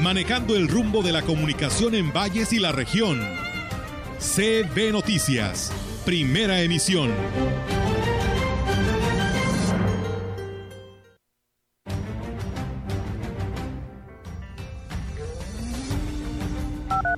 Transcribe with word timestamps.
manejando 0.00 0.56
el 0.56 0.68
rumbo 0.68 1.02
de 1.02 1.12
la 1.12 1.22
comunicación 1.22 1.94
en 1.94 2.12
valles 2.12 2.52
y 2.52 2.58
la 2.58 2.72
región. 2.72 3.20
CB 4.18 4.92
Noticias, 4.92 5.72
primera 6.04 6.60
emisión. 6.62 7.10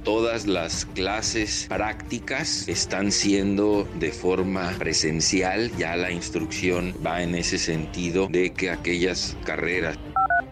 Todas 0.05 0.47
las 0.47 0.87
clases 0.87 1.67
prácticas 1.69 2.67
están 2.69 3.13
siendo 3.13 3.87
de 3.99 4.11
forma 4.11 4.71
presencial, 4.79 5.71
ya 5.77 5.97
la 5.97 6.11
instrucción 6.11 6.95
va 7.05 7.23
en 7.23 7.35
ese 7.35 7.59
sentido 7.59 8.27
de 8.29 8.53
que 8.53 8.71
aquellas 8.71 9.37
carreras 9.45 9.99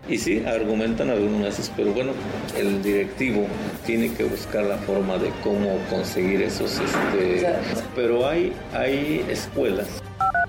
y 0.09 0.19
sí, 0.19 0.43
argumentan 0.47 1.11
algunos 1.11 1.41
meses, 1.41 1.71
pero 1.77 1.93
bueno, 1.93 2.12
el 2.57 2.83
directivo 2.83 3.47
tiene 3.87 4.12
que 4.12 4.25
buscar 4.25 4.65
la 4.65 4.79
forma 4.79 5.19
de 5.19 5.31
cómo 5.42 5.78
conseguir 5.91 6.42
esos, 6.42 6.81
este, 6.81 7.47
pero 7.95 8.27
hay, 8.27 8.53
hay 8.73 9.25
escuelas 9.28 10.00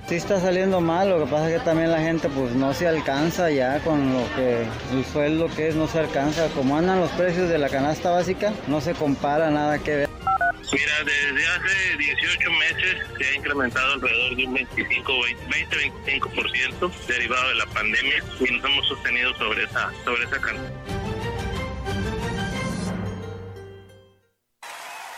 Sí 0.09 0.15
está 0.15 0.39
saliendo 0.39 0.81
mal, 0.81 1.07
lo 1.07 1.23
que 1.23 1.29
pasa 1.29 1.51
es 1.51 1.59
que 1.59 1.63
también 1.63 1.91
la 1.91 1.99
gente 1.99 2.29
pues 2.29 2.55
no 2.55 2.73
se 2.73 2.87
alcanza 2.87 3.51
ya 3.51 3.77
con 3.81 4.11
lo 4.11 4.21
que 4.35 4.63
el 4.91 5.05
sueldo 5.05 5.47
que 5.55 5.67
es, 5.67 5.75
no 5.75 5.85
se 5.85 5.99
alcanza. 5.99 6.47
Como 6.55 6.75
andan 6.75 6.99
los 6.99 7.11
precios 7.11 7.47
de 7.47 7.59
la 7.59 7.69
canasta 7.69 8.09
básica, 8.09 8.51
no 8.67 8.81
se 8.81 8.93
compara 8.93 9.51
nada 9.51 9.77
que 9.77 9.95
ver. 9.95 10.09
Mira, 10.71 11.03
desde 11.03 11.47
hace 11.47 11.97
18 11.97 12.51
meses 12.51 12.97
se 13.17 13.25
ha 13.25 13.35
incrementado 13.35 13.93
alrededor 13.93 14.35
de 14.35 14.45
un 14.45 14.53
25, 14.53 15.13
20-25% 15.49 16.91
derivado 17.07 17.49
de 17.49 17.55
la 17.55 17.65
pandemia 17.67 18.23
y 18.39 18.51
nos 18.53 18.65
hemos 18.65 18.87
sostenido 18.87 19.33
sobre 19.35 19.63
esa, 19.63 19.91
sobre 20.05 20.23
esa 20.25 20.39
cantidad. 20.39 20.71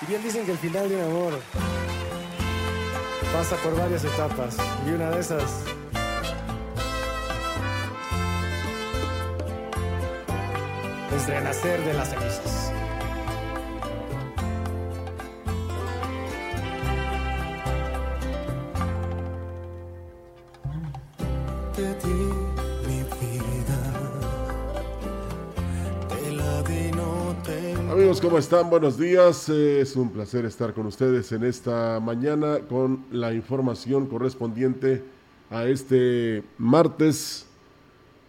Y 0.01 0.05
bien 0.07 0.23
dicen 0.23 0.45
que 0.45 0.53
el 0.53 0.57
final 0.57 0.89
de 0.89 0.95
un 0.95 1.01
amor 1.01 1.41
pasa 3.33 3.55
por 3.57 3.77
varias 3.77 4.03
etapas 4.03 4.57
y 4.87 4.89
una 4.89 5.11
de 5.11 5.19
esas 5.19 5.65
es 11.15 11.27
renacer 11.27 11.83
de 11.83 11.93
las 11.93 12.09
cenizas. 12.09 12.60
Amigos, 27.91 28.21
¿cómo 28.21 28.37
están? 28.37 28.69
Buenos 28.69 28.97
días. 28.97 29.49
Es 29.49 29.95
un 29.95 30.11
placer 30.11 30.45
estar 30.45 30.73
con 30.73 30.85
ustedes 30.85 31.31
en 31.31 31.43
esta 31.43 31.99
mañana 31.99 32.59
con 32.69 33.05
la 33.11 33.33
información 33.33 34.07
correspondiente 34.07 35.03
a 35.49 35.65
este 35.65 36.43
martes 36.57 37.47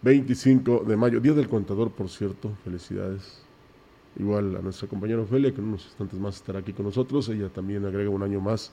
25 0.01 0.83
de 0.85 0.97
mayo, 0.97 1.19
Día 1.19 1.33
del 1.33 1.47
Contador, 1.47 1.91
por 1.91 2.09
cierto. 2.09 2.51
Felicidades. 2.63 3.41
Igual 4.19 4.55
a 4.55 4.59
nuestra 4.59 4.87
compañera 4.87 5.21
Ofelia, 5.21 5.53
que 5.53 5.61
en 5.61 5.67
unos 5.69 5.85
instantes 5.85 6.19
más 6.19 6.35
estará 6.35 6.59
aquí 6.59 6.73
con 6.73 6.85
nosotros. 6.85 7.29
Ella 7.29 7.49
también 7.49 7.85
agrega 7.85 8.09
un 8.09 8.23
año 8.23 8.41
más 8.41 8.71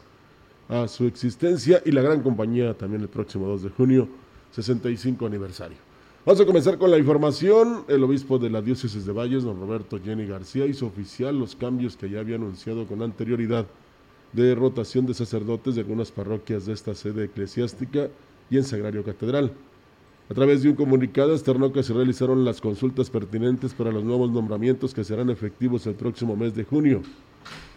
a 0.68 0.86
su 0.88 1.06
existencia 1.06 1.82
y 1.84 1.92
la 1.92 2.02
gran 2.02 2.22
compañía 2.22 2.76
también 2.76 3.02
el 3.02 3.08
próximo 3.08 3.46
2 3.46 3.62
de 3.62 3.70
junio, 3.70 4.08
65 4.52 5.26
aniversario. 5.26 5.78
Vamos 6.26 6.40
a 6.40 6.46
comenzar 6.46 6.76
con 6.76 6.90
la 6.90 6.98
información. 6.98 7.84
El 7.88 8.04
obispo 8.04 8.38
de 8.38 8.50
la 8.50 8.60
diócesis 8.60 9.06
de 9.06 9.12
Valles, 9.12 9.42
don 9.42 9.58
Roberto 9.58 9.98
Jenny 9.98 10.26
García, 10.26 10.66
hizo 10.66 10.86
oficial 10.86 11.38
los 11.38 11.56
cambios 11.56 11.96
que 11.96 12.10
ya 12.10 12.20
había 12.20 12.36
anunciado 12.36 12.86
con 12.86 13.02
anterioridad 13.02 13.66
de 14.32 14.54
rotación 14.54 15.06
de 15.06 15.14
sacerdotes 15.14 15.74
de 15.74 15.80
algunas 15.80 16.12
parroquias 16.12 16.66
de 16.66 16.74
esta 16.74 16.94
sede 16.94 17.24
eclesiástica 17.24 18.08
y 18.50 18.58
en 18.58 18.64
Sagrario 18.64 19.02
Catedral. 19.02 19.52
A 20.28 20.34
través 20.34 20.62
de 20.62 20.68
un 20.68 20.76
comunicado 20.76 21.32
externó 21.32 21.72
que 21.72 21.82
se 21.82 21.92
realizaron 21.92 22.44
las 22.44 22.60
consultas 22.60 23.10
pertinentes 23.10 23.74
para 23.74 23.90
los 23.90 24.04
nuevos 24.04 24.30
nombramientos 24.30 24.94
que 24.94 25.02
serán 25.04 25.30
efectivos 25.30 25.86
el 25.86 25.94
próximo 25.94 26.36
mes 26.36 26.54
de 26.54 26.64
junio. 26.64 27.02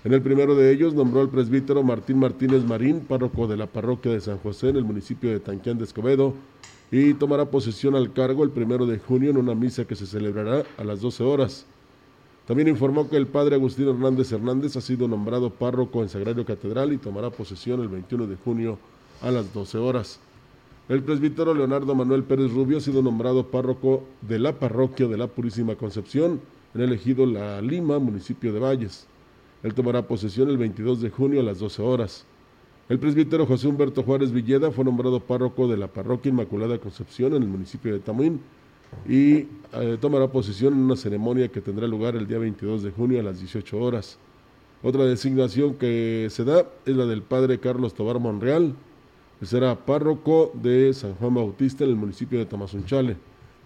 En 0.04 0.14
el 0.14 0.22
primero 0.22 0.54
de 0.54 0.72
ellos 0.72 0.94
nombró 0.94 1.22
al 1.22 1.30
presbítero 1.30 1.82
Martín 1.82 2.20
Martínez 2.20 2.64
Marín, 2.66 3.00
párroco 3.00 3.48
de 3.48 3.58
la 3.58 3.68
parroquia 3.68 4.12
de 4.12 4.22
San 4.22 4.38
José 4.38 4.70
en 4.70 4.76
el 4.76 4.84
municipio 4.84 5.32
de 5.32 5.40
Tanquián 5.40 5.78
de 5.78 5.86
Escobedo, 5.86 6.34
y 6.92 7.14
tomará 7.14 7.46
posesión 7.46 7.96
al 7.96 8.14
cargo 8.14 8.44
el 8.44 8.52
primero 8.52 8.86
de 8.86 9.00
junio 9.00 9.32
en 9.32 9.38
una 9.38 9.56
misa 9.56 9.86
que 9.86 9.96
se 9.96 10.06
celebrará 10.06 10.64
a 10.78 10.84
las 10.84 11.02
12 11.02 11.24
horas. 11.24 11.66
También 12.46 12.68
informó 12.68 13.10
que 13.10 13.16
el 13.16 13.28
padre 13.28 13.56
Agustín 13.56 13.88
Hernández 13.88 14.32
Hernández 14.32 14.76
ha 14.76 14.82
sido 14.82 15.08
nombrado 15.08 15.50
párroco 15.50 16.02
en 16.02 16.10
Sagrario 16.10 16.46
Catedral 16.46 16.92
y 16.92 16.98
tomará 16.98 17.30
posesión 17.30 17.82
el 17.82 17.88
21 17.88 18.28
de 18.28 18.36
junio 18.36 18.78
a 19.22 19.32
las 19.32 19.54
12 19.54 19.78
horas. 19.78 20.20
El 20.90 21.02
presbítero 21.02 21.54
Leonardo 21.54 21.96
Manuel 21.96 22.26
Pérez 22.26 22.52
Rubio 22.52 22.78
ha 22.78 22.82
sido 22.82 23.02
nombrado 23.02 23.48
párroco 23.48 24.04
de 24.22 24.38
la 24.38 24.60
parroquia 24.60 25.08
de 25.08 25.18
la 25.18 25.28
Purísima 25.28 25.76
Concepción 25.76 26.42
en 26.76 26.82
el 26.82 26.92
ejido 26.92 27.26
La 27.26 27.62
Lima, 27.62 28.00
municipio 28.00 28.52
de 28.52 28.60
Valles. 28.60 29.08
Él 29.64 29.74
tomará 29.74 30.06
posesión 30.06 30.50
el 30.50 30.58
22 30.58 31.00
de 31.00 31.10
junio 31.10 31.40
a 31.40 31.44
las 31.44 31.60
12 31.60 31.82
horas. 31.82 32.26
El 32.90 33.00
presbítero 33.00 33.46
José 33.46 33.70
Humberto 33.70 34.04
Juárez 34.04 34.34
Villeda 34.34 34.70
fue 34.70 34.84
nombrado 34.84 35.22
párroco 35.22 35.70
de 35.70 35.78
la 35.78 35.88
parroquia 35.88 36.32
Inmaculada 36.32 36.78
Concepción 36.80 37.34
en 37.34 37.44
el 37.44 37.48
municipio 37.48 37.94
de 37.94 38.00
Tamuín 38.00 38.42
y 39.08 39.48
eh, 39.72 39.98
tomará 40.02 40.28
posesión 40.28 40.74
en 40.74 40.80
una 40.80 40.98
ceremonia 40.98 41.48
que 41.48 41.62
tendrá 41.62 41.88
lugar 41.88 42.18
el 42.18 42.28
día 42.28 42.40
22 42.40 42.84
de 42.84 42.92
junio 42.92 43.22
a 43.22 43.24
las 43.24 43.40
18 43.40 43.80
horas. 43.80 44.18
Otra 44.84 45.06
designación 45.06 45.76
que 45.76 46.28
se 46.30 46.44
da 46.44 46.66
es 46.86 46.94
la 46.94 47.06
del 47.06 47.22
padre 47.22 47.58
Carlos 47.62 47.94
Tobar 47.94 48.20
Monreal, 48.20 48.76
que 49.40 49.46
será 49.46 49.86
párroco 49.86 50.52
de 50.54 50.94
San 50.94 51.16
Juan 51.16 51.36
Bautista 51.36 51.86
en 51.86 51.92
el 51.92 51.96
municipio 51.96 52.38
de 52.38 52.46
Tamazunchale. 52.46 53.16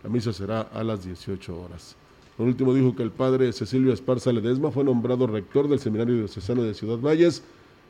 La 0.04 0.12
misa 0.12 0.32
será 0.32 0.62
a 0.62 0.84
las 0.84 1.04
18 1.04 1.60
horas. 1.60 1.96
Por 2.38 2.46
último 2.46 2.72
dijo 2.72 2.96
que 2.96 3.02
el 3.02 3.10
padre 3.10 3.52
Cecilio 3.52 3.92
Esparza 3.92 4.32
Ledesma 4.32 4.70
fue 4.70 4.84
nombrado 4.84 5.26
rector 5.26 5.68
del 5.68 5.80
Seminario 5.80 6.16
Diocesano 6.18 6.62
de 6.62 6.76
Ciudad 6.76 7.00
Valles 7.00 7.42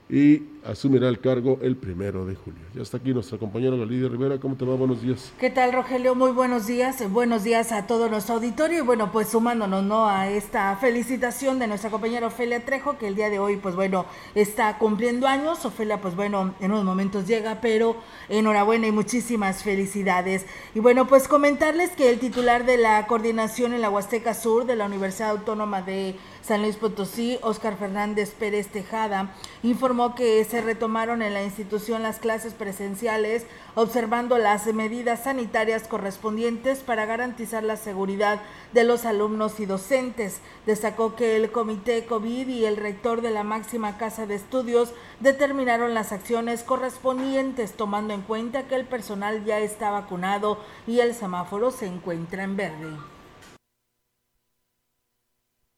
y 0.10 0.44
asumirá 0.64 1.10
el 1.10 1.20
cargo 1.20 1.60
el 1.62 1.76
primero 1.76 2.26
de 2.26 2.36
julio. 2.36 2.62
Ya 2.74 2.82
está 2.82 2.98
aquí 2.98 3.14
nuestra 3.14 3.38
compañera 3.38 3.76
Galidia 3.76 4.10
Rivera. 4.10 4.38
¿Cómo 4.40 4.56
te 4.56 4.66
va? 4.66 4.76
Buenos 4.76 5.02
días. 5.02 5.32
¿Qué 5.40 5.50
tal, 5.50 5.74
Rogelio? 5.74 6.16
Muy 6.16 6.32
buenos 6.32 6.68
días. 6.68 7.10
Buenos 7.12 7.44
días 7.44 7.72
a 7.72 7.88
todo 7.88 8.10
nuestro 8.10 8.36
auditorio 8.36 8.80
y 8.80 8.82
bueno, 8.82 9.12
pues 9.12 9.30
sumándonos 9.30 9.84
¿no? 9.84 10.08
a 10.08 10.30
esta 10.30 10.76
felicitación 10.78 11.60
de 11.60 11.68
nuestra 11.68 11.90
compañera 11.90 12.28
Ofelia 12.28 12.64
Trejo, 12.64 12.98
que 12.98 13.08
el 13.08 13.16
día 13.16 13.30
de 13.30 13.40
hoy, 13.40 13.58
pues 13.58 13.76
bueno, 13.76 14.06
está 14.36 14.78
cumpliendo 14.78 15.28
años. 15.28 15.64
Ofelia, 15.66 16.02
pues 16.02 16.16
bueno, 16.16 16.54
en 16.60 16.72
unos 16.72 16.86
momentos 16.86 17.28
llega, 17.28 17.60
pero 17.62 17.98
enhorabuena 18.30 18.88
y 18.88 18.92
muchísimas 18.92 19.64
felicidades. 19.64 20.46
Y 20.76 20.80
bueno, 20.80 21.08
pues 21.08 21.28
comentarles 21.28 21.92
que 21.92 22.10
el 22.10 22.20
titular 22.20 22.66
de 22.66 22.78
la 22.78 23.08
coordinación 23.08 23.74
en 23.74 23.82
la 23.82 23.90
Huasteca 23.90 24.34
Sur 24.34 24.66
de 24.66 24.76
la 24.76 24.86
Universidad 24.86 25.32
Autónoma 25.32 25.82
de 25.82 26.16
San 26.48 26.62
Luis 26.62 26.78
Potosí, 26.78 27.38
Óscar 27.42 27.78
Fernández 27.78 28.32
Pérez 28.32 28.70
Tejada, 28.70 29.34
informó 29.64 30.16
que 30.16 30.42
se 30.46 30.62
retomaron 30.62 31.22
en 31.22 31.34
la 31.34 31.44
institución 31.44 32.04
las 32.04 32.20
clases 32.20 32.54
presenciales, 32.54 33.46
observando 33.76 34.38
las 34.38 34.66
medidas 34.68 35.26
sanitarias 35.26 35.90
correspondientes 35.90 36.80
para 36.80 37.06
garantizar 37.06 37.66
la 37.66 37.76
seguridad 37.76 38.40
de 38.72 38.86
los 38.86 39.04
alumnos 39.04 39.60
y 39.60 39.66
docentes. 39.66 40.40
Destacó 40.66 41.16
que 41.16 41.36
el 41.36 41.52
comité 41.52 42.06
COVID 42.06 42.48
y 42.48 42.64
el 42.64 42.78
rector 42.78 43.22
de 43.22 43.32
la 43.32 43.44
máxima 43.44 43.98
casa 43.98 44.26
de 44.26 44.36
estudios 44.36 44.94
determinaron 45.20 45.94
las 45.94 46.14
acciones 46.14 46.64
correspondientes, 46.64 47.74
tomando 47.74 48.14
en 48.14 48.22
cuenta 48.22 48.70
que 48.70 48.76
el 48.76 48.86
personal 48.86 49.44
ya 49.44 49.60
está 49.60 49.92
vacunado 49.92 50.60
y 50.88 51.02
el 51.02 51.14
semáforo 51.14 51.72
se 51.72 51.88
encuentra 51.88 52.44
en 52.44 52.56
verde. 52.56 53.17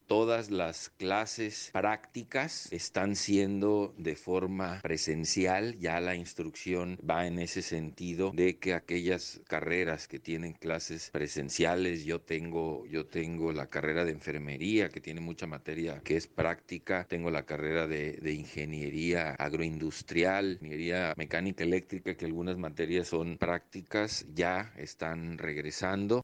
Todas 0.10 0.50
las 0.50 0.90
clases 0.90 1.70
prácticas 1.72 2.68
están 2.74 3.16
siendo 3.16 3.94
de 3.96 4.16
forma 4.16 4.80
presencial, 4.82 5.78
ya 5.78 6.02
la 6.02 6.16
instrucción 6.16 6.98
va 7.08 7.28
en 7.28 7.38
ese 7.38 7.62
sentido 7.62 8.32
de 8.34 8.58
que 8.58 8.74
aquellas 8.74 9.40
carreras 9.48 10.08
que 10.08 10.18
tienen 10.18 10.54
clases 10.54 11.12
presenciales, 11.12 12.06
yo 12.06 12.20
tengo, 12.22 12.88
yo 12.88 13.06
tengo 13.06 13.54
la 13.54 13.68
carrera 13.68 14.04
de 14.04 14.12
enfermería 14.12 14.90
que 14.90 15.00
tiene 15.00 15.22
mucha 15.22 15.46
materia 15.46 16.02
que 16.04 16.18
es 16.18 16.26
práctica, 16.26 17.06
tengo 17.08 17.30
la 17.30 17.46
carrera 17.46 17.86
de, 17.86 18.14
de 18.14 18.34
ingeniería 18.34 19.36
agroindustrial, 19.36 20.54
ingeniería 20.54 21.14
mecánica 21.18 21.64
eléctrica, 21.64 22.16
que 22.16 22.26
algunas 22.26 22.58
materias 22.58 23.10
son 23.10 23.38
prácticas, 23.38 24.26
ya 24.34 24.74
están 24.76 25.38
regresando. 25.38 26.24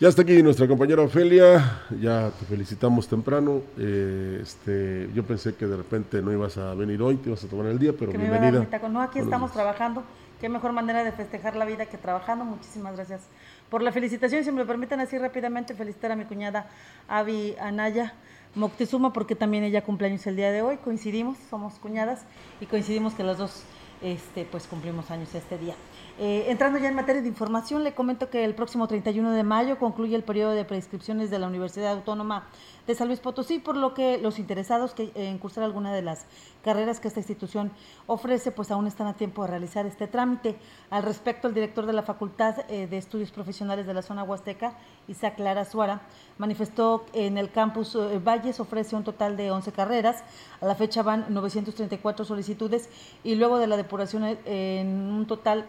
Ya 0.00 0.06
está 0.06 0.22
aquí 0.22 0.44
nuestra 0.44 0.68
compañera 0.68 1.02
Ofelia, 1.02 1.82
ya 2.00 2.30
te 2.30 2.46
felicitamos 2.46 3.08
temprano. 3.08 3.62
Eh, 3.76 4.38
este, 4.40 5.10
yo 5.12 5.24
pensé 5.24 5.56
que 5.56 5.66
de 5.66 5.76
repente 5.76 6.22
no 6.22 6.32
ibas 6.32 6.56
a 6.56 6.72
venir 6.74 7.02
hoy, 7.02 7.16
te 7.16 7.30
ibas 7.30 7.42
a 7.42 7.48
tomar 7.48 7.66
el 7.66 7.80
día, 7.80 7.92
pero 7.98 8.12
bienvenida. 8.12 8.64
no, 8.88 9.02
aquí 9.02 9.18
estamos 9.18 9.50
trabajando. 9.50 10.04
Qué 10.40 10.48
mejor 10.48 10.70
manera 10.70 11.02
de 11.02 11.10
festejar 11.10 11.56
la 11.56 11.64
vida 11.64 11.86
que 11.86 11.98
trabajando. 11.98 12.44
Muchísimas 12.44 12.94
gracias 12.94 13.22
por 13.70 13.82
la 13.82 13.90
felicitación. 13.90 14.44
Si 14.44 14.52
me 14.52 14.58
lo 14.58 14.68
permiten 14.68 15.00
así 15.00 15.18
rápidamente, 15.18 15.74
felicitar 15.74 16.12
a 16.12 16.16
mi 16.16 16.26
cuñada 16.26 16.70
Avi 17.08 17.56
Anaya 17.60 18.14
Moctezuma, 18.54 19.12
porque 19.12 19.34
también 19.34 19.64
ella 19.64 19.82
cumpleaños 19.82 20.24
el 20.28 20.36
día 20.36 20.52
de 20.52 20.62
hoy. 20.62 20.76
Coincidimos, 20.76 21.38
somos 21.50 21.74
cuñadas 21.80 22.20
y 22.60 22.66
coincidimos 22.66 23.14
que 23.14 23.24
las 23.24 23.38
dos 23.38 23.64
este, 24.00 24.44
pues 24.44 24.68
cumplimos 24.68 25.10
años 25.10 25.34
este 25.34 25.58
día. 25.58 25.74
Eh, 26.20 26.50
entrando 26.50 26.80
ya 26.80 26.88
en 26.88 26.96
materia 26.96 27.22
de 27.22 27.28
información, 27.28 27.84
le 27.84 27.94
comento 27.94 28.28
que 28.28 28.44
el 28.44 28.56
próximo 28.56 28.88
31 28.88 29.30
de 29.30 29.44
mayo 29.44 29.78
concluye 29.78 30.16
el 30.16 30.24
periodo 30.24 30.50
de 30.50 30.64
prescripciones 30.64 31.30
de 31.30 31.38
la 31.38 31.46
Universidad 31.46 31.92
Autónoma 31.92 32.48
de 32.88 32.96
San 32.96 33.06
Luis 33.06 33.20
Potosí, 33.20 33.60
por 33.60 33.76
lo 33.76 33.94
que 33.94 34.18
los 34.18 34.40
interesados 34.40 34.94
que, 34.94 35.12
en 35.14 35.38
cursar 35.38 35.62
alguna 35.62 35.94
de 35.94 36.02
las 36.02 36.26
carreras 36.64 36.98
que 36.98 37.06
esta 37.06 37.20
institución 37.20 37.70
ofrece, 38.08 38.50
pues 38.50 38.72
aún 38.72 38.88
están 38.88 39.06
a 39.06 39.14
tiempo 39.14 39.42
de 39.42 39.50
realizar 39.50 39.86
este 39.86 40.08
trámite. 40.08 40.56
Al 40.90 41.04
respecto, 41.04 41.46
el 41.46 41.54
director 41.54 41.86
de 41.86 41.92
la 41.92 42.02
Facultad 42.02 42.64
eh, 42.68 42.88
de 42.88 42.98
Estudios 42.98 43.30
Profesionales 43.30 43.86
de 43.86 43.94
la 43.94 44.02
zona 44.02 44.24
Huasteca, 44.24 44.76
Isaac 45.06 45.38
Lara 45.38 45.64
Suara, 45.66 46.00
manifestó 46.36 47.06
que 47.12 47.26
en 47.26 47.38
el 47.38 47.52
campus 47.52 47.94
eh, 47.94 48.18
Valles 48.18 48.58
ofrece 48.58 48.96
un 48.96 49.04
total 49.04 49.36
de 49.36 49.52
11 49.52 49.70
carreras. 49.70 50.24
A 50.60 50.66
la 50.66 50.74
fecha 50.74 51.04
van 51.04 51.26
934 51.28 52.24
solicitudes 52.24 52.90
y 53.22 53.36
luego 53.36 53.58
de 53.58 53.68
la 53.68 53.76
depuración 53.76 54.36
en 54.46 54.88
un 55.12 55.24
total 55.28 55.64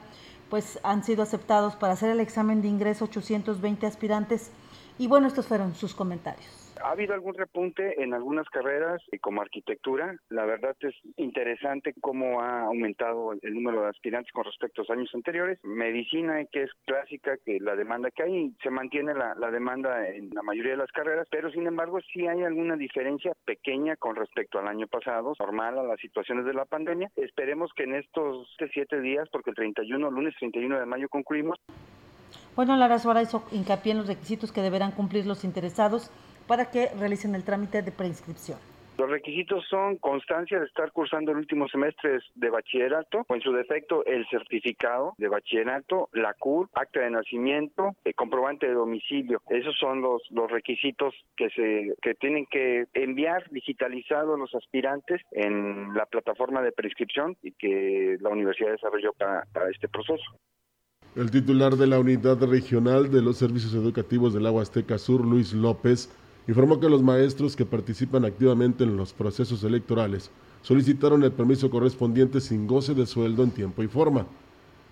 pues 0.49 0.79
han 0.83 1.03
sido 1.03 1.23
aceptados 1.23 1.75
para 1.75 1.93
hacer 1.93 2.09
el 2.09 2.19
examen 2.19 2.61
de 2.61 2.67
ingreso 2.67 3.05
820 3.05 3.85
aspirantes. 3.85 4.51
Y 4.97 5.07
bueno, 5.07 5.27
estos 5.27 5.47
fueron 5.47 5.75
sus 5.75 5.93
comentarios. 5.93 6.58
Ha 6.83 6.91
habido 6.91 7.13
algún 7.13 7.33
repunte 7.33 8.01
en 8.01 8.13
algunas 8.13 8.47
carreras 8.49 9.01
como 9.21 9.41
arquitectura. 9.41 10.15
La 10.29 10.45
verdad 10.45 10.75
es 10.81 10.95
interesante 11.17 11.93
cómo 11.99 12.41
ha 12.41 12.63
aumentado 12.63 13.33
el 13.41 13.53
número 13.53 13.81
de 13.81 13.89
aspirantes 13.89 14.31
con 14.31 14.45
respecto 14.45 14.81
a 14.81 14.83
los 14.83 14.97
años 14.97 15.09
anteriores. 15.13 15.59
Medicina, 15.63 16.43
que 16.51 16.63
es 16.63 16.71
clásica, 16.85 17.37
que 17.45 17.59
la 17.59 17.75
demanda 17.75 18.11
que 18.11 18.23
hay, 18.23 18.53
se 18.63 18.69
mantiene 18.69 19.13
la, 19.13 19.35
demanda 19.51 20.07
en 20.07 20.29
la 20.29 20.41
mayoría 20.41 20.71
de 20.71 20.77
las 20.77 20.91
carreras, 20.91 21.27
pero 21.29 21.51
sin 21.51 21.67
embargo 21.67 21.99
sí 22.13 22.27
hay 22.27 22.43
alguna 22.43 22.75
diferencia 22.75 23.33
pequeña 23.45 23.95
con 23.95 24.15
respecto 24.15 24.59
al 24.59 24.67
año 24.67 24.87
pasado, 24.87 25.33
normal 25.39 25.79
a 25.79 25.83
las 25.83 25.99
situaciones 25.99 26.45
de 26.45 26.53
la 26.53 26.65
pandemia. 26.65 27.11
Esperemos 27.15 27.71
que 27.75 27.83
en 27.83 27.95
estos 27.95 28.47
siete 28.71 29.01
días, 29.01 29.27
porque 29.31 29.49
el 29.49 29.55
31, 29.55 30.11
lunes 30.11 30.35
31 30.39 30.79
de 30.79 30.85
mayo 30.85 31.09
concluimos. 31.09 31.57
Bueno, 32.55 32.75
Lara 32.75 32.99
Suárez 32.99 33.29
hizo 33.29 33.43
hincapié 33.51 33.93
en 33.93 33.99
los 33.99 34.07
requisitos 34.07 34.51
que 34.51 34.61
deberán 34.61 34.91
cumplir 34.91 35.25
los 35.25 35.43
interesados 35.43 36.11
para 36.49 36.71
que 36.71 36.89
realicen 36.99 37.35
el 37.35 37.43
trámite 37.43 37.83
de 37.83 37.91
preinscripción. 37.91 38.57
Los 38.97 39.09
requisitos 39.09 39.63
son 39.69 39.97
constancia 39.97 40.59
de 40.59 40.65
estar 40.65 40.91
cursando 40.91 41.31
el 41.31 41.37
último 41.37 41.69
semestre 41.69 42.19
de 42.35 42.49
bachillerato 42.49 43.23
o 43.29 43.35
en 43.35 43.41
su 43.41 43.53
defecto 43.53 44.03
el 44.05 44.27
certificado 44.29 45.13
de 45.17 45.29
bachillerato, 45.29 46.09
la 46.11 46.33
CUR, 46.33 46.67
acta 46.73 47.01
de 47.01 47.11
nacimiento, 47.11 47.95
el 48.03 48.15
comprobante 48.15 48.67
de 48.67 48.73
domicilio. 48.73 49.41
Esos 49.49 49.77
son 49.79 50.01
los, 50.01 50.23
los 50.31 50.51
requisitos 50.51 51.13
que 51.37 51.49
se 51.51 51.93
que 52.01 52.15
tienen 52.15 52.45
que 52.47 52.87
enviar 52.93 53.49
digitalizados 53.51 54.37
los 54.37 54.53
aspirantes 54.55 55.21
en 55.31 55.93
la 55.93 56.07
plataforma 56.07 56.61
de 56.61 56.71
prescripción 56.73 57.37
y 57.43 57.51
que 57.51 58.17
la 58.19 58.29
universidad 58.29 58.71
desarrolló 58.71 59.13
para, 59.13 59.45
para 59.53 59.69
este 59.69 59.87
proceso. 59.87 60.25
El 61.15 61.31
titular 61.31 61.73
de 61.75 61.87
la 61.87 61.99
Unidad 61.99 62.43
Regional 62.43 63.09
de 63.11 63.21
los 63.21 63.37
Servicios 63.37 63.73
Educativos 63.75 64.33
del 64.33 64.45
Agua 64.45 64.63
Azteca 64.63 64.97
Sur, 64.97 65.25
Luis 65.25 65.53
López, 65.53 66.09
informó 66.49 66.79
que 66.79 66.89
los 66.89 67.03
maestros 67.03 67.55
que 67.55 67.63
participan 67.63 68.25
activamente 68.25 68.83
en 68.83 68.97
los 68.97 69.13
procesos 69.13 69.63
electorales 69.63 70.31
solicitaron 70.63 71.21
el 71.21 71.31
permiso 71.31 71.69
correspondiente 71.69 72.41
sin 72.41 72.65
goce 72.65 72.95
de 72.95 73.05
sueldo 73.05 73.43
en 73.43 73.51
tiempo 73.51 73.83
y 73.83 73.87
forma. 73.87 74.25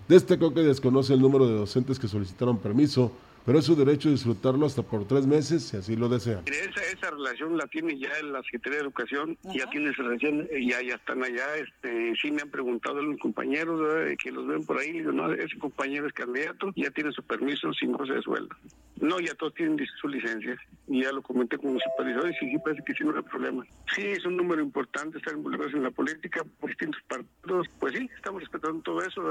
Destacó 0.08 0.54
que 0.54 0.62
desconoce 0.62 1.16
el 1.16 1.20
número 1.20 1.48
de 1.48 1.56
docentes 1.56 1.98
que 1.98 2.08
solicitaron 2.08 2.60
permiso, 2.60 3.12
pero 3.48 3.60
es 3.60 3.66
su 3.66 3.78
derecho 3.78 4.10
disfrutarlo 4.10 4.66
hasta 4.66 4.84
por 4.84 5.08
tres 5.08 5.26
meses 5.26 5.64
si 5.64 5.78
así 5.78 5.96
lo 5.96 6.10
desean. 6.10 6.44
Esa, 6.48 6.84
esa 6.84 7.12
relación 7.12 7.58
la 7.58 7.66
tiene 7.68 7.98
ya 7.98 8.10
la 8.22 8.44
Secretaría 8.44 8.80
de 8.80 8.84
Educación, 8.84 9.38
ya 9.56 9.70
tiene 9.70 9.92
esa 9.92 10.04
relación, 10.04 10.50
ya, 10.50 10.82
ya 10.82 10.96
están 10.96 11.24
allá. 11.24 11.56
Este, 11.56 12.14
sí 12.22 12.30
me 12.30 12.42
han 12.42 12.50
preguntado 12.50 13.02
los 13.02 13.18
compañeros 13.22 13.80
que 14.22 14.32
los 14.32 14.46
ven 14.48 14.66
por 14.66 14.78
ahí, 14.78 14.92
digo, 14.92 15.14
no, 15.14 15.32
ese 15.32 15.58
compañero 15.60 16.08
es 16.08 16.14
candidato, 16.14 16.74
ya 16.76 16.92
tiene 16.92 17.14
su 17.14 17.24
permiso 17.24 17.72
sin 17.72 17.94
goce 17.94 18.16
de 18.16 18.22
sueldo. 18.22 18.54
No, 19.00 19.18
ya 19.22 19.34
todos 19.36 19.54
tienen 19.54 19.80
su 20.02 20.10
licencia. 20.10 20.58
Y 20.90 21.04
ya 21.04 21.14
lo 21.14 21.22
comenté 21.22 21.58
con 21.58 21.74
los 21.74 21.84
supervisores 21.84 22.36
y 22.42 22.50
sí 22.50 22.58
parece 22.58 22.84
que 22.84 22.96
sí 22.96 23.06
no 23.06 23.16
hay 23.16 23.24
problema. 23.24 23.66
Sí, 23.96 24.08
es 24.08 24.26
un 24.26 24.36
número 24.36 24.62
importante 24.62 25.20
estar 25.20 25.34
involucrados 25.34 25.74
en 25.74 25.84
la 25.84 25.92
política 25.92 26.44
por 26.60 26.70
distintos 26.70 27.02
partidos. 27.08 27.68
Pues 27.80 27.94
sí, 27.96 28.10
estamos 28.14 28.42
respetando 28.42 28.82
todo 28.82 29.02
eso, 29.04 29.22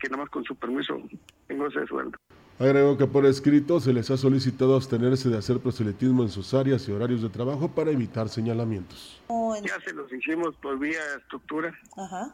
que 0.00 0.08
nada 0.08 0.24
más 0.24 0.30
con 0.30 0.42
su 0.42 0.56
permiso 0.56 1.00
en 1.48 1.58
goce 1.58 1.78
de 1.78 1.86
sueldo. 1.86 2.18
Agregó 2.60 2.98
que 2.98 3.06
por 3.06 3.24
escrito 3.24 3.80
se 3.80 3.94
les 3.94 4.10
ha 4.10 4.18
solicitado 4.18 4.76
abstenerse 4.76 5.30
de 5.30 5.38
hacer 5.38 5.60
proselitismo 5.60 6.22
en 6.24 6.28
sus 6.28 6.52
áreas 6.52 6.86
y 6.86 6.92
horarios 6.92 7.22
de 7.22 7.30
trabajo 7.30 7.74
para 7.74 7.90
evitar 7.90 8.28
señalamientos. 8.28 9.18
Ya 9.64 9.80
se 9.80 9.94
los 9.94 10.12
hicimos 10.12 10.54
por 10.56 10.78
vía 10.78 11.00
estructura, 11.16 11.72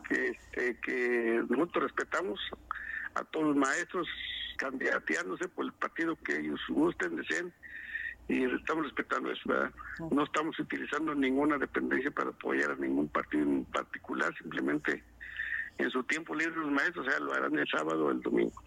Que, 0.08 0.30
este, 0.30 0.80
que 0.80 1.44
nosotros 1.48 1.84
respetamos 1.84 2.40
a 3.14 3.22
todos 3.22 3.46
los 3.46 3.56
maestros 3.56 4.08
candidateándose 4.56 5.46
por 5.46 5.66
el 5.66 5.72
partido 5.74 6.16
que 6.16 6.40
ellos 6.40 6.60
gusten, 6.70 7.14
deseen, 7.14 7.52
y 8.26 8.42
estamos 8.46 8.82
respetando 8.82 9.30
eso. 9.30 9.48
No 10.10 10.24
estamos 10.24 10.58
utilizando 10.58 11.14
ninguna 11.14 11.56
dependencia 11.56 12.10
para 12.10 12.30
apoyar 12.30 12.72
a 12.72 12.74
ningún 12.74 13.06
partido 13.06 13.44
en 13.44 13.64
particular, 13.66 14.34
simplemente 14.38 15.04
en 15.78 15.88
su 15.90 16.02
tiempo 16.02 16.34
libre 16.34 16.56
los 16.56 16.72
maestros, 16.72 17.06
o 17.06 17.10
sea, 17.10 17.20
lo 17.20 17.32
harán 17.32 17.56
el 17.56 17.68
sábado 17.68 18.06
o 18.06 18.10
el 18.10 18.20
domingo. 18.22 18.60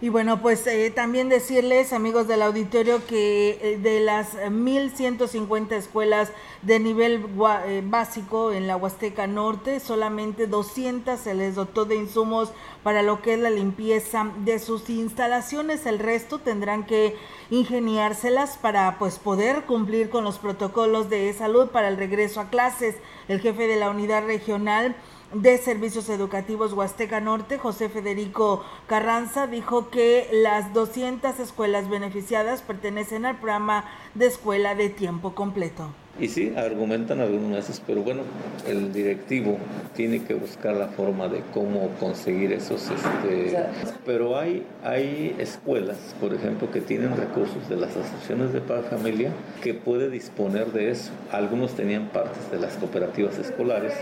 Y 0.00 0.08
bueno, 0.08 0.42
pues 0.42 0.66
eh, 0.66 0.90
también 0.90 1.28
decirles, 1.28 1.92
amigos 1.92 2.26
del 2.26 2.42
auditorio, 2.42 3.06
que 3.06 3.58
eh, 3.62 3.78
de 3.78 4.00
las 4.00 4.36
1.150 4.36 5.72
escuelas 5.72 6.32
de 6.62 6.80
nivel 6.80 7.24
eh, 7.66 7.82
básico 7.84 8.52
en 8.52 8.66
la 8.66 8.76
Huasteca 8.76 9.26
Norte, 9.26 9.78
solamente 9.78 10.46
200 10.46 11.18
se 11.18 11.34
les 11.34 11.54
dotó 11.54 11.84
de 11.84 11.96
insumos 11.96 12.52
para 12.82 13.02
lo 13.02 13.22
que 13.22 13.34
es 13.34 13.38
la 13.38 13.50
limpieza 13.50 14.30
de 14.44 14.58
sus 14.58 14.90
instalaciones. 14.90 15.86
El 15.86 16.00
resto 16.00 16.38
tendrán 16.38 16.84
que 16.86 17.16
ingeniárselas 17.50 18.58
para 18.58 18.98
pues 18.98 19.18
poder 19.18 19.62
cumplir 19.62 20.10
con 20.10 20.24
los 20.24 20.38
protocolos 20.38 21.08
de 21.08 21.32
salud 21.32 21.68
para 21.68 21.88
el 21.88 21.96
regreso 21.96 22.40
a 22.40 22.50
clases. 22.50 22.96
El 23.28 23.40
jefe 23.40 23.68
de 23.68 23.76
la 23.76 23.90
unidad 23.90 24.26
regional 24.26 24.96
de 25.32 25.58
Servicios 25.58 26.08
Educativos 26.08 26.72
Huasteca 26.72 27.20
Norte, 27.20 27.58
José 27.58 27.88
Federico 27.88 28.64
Carranza, 28.86 29.46
dijo 29.46 29.90
que 29.90 30.28
las 30.32 30.72
200 30.72 31.40
escuelas 31.40 31.88
beneficiadas 31.88 32.62
pertenecen 32.62 33.26
al 33.26 33.36
programa 33.36 33.84
de 34.14 34.26
escuela 34.26 34.74
de 34.74 34.90
tiempo 34.90 35.34
completo. 35.34 35.90
Y 36.20 36.28
sí, 36.28 36.54
argumentan 36.56 37.20
algunos 37.20 37.50
meses, 37.50 37.82
pero 37.84 38.02
bueno, 38.02 38.22
el 38.68 38.92
directivo 38.92 39.58
tiene 39.96 40.22
que 40.22 40.34
buscar 40.34 40.76
la 40.76 40.86
forma 40.86 41.26
de 41.28 41.40
cómo 41.52 41.88
conseguir 41.98 42.52
esos... 42.52 42.88
Este, 42.88 43.58
pero 44.06 44.38
hay, 44.38 44.64
hay 44.84 45.34
escuelas, 45.38 45.96
por 46.20 46.32
ejemplo, 46.32 46.70
que 46.70 46.80
tienen 46.80 47.16
recursos 47.16 47.68
de 47.68 47.76
las 47.76 47.90
asociaciones 47.96 48.52
de 48.52 48.60
padre 48.60 48.84
familia 48.84 49.32
que 49.60 49.74
puede 49.74 50.08
disponer 50.08 50.72
de 50.72 50.92
eso. 50.92 51.10
Algunos 51.32 51.72
tenían 51.72 52.08
partes 52.10 52.48
de 52.52 52.60
las 52.60 52.74
cooperativas 52.76 53.36
escolares 53.38 53.94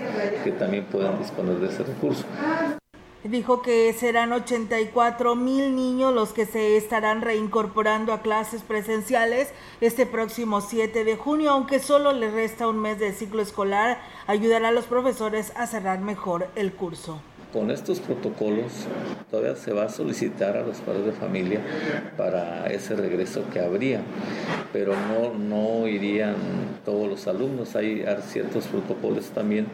que 0.44 0.52
también 0.52 0.84
pueden 0.84 1.18
disponer 1.18 1.56
de 1.60 1.68
ese 1.68 1.82
recurso. 1.82 2.26
Dijo 3.24 3.62
que 3.62 3.92
serán 3.92 4.32
84 4.32 5.36
mil 5.36 5.76
niños 5.76 6.12
los 6.12 6.32
que 6.32 6.44
se 6.44 6.76
estarán 6.76 7.22
reincorporando 7.22 8.12
a 8.12 8.20
clases 8.20 8.62
presenciales 8.62 9.52
este 9.80 10.06
próximo 10.06 10.60
7 10.60 11.04
de 11.04 11.16
junio, 11.16 11.52
aunque 11.52 11.78
solo 11.78 12.12
le 12.12 12.32
resta 12.32 12.66
un 12.66 12.80
mes 12.80 12.98
del 12.98 13.14
ciclo 13.14 13.40
escolar, 13.40 14.00
ayudará 14.26 14.68
a 14.68 14.72
los 14.72 14.86
profesores 14.86 15.52
a 15.54 15.68
cerrar 15.68 16.00
mejor 16.00 16.48
el 16.56 16.72
curso. 16.72 17.20
Con 17.52 17.70
estos 17.70 18.00
protocolos 18.00 18.72
todavía 19.30 19.56
se 19.56 19.72
va 19.72 19.84
a 19.84 19.88
solicitar 19.88 20.56
a 20.56 20.62
los 20.62 20.78
padres 20.78 21.06
de 21.06 21.12
familia 21.12 21.60
para 22.16 22.66
ese 22.66 22.96
regreso 22.96 23.44
que 23.52 23.60
habría, 23.60 24.00
pero 24.72 24.94
no, 24.94 25.34
no 25.34 25.86
irían 25.86 26.34
todos 26.84 27.08
los 27.08 27.26
alumnos, 27.28 27.76
hay 27.76 28.04
ciertos 28.26 28.66
protocolos 28.66 29.26
también 29.26 29.66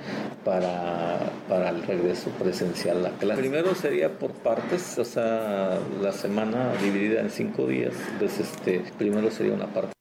para, 0.45 1.19
para 1.49 1.71
el 1.71 1.83
regreso 1.83 2.31
presencial 2.31 2.99
a 2.99 3.11
la 3.11 3.11
clase. 3.11 3.41
Primero 3.41 3.75
sería 3.75 4.19
por 4.19 4.33
partes, 4.33 4.99
o 4.99 5.05
sea, 5.05 5.79
la 6.03 6.13
semana 6.13 6.73
dividida 6.83 7.21
en 7.21 7.31
cinco 7.31 7.67
días, 7.67 7.95
entonces 8.13 8.51
este, 8.51 8.83
primero 8.99 9.31
sería 9.31 9.55
una 9.55 9.67
parte. 9.67 9.93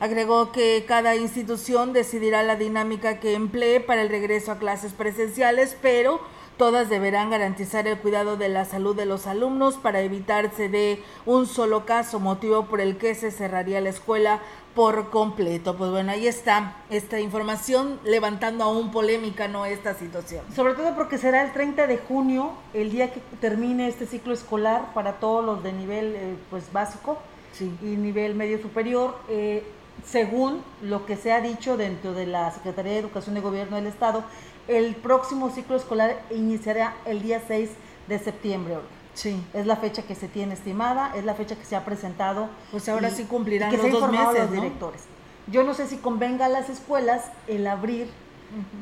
Agregó 0.00 0.50
que 0.50 0.84
cada 0.86 1.14
institución 1.14 1.92
decidirá 1.92 2.42
la 2.42 2.56
dinámica 2.56 3.20
que 3.20 3.34
emplee 3.34 3.78
para 3.78 4.02
el 4.02 4.08
regreso 4.08 4.50
a 4.50 4.58
clases 4.58 4.92
presenciales, 4.92 5.76
pero 5.80 6.20
todas 6.56 6.88
deberán 6.88 7.30
garantizar 7.30 7.86
el 7.86 7.98
cuidado 7.98 8.36
de 8.36 8.48
la 8.48 8.64
salud 8.64 8.94
de 8.94 9.06
los 9.06 9.26
alumnos 9.26 9.76
para 9.76 10.00
evitarse 10.00 10.68
de 10.68 11.02
un 11.26 11.46
solo 11.46 11.86
caso, 11.86 12.20
motivo 12.20 12.66
por 12.66 12.80
el 12.80 12.96
que 12.96 13.14
se 13.14 13.30
cerraría 13.30 13.80
la 13.80 13.90
escuela 13.90 14.40
por 14.74 15.10
completo. 15.10 15.76
Pues 15.76 15.90
bueno, 15.90 16.12
ahí 16.12 16.26
está 16.26 16.76
esta 16.90 17.20
información 17.20 18.00
levantando 18.04 18.64
aún 18.64 18.90
polémica, 18.90 19.48
¿no? 19.48 19.66
Esta 19.66 19.94
situación. 19.94 20.44
Sobre 20.54 20.74
todo 20.74 20.94
porque 20.94 21.18
será 21.18 21.42
el 21.42 21.52
30 21.52 21.86
de 21.86 21.98
junio, 21.98 22.52
el 22.74 22.90
día 22.90 23.12
que 23.12 23.20
termine 23.40 23.88
este 23.88 24.06
ciclo 24.06 24.32
escolar 24.32 24.94
para 24.94 25.14
todos 25.14 25.44
los 25.44 25.62
de 25.62 25.72
nivel 25.72 26.14
eh, 26.16 26.36
pues 26.50 26.72
básico 26.72 27.18
y 27.60 27.84
nivel 27.84 28.34
medio 28.34 28.60
superior. 28.60 29.16
Eh, 29.28 29.62
según 30.04 30.62
lo 30.82 31.06
que 31.06 31.16
se 31.16 31.32
ha 31.32 31.40
dicho 31.40 31.76
dentro 31.76 32.12
de 32.12 32.26
la 32.26 32.50
Secretaría 32.50 32.92
de 32.92 32.98
Educación 32.98 33.34
de 33.34 33.40
Gobierno 33.40 33.76
del 33.76 33.86
Estado, 33.86 34.24
el 34.68 34.94
próximo 34.94 35.50
ciclo 35.50 35.76
escolar 35.76 36.22
iniciará 36.30 36.94
el 37.04 37.22
día 37.22 37.42
6 37.46 37.70
de 38.08 38.18
septiembre. 38.18 38.76
Sí. 39.14 39.42
Es 39.52 39.66
la 39.66 39.76
fecha 39.76 40.02
que 40.02 40.14
se 40.14 40.28
tiene 40.28 40.54
estimada, 40.54 41.12
es 41.14 41.24
la 41.24 41.34
fecha 41.34 41.56
que 41.56 41.64
se 41.64 41.76
ha 41.76 41.84
presentado. 41.84 42.48
Pues 42.70 42.88
ahora 42.88 43.10
sí 43.10 43.24
cumplirán 43.24 43.76
los 43.76 43.90
dos 43.90 44.10
meses, 44.10 44.38
los 44.38 44.52
directores. 44.52 45.02
Yo 45.48 45.64
no 45.64 45.74
sé 45.74 45.86
si 45.86 45.96
convenga 45.96 46.46
a 46.46 46.48
las 46.48 46.68
escuelas 46.70 47.24
el 47.46 47.66
abrir 47.66 48.08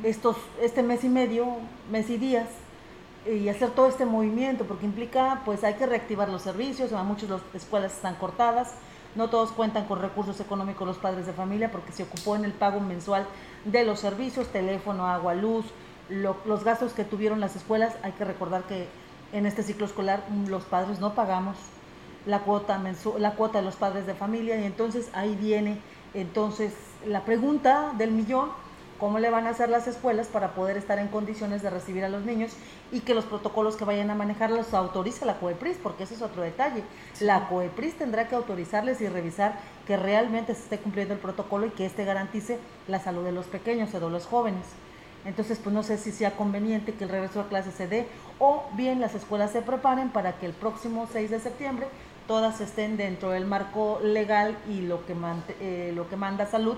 estos 0.03 0.37
este 0.61 0.83
mes 0.83 1.05
y 1.05 1.09
medio, 1.09 1.47
mes 1.91 2.11
y 2.11 2.17
días 2.17 2.49
y 3.27 3.49
hacer 3.49 3.71
todo 3.71 3.89
este 3.89 4.05
movimiento 4.05 4.65
porque 4.65 4.87
implica 4.87 5.43
pues 5.45 5.63
hay 5.65 5.75
que 5.75 5.87
reactivar 5.87 6.29
los 6.29 6.43
servicios, 6.43 6.93
a 6.93 7.03
muchas 7.03 7.31
las 7.31 7.43
escuelas 7.55 7.93
están 7.93 8.15
cortadas, 8.17 8.73
no 9.14 9.29
todos 9.29 9.52
cuentan 9.52 9.87
con 9.87 10.00
recursos 10.00 10.40
económicos 10.40 10.87
los 10.87 10.99
padres 10.99 11.26
de 11.26 11.33
familia 11.33 11.71
porque 11.71 11.93
se 11.93 12.05
ocupó 12.05 12.37
en 12.37 12.45
el 12.45 12.52
pago 12.52 12.81
mensual 12.81 13.26
de 13.64 13.85
los 13.85 14.00
servicios, 14.00 14.49
teléfono, 14.49 15.07
agua, 15.07 15.35
luz, 15.35 15.67
los 16.09 16.64
gastos 16.64 16.93
que 16.93 17.05
tuvieron 17.05 17.40
las 17.40 17.57
escuelas. 17.57 17.95
Hay 18.02 18.12
que 18.12 18.25
recordar 18.25 18.62
que 18.64 18.88
en 19.33 19.47
este 19.47 19.62
ciclo 19.62 19.87
escolar 19.87 20.25
mm, 20.29 20.49
los 20.49 20.64
padres 20.64 21.00
no 21.00 21.14
pagamos 21.14 21.57
la 22.26 22.40
cuota, 22.40 22.81
la 23.19 23.33
cuota 23.33 23.59
de 23.59 23.64
los 23.64 23.76
padres 23.76 24.07
de 24.07 24.14
familia 24.14 24.61
y 24.61 24.64
entonces 24.64 25.09
ahí 25.14 25.35
viene 25.37 25.79
entonces 26.12 26.75
la 27.07 27.25
pregunta 27.25 27.93
del 27.97 28.11
millón 28.11 28.50
cómo 29.00 29.19
le 29.19 29.30
van 29.30 29.47
a 29.47 29.50
hacer 29.50 29.71
las 29.71 29.88
escuelas 29.88 30.28
para 30.28 30.54
poder 30.54 30.76
estar 30.76 30.99
en 30.99 31.09
condiciones 31.09 31.62
de 31.62 31.71
recibir 31.71 32.04
a 32.04 32.11
los 32.11 32.25
niños 32.25 32.52
y 32.92 33.00
que 33.00 33.14
los 33.14 33.25
protocolos 33.25 33.76
que 33.76 33.87
vayan 33.87 34.11
a 34.11 34.14
manejar 34.14 34.50
los 34.50 34.75
autorice 34.75 35.25
la 35.25 35.40
COEPRIS, 35.40 35.78
porque 35.83 36.04
ese 36.04 36.14
es 36.14 36.23
otro 36.23 36.42
detalle. 36.42 36.85
La 37.19 37.49
COEPRIS 37.49 37.97
tendrá 37.97 38.28
que 38.28 38.37
autorizarles 38.37 39.00
y 39.00 39.09
revisar 39.09 39.59
que 39.87 39.97
realmente 39.97 40.54
se 40.54 40.62
esté 40.64 40.78
cumpliendo 40.78 41.14
el 41.14 41.21
protocolo 41.21 41.66
y 41.66 41.71
que 41.71 41.87
éste 41.87 42.04
garantice 42.04 42.59
la 42.87 43.00
salud 43.00 43.25
de 43.25 43.33
los 43.33 43.47
pequeños 43.47 43.92
o 43.95 44.00
de 44.00 44.11
los 44.11 44.26
jóvenes. 44.26 44.66
Entonces, 45.25 45.59
pues 45.59 45.75
no 45.75 45.83
sé 45.83 45.99
si 45.99 46.12
sea 46.12 46.37
conveniente 46.37 46.95
que 46.95 47.04
el 47.04 47.11
regreso 47.11 47.40
a 47.40 47.49
clases 47.49 47.75
se 47.75 47.87
dé 47.87 48.07
o 48.38 48.64
bien 48.75 49.00
las 49.00 49.14
escuelas 49.14 49.50
se 49.50 49.62
preparen 49.62 50.11
para 50.11 50.38
que 50.38 50.47
el 50.47 50.52
próximo 50.52 51.09
6 51.11 51.30
de 51.30 51.40
septiembre 51.40 51.87
todas 52.26 52.61
estén 52.61 52.97
dentro 52.97 53.30
del 53.30 53.45
marco 53.45 53.99
legal 54.02 54.57
y 54.69 54.83
lo 54.83 55.04
que, 55.04 55.14
eh, 55.61 55.92
lo 55.95 56.09
que 56.09 56.16
manda 56.16 56.47
salud 56.47 56.76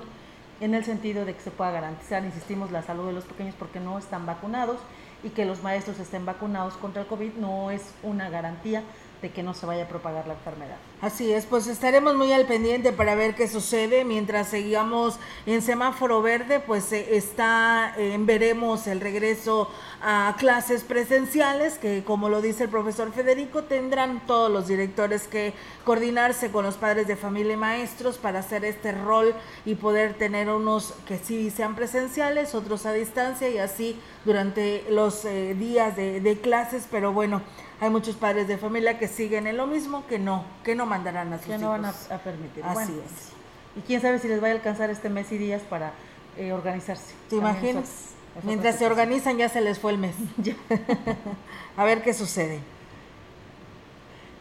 en 0.63 0.75
el 0.75 0.85
sentido 0.85 1.25
de 1.25 1.35
que 1.35 1.41
se 1.41 1.51
pueda 1.51 1.73
garantizar, 1.73 2.25
insistimos, 2.25 2.71
la 2.71 2.83
salud 2.83 3.09
de 3.09 3.13
los 3.13 3.25
pequeños 3.25 3.57
porque 3.59 3.81
no 3.81 3.99
están 3.99 4.27
vacunados 4.27 4.79
y 5.25 5.31
que 5.31 5.45
los 5.45 5.63
maestros 5.65 5.99
estén 5.99 6.25
vacunados 6.25 6.75
contra 6.75 7.03
el 7.03 7.09
COVID 7.09 7.35
no 7.35 7.73
es 7.73 7.93
una 8.05 8.31
garantía 8.31 8.85
de 9.23 9.31
que 9.31 9.45
no 9.45 9.55
se 9.55 9.65
vaya 9.65 9.85
a 9.85 9.89
propagar 9.89 10.27
la 10.27 10.35
enfermedad. 10.35 10.77
Así 11.01 11.33
es, 11.33 11.47
pues 11.47 11.69
estaremos 11.69 12.17
muy 12.17 12.33
al 12.33 12.45
pendiente 12.45 12.93
para 12.93 13.15
ver 13.15 13.37
qué 13.37 13.47
sucede 13.47 14.05
mientras 14.05 14.49
sigamos 14.49 15.19
en 15.47 15.63
semáforo 15.63 16.21
verde, 16.23 16.59
pues 16.61 16.93
eh, 16.93 17.17
está, 17.17 17.95
eh, 17.97 18.17
veremos 18.19 18.89
el 18.89 19.01
regreso 19.01 19.71
a 20.03 20.35
clases 20.39 20.83
presenciales 20.83 21.79
que 21.79 22.03
como 22.05 22.29
lo 22.29 22.43
dice 22.43 22.65
el 22.65 22.71
profesor 22.71 23.13
Federico 23.13 23.63
tendrán 23.63 24.27
todos 24.27 24.51
los 24.51 24.67
directores 24.67 25.29
que 25.29 25.55
coordinarse 25.85 26.51
con 26.51 26.65
los 26.65 26.75
padres 26.75 27.07
de 27.07 27.15
familia 27.15 27.53
y 27.53 27.57
maestros 27.57 28.19
para 28.19 28.41
hacer 28.41 28.65
este 28.65 28.91
rol 28.91 29.35
y 29.65 29.77
poder 29.77 30.15
tener 30.15 30.49
unos 30.49 30.95
que 31.07 31.19
sí 31.19 31.51
sean 31.51 31.77
presenciales, 31.77 32.57
otros 32.57 32.87
a 32.87 32.93
distancia 32.93 33.49
y 33.49 33.59
así 33.59 34.01
durante 34.25 34.85
los 34.91 35.25
eh, 35.25 35.55
días 35.55 35.97
de 35.97 36.39
clases, 36.43 36.89
pero 36.91 37.13
bueno, 37.13 37.43
hay 37.83 37.91
muchos 37.91 38.15
padres 38.15 38.47
de 38.47 38.59
familia 38.59 38.97
que 38.97 39.09
siguen 39.09 39.49
en 39.49 39.57
lo 39.57 39.67
mismo, 39.67 40.07
que 40.07 40.17
no, 40.17 40.45
que 40.63 40.77
no 40.77 40.87
mandarán 40.87 41.33
a 41.33 41.39
sus 41.39 41.49
que 41.49 41.59
no 41.59 41.71
van 41.71 41.85
a, 41.85 41.93
permitir. 42.23 42.63
Así 42.65 42.93
es. 42.93 43.33
Y 43.77 43.81
quién 43.81 44.01
sabe 44.01 44.21
si 44.21 44.29
les 44.29 44.41
va 44.41 44.47
a 44.47 44.51
alcanzar 44.53 44.89
este 44.91 45.09
mes 45.09 45.33
y 45.33 45.39
días 45.39 45.63
para 45.63 45.93
eh, 46.37 46.53
organizarse. 46.53 47.13
¿Te 47.29 47.37
imaginas? 47.37 47.89
Mientras 48.45 48.77
se 48.77 48.87
organizan 48.87 49.37
ya 49.37 49.49
se 49.49 49.61
les 49.61 49.81
fue 49.81 49.91
el 49.91 49.99
mes. 49.99 50.15
a 51.77 51.83
ver 51.83 52.05
qué 52.05 52.15
sucede. 52.15 52.61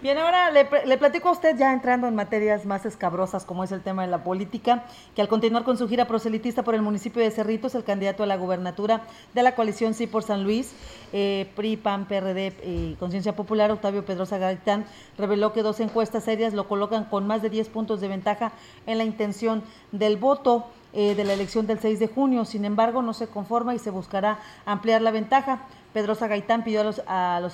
Bien, 0.02 0.18
ahora 0.18 0.50
le, 0.50 0.66
platico 0.98 1.30
a 1.30 1.34
usted 1.34 1.56
ya 1.56 1.72
entrando 1.72 2.08
en 2.08 2.16
materias 2.16 2.66
más 2.66 2.88
escabrosas 2.88 3.46
como 3.46 3.64
es 3.64 3.72
el 3.72 3.82
tema 3.82 4.02
de 4.02 4.08
la 4.08 4.24
política, 4.24 4.84
que 5.16 5.22
al 5.22 5.28
continuar 5.28 5.64
con 5.64 5.78
su 5.78 5.88
gira 5.88 6.08
proselitista 6.08 6.64
por 6.64 6.74
el 6.74 6.82
municipio 6.82 7.22
de 7.22 7.30
Cerritos, 7.30 7.76
el 7.76 7.84
candidato 7.84 8.24
a 8.24 8.26
la 8.26 8.36
gubernatura 8.36 9.04
de 9.36 9.44
la 9.44 9.54
coalición 9.54 9.94
Sí 9.94 10.08
por 10.08 10.24
San 10.24 10.44
Luis, 10.44 10.74
eh, 11.14 11.52
PRI, 11.56 11.78
PAN, 11.78 12.08
PRD 12.08 12.52
y 12.64 12.96
Conciencia 12.96 13.36
Popular, 13.36 13.70
Octavio 13.70 14.04
Pedrosa 14.04 14.40
Gaitán, 14.40 14.86
reveló 15.20 15.54
que 15.54 15.62
dos 15.62 15.80
encuestas 15.80 16.24
serias 16.24 16.56
lo 16.56 16.68
colocan 16.68 17.06
con 17.06 17.28
más 17.28 17.44
de 17.44 17.52
10 17.52 17.70
puntos 17.70 18.02
de 18.02 18.08
ventaja 18.08 18.54
en 18.88 18.98
la 18.98 19.04
intención 19.04 19.62
del 19.92 20.18
voto. 20.18 20.66
Eh, 20.94 21.16
de 21.16 21.24
la 21.24 21.32
elección 21.32 21.68
del 21.68 21.80
6 21.80 22.00
de 22.00 22.08
junio. 22.08 22.44
Sin 22.44 22.66
embargo, 22.66 23.02
no 23.02 23.14
se 23.14 23.28
conforma 23.28 23.74
y 23.74 23.80
se 23.80 23.92
buscará 23.92 24.40
ampliar 24.66 25.02
la 25.02 25.12
ventaja. 25.12 25.62
Pedrosa 25.94 26.28
Gaitán 26.28 26.66
pidió 26.66 26.82
a 26.82 26.84
los, 26.84 27.02
a 27.08 27.40
los 27.42 27.54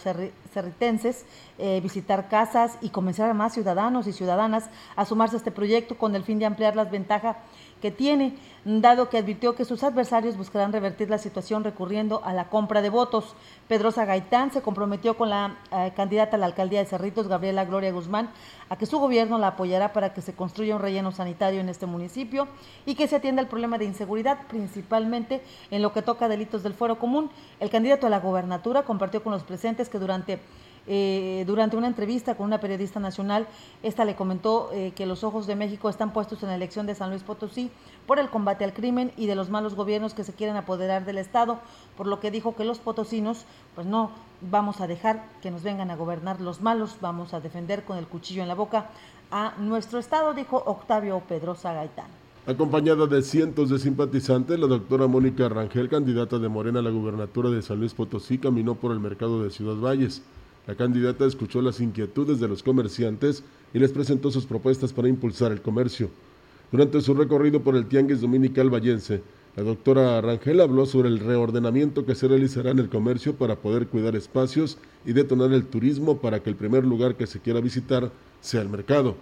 cerritenses 0.52 1.26
eh, 1.60 1.80
visitar 1.82 2.30
casas 2.30 2.78
y 2.82 2.90
comenzar 2.90 3.30
a 3.30 3.34
más 3.36 3.54
ciudadanos 3.54 4.08
y 4.08 4.14
ciudadanas 4.14 4.70
a 4.96 5.06
sumarse 5.06 5.36
a 5.36 5.38
este 5.38 5.52
proyecto 5.52 5.98
con 5.98 6.16
el 6.16 6.24
fin 6.24 6.40
de 6.40 6.46
ampliar 6.46 6.76
las 6.76 6.90
ventajas 6.90 7.38
que 7.82 7.92
tiene, 7.92 8.36
dado 8.66 9.10
que 9.10 9.18
advirtió 9.18 9.56
que 9.56 9.66
sus 9.66 9.84
adversarios 9.84 10.36
buscarán 10.36 10.74
revertir 10.74 11.10
la 11.10 11.18
situación 11.18 11.64
recurriendo 11.64 12.22
a 12.26 12.34
la 12.34 12.50
compra 12.50 12.82
de 12.82 12.90
votos. 12.90 13.36
Pedrosa 13.68 14.06
Gaitán 14.06 14.52
se 14.52 14.62
comprometió 14.62 15.16
con 15.16 15.30
la 15.30 15.58
eh, 15.72 15.94
candidata 15.96 16.36
a 16.36 16.40
la 16.40 16.48
alcaldía 16.48 16.80
de 16.80 16.86
Cerritos, 16.86 17.28
Gabriela 17.28 17.66
Gloria 17.66 17.92
Guzmán, 17.92 18.30
a 18.70 18.78
que 18.78 18.86
su 18.86 19.00
gobierno 19.00 19.38
la 19.38 19.48
apoyará 19.48 19.94
para 19.94 20.14
que 20.14 20.22
se 20.22 20.34
construya 20.34 20.76
un 20.76 20.82
relleno 20.82 21.12
sanitario 21.12 21.62
en 21.62 21.70
este 21.70 21.86
municipio 21.86 22.48
y 22.86 22.96
que 22.96 23.08
se 23.08 23.16
atienda 23.16 23.42
el 23.42 23.48
problema 23.48 23.78
de 23.78 23.86
inseguridad, 23.86 24.48
principalmente 24.48 25.42
en 25.72 25.82
lo 25.82 25.94
que 25.94 26.02
toca 26.02 26.28
delitos 26.28 26.64
del 26.64 26.74
fuero 26.74 27.00
común. 27.00 27.30
El 27.60 27.70
candidato 27.70 28.08
a 28.08 28.10
la 28.10 28.20
gobernatura 28.20 28.84
compartió 28.84 29.24
con 29.24 29.32
los 29.32 29.44
presentes 29.44 29.88
que 29.88 30.00
durante 30.00 30.40
eh, 30.88 31.44
durante 31.46 31.76
una 31.76 31.88
entrevista 31.88 32.36
con 32.36 32.46
una 32.46 32.60
periodista 32.60 33.00
nacional, 33.00 33.46
esta 33.84 34.06
le 34.06 34.16
comentó 34.16 34.70
eh, 34.74 34.94
que 34.96 35.06
los 35.06 35.24
ojos 35.24 35.46
de 35.46 35.56
México 35.56 35.90
están 35.90 36.14
puestos 36.14 36.42
en 36.44 36.50
la 36.50 36.56
elección 36.56 36.86
de 36.86 36.96
San 36.96 37.10
Luis 37.10 37.24
Potosí 37.24 37.70
por 38.06 38.20
el 38.20 38.30
combate 38.30 38.64
al 38.64 38.74
crimen 38.74 39.12
y 39.18 39.28
de 39.28 39.36
los 39.36 39.50
malos 39.50 39.76
gobiernos 39.76 40.14
que 40.14 40.24
se 40.24 40.34
quieren 40.34 40.56
apoderar 40.56 41.06
del 41.06 41.18
Estado, 41.18 41.60
por 41.98 42.08
lo 42.08 42.20
que 42.22 42.32
dijo 42.32 42.56
que 42.56 42.64
los 42.64 42.80
potosinos, 42.80 43.46
pues 43.76 43.86
no 43.86 44.12
vamos 44.40 44.80
a 44.80 44.88
dejar 44.88 45.26
que 45.42 45.52
nos 45.52 45.62
vengan 45.64 45.92
a 45.92 45.96
gobernar 45.96 46.40
los 46.40 46.62
malos, 46.62 46.98
vamos 47.02 47.34
a 47.34 47.42
defender 47.42 47.84
con 47.84 47.98
el 47.98 48.08
cuchillo 48.08 48.42
en 48.42 48.48
la 48.48 48.56
boca 48.56 48.90
a 49.30 49.56
nuestro 49.60 50.00
Estado, 50.00 50.34
dijo 50.34 50.64
Octavio 50.66 51.22
Pedrosa 51.28 51.74
Gaitán. 51.74 52.08
Acompañada 52.46 53.08
de 53.08 53.22
cientos 53.24 53.70
de 53.70 53.78
simpatizantes, 53.78 54.58
la 54.58 54.68
doctora 54.68 55.06
Mónica 55.06 55.50
Rangel, 55.50 55.90
candidata 55.90 56.40
de 56.40 56.48
Morena 56.48 56.80
a 56.80 56.82
la 56.82 56.92
gubernatura 56.92 57.50
de 57.50 57.62
San 57.62 57.80
Luis 57.80 57.94
Potosí, 57.94 58.38
caminó 58.38 58.76
por 58.76 58.94
el 58.94 59.02
mercado 59.02 59.44
de 59.44 59.50
Ciudad 59.50 59.76
Valles. 59.76 60.24
La 60.68 60.76
candidata 60.76 61.26
escuchó 61.26 61.62
las 61.62 61.80
inquietudes 61.80 62.42
de 62.42 62.48
los 62.50 62.62
comerciantes 62.62 63.42
y 63.74 63.80
les 63.80 63.94
presentó 63.94 64.32
sus 64.32 64.46
propuestas 64.46 64.92
para 64.92 65.08
impulsar 65.08 65.54
el 65.54 65.62
comercio. 65.62 66.10
Durante 66.74 67.00
su 67.00 67.14
recorrido 67.14 67.62
por 67.62 67.78
el 67.78 67.86
Tianguis 67.86 68.20
Dominical 68.20 68.70
Vallense, 68.70 69.22
la 69.56 69.64
doctora 69.64 70.20
Rangel 70.20 70.60
habló 70.60 70.86
sobre 70.86 71.08
el 71.08 71.20
reordenamiento 71.20 72.06
que 72.06 72.16
se 72.16 72.28
realizará 72.28 72.72
en 72.72 72.80
el 72.80 72.90
comercio 72.90 73.34
para 73.36 73.56
poder 73.56 73.88
cuidar 73.88 74.18
espacios 74.18 74.78
y 75.06 75.14
detonar 75.14 75.54
el 75.54 75.66
turismo 75.66 76.18
para 76.18 76.44
que 76.44 76.50
el 76.50 76.58
primer 76.58 76.84
lugar 76.84 77.16
que 77.16 77.28
se 77.28 77.40
quiera 77.40 77.62
visitar 77.62 78.12
sea 78.42 78.62
el 78.62 78.68
mercado. 78.68 79.16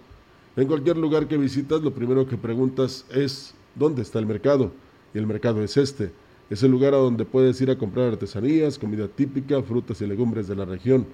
En 0.56 0.66
cualquier 0.66 0.96
lugar 0.96 1.28
que 1.28 1.38
visitas, 1.38 1.80
lo 1.80 1.92
primero 1.92 2.26
que 2.26 2.36
preguntas 2.36 3.06
es 3.14 3.54
¿dónde 3.76 4.02
está 4.02 4.18
el 4.18 4.26
mercado? 4.26 4.72
Y 5.14 5.18
el 5.18 5.28
mercado 5.28 5.62
es 5.62 5.76
este. 5.76 6.10
Es 6.50 6.64
el 6.64 6.72
lugar 6.72 6.92
a 6.92 6.98
donde 6.98 7.24
puedes 7.24 7.60
ir 7.60 7.70
a 7.70 7.78
comprar 7.78 8.08
artesanías, 8.08 8.78
comida 8.78 9.06
típica, 9.06 9.62
frutas 9.62 10.00
y 10.00 10.06
legumbres 10.08 10.48
de 10.48 10.56
la 10.56 10.64
región. 10.64 11.06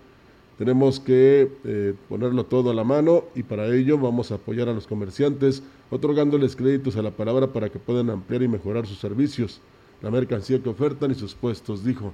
Tenemos 0.58 1.00
que 1.00 1.50
eh, 1.64 1.94
ponerlo 2.08 2.44
todo 2.44 2.70
a 2.70 2.74
la 2.74 2.84
mano 2.84 3.24
y 3.34 3.42
para 3.42 3.66
ello 3.74 3.98
vamos 3.98 4.30
a 4.30 4.36
apoyar 4.36 4.68
a 4.68 4.74
los 4.74 4.86
comerciantes, 4.86 5.62
otorgándoles 5.90 6.56
créditos 6.56 6.96
a 6.96 7.02
la 7.02 7.10
palabra 7.10 7.52
para 7.52 7.70
que 7.70 7.78
puedan 7.78 8.10
ampliar 8.10 8.42
y 8.42 8.48
mejorar 8.48 8.86
sus 8.86 8.98
servicios, 8.98 9.60
la 10.02 10.10
mercancía 10.10 10.62
que 10.62 10.68
ofertan 10.68 11.10
y 11.10 11.14
sus 11.14 11.34
puestos, 11.34 11.84
dijo. 11.84 12.12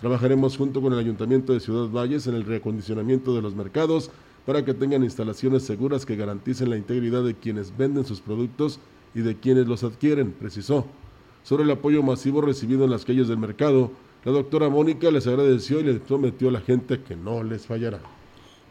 Trabajaremos 0.00 0.56
junto 0.56 0.80
con 0.80 0.92
el 0.92 0.98
Ayuntamiento 0.98 1.52
de 1.52 1.60
Ciudad 1.60 1.88
Valles 1.88 2.26
en 2.26 2.34
el 2.34 2.44
reacondicionamiento 2.44 3.34
de 3.34 3.42
los 3.42 3.54
mercados 3.54 4.10
para 4.44 4.64
que 4.64 4.74
tengan 4.74 5.04
instalaciones 5.04 5.62
seguras 5.62 6.04
que 6.04 6.16
garanticen 6.16 6.70
la 6.70 6.76
integridad 6.76 7.22
de 7.22 7.34
quienes 7.34 7.76
venden 7.76 8.04
sus 8.04 8.20
productos 8.20 8.80
y 9.14 9.20
de 9.20 9.36
quienes 9.36 9.66
los 9.66 9.84
adquieren, 9.84 10.32
precisó. 10.32 10.86
Sobre 11.44 11.64
el 11.64 11.70
apoyo 11.70 12.02
masivo 12.02 12.40
recibido 12.40 12.84
en 12.84 12.90
las 12.90 13.04
calles 13.04 13.28
del 13.28 13.38
mercado, 13.38 13.90
la 14.24 14.32
doctora 14.32 14.68
Mónica 14.68 15.10
les 15.10 15.26
agradeció 15.26 15.80
y 15.80 15.84
les 15.84 15.98
prometió 16.00 16.48
a 16.48 16.52
la 16.52 16.60
gente 16.60 17.02
que 17.02 17.16
no 17.16 17.42
les 17.42 17.66
fallará. 17.66 17.98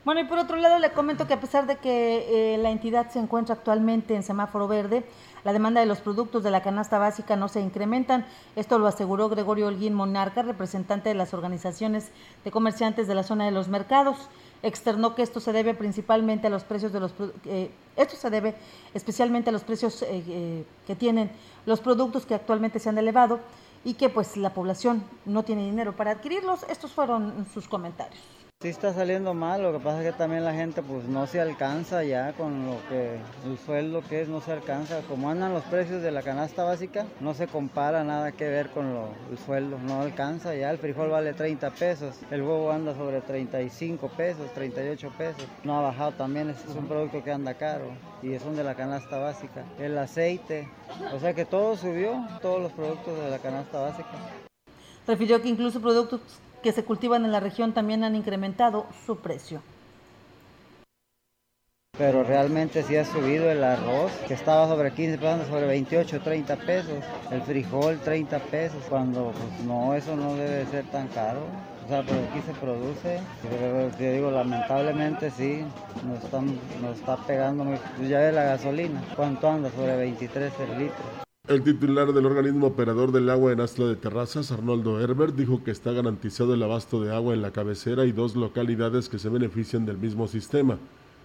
Bueno, 0.03 0.21
y 0.21 0.23
por 0.23 0.39
otro 0.39 0.55
lado 0.55 0.79
le 0.79 0.93
comento 0.93 1.27
que 1.27 1.33
a 1.33 1.39
pesar 1.39 1.67
de 1.67 1.77
que 1.77 2.55
eh, 2.55 2.57
la 2.57 2.71
entidad 2.71 3.11
se 3.11 3.19
encuentra 3.19 3.53
actualmente 3.53 4.15
en 4.15 4.23
semáforo 4.23 4.67
verde, 4.67 5.03
la 5.43 5.53
demanda 5.53 5.79
de 5.79 5.85
los 5.85 5.99
productos 5.99 6.41
de 6.41 6.49
la 6.49 6.63
canasta 6.63 6.97
básica 6.97 7.35
no 7.35 7.47
se 7.49 7.61
incrementan. 7.61 8.25
Esto 8.55 8.79
lo 8.79 8.87
aseguró 8.87 9.29
Gregorio 9.29 9.67
Holguín 9.67 9.93
Monarca, 9.93 10.41
representante 10.41 11.09
de 11.09 11.15
las 11.15 11.35
organizaciones 11.35 12.09
de 12.43 12.49
comerciantes 12.49 13.07
de 13.07 13.13
la 13.13 13.21
zona 13.21 13.45
de 13.45 13.51
los 13.51 13.67
mercados. 13.67 14.17
Externó 14.63 15.13
que 15.13 15.21
esto 15.21 15.39
se 15.39 15.53
debe 15.53 15.75
principalmente 15.75 16.47
a 16.47 16.49
los 16.49 16.63
precios 16.63 16.91
de 16.93 16.99
los 16.99 17.13
eh, 17.45 17.69
esto 17.95 18.15
se 18.15 18.29
debe 18.31 18.55
especialmente 18.95 19.49
a 19.49 19.53
los 19.53 19.63
precios 19.63 20.03
eh, 20.03 20.65
que 20.87 20.95
tienen 20.95 21.29
los 21.67 21.79
productos 21.79 22.25
que 22.25 22.33
actualmente 22.33 22.79
se 22.79 22.89
han 22.89 22.97
elevado 22.97 23.39
y 23.83 23.95
que 23.95 24.09
pues 24.09 24.37
la 24.37 24.53
población 24.53 25.03
no 25.25 25.43
tiene 25.43 25.65
dinero 25.65 25.95
para 25.95 26.11
adquirirlos. 26.11 26.63
Estos 26.69 26.91
fueron 26.91 27.45
sus 27.53 27.67
comentarios. 27.67 28.40
Sí 28.61 28.67
está 28.67 28.93
saliendo 28.93 29.33
mal, 29.33 29.63
lo 29.63 29.73
que 29.73 29.79
pasa 29.79 30.03
es 30.03 30.11
que 30.11 30.17
también 30.19 30.45
la 30.45 30.53
gente 30.53 30.83
pues 30.83 31.05
no 31.05 31.25
se 31.25 31.41
alcanza 31.41 32.03
ya 32.03 32.33
con 32.33 32.67
lo 32.67 32.77
que 32.89 33.17
el 33.43 33.57
sueldo 33.57 34.03
que 34.07 34.21
es, 34.21 34.29
no 34.29 34.39
se 34.39 34.51
alcanza. 34.51 35.01
Como 35.09 35.31
andan 35.31 35.51
los 35.51 35.63
precios 35.63 36.03
de 36.03 36.11
la 36.11 36.21
canasta 36.21 36.63
básica, 36.63 37.07
no 37.21 37.33
se 37.33 37.47
compara 37.47 38.03
nada 38.03 38.33
que 38.33 38.47
ver 38.47 38.69
con 38.69 38.93
lo, 38.93 39.07
el 39.31 39.39
sueldo, 39.39 39.79
no 39.79 40.01
alcanza 40.01 40.53
ya. 40.53 40.69
El 40.69 40.77
frijol 40.77 41.09
vale 41.09 41.33
30 41.33 41.71
pesos, 41.71 42.15
el 42.29 42.43
huevo 42.43 42.71
anda 42.71 42.93
sobre 42.93 43.21
35 43.21 44.09
pesos, 44.09 44.53
38 44.53 45.11
pesos. 45.17 45.47
No 45.63 45.79
ha 45.79 45.81
bajado 45.81 46.11
también, 46.11 46.51
es 46.51 46.63
un 46.75 46.85
producto 46.85 47.23
que 47.23 47.31
anda 47.31 47.55
caro 47.55 47.85
y 48.21 48.37
son 48.37 48.55
de 48.55 48.63
la 48.63 48.75
canasta 48.75 49.17
básica. 49.17 49.63
El 49.79 49.97
aceite, 49.97 50.69
o 51.11 51.19
sea 51.19 51.33
que 51.33 51.45
todo 51.45 51.75
subió, 51.75 52.27
todos 52.43 52.61
los 52.61 52.71
productos 52.73 53.17
de 53.17 53.27
la 53.31 53.39
canasta 53.39 53.79
básica. 53.79 54.11
Refirió 55.07 55.41
que 55.41 55.49
incluso 55.49 55.81
productos 55.81 56.21
que 56.61 56.71
se 56.71 56.83
cultivan 56.83 57.25
en 57.25 57.31
la 57.31 57.39
región 57.39 57.73
también 57.73 58.03
han 58.03 58.15
incrementado 58.15 58.85
su 59.05 59.17
precio. 59.17 59.61
Pero 61.97 62.23
realmente 62.23 62.83
sí 62.83 62.95
ha 62.95 63.05
subido 63.05 63.51
el 63.51 63.63
arroz, 63.63 64.11
que 64.27 64.33
estaba 64.33 64.67
sobre 64.67 64.91
15 64.91 65.17
pesos, 65.17 65.47
sobre 65.47 65.67
28, 65.67 66.21
30 66.21 66.55
pesos. 66.55 67.03
El 67.29 67.41
frijol, 67.41 67.99
30 67.99 68.39
pesos, 68.39 68.81
cuando 68.89 69.33
pues, 69.33 69.65
no, 69.65 69.93
eso 69.93 70.15
no 70.15 70.35
debe 70.35 70.65
ser 70.67 70.85
tan 70.85 71.07
caro. 71.09 71.41
O 71.85 71.87
sea, 71.89 72.01
pero 72.03 72.19
aquí 72.29 72.41
se 72.45 72.53
produce. 72.53 73.19
Yo 73.99 74.11
digo, 74.13 74.31
lamentablemente 74.31 75.29
sí, 75.31 75.65
nos, 76.07 76.23
están, 76.23 76.57
nos 76.81 76.97
está 76.97 77.17
pegando 77.17 77.65
muy... 77.65 77.77
Ya 78.07 78.19
de 78.19 78.31
la 78.31 78.43
gasolina, 78.43 79.03
¿cuánto 79.15 79.49
anda? 79.49 79.69
Sobre 79.71 79.97
23 79.97 80.53
el 80.59 80.79
litro. 80.79 81.30
El 81.51 81.63
titular 81.63 82.13
del 82.13 82.25
organismo 82.25 82.67
operador 82.67 83.11
del 83.11 83.29
agua 83.29 83.51
en 83.51 83.59
Astla 83.59 83.85
de 83.87 83.97
Terrazas, 83.97 84.53
Arnoldo 84.53 85.01
Herbert, 85.01 85.35
dijo 85.35 85.65
que 85.65 85.71
está 85.71 85.91
garantizado 85.91 86.53
el 86.53 86.63
abasto 86.63 87.03
de 87.03 87.13
agua 87.13 87.33
en 87.33 87.41
la 87.41 87.51
cabecera 87.51 88.05
y 88.05 88.13
dos 88.13 88.37
localidades 88.37 89.09
que 89.09 89.19
se 89.19 89.27
benefician 89.27 89.85
del 89.85 89.97
mismo 89.97 90.29
sistema. 90.29 90.77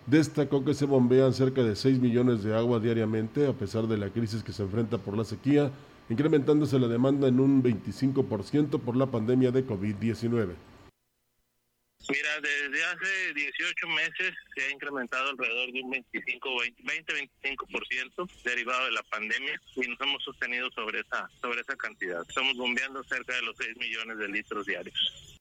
Destacó 0.08 0.64
que 0.64 0.74
se 0.74 0.84
bombean 0.84 1.32
cerca 1.32 1.62
de 1.62 1.76
6 1.76 2.00
millones 2.00 2.42
de 2.42 2.56
agua 2.56 2.80
diariamente 2.80 3.46
a 3.46 3.52
pesar 3.52 3.86
de 3.86 3.98
la 3.98 4.10
crisis 4.10 4.42
que 4.42 4.50
se 4.50 4.64
enfrenta 4.64 4.98
por 4.98 5.16
la 5.16 5.22
sequía, 5.22 5.70
incrementándose 6.10 6.80
la 6.80 6.88
demanda 6.88 7.28
en 7.28 7.38
un 7.38 7.62
25% 7.62 8.80
por 8.80 8.96
la 8.96 9.06
pandemia 9.06 9.52
de 9.52 9.64
COVID-19. 9.64 10.54
Mira, 12.08 12.40
desde 12.40 12.84
hace 12.84 13.34
18 13.34 13.88
meses 13.88 14.32
se 14.54 14.62
ha 14.62 14.70
incrementado 14.70 15.30
alrededor 15.30 15.72
de 15.72 15.82
un 15.82 15.92
25-20-25% 15.92 18.30
derivado 18.44 18.84
de 18.84 18.92
la 18.92 19.02
pandemia 19.04 19.60
y 19.74 19.88
nos 19.88 20.00
hemos 20.00 20.22
sostenido 20.22 20.70
sobre 20.70 21.00
esa, 21.00 21.28
sobre 21.40 21.62
esa 21.62 21.74
cantidad. 21.74 22.22
Estamos 22.28 22.56
bombeando 22.56 23.02
cerca 23.04 23.34
de 23.34 23.42
los 23.42 23.56
6 23.56 23.76
millones 23.78 24.18
de 24.18 24.28
litros 24.28 24.64
diarios. 24.66 25.40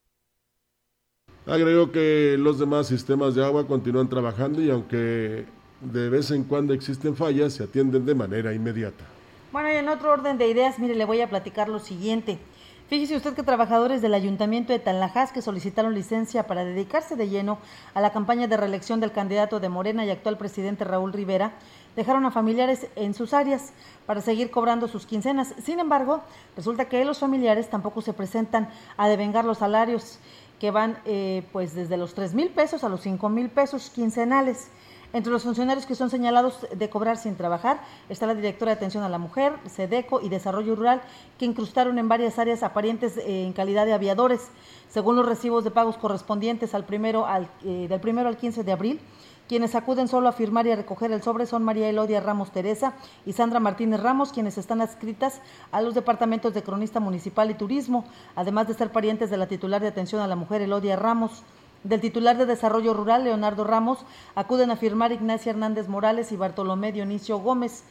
Agregó 1.46 1.92
que 1.92 2.36
los 2.40 2.58
demás 2.58 2.88
sistemas 2.88 3.36
de 3.36 3.46
agua 3.46 3.68
continúan 3.68 4.10
trabajando 4.10 4.60
y 4.60 4.72
aunque 4.72 5.46
de 5.82 6.10
vez 6.10 6.32
en 6.32 6.46
cuando 6.46 6.74
existen 6.74 7.16
fallas, 7.16 7.54
se 7.54 7.64
atienden 7.64 8.08
de 8.08 8.16
manera 8.16 8.52
inmediata. 8.54 9.06
Bueno, 9.52 9.72
y 9.72 9.76
en 9.76 9.88
otro 9.88 10.12
orden 10.12 10.40
de 10.40 10.50
ideas, 10.50 10.80
mire, 10.80 10.96
le 10.96 11.06
voy 11.06 11.22
a 11.22 11.30
platicar 11.30 11.70
lo 11.70 11.78
siguiente. 11.80 12.40
Fíjese 12.88 13.16
usted 13.16 13.34
que 13.34 13.42
trabajadores 13.42 14.04
del 14.04 14.14
Ayuntamiento 14.14 14.72
de 14.72 14.78
Tanlajas 14.78 15.32
que 15.32 15.42
solicitaron 15.42 15.96
licencia 15.96 16.46
para 16.46 16.64
dedicarse 16.64 17.16
de 17.16 17.30
lleno 17.30 17.58
a 17.96 18.02
la 18.02 18.12
campaña 18.12 18.48
de 18.48 18.58
reelección 18.58 19.00
del 19.00 19.12
candidato 19.12 19.60
de 19.60 19.70
Morena 19.70 20.06
y 20.06 20.12
actual 20.12 20.38
presidente 20.38 20.84
Raúl 20.84 21.12
Rivera 21.12 21.54
dejaron 21.96 22.26
a 22.26 22.32
familiares 22.32 22.86
en 22.96 23.16
sus 23.16 23.34
áreas 23.34 23.74
para 24.06 24.22
seguir 24.22 24.52
cobrando 24.52 24.88
sus 24.88 25.08
quincenas. 25.08 25.56
Sin 25.64 25.80
embargo, 25.80 26.22
resulta 26.56 26.88
que 26.88 27.04
los 27.06 27.18
familiares 27.18 27.72
tampoco 27.72 28.04
se 28.04 28.14
presentan 28.14 28.70
a 28.98 29.08
devengar 29.08 29.46
los 29.46 29.58
salarios 29.58 30.20
que 30.60 30.70
van 30.70 31.00
eh, 31.06 31.44
pues 31.52 31.74
desde 31.74 31.98
los 31.98 32.14
3 32.14 32.36
mil 32.36 32.50
pesos 32.50 32.84
a 32.84 32.90
los 32.90 33.02
5 33.02 33.30
mil 33.30 33.50
pesos 33.50 33.90
quincenales. 33.90 34.70
Entre 35.16 35.32
los 35.32 35.44
funcionarios 35.44 35.86
que 35.86 35.96
son 35.96 36.10
señalados 36.10 36.68
de 36.76 36.90
cobrar 36.90 37.16
sin 37.16 37.38
trabajar 37.38 37.80
está 38.10 38.28
la 38.28 38.36
directora 38.36 38.72
de 38.72 38.76
atención 38.76 39.02
a 39.02 39.08
la 39.08 39.18
mujer, 39.18 39.54
SEDECO 39.66 40.20
y 40.20 40.28
Desarrollo 40.28 40.76
Rural, 40.76 41.02
que 41.40 41.46
incrustaron 41.46 41.98
en 42.00 42.10
varias 42.10 42.38
áreas 42.38 42.64
aparentes 42.64 43.16
eh, 43.16 43.46
en 43.46 43.54
calidad 43.54 43.86
de 43.86 43.94
aviadores. 43.94 44.50
Según 44.90 45.16
los 45.16 45.26
recibos 45.26 45.64
de 45.64 45.72
pagos 45.72 45.96
correspondientes 45.96 46.76
al 46.76 46.84
primero 46.84 47.26
eh, 47.64 47.88
del 47.88 48.02
primero 48.02 48.28
al 48.28 48.36
15 48.36 48.66
de 48.66 48.72
abril, 48.74 49.00
quienes 49.48 49.74
acuden 49.76 50.10
solo 50.10 50.28
a 50.28 50.34
firmar 50.34 50.68
y 50.68 50.72
a 50.72 50.76
recoger 50.76 51.14
el 51.14 51.24
sobre 51.24 51.46
son 51.46 51.64
María 51.64 51.88
Elodia 51.88 52.20
Ramos 52.20 52.52
Teresa 52.52 52.96
y 53.26 53.32
Sandra 53.32 53.62
Martínez 53.62 54.02
Ramos, 54.02 54.34
quienes 54.34 54.58
están 54.58 54.82
adscritas 54.82 55.40
a 55.72 55.82
los 55.82 55.96
departamentos 55.96 56.54
de 56.54 56.62
Cronista 56.62 57.00
Municipal 57.00 57.50
y 57.50 57.54
Turismo, 57.54 58.04
además 58.36 58.68
de 58.68 58.74
ser 58.74 58.92
parientes 58.92 59.30
de 59.30 59.38
la 59.38 59.48
titular 59.48 59.82
de 59.82 59.88
atención 59.88 60.22
a 60.22 60.28
la 60.28 60.36
mujer 60.36 60.62
Elodia 60.62 60.98
Ramos 60.98 61.46
del 61.86 62.02
titular 62.02 62.36
de 62.38 62.48
Desarrollo 62.48 62.94
Rural, 62.94 63.24
Leonardo 63.24 63.64
Ramos, 63.64 64.00
acuden 64.34 64.72
a 64.72 64.76
firmar 64.76 65.12
Ignacia 65.12 65.52
Hernández 65.52 65.88
Morales 65.88 66.32
y 66.32 66.36
Bartolomé 66.36 66.92
Dionisio 66.92 67.38
Gómez, 67.38 67.84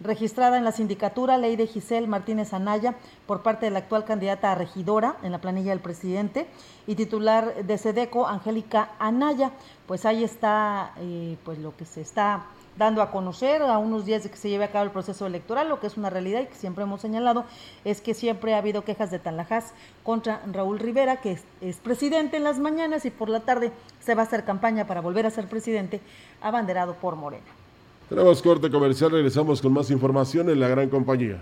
registrada 0.00 0.56
en 0.56 0.64
la 0.64 0.72
sindicatura 0.72 1.36
ley 1.36 1.54
de 1.56 1.66
Giselle 1.66 2.06
Martínez 2.06 2.54
Anaya 2.54 2.96
por 3.26 3.42
parte 3.42 3.66
de 3.66 3.70
la 3.70 3.80
actual 3.80 4.04
candidata 4.04 4.50
a 4.50 4.54
regidora 4.54 5.16
en 5.22 5.32
la 5.32 5.40
planilla 5.40 5.70
del 5.70 5.80
presidente 5.80 6.46
y 6.86 6.94
titular 6.94 7.64
de 7.64 7.78
Sedeco, 7.78 8.26
Angélica 8.26 8.90
Anaya. 8.98 9.52
Pues 9.86 10.06
ahí 10.06 10.24
está 10.24 10.92
eh, 10.96 11.36
pues 11.44 11.58
lo 11.58 11.76
que 11.76 11.84
se 11.84 12.00
está 12.00 12.46
dando 12.82 13.00
a 13.00 13.10
conocer 13.10 13.62
a 13.62 13.78
unos 13.78 14.04
días 14.04 14.24
de 14.24 14.30
que 14.30 14.36
se 14.36 14.48
lleve 14.48 14.64
a 14.64 14.72
cabo 14.72 14.84
el 14.84 14.90
proceso 14.90 15.26
electoral, 15.26 15.68
lo 15.68 15.78
que 15.78 15.86
es 15.86 15.96
una 15.96 16.10
realidad 16.10 16.40
y 16.42 16.46
que 16.46 16.54
siempre 16.54 16.82
hemos 16.82 17.00
señalado 17.00 17.44
es 17.84 18.00
que 18.00 18.12
siempre 18.12 18.54
ha 18.54 18.58
habido 18.58 18.84
quejas 18.84 19.10
de 19.10 19.18
Tanlajas 19.18 19.72
contra 20.02 20.42
Raúl 20.50 20.78
Rivera, 20.78 21.20
que 21.20 21.38
es, 21.60 21.76
presidente 21.76 22.36
en 22.36 22.44
las 22.44 22.58
mañanas 22.58 23.04
y 23.04 23.10
por 23.10 23.28
la 23.28 23.40
tarde 23.40 23.72
se 24.00 24.14
va 24.14 24.22
a 24.22 24.24
hacer 24.26 24.44
campaña 24.44 24.86
para 24.86 25.00
volver 25.00 25.26
a 25.26 25.30
ser 25.30 25.48
presidente, 25.48 26.00
abanderado 26.40 26.94
por 26.94 27.14
Morena. 27.14 27.46
Tenemos 28.08 28.42
corte 28.42 28.68
comercial, 28.70 29.12
regresamos 29.12 29.62
con 29.62 29.72
más 29.72 29.90
información 29.90 30.50
en 30.50 30.58
la 30.58 30.68
gran 30.68 30.88
compañía. 30.88 31.40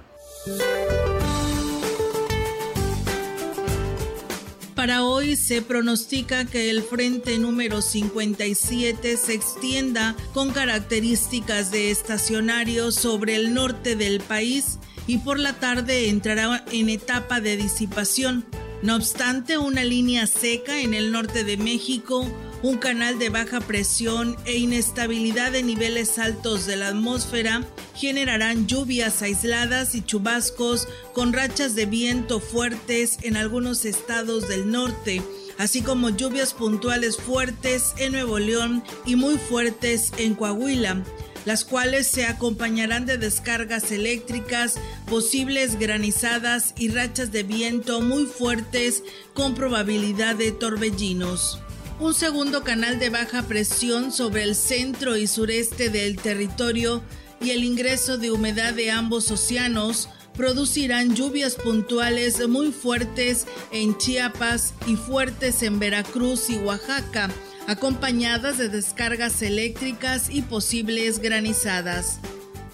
Para 4.81 5.05
hoy 5.05 5.37
se 5.37 5.61
pronostica 5.61 6.47
que 6.47 6.71
el 6.71 6.83
frente 6.83 7.39
número 7.39 7.83
57 7.83 9.19
se 9.19 9.35
extienda 9.35 10.17
con 10.33 10.53
características 10.53 11.71
de 11.71 11.91
estacionario 11.91 12.91
sobre 12.91 13.37
el 13.37 13.53
norte 13.53 13.95
del 13.95 14.21
país 14.21 14.79
y 15.07 15.19
por 15.19 15.39
la 15.39 15.53
tarde 15.53 16.09
entrará 16.09 16.65
en 16.73 16.89
etapa 16.89 17.43
de 17.43 17.59
disipación. 17.59 18.47
No 18.83 18.97
obstante, 18.97 19.59
una 19.59 19.85
línea 19.85 20.27
seca 20.27 20.81
en 20.81 20.95
el 20.95 21.13
norte 21.13 21.45
de 21.45 21.59
México 21.59 22.27
un 22.63 22.77
canal 22.77 23.19
de 23.19 23.31
baja 23.31 23.61
presión 23.61 24.37
e 24.45 24.57
inestabilidad 24.57 25.53
de 25.53 25.63
niveles 25.63 26.19
altos 26.19 26.67
de 26.67 26.77
la 26.77 26.89
atmósfera 26.89 27.65
generarán 27.95 28.67
lluvias 28.67 29.23
aisladas 29.23 29.95
y 29.95 30.03
chubascos 30.03 30.87
con 31.15 31.33
rachas 31.33 31.75
de 31.75 31.87
viento 31.87 32.39
fuertes 32.41 33.19
en 33.23 33.37
algunos 33.37 33.85
estados 33.85 34.49
del 34.49 34.71
norte, 34.71 35.23
así 35.59 35.81
como 35.81 36.11
lluvias 36.11 36.53
puntuales 36.53 37.17
fuertes 37.17 37.95
en 37.97 38.13
Nuevo 38.13 38.39
León 38.39 38.83
y 39.07 39.17
muy 39.17 39.39
fuertes 39.39 40.13
en 40.19 40.35
Coahuila. 40.35 41.03
las 41.47 41.65
cuales 41.65 42.07
se 42.07 42.27
acompañarán 42.27 43.07
de 43.07 43.17
descargas 43.17 43.93
eléctricas, 43.93 44.79
posibles 45.09 45.79
granizadas 45.79 46.75
y 46.77 46.91
rachas 46.91 47.33
de 47.33 47.45
viento 47.45 48.03
muy 48.03 48.27
fuertes 48.27 49.03
con 49.33 49.55
probabilidad 49.55 50.37
de 50.37 50.53
torbellinos. 50.53 51.59
Un 52.01 52.15
segundo 52.15 52.65
canal 52.65 52.99
de 52.99 53.11
baja 53.11 53.43
presión 53.43 54.11
sobre 54.11 54.43
el 54.43 54.55
centro 54.55 55.19
y 55.19 55.27
sureste 55.27 55.91
del 55.91 56.17
territorio 56.17 57.03
y 57.43 57.51
el 57.51 57.63
ingreso 57.63 58.17
de 58.17 58.31
humedad 58.31 58.73
de 58.73 58.91
ambos 58.91 59.31
océanos 59.31 60.09
producirán 60.35 61.15
lluvias 61.15 61.57
puntuales 61.57 62.49
muy 62.49 62.73
fuertes 62.73 63.47
en 63.71 63.99
Chiapas 63.99 64.73
y 64.87 64.97
fuertes 64.97 65.63
en 65.63 65.79
Veracruz 65.79 66.49
y 66.49 66.57
Oaxaca, 66.57 67.29
acompañadas 67.67 68.57
de 68.57 68.71
descargas 68.71 69.43
eléctricas 69.43 70.31
y 70.31 70.41
posibles 70.41 71.19
granizadas. 71.19 72.19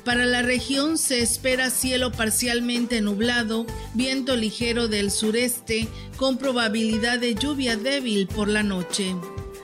Para 0.06 0.24
la 0.24 0.40
región 0.40 0.98
se 0.98 1.18
espera 1.18 1.68
cielo 1.68 2.12
parcialmente 2.12 3.00
nublado, 3.00 3.66
viento 3.92 4.36
ligero 4.36 4.86
del 4.86 5.10
sureste 5.10 5.88
con 6.16 6.38
probabilidad 6.38 7.18
de 7.18 7.34
lluvia 7.34 7.76
débil 7.76 8.28
por 8.28 8.46
la 8.46 8.62
noche. 8.62 9.16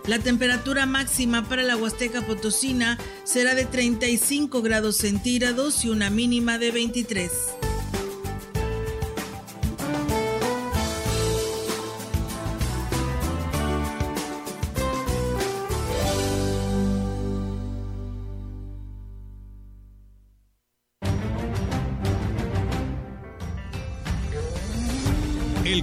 La 0.08 0.18
temperatura 0.18 0.84
máxima 0.84 1.48
para 1.48 1.62
la 1.62 1.76
Huasteca 1.76 2.26
Potosina 2.26 2.98
será 3.22 3.54
de 3.54 3.66
35 3.66 4.62
grados 4.62 4.96
centígrados 4.96 5.84
y 5.84 5.90
una 5.90 6.10
mínima 6.10 6.58
de 6.58 6.72
23. 6.72 7.30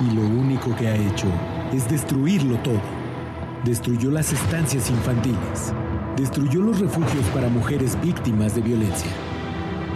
y 0.00 0.14
lo 0.14 0.22
único 0.22 0.74
que 0.76 0.88
ha 0.88 0.96
hecho 0.96 1.26
es 1.72 1.88
destruirlo 1.88 2.56
todo. 2.58 2.80
Destruyó 3.64 4.10
las 4.10 4.32
estancias 4.32 4.90
infantiles, 4.90 5.72
destruyó 6.16 6.62
los 6.62 6.80
refugios 6.80 7.24
para 7.34 7.48
mujeres 7.48 8.00
víctimas 8.02 8.54
de 8.54 8.62
violencia, 8.62 9.10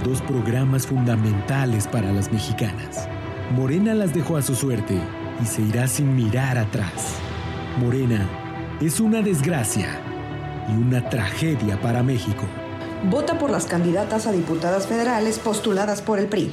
dos 0.04 0.22
programas 0.22 0.86
fundamentales 0.86 1.86
para 1.86 2.12
las 2.12 2.30
mexicanas. 2.30 3.08
Morena 3.54 3.94
las 3.94 4.14
dejó 4.14 4.36
a 4.36 4.42
su 4.42 4.54
suerte 4.54 5.00
y 5.42 5.46
se 5.46 5.62
irá 5.62 5.86
sin 5.88 6.14
mirar 6.14 6.58
atrás. 6.58 7.16
Morena 7.78 8.28
es 8.80 9.00
una 9.00 9.22
desgracia 9.22 9.88
y 10.68 10.72
una 10.72 11.08
tragedia 11.08 11.80
para 11.80 12.02
México. 12.02 12.44
Vota 13.10 13.38
por 13.38 13.50
las 13.50 13.66
candidatas 13.66 14.26
a 14.26 14.32
diputadas 14.32 14.86
federales 14.86 15.38
postuladas 15.38 16.02
por 16.02 16.18
el 16.18 16.26
PRI. 16.26 16.52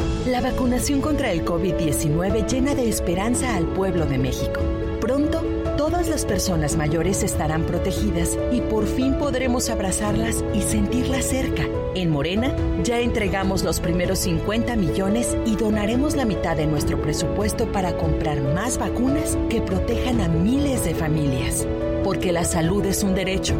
La 0.27 0.39
vacunación 0.39 1.01
contra 1.01 1.31
el 1.31 1.43
COVID-19 1.43 2.47
llena 2.47 2.75
de 2.75 2.87
esperanza 2.87 3.55
al 3.55 3.65
pueblo 3.65 4.05
de 4.05 4.19
México. 4.19 4.61
Pronto, 4.99 5.41
todas 5.77 6.09
las 6.09 6.25
personas 6.25 6.77
mayores 6.77 7.23
estarán 7.23 7.63
protegidas 7.63 8.37
y 8.51 8.61
por 8.61 8.85
fin 8.85 9.15
podremos 9.15 9.71
abrazarlas 9.71 10.43
y 10.53 10.61
sentirlas 10.61 11.25
cerca. 11.25 11.63
En 11.95 12.11
Morena, 12.11 12.55
ya 12.83 12.99
entregamos 12.99 13.63
los 13.63 13.79
primeros 13.79 14.19
50 14.19 14.75
millones 14.75 15.35
y 15.47 15.55
donaremos 15.55 16.15
la 16.15 16.25
mitad 16.25 16.55
de 16.55 16.67
nuestro 16.67 17.01
presupuesto 17.01 17.71
para 17.71 17.97
comprar 17.97 18.41
más 18.41 18.77
vacunas 18.77 19.39
que 19.49 19.59
protejan 19.59 20.21
a 20.21 20.27
miles 20.27 20.85
de 20.85 20.93
familias. 20.93 21.65
Porque 22.03 22.31
la 22.31 22.45
salud 22.45 22.85
es 22.85 23.03
un 23.03 23.15
derecho, 23.15 23.55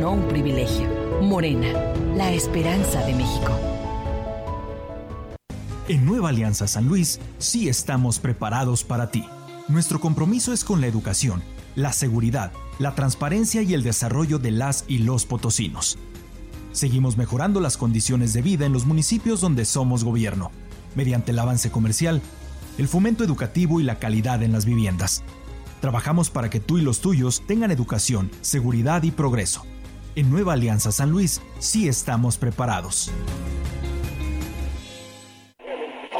no 0.00 0.12
un 0.12 0.28
privilegio. 0.28 0.88
Morena, 1.20 1.68
la 2.14 2.32
esperanza 2.32 3.04
de 3.04 3.12
México. 3.12 3.75
En 5.88 6.04
Nueva 6.04 6.30
Alianza 6.30 6.66
San 6.66 6.88
Luis 6.88 7.20
sí 7.38 7.68
estamos 7.68 8.18
preparados 8.18 8.82
para 8.82 9.12
ti. 9.12 9.24
Nuestro 9.68 10.00
compromiso 10.00 10.52
es 10.52 10.64
con 10.64 10.80
la 10.80 10.88
educación, 10.88 11.44
la 11.76 11.92
seguridad, 11.92 12.50
la 12.80 12.96
transparencia 12.96 13.62
y 13.62 13.72
el 13.72 13.84
desarrollo 13.84 14.40
de 14.40 14.50
las 14.50 14.84
y 14.88 14.98
los 14.98 15.26
potosinos. 15.26 15.96
Seguimos 16.72 17.16
mejorando 17.16 17.60
las 17.60 17.76
condiciones 17.76 18.32
de 18.32 18.42
vida 18.42 18.66
en 18.66 18.72
los 18.72 18.84
municipios 18.84 19.40
donde 19.40 19.64
somos 19.64 20.02
gobierno, 20.02 20.50
mediante 20.96 21.30
el 21.30 21.38
avance 21.38 21.70
comercial, 21.70 22.20
el 22.78 22.88
fomento 22.88 23.22
educativo 23.22 23.78
y 23.78 23.84
la 23.84 24.00
calidad 24.00 24.42
en 24.42 24.50
las 24.50 24.64
viviendas. 24.64 25.22
Trabajamos 25.80 26.30
para 26.30 26.50
que 26.50 26.58
tú 26.58 26.78
y 26.78 26.82
los 26.82 27.00
tuyos 27.00 27.44
tengan 27.46 27.70
educación, 27.70 28.32
seguridad 28.40 29.04
y 29.04 29.12
progreso. 29.12 29.64
En 30.16 30.30
Nueva 30.30 30.54
Alianza 30.54 30.90
San 30.90 31.10
Luis 31.10 31.42
sí 31.60 31.86
estamos 31.86 32.38
preparados. 32.38 33.12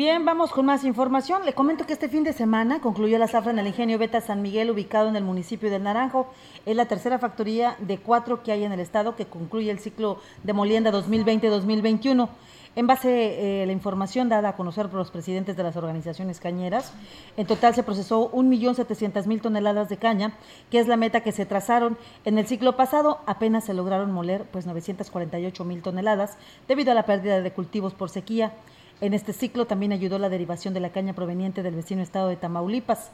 Bien, 0.00 0.24
vamos 0.24 0.50
con 0.50 0.64
más 0.64 0.84
información. 0.84 1.44
Le 1.44 1.52
comento 1.52 1.84
que 1.84 1.92
este 1.92 2.08
fin 2.08 2.24
de 2.24 2.32
semana 2.32 2.80
concluyó 2.80 3.18
la 3.18 3.28
zafra 3.28 3.52
en 3.52 3.58
el 3.58 3.66
ingenio 3.66 3.98
Beta 3.98 4.22
San 4.22 4.40
Miguel, 4.40 4.70
ubicado 4.70 5.10
en 5.10 5.16
el 5.16 5.22
municipio 5.22 5.70
de 5.70 5.78
Naranjo. 5.78 6.32
Es 6.64 6.74
la 6.74 6.86
tercera 6.86 7.18
factoría 7.18 7.76
de 7.80 7.98
cuatro 7.98 8.42
que 8.42 8.50
hay 8.50 8.64
en 8.64 8.72
el 8.72 8.80
estado 8.80 9.14
que 9.14 9.26
concluye 9.26 9.70
el 9.70 9.78
ciclo 9.78 10.18
de 10.42 10.54
molienda 10.54 10.90
2020-2021. 10.90 12.30
En 12.76 12.86
base 12.86 13.08
a 13.08 13.12
eh, 13.12 13.66
la 13.66 13.72
información 13.72 14.30
dada 14.30 14.48
a 14.48 14.56
conocer 14.56 14.88
por 14.88 15.00
los 15.00 15.10
presidentes 15.10 15.54
de 15.54 15.64
las 15.64 15.76
organizaciones 15.76 16.40
cañeras, 16.40 16.94
en 17.36 17.46
total 17.46 17.74
se 17.74 17.82
procesó 17.82 18.32
1.700.000 18.32 19.42
toneladas 19.42 19.90
de 19.90 19.98
caña, 19.98 20.32
que 20.70 20.78
es 20.78 20.88
la 20.88 20.96
meta 20.96 21.20
que 21.20 21.32
se 21.32 21.44
trazaron. 21.44 21.98
En 22.24 22.38
el 22.38 22.46
ciclo 22.46 22.74
pasado 22.74 23.20
apenas 23.26 23.64
se 23.64 23.74
lograron 23.74 24.12
moler 24.12 24.46
pues 24.50 24.66
948.000 24.66 25.82
toneladas 25.82 26.38
debido 26.66 26.90
a 26.90 26.94
la 26.94 27.04
pérdida 27.04 27.42
de 27.42 27.52
cultivos 27.52 27.92
por 27.92 28.08
sequía. 28.08 28.54
En 29.00 29.14
este 29.14 29.32
ciclo 29.32 29.66
también 29.66 29.92
ayudó 29.92 30.18
la 30.18 30.28
derivación 30.28 30.74
de 30.74 30.80
la 30.80 30.90
caña 30.90 31.14
proveniente 31.14 31.62
del 31.62 31.74
vecino 31.74 32.02
estado 32.02 32.28
de 32.28 32.36
Tamaulipas. 32.36 33.10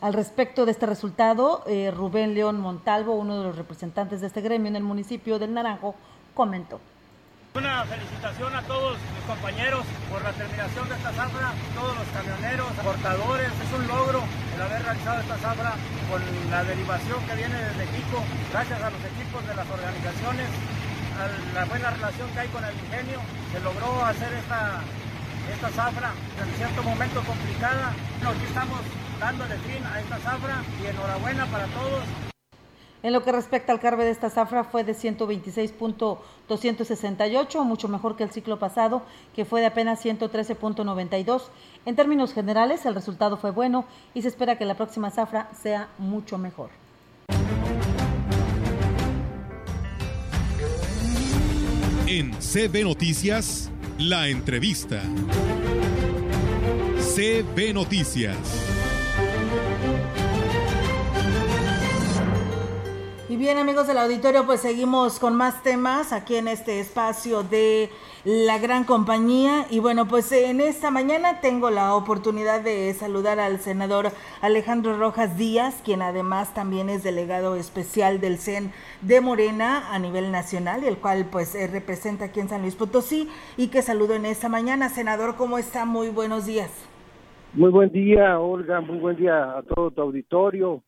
Al 0.00 0.14
respecto 0.14 0.64
de 0.64 0.72
este 0.72 0.86
resultado, 0.86 1.64
eh, 1.66 1.90
Rubén 1.90 2.32
León 2.32 2.58
Montalvo, 2.58 3.14
uno 3.14 3.36
de 3.36 3.44
los 3.44 3.56
representantes 3.56 4.22
de 4.22 4.28
este 4.28 4.40
gremio 4.40 4.68
en 4.68 4.76
el 4.76 4.84
municipio 4.84 5.38
del 5.38 5.52
Naranjo, 5.52 5.94
comentó. 6.32 6.80
Una 7.54 7.84
felicitación 7.84 8.54
a 8.54 8.62
todos 8.62 8.96
mis 8.96 9.24
compañeros 9.26 9.84
por 10.10 10.22
la 10.22 10.32
terminación 10.32 10.88
de 10.88 10.94
esta 10.94 11.12
zafra, 11.12 11.52
todos 11.74 11.92
los 11.98 12.08
camioneros, 12.08 12.72
portadores. 12.82 13.52
Es 13.52 13.72
un 13.76 13.86
logro 13.86 14.22
el 14.54 14.62
haber 14.62 14.82
realizado 14.82 15.20
esta 15.20 15.36
zafra 15.36 15.72
con 16.08 16.22
la 16.50 16.64
derivación 16.64 17.18
que 17.26 17.34
viene 17.36 17.56
desde 17.58 17.84
México, 17.84 18.22
gracias 18.52 18.80
a 18.80 18.88
los 18.88 19.00
equipos 19.04 19.44
de 19.44 19.54
las 19.56 19.68
organizaciones, 19.68 20.48
a 21.20 21.52
la 21.52 21.64
buena 21.66 21.90
relación 21.90 22.30
que 22.30 22.40
hay 22.40 22.48
con 22.48 22.64
el 22.64 22.72
ingenio, 22.72 23.20
se 23.52 23.60
logró 23.60 24.04
hacer 24.06 24.32
esta 24.32 24.80
esta 25.52 25.68
zafra 25.70 26.12
en 26.42 26.50
cierto 26.56 26.82
momento 26.82 27.22
complicada. 27.22 27.90
aquí 27.90 28.44
estamos 28.46 28.80
dándole 29.20 29.54
fin 29.58 29.84
a 29.84 30.00
esta 30.00 30.18
zafra 30.18 30.64
y 30.82 30.86
enhorabuena 30.86 31.46
para 31.46 31.66
todos. 31.66 32.02
En 33.02 33.12
lo 33.12 33.22
que 33.22 33.30
respecta 33.30 33.72
al 33.72 33.78
carbe 33.78 34.04
de 34.04 34.10
esta 34.10 34.28
zafra 34.28 34.64
fue 34.64 34.82
de 34.82 34.92
126.268, 34.92 37.64
mucho 37.64 37.86
mejor 37.86 38.16
que 38.16 38.24
el 38.24 38.32
ciclo 38.32 38.58
pasado, 38.58 39.02
que 39.36 39.44
fue 39.44 39.60
de 39.60 39.66
apenas 39.66 40.04
113.92. 40.04 41.42
En 41.86 41.94
términos 41.94 42.32
generales, 42.32 42.84
el 42.86 42.96
resultado 42.96 43.36
fue 43.36 43.52
bueno 43.52 43.84
y 44.14 44.22
se 44.22 44.28
espera 44.28 44.58
que 44.58 44.64
la 44.64 44.74
próxima 44.74 45.12
zafra 45.12 45.48
sea 45.60 45.90
mucho 45.98 46.38
mejor. 46.38 46.70
En 52.08 52.32
CB 52.32 52.82
Noticias, 52.84 53.70
la 53.98 54.28
entrevista. 54.28 55.02
CB 57.14 57.74
Noticias. 57.74 58.67
Bien 63.38 63.56
amigos 63.56 63.86
del 63.86 63.98
auditorio, 63.98 64.44
pues 64.46 64.60
seguimos 64.60 65.20
con 65.20 65.36
más 65.36 65.62
temas 65.62 66.12
aquí 66.12 66.34
en 66.34 66.48
este 66.48 66.80
espacio 66.80 67.44
de 67.44 67.88
la 68.24 68.58
gran 68.58 68.82
compañía. 68.82 69.64
Y 69.70 69.78
bueno, 69.78 70.08
pues 70.08 70.32
en 70.32 70.60
esta 70.60 70.90
mañana 70.90 71.40
tengo 71.40 71.70
la 71.70 71.94
oportunidad 71.94 72.62
de 72.62 72.92
saludar 72.94 73.38
al 73.38 73.60
senador 73.60 74.08
Alejandro 74.40 74.98
Rojas 74.98 75.38
Díaz, 75.38 75.80
quien 75.84 76.02
además 76.02 76.52
también 76.52 76.90
es 76.90 77.04
delegado 77.04 77.54
especial 77.54 78.20
del 78.20 78.38
CEN 78.38 78.72
de 79.02 79.20
Morena 79.20 79.94
a 79.94 80.00
nivel 80.00 80.32
nacional, 80.32 80.82
y 80.82 80.88
el 80.88 80.98
cual 80.98 81.26
pues 81.30 81.54
eh, 81.54 81.68
representa 81.68 82.26
aquí 82.26 82.40
en 82.40 82.48
San 82.48 82.62
Luis 82.62 82.74
Potosí. 82.74 83.28
Y 83.56 83.68
que 83.68 83.82
saludo 83.82 84.14
en 84.14 84.26
esta 84.26 84.48
mañana. 84.48 84.88
Senador, 84.88 85.36
¿cómo 85.36 85.58
está? 85.58 85.84
Muy 85.84 86.08
buenos 86.08 86.44
días. 86.44 86.72
Muy 87.54 87.70
buen 87.70 87.92
día, 87.92 88.40
Olga. 88.40 88.80
Muy 88.80 88.98
buen 88.98 89.16
día 89.16 89.58
a 89.58 89.62
todo 89.62 89.92
tu 89.92 90.02
auditorio. 90.02 90.82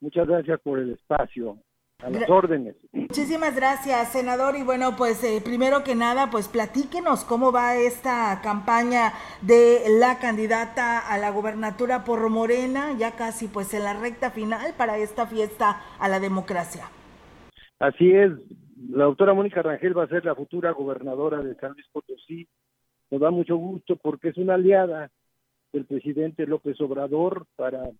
Muchas 0.00 0.28
gracias 0.28 0.60
por 0.60 0.78
el 0.78 0.92
espacio 0.92 1.56
a 2.04 2.10
las 2.10 2.28
órdenes. 2.28 2.76
Muchísimas 2.92 3.56
gracias, 3.56 4.12
senador. 4.12 4.56
Y 4.56 4.62
bueno, 4.62 4.94
pues 4.96 5.24
eh, 5.24 5.40
primero 5.42 5.82
que 5.84 5.94
nada, 5.94 6.30
pues 6.30 6.48
platíquenos 6.48 7.24
cómo 7.24 7.50
va 7.50 7.76
esta 7.76 8.40
campaña 8.42 9.12
de 9.40 9.80
la 9.98 10.18
candidata 10.18 10.98
a 10.98 11.16
la 11.18 11.30
gobernatura 11.30 12.04
por 12.04 12.28
Morena, 12.28 12.92
ya 12.98 13.12
casi 13.12 13.48
pues 13.48 13.72
en 13.72 13.84
la 13.84 13.94
recta 13.94 14.30
final 14.30 14.74
para 14.76 14.98
esta 14.98 15.26
fiesta 15.26 15.80
a 15.98 16.08
la 16.08 16.20
democracia. 16.20 16.84
Así 17.78 18.12
es, 18.12 18.32
la 18.90 19.04
doctora 19.04 19.34
Mónica 19.34 19.62
Rangel 19.62 19.96
va 19.96 20.04
a 20.04 20.08
ser 20.08 20.24
la 20.24 20.34
futura 20.34 20.72
gobernadora 20.72 21.42
de 21.42 21.54
San 21.56 21.72
Luis 21.72 21.86
Potosí. 21.90 22.46
Nos 23.10 23.20
da 23.20 23.30
mucho 23.30 23.56
gusto 23.56 23.96
porque 23.96 24.28
es 24.28 24.36
una 24.36 24.54
aliada 24.54 25.10
del 25.72 25.86
presidente 25.86 26.46
López 26.46 26.80
Obrador 26.80 27.46
para 27.56 27.90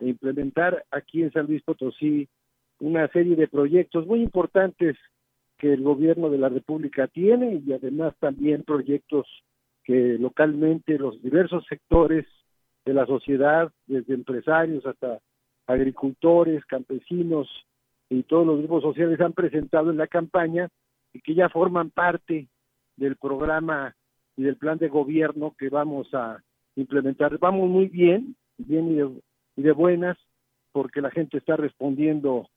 implementar 0.00 0.84
aquí 0.90 1.22
en 1.22 1.32
San 1.32 1.46
Luis 1.46 1.62
Potosí 1.62 2.28
una 2.80 3.08
serie 3.08 3.36
de 3.36 3.48
proyectos 3.48 4.06
muy 4.06 4.22
importantes 4.22 4.96
que 5.58 5.72
el 5.72 5.82
gobierno 5.82 6.28
de 6.28 6.38
la 6.38 6.48
República 6.48 7.06
tiene 7.06 7.62
y 7.66 7.72
además 7.72 8.14
también 8.18 8.62
proyectos 8.62 9.26
que 9.84 10.16
localmente 10.18 10.98
los 10.98 11.20
diversos 11.22 11.64
sectores 11.68 12.26
de 12.84 12.92
la 12.92 13.06
sociedad, 13.06 13.72
desde 13.86 14.14
empresarios 14.14 14.84
hasta 14.84 15.20
agricultores, 15.66 16.64
campesinos 16.66 17.48
y 18.08 18.22
todos 18.24 18.46
los 18.46 18.58
grupos 18.58 18.82
sociales 18.82 19.20
han 19.20 19.32
presentado 19.32 19.90
en 19.90 19.96
la 19.96 20.06
campaña 20.06 20.68
y 21.12 21.20
que 21.20 21.34
ya 21.34 21.48
forman 21.48 21.90
parte 21.90 22.48
del 22.96 23.16
programa 23.16 23.94
y 24.36 24.42
del 24.42 24.56
plan 24.56 24.78
de 24.78 24.88
gobierno 24.88 25.54
que 25.58 25.68
vamos 25.68 26.12
a 26.14 26.42
implementar. 26.76 27.38
Vamos 27.38 27.68
muy 27.68 27.86
bien, 27.86 28.36
bien 28.58 28.92
y 28.92 28.94
de, 28.94 29.10
y 29.56 29.62
de 29.62 29.72
buenas, 29.72 30.18
porque 30.72 31.00
la 31.00 31.10
gente 31.10 31.38
está 31.38 31.56
respondiendo 31.56 32.48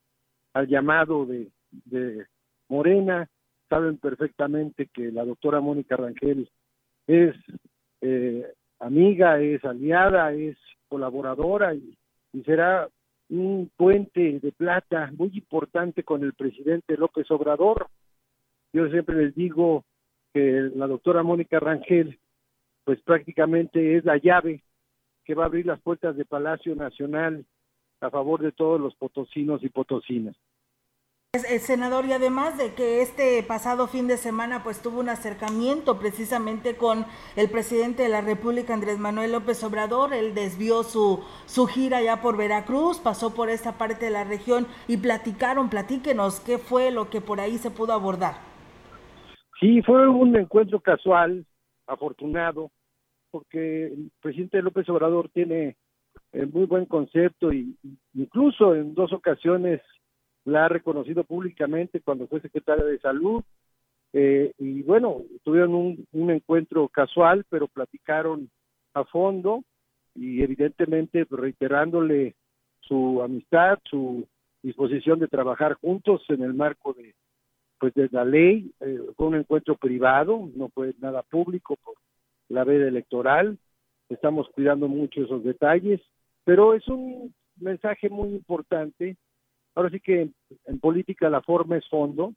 al 0.53 0.67
llamado 0.67 1.25
de, 1.25 1.49
de 1.85 2.25
Morena, 2.67 3.29
saben 3.69 3.97
perfectamente 3.97 4.88
que 4.88 5.12
la 5.12 5.23
doctora 5.23 5.62
Mónica 5.62 5.95
Rangel 5.95 6.49
es 7.07 7.35
eh, 8.01 8.45
amiga, 8.79 9.39
es 9.39 9.63
aliada, 9.63 10.33
es 10.33 10.57
colaboradora 10.88 11.73
y, 11.73 11.95
será 12.45 12.88
un 13.29 13.71
puente 13.75 14.39
de 14.39 14.51
plata 14.51 15.12
muy 15.17 15.31
importante 15.33 16.03
con 16.03 16.23
el 16.23 16.33
presidente 16.33 16.95
López 16.95 17.29
Obrador. 17.31 17.88
Yo 18.71 18.88
siempre 18.89 19.15
les 19.15 19.35
digo 19.35 19.83
que 20.31 20.69
la 20.75 20.85
doctora 20.85 21.23
Mónica 21.23 21.59
Rangel, 21.59 22.19
pues 22.83 23.01
prácticamente 23.01 23.97
es 23.97 24.05
la 24.05 24.17
llave 24.17 24.63
que 25.25 25.33
va 25.33 25.43
a 25.43 25.47
abrir 25.47 25.65
las 25.65 25.79
puertas 25.79 26.15
de 26.17 26.25
Palacio 26.25 26.75
Nacional 26.75 27.45
a 28.01 28.09
favor 28.09 28.41
de 28.41 28.51
todos 28.51 28.79
los 28.79 28.95
potosinos 28.95 29.63
y 29.63 29.69
potosinas. 29.69 30.35
El 31.31 31.59
senador, 31.59 32.05
y 32.05 32.13
además 32.13 32.57
de 32.57 32.73
que 32.73 33.03
este 33.03 33.43
pasado 33.43 33.85
fin 33.85 34.07
de 34.07 34.17
semana 34.17 34.63
pues 34.63 34.81
tuvo 34.81 34.99
un 34.99 35.09
acercamiento 35.09 35.99
precisamente 35.99 36.75
con 36.75 37.05
el 37.35 37.51
presidente 37.51 38.01
de 38.01 38.09
la 38.09 38.21
República, 38.21 38.73
Andrés 38.73 38.97
Manuel 38.97 39.33
López 39.33 39.63
Obrador, 39.63 40.12
él 40.15 40.33
desvió 40.33 40.81
su, 40.81 41.23
su 41.45 41.67
gira 41.67 42.01
ya 42.01 42.19
por 42.23 42.35
Veracruz, 42.35 42.99
pasó 42.99 43.35
por 43.35 43.49
esta 43.49 43.77
parte 43.77 44.05
de 44.05 44.12
la 44.12 44.23
región 44.23 44.65
y 44.88 44.97
platicaron, 44.97 45.69
platíquenos 45.69 46.39
qué 46.39 46.57
fue 46.57 46.89
lo 46.89 47.12
que 47.12 47.21
por 47.21 47.39
ahí 47.39 47.59
se 47.59 47.69
pudo 47.69 47.93
abordar. 47.93 48.33
Sí, 49.59 49.83
fue 49.83 50.07
un 50.07 50.35
encuentro 50.35 50.79
casual, 50.79 51.45
afortunado, 51.85 52.71
porque 53.29 53.85
el 53.85 54.12
presidente 54.19 54.63
López 54.63 54.89
Obrador 54.89 55.29
tiene 55.29 55.67
eh, 55.67 55.75
muy 56.34 56.65
buen 56.65 56.86
concepto 56.86 57.52
y 57.52 57.76
incluso 58.13 58.76
en 58.76 58.94
dos 58.94 59.12
ocasiones 59.13 59.82
la 60.46 60.65
ha 60.65 60.70
reconocido 60.70 61.24
públicamente 61.24 62.02
cuando 62.02 62.28
fue 62.28 62.42
secretaria 62.42 62.86
de 62.86 63.00
salud 63.00 63.44
eh, 64.13 64.54
y 64.58 64.82
bueno, 64.84 65.24
tuvieron 65.44 65.76
un, 66.12 66.32
encuentro 66.32 66.88
casual, 66.88 67.46
pero 67.50 67.68
platicaron 67.68 68.50
a 68.94 69.04
fondo 69.04 69.63
y 70.15 70.42
evidentemente 70.42 71.28
reiterándole 71.30 72.36
su 72.80 73.22
amistad, 73.22 73.78
su 73.84 74.28
disposición 74.63 75.20
de 75.20 75.28
trabajar 75.28 75.76
juntos 75.76 76.24
en 76.30 76.42
el 76.42 76.54
marco 76.54 76.94
de 76.94 77.13
pues 77.78 77.94
de 77.94 78.10
la 78.12 78.26
ley, 78.26 78.74
eh, 78.82 79.00
un 79.15 79.36
encuentro 79.36 79.78
privado, 79.78 80.50
no 80.54 80.68
fue 80.68 80.94
nada 81.00 81.22
público 81.22 81.78
por 81.78 81.94
la 82.50 82.65
veda 82.65 82.89
electoral, 82.89 83.58
estamos 84.10 84.50
cuidando 84.50 84.89
mucho 84.89 85.24
esos 85.24 85.46
detalles, 85.46 86.02
pero 86.49 86.73
es 86.73 86.88
un 86.88 87.31
mensaje 87.57 88.09
muy 88.09 88.29
importante. 88.29 89.17
Ahora 89.75 89.91
sí 89.91 89.99
que 89.99 90.31
en, 90.65 90.79
política 90.79 91.29
la 91.29 91.43
forma 91.43 91.77
es 91.77 91.88
fondo. 91.88 92.33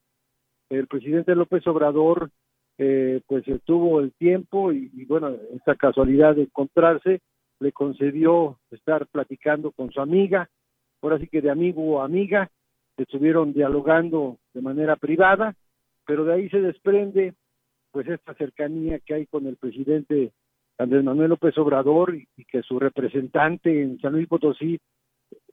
El 0.68 0.86
presidente 0.86 1.34
López 1.34 1.66
Obrador 1.66 2.28
eh, 2.76 3.22
pues 3.26 3.42
tuvo 3.64 4.00
el 4.00 4.12
tiempo 4.12 4.70
y, 4.70 4.90
y, 4.92 5.06
bueno, 5.06 5.30
esta 5.56 5.76
casualidad 5.76 6.36
de 6.36 6.42
encontrarse 6.42 7.22
le 7.58 7.72
concedió 7.72 8.58
estar 8.70 9.06
platicando 9.06 9.70
con 9.70 9.90
su 9.90 10.02
amiga, 10.02 10.46
ahora 11.00 11.18
sí 11.18 11.26
que 11.26 11.40
de 11.40 11.50
amigo 11.50 11.82
o 11.82 12.02
amiga, 12.02 12.50
estuvieron 12.98 13.54
dialogando 13.54 14.36
de 14.52 14.60
manera 14.60 14.96
privada, 14.96 15.54
pero 16.04 16.26
de 16.26 16.34
ahí 16.34 16.50
se 16.50 16.60
desprende 16.60 17.32
pues 17.92 18.06
esta 18.08 18.34
cercanía 18.34 18.98
que 18.98 19.14
hay 19.14 19.26
con 19.26 19.46
el 19.46 19.56
presidente 19.56 20.32
Andrés 20.78 21.04
Manuel 21.04 21.30
López 21.30 21.56
Obrador 21.58 22.14
y, 22.14 22.26
que 22.44 22.62
su 22.62 22.78
representante 22.78 23.82
en 23.82 24.00
San 24.00 24.12
Luis 24.12 24.28
Potosí 24.28 24.78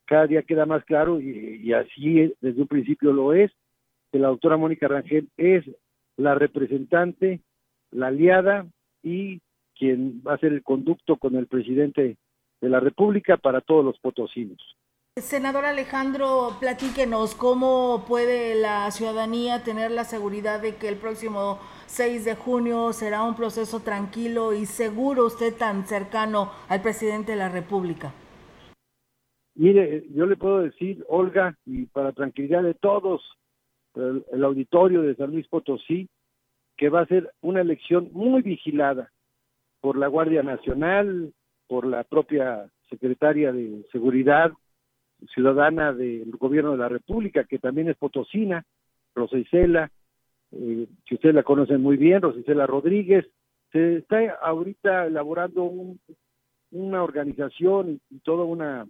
cada 0.06 0.28
día 0.28 0.42
queda 0.42 0.66
más 0.66 0.84
claro 0.86 1.22
y, 1.22 1.72
así 1.74 2.34
desde 2.42 2.62
un 2.62 2.68
principio 2.68 3.14
lo 3.14 3.34
es, 3.34 3.52
que 4.12 4.18
la 4.18 4.30
doctora 4.30 4.58
Mónica 4.58 4.88
Rangel 4.88 5.30
es 5.38 5.64
la 6.18 6.34
representante, 6.34 7.42
la 7.92 8.08
aliada 8.08 8.66
y 9.04 9.40
quien 9.78 10.22
va 10.28 10.34
a 10.34 10.40
ser 10.40 10.52
el 10.54 10.64
conducto 10.64 11.18
con 11.18 11.36
el 11.36 11.48
presidente 11.48 12.18
de 12.60 12.70
la 12.70 12.80
República 12.80 13.38
para 13.38 13.62
todos 13.62 13.86
los 13.86 14.00
potosinos. 14.00 14.79
Senador 15.22 15.66
Alejandro, 15.66 16.58
platíquenos 16.60 17.36
cómo 17.36 18.06
puede 18.08 18.56
la 18.56 18.90
ciudadanía 18.92 19.64
tener 19.64 19.92
la 19.92 20.04
seguridad 20.04 20.62
de 20.62 20.76
que 20.76 20.88
el 20.88 20.98
próximo 20.98 21.60
6 21.88 22.26
de 22.26 22.36
junio 22.36 22.94
será 22.94 23.24
un 23.24 23.36
proceso 23.36 23.82
tranquilo 23.82 24.54
y 24.54 24.66
seguro 24.66 25.26
usted 25.26 25.56
tan 25.58 25.86
cercano 25.86 26.52
al 26.68 26.82
presidente 26.82 27.34
de 27.34 27.38
la 27.38 27.50
República. 27.50 28.14
Mire, 29.56 30.06
yo 30.14 30.26
le 30.26 30.38
puedo 30.38 30.60
decir, 30.60 31.04
Olga, 31.10 31.58
y 31.66 31.86
para 31.86 32.14
tranquilidad 32.14 32.64
de 32.64 32.74
todos, 32.74 33.22
el, 33.96 34.26
el 34.32 34.44
auditorio 34.44 35.02
de 35.02 35.16
San 35.16 35.32
Luis 35.32 35.48
Potosí, 35.48 36.08
que 36.78 36.90
va 36.90 37.02
a 37.02 37.08
ser 37.08 37.32
una 37.42 37.62
elección 37.62 38.10
muy 38.14 38.42
vigilada 38.42 39.12
por 39.82 39.98
la 39.98 40.08
Guardia 40.08 40.44
Nacional, 40.44 41.34
por 41.68 41.86
la 41.86 42.04
propia 42.04 42.70
secretaria 42.90 43.52
de 43.52 43.86
Seguridad 43.92 44.52
ciudadana 45.34 45.94
del 45.94 46.32
gobierno 46.32 46.72
de 46.72 46.78
la 46.78 46.90
República, 46.90 47.44
que 47.44 47.60
también 47.60 47.90
es 47.90 47.98
potosina, 47.98 48.66
Rosa 49.16 49.38
Isela, 49.38 49.92
eh, 50.52 50.88
que 51.06 51.16
ustedes 51.16 51.36
la 51.36 51.44
conocen 51.44 51.82
muy 51.82 51.98
bien, 51.98 52.22
Rosa 52.22 52.40
Isela 52.40 52.66
Rodríguez. 52.68 53.26
Se 53.72 53.98
está 53.98 54.20
ahorita 54.42 55.08
elaborando 55.08 55.72
una 56.72 57.04
organización 57.04 58.00
y 58.10 58.20
toda 58.20 58.46
una, 58.46 58.88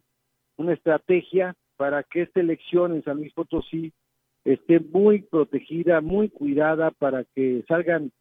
una 0.57 0.73
estrategia 0.73 1.55
para 1.77 2.03
que 2.03 2.23
esta 2.23 2.39
elección 2.39 2.93
en 2.93 3.03
San 3.03 3.17
Luis 3.17 3.33
Potosí 3.33 3.93
esté 4.45 4.79
muy 4.79 5.21
protegida, 5.21 6.01
muy 6.01 6.29
cuidada, 6.29 6.91
para 6.91 7.23
que 7.23 7.63
salgan 7.67 8.11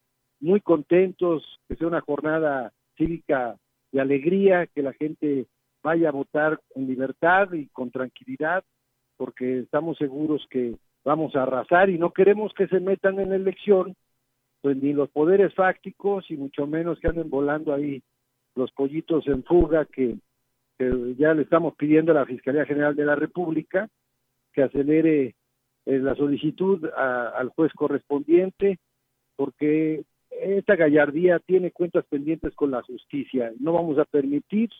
muy 0.40 0.60
contentos, 0.60 1.44
que 1.68 1.76
sea 1.76 1.86
una 1.88 2.00
jornada 2.00 2.72
cívica 2.96 3.56
de 3.92 4.00
alegría, 4.00 4.66
que 4.66 4.82
la 4.82 4.92
gente 4.92 5.46
vaya 5.82 6.08
a 6.08 6.12
votar 6.12 6.60
en 6.74 6.86
libertad 6.86 7.52
y 7.52 7.66
con 7.68 7.90
tranquilidad, 7.90 8.64
porque 9.16 9.60
estamos 9.60 9.98
seguros 9.98 10.46
que 10.50 10.76
vamos 11.04 11.34
a 11.34 11.42
arrasar 11.42 11.90
y 11.90 11.98
no 11.98 12.12
queremos 12.12 12.52
que 12.54 12.68
se 12.68 12.80
metan 12.80 13.18
en 13.18 13.30
la 13.30 13.36
elección, 13.36 13.94
pues 14.60 14.76
ni 14.76 14.92
los 14.92 15.08
poderes 15.10 15.54
fácticos 15.54 16.30
y 16.30 16.36
mucho 16.36 16.66
menos 16.66 16.98
que 16.98 17.08
anden 17.08 17.30
volando 17.30 17.72
ahí 17.72 18.02
los 18.54 18.70
pollitos 18.72 19.26
en 19.28 19.44
fuga 19.44 19.84
que, 19.86 20.16
ya 21.16 21.34
le 21.34 21.42
estamos 21.42 21.74
pidiendo 21.74 22.12
a 22.12 22.16
la 22.16 22.26
Fiscalía 22.26 22.64
General 22.64 22.94
de 22.94 23.04
la 23.04 23.16
República 23.16 23.88
que 24.52 24.62
acelere 24.62 25.34
eh, 25.86 25.98
la 25.98 26.14
solicitud 26.14 26.84
al 26.94 27.48
juez 27.48 27.72
correspondiente, 27.72 28.78
porque 29.34 30.04
esta 30.30 30.76
gallardía 30.76 31.40
tiene 31.40 31.72
cuentas 31.72 32.04
pendientes 32.06 32.54
con 32.54 32.70
la 32.70 32.82
justicia. 32.82 33.52
No 33.58 33.72
vamos 33.72 33.98
a 33.98 34.04
permitir 34.04 34.70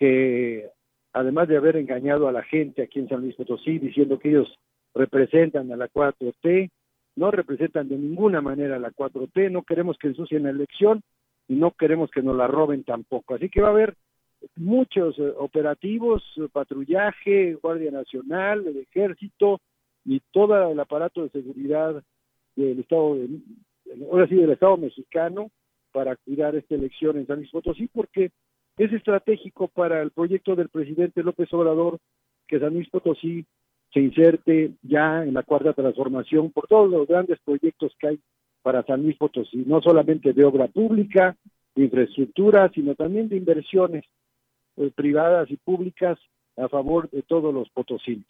que 0.00 0.70
además 1.12 1.46
de 1.46 1.58
haber 1.58 1.76
engañado 1.76 2.26
a 2.26 2.32
la 2.32 2.42
gente 2.42 2.82
aquí 2.82 2.98
en 3.00 3.08
San 3.08 3.20
Luis 3.20 3.36
Potosí 3.36 3.78
diciendo 3.78 4.18
que 4.18 4.30
ellos 4.30 4.58
representan 4.94 5.70
a 5.70 5.76
la 5.76 5.88
4T, 5.88 6.70
no 7.16 7.30
representan 7.30 7.86
de 7.88 7.98
ninguna 7.98 8.40
manera 8.40 8.76
a 8.76 8.78
la 8.78 8.90
4T, 8.90 9.50
no 9.50 9.62
queremos 9.62 9.98
que 9.98 10.08
ensucien 10.08 10.44
la 10.44 10.50
elección 10.50 11.02
y 11.48 11.54
no 11.54 11.72
queremos 11.72 12.10
que 12.10 12.22
nos 12.22 12.34
la 12.34 12.46
roben 12.46 12.82
tampoco. 12.82 13.34
Así 13.34 13.50
que 13.50 13.60
va 13.60 13.68
a 13.68 13.72
haber 13.72 13.94
muchos 14.56 15.18
eh, 15.18 15.34
operativos, 15.36 16.22
patrullaje, 16.50 17.54
Guardia 17.54 17.90
Nacional, 17.90 18.66
el 18.66 18.78
Ejército 18.78 19.60
y 20.06 20.20
todo 20.32 20.70
el 20.70 20.80
aparato 20.80 21.22
de 21.22 21.28
seguridad 21.28 22.02
del 22.56 22.80
Estado, 22.80 23.16
de, 23.16 23.28
ahora 24.10 24.26
sí, 24.28 24.36
del 24.36 24.50
Estado 24.50 24.78
mexicano 24.78 25.50
para 25.92 26.16
cuidar 26.16 26.56
esta 26.56 26.74
elección 26.74 27.18
en 27.18 27.26
San 27.26 27.36
Luis 27.36 27.50
Potosí, 27.50 27.86
porque 27.88 28.30
es 28.76 28.92
estratégico 28.92 29.68
para 29.68 30.02
el 30.02 30.10
proyecto 30.10 30.56
del 30.56 30.68
presidente 30.68 31.22
López 31.22 31.52
Obrador 31.52 31.98
que 32.46 32.58
San 32.58 32.74
Luis 32.74 32.88
Potosí 32.90 33.44
se 33.92 34.00
inserte 34.00 34.72
ya 34.82 35.22
en 35.24 35.34
la 35.34 35.42
cuarta 35.42 35.72
transformación 35.72 36.50
por 36.50 36.66
todos 36.66 36.90
los 36.90 37.06
grandes 37.06 37.38
proyectos 37.44 37.92
que 37.98 38.08
hay 38.08 38.20
para 38.62 38.82
San 38.84 39.02
Luis 39.02 39.16
Potosí, 39.16 39.64
no 39.66 39.80
solamente 39.80 40.32
de 40.32 40.44
obra 40.44 40.68
pública, 40.68 41.36
de 41.74 41.84
infraestructura, 41.84 42.70
sino 42.74 42.94
también 42.94 43.28
de 43.28 43.36
inversiones 43.36 44.04
eh, 44.76 44.90
privadas 44.94 45.50
y 45.50 45.56
públicas 45.56 46.18
a 46.56 46.68
favor 46.68 47.08
de 47.10 47.22
todos 47.22 47.54
los 47.54 47.68
potosinos. 47.70 48.26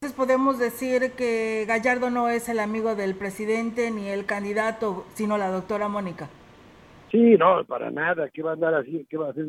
Entonces 0.00 0.16
podemos 0.16 0.58
decir 0.58 1.12
que 1.16 1.64
Gallardo 1.66 2.10
no 2.10 2.28
es 2.28 2.48
el 2.48 2.58
amigo 2.58 2.96
del 2.96 3.14
presidente 3.14 3.90
ni 3.90 4.08
el 4.08 4.26
candidato, 4.26 5.04
sino 5.14 5.38
la 5.38 5.48
doctora 5.50 5.88
Mónica. 5.88 6.28
Sí, 7.10 7.36
no, 7.38 7.64
para 7.64 7.90
nada, 7.90 8.28
¿qué 8.30 8.42
va 8.42 8.50
a 8.50 8.54
andar 8.54 8.74
así? 8.74 9.06
¿Qué 9.08 9.16
va 9.16 9.28
a 9.28 9.30
hacer? 9.30 9.46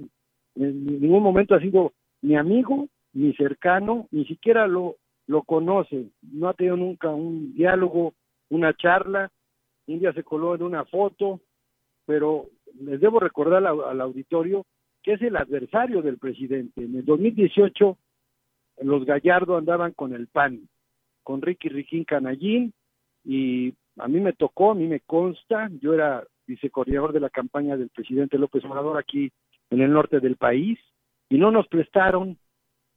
En 0.56 1.02
ningún 1.02 1.24
momento 1.24 1.56
ha 1.56 1.60
sido 1.60 1.94
ni 2.22 2.36
amigo, 2.36 2.88
ni 3.14 3.34
cercano, 3.34 4.08
ni 4.12 4.26
siquiera 4.26 4.68
lo, 4.68 4.98
lo 5.28 5.44
conoce, 5.44 6.10
no 6.22 6.50
ha 6.50 6.54
tenido 6.54 6.78
nunca 6.78 7.10
un 7.10 7.54
diálogo, 7.54 8.14
una 8.50 8.74
charla, 8.74 9.32
un 9.88 10.00
día 10.00 10.14
se 10.14 10.24
coló 10.24 10.56
en 10.56 10.64
una 10.64 10.86
foto, 10.86 11.42
pero 12.06 12.50
les 12.80 13.00
debo 13.00 13.20
recordar 13.20 13.66
al, 13.66 14.02
auditorio 14.02 14.66
que 15.02 15.14
es 15.14 15.22
el 15.22 15.36
adversario 15.36 16.02
del 16.02 16.18
presidente. 16.18 16.82
En 16.82 16.96
el 16.96 17.06
2018 17.06 17.98
los 18.84 19.06
Gallardo 19.06 19.58
andaban 19.58 19.92
con 19.92 20.14
el 20.14 20.28
PAN, 20.28 20.70
con 21.24 21.42
Ricky 21.42 21.70
Riquín 21.70 22.06
Canallín, 22.06 22.74
y 23.26 23.74
a 23.98 24.08
mí 24.08 24.20
me 24.20 24.34
tocó, 24.34 24.72
a 24.72 24.76
mí 24.76 24.88
me 24.88 25.02
consta, 25.02 25.70
yo 25.82 25.94
era 25.94 26.26
vicecoordinador 26.48 27.14
de 27.14 27.20
la 27.20 27.30
campaña 27.30 27.78
del 27.78 27.90
presidente 27.90 28.38
López 28.38 28.64
Obrador 28.66 28.98
aquí 28.98 29.32
en 29.74 29.82
el 29.82 29.92
norte 29.92 30.20
del 30.20 30.36
país 30.36 30.80
y 31.30 31.38
no 31.40 31.52
nos 31.52 31.68
prestaron 31.68 32.38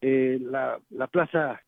eh, 0.03 0.39
la, 0.43 0.79
la, 0.91 1.07
plaza 1.07 1.62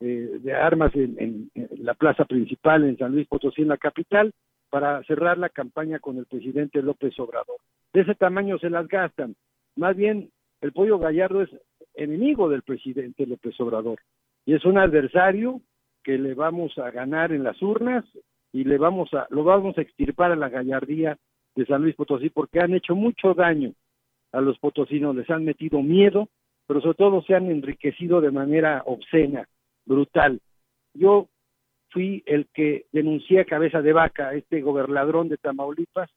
eh, 0.00 0.38
de 0.40 0.54
armas 0.54 0.90
en, 0.94 1.50
la 1.78 1.92
plaza 1.92 2.24
principal 2.24 2.84
en 2.84 2.96
San 2.96 3.12
Luis 3.12 3.28
Potosí, 3.28 3.60
en 3.60 3.68
la 3.68 3.76
capital, 3.76 4.32
para 4.70 5.02
cerrar 5.04 5.36
la 5.36 5.50
campaña 5.50 5.98
con 5.98 6.16
el 6.16 6.24
presidente 6.24 6.80
López 6.80 7.18
Obrador. 7.20 7.58
De 7.92 8.00
ese 8.00 8.14
tamaño 8.14 8.58
se 8.58 8.70
las 8.70 8.88
gastan. 8.88 9.36
Más 9.76 9.96
bien, 9.96 10.30
el 10.62 10.72
pollo 10.72 10.98
gallardo 10.98 11.42
es 11.42 11.50
enemigo 11.94 12.48
del 12.48 12.62
presidente 12.62 13.26
López 13.26 13.60
Obrador 13.60 14.00
y 14.46 14.54
es 14.54 14.64
un 14.64 14.78
adversario 14.78 15.60
que 16.02 16.16
le 16.16 16.32
vamos 16.32 16.76
a 16.78 16.90
ganar 16.90 17.32
en 17.32 17.44
las 17.44 17.60
urnas 17.60 18.04
y 18.50 18.64
le 18.64 18.78
vamos 18.78 19.12
a 19.12 19.26
lo 19.28 19.44
vamos 19.44 19.76
a 19.76 19.82
extirpar 19.82 20.32
a 20.32 20.36
la 20.36 20.48
gallardía 20.48 21.18
de 21.54 21.66
San 21.66 21.82
Luis 21.82 21.94
Potosí 21.94 22.30
porque 22.30 22.60
han 22.60 22.72
hecho 22.72 22.94
mucho 22.94 23.34
daño 23.34 23.74
a 24.34 24.40
los 24.40 24.58
potosinos, 24.58 25.14
les 25.14 25.30
han 25.30 25.44
metido 25.44 25.80
miedo, 25.80 26.28
pero 26.66 26.80
sobre 26.80 26.96
todo 26.96 27.22
se 27.22 27.34
han 27.34 27.50
enriquecido 27.50 28.20
de 28.20 28.30
manera 28.30 28.82
obscena, 28.86 29.48
brutal. 29.86 30.40
Yo 30.92 31.28
fui 31.90 32.22
el 32.26 32.48
que 32.52 32.86
denuncié 32.92 33.40
a 33.40 33.44
cabeza 33.44 33.80
de 33.80 33.92
vaca 33.92 34.28
a 34.28 34.34
este 34.34 34.60
gobernadrón 34.60 35.28
de 35.28 35.36
Tamaulipas 35.36 36.10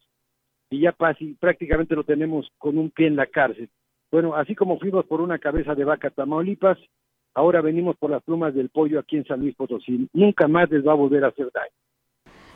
y 0.69 0.81
ya 0.81 0.95
prácticamente 1.39 1.95
lo 1.95 2.03
tenemos 2.03 2.49
con 2.57 2.77
un 2.77 2.89
pie 2.89 3.07
en 3.07 3.15
la 3.15 3.27
cárcel. 3.27 3.69
Bueno, 4.11 4.35
así 4.35 4.55
como 4.55 4.79
fuimos 4.79 5.05
por 5.05 5.21
una 5.21 5.37
cabeza 5.37 5.75
de 5.75 5.83
vaca 5.83 6.09
Tamaulipas, 6.09 6.79
ahora 7.35 7.61
venimos 7.61 7.95
por 7.97 8.09
las 8.09 8.23
plumas 8.23 8.55
del 8.55 8.69
pollo 8.69 8.99
aquí 8.99 9.17
en 9.17 9.25
San 9.25 9.41
Luis 9.41 9.55
Potosí. 9.55 10.09
Nunca 10.13 10.47
más 10.47 10.69
les 10.71 10.85
va 10.85 10.93
a 10.93 10.95
volver 10.95 11.23
a 11.23 11.27
hacer 11.27 11.51
daño. 11.53 11.71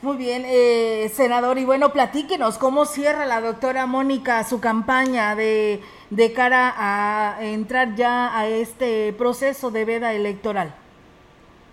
Muy 0.04 0.18
bien, 0.18 0.42
eh, 0.48 1.10
senador, 1.10 1.60
y 1.60 1.66
bueno, 1.66 1.94
platíquenos 1.94 2.58
cómo 2.58 2.86
cierra 2.86 3.28
la 3.28 3.40
doctora 3.40 3.86
Mónica 3.86 4.44
su 4.44 4.60
campaña 4.60 5.36
de, 5.36 5.80
de 6.10 6.34
cara 6.34 6.74
a 6.76 7.46
entrar 7.46 7.94
ya 7.96 8.36
a 8.36 8.48
este 8.48 9.14
proceso 9.14 9.70
de 9.70 9.86
veda 9.86 10.16
electoral. 10.16 10.74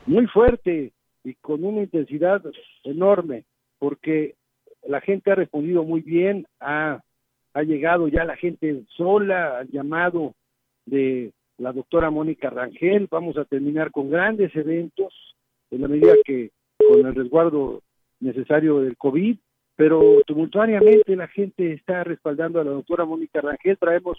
muy 0.04 0.26
fuerte 0.26 0.92
y 1.24 1.34
con 1.34 1.64
una 1.64 1.82
intensidad 1.82 2.42
enorme, 2.84 3.44
porque 3.78 4.34
la 4.86 5.00
gente 5.00 5.30
ha 5.30 5.34
respondido 5.34 5.84
muy 5.84 6.02
bien, 6.02 6.46
ha, 6.60 7.00
ha 7.54 7.62
llegado 7.62 8.08
ya 8.08 8.24
la 8.24 8.36
gente 8.36 8.82
sola 8.96 9.58
al 9.60 9.70
llamado 9.70 10.34
de 10.86 11.32
la 11.56 11.72
doctora 11.72 12.10
Mónica 12.10 12.50
Rangel, 12.50 13.08
vamos 13.10 13.36
a 13.38 13.44
terminar 13.46 13.90
con 13.90 14.10
grandes 14.10 14.54
eventos, 14.54 15.14
en 15.70 15.82
la 15.82 15.88
medida 15.88 16.14
que 16.24 16.50
con 16.78 17.06
el 17.06 17.14
resguardo 17.14 17.82
necesario 18.20 18.80
del 18.80 18.96
COVID, 18.96 19.36
pero 19.76 20.22
tumultuariamente 20.26 21.14
la 21.14 21.28
gente 21.28 21.72
está 21.72 22.04
respaldando 22.04 22.60
a 22.60 22.64
la 22.64 22.70
doctora 22.70 23.04
Mónica 23.04 23.40
Rangel, 23.40 23.78
traemos 23.78 24.18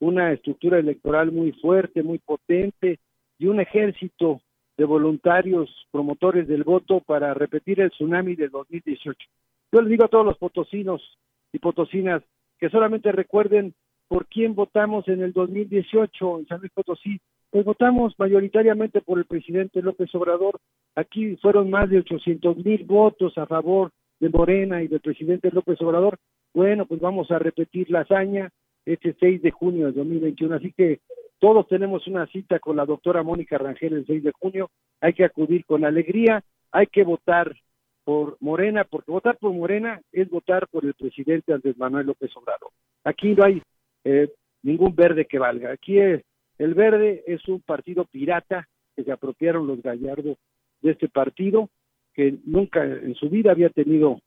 una 0.00 0.32
estructura 0.32 0.78
electoral 0.78 1.30
muy 1.30 1.52
fuerte, 1.52 2.02
muy 2.02 2.18
potente 2.18 2.98
y 3.38 3.46
un 3.46 3.60
ejército 3.60 4.40
de 4.76 4.84
voluntarios 4.84 5.70
promotores 5.90 6.48
del 6.48 6.64
voto 6.64 7.00
para 7.00 7.32
repetir 7.34 7.80
el 7.80 7.90
tsunami 7.90 8.34
de 8.34 8.48
2018. 8.48 9.18
Yo 9.72 9.80
les 9.80 9.90
digo 9.90 10.04
a 10.04 10.08
todos 10.08 10.24
los 10.24 10.38
potosinos 10.38 11.02
y 11.52 11.58
potosinas 11.58 12.22
que 12.58 12.70
solamente 12.70 13.12
recuerden 13.12 13.74
por 14.08 14.26
quién 14.26 14.54
votamos 14.54 15.06
en 15.08 15.22
el 15.22 15.32
2018 15.32 16.38
en 16.40 16.46
San 16.46 16.60
Luis 16.60 16.72
Potosí. 16.72 17.20
Pues 17.54 17.64
votamos 17.64 18.18
mayoritariamente 18.18 19.00
por 19.00 19.16
el 19.16 19.26
presidente 19.26 19.80
López 19.80 20.12
Obrador. 20.16 20.58
Aquí 20.96 21.36
fueron 21.36 21.70
más 21.70 21.88
de 21.88 21.98
800 21.98 22.56
mil 22.56 22.82
votos 22.82 23.38
a 23.38 23.46
favor 23.46 23.92
de 24.18 24.28
Morena 24.28 24.82
y 24.82 24.88
del 24.88 24.98
presidente 24.98 25.52
López 25.52 25.80
Obrador. 25.80 26.18
Bueno, 26.52 26.84
pues 26.84 27.00
vamos 27.00 27.30
a 27.30 27.38
repetir 27.38 27.92
la 27.92 28.00
hazaña 28.00 28.50
este 28.84 29.14
6 29.20 29.40
de 29.40 29.52
junio 29.52 29.86
de 29.86 29.92
2021. 29.92 30.52
Así 30.52 30.72
que 30.72 30.98
todos 31.38 31.68
tenemos 31.68 32.08
una 32.08 32.26
cita 32.26 32.58
con 32.58 32.74
la 32.74 32.86
doctora 32.86 33.22
Mónica 33.22 33.56
Rangel 33.56 33.92
el 33.92 34.06
6 34.06 34.24
de 34.24 34.32
junio. 34.32 34.68
Hay 35.00 35.12
que 35.12 35.24
acudir 35.24 35.64
con 35.64 35.84
alegría, 35.84 36.42
hay 36.72 36.88
que 36.88 37.04
votar 37.04 37.54
por 38.02 38.36
Morena, 38.40 38.82
porque 38.82 39.12
votar 39.12 39.36
por 39.36 39.52
Morena 39.52 40.00
es 40.10 40.28
votar 40.28 40.66
por 40.66 40.84
el 40.84 40.94
presidente 40.94 41.52
Andrés 41.52 41.78
Manuel 41.78 42.08
López 42.08 42.36
Obrador. 42.36 42.70
Aquí 43.04 43.32
no 43.32 43.44
hay 43.44 43.62
eh, 44.02 44.28
ningún 44.64 44.92
verde 44.96 45.26
que 45.26 45.38
valga. 45.38 45.70
Aquí 45.70 46.00
el 46.58 46.74
verde 46.74 47.24
es 47.26 47.46
un 47.48 47.60
partido 47.60 48.04
pirata 48.04 48.68
que 48.94 49.04
se 49.04 49.12
apropiaron 49.12 49.66
los 49.66 49.82
gallardos 49.82 50.36
de 50.80 50.92
este 50.92 51.08
partido, 51.08 51.68
que 52.12 52.36
nunca 52.44 52.84
en 52.84 53.14
su 53.14 53.28
vida 53.28 53.50
había 53.50 53.70
tenido 53.70 54.20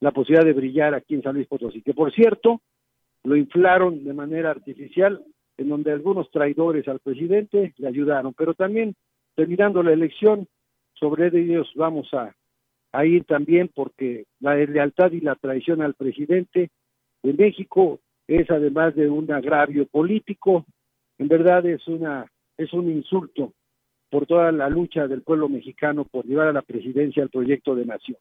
la 0.00 0.12
posibilidad 0.12 0.46
de 0.46 0.52
brillar 0.52 0.94
aquí 0.94 1.14
en 1.14 1.22
San 1.22 1.34
Luis 1.34 1.46
Potosí, 1.46 1.82
que 1.82 1.94
por 1.94 2.12
cierto 2.12 2.60
lo 3.22 3.36
inflaron 3.36 4.04
de 4.04 4.12
manera 4.12 4.50
artificial, 4.50 5.22
en 5.56 5.68
donde 5.68 5.92
algunos 5.92 6.30
traidores 6.30 6.86
al 6.88 7.00
presidente 7.00 7.74
le 7.76 7.88
ayudaron, 7.88 8.34
pero 8.34 8.54
también 8.54 8.94
terminando 9.34 9.82
la 9.82 9.92
elección, 9.92 10.46
sobre 10.94 11.28
ellos 11.28 11.70
vamos 11.74 12.12
a, 12.14 12.34
a 12.92 13.04
ir 13.04 13.24
también 13.24 13.70
porque 13.74 14.24
la 14.40 14.54
lealtad 14.56 15.12
y 15.12 15.20
la 15.20 15.34
traición 15.34 15.82
al 15.82 15.94
presidente 15.94 16.70
de 17.22 17.32
México 17.32 18.00
es 18.26 18.50
además 18.50 18.94
de 18.94 19.08
un 19.08 19.30
agravio 19.32 19.86
político, 19.86 20.64
en 21.18 21.28
verdad 21.28 21.64
es 21.66 21.86
una 21.88 22.26
es 22.56 22.72
un 22.72 22.90
insulto 22.90 23.52
por 24.10 24.26
toda 24.26 24.52
la 24.52 24.68
lucha 24.68 25.08
del 25.08 25.22
pueblo 25.22 25.48
mexicano 25.48 26.04
por 26.04 26.24
llevar 26.24 26.48
a 26.48 26.52
la 26.52 26.62
presidencia 26.62 27.22
al 27.22 27.30
proyecto 27.30 27.74
de 27.74 27.84
nación. 27.84 28.18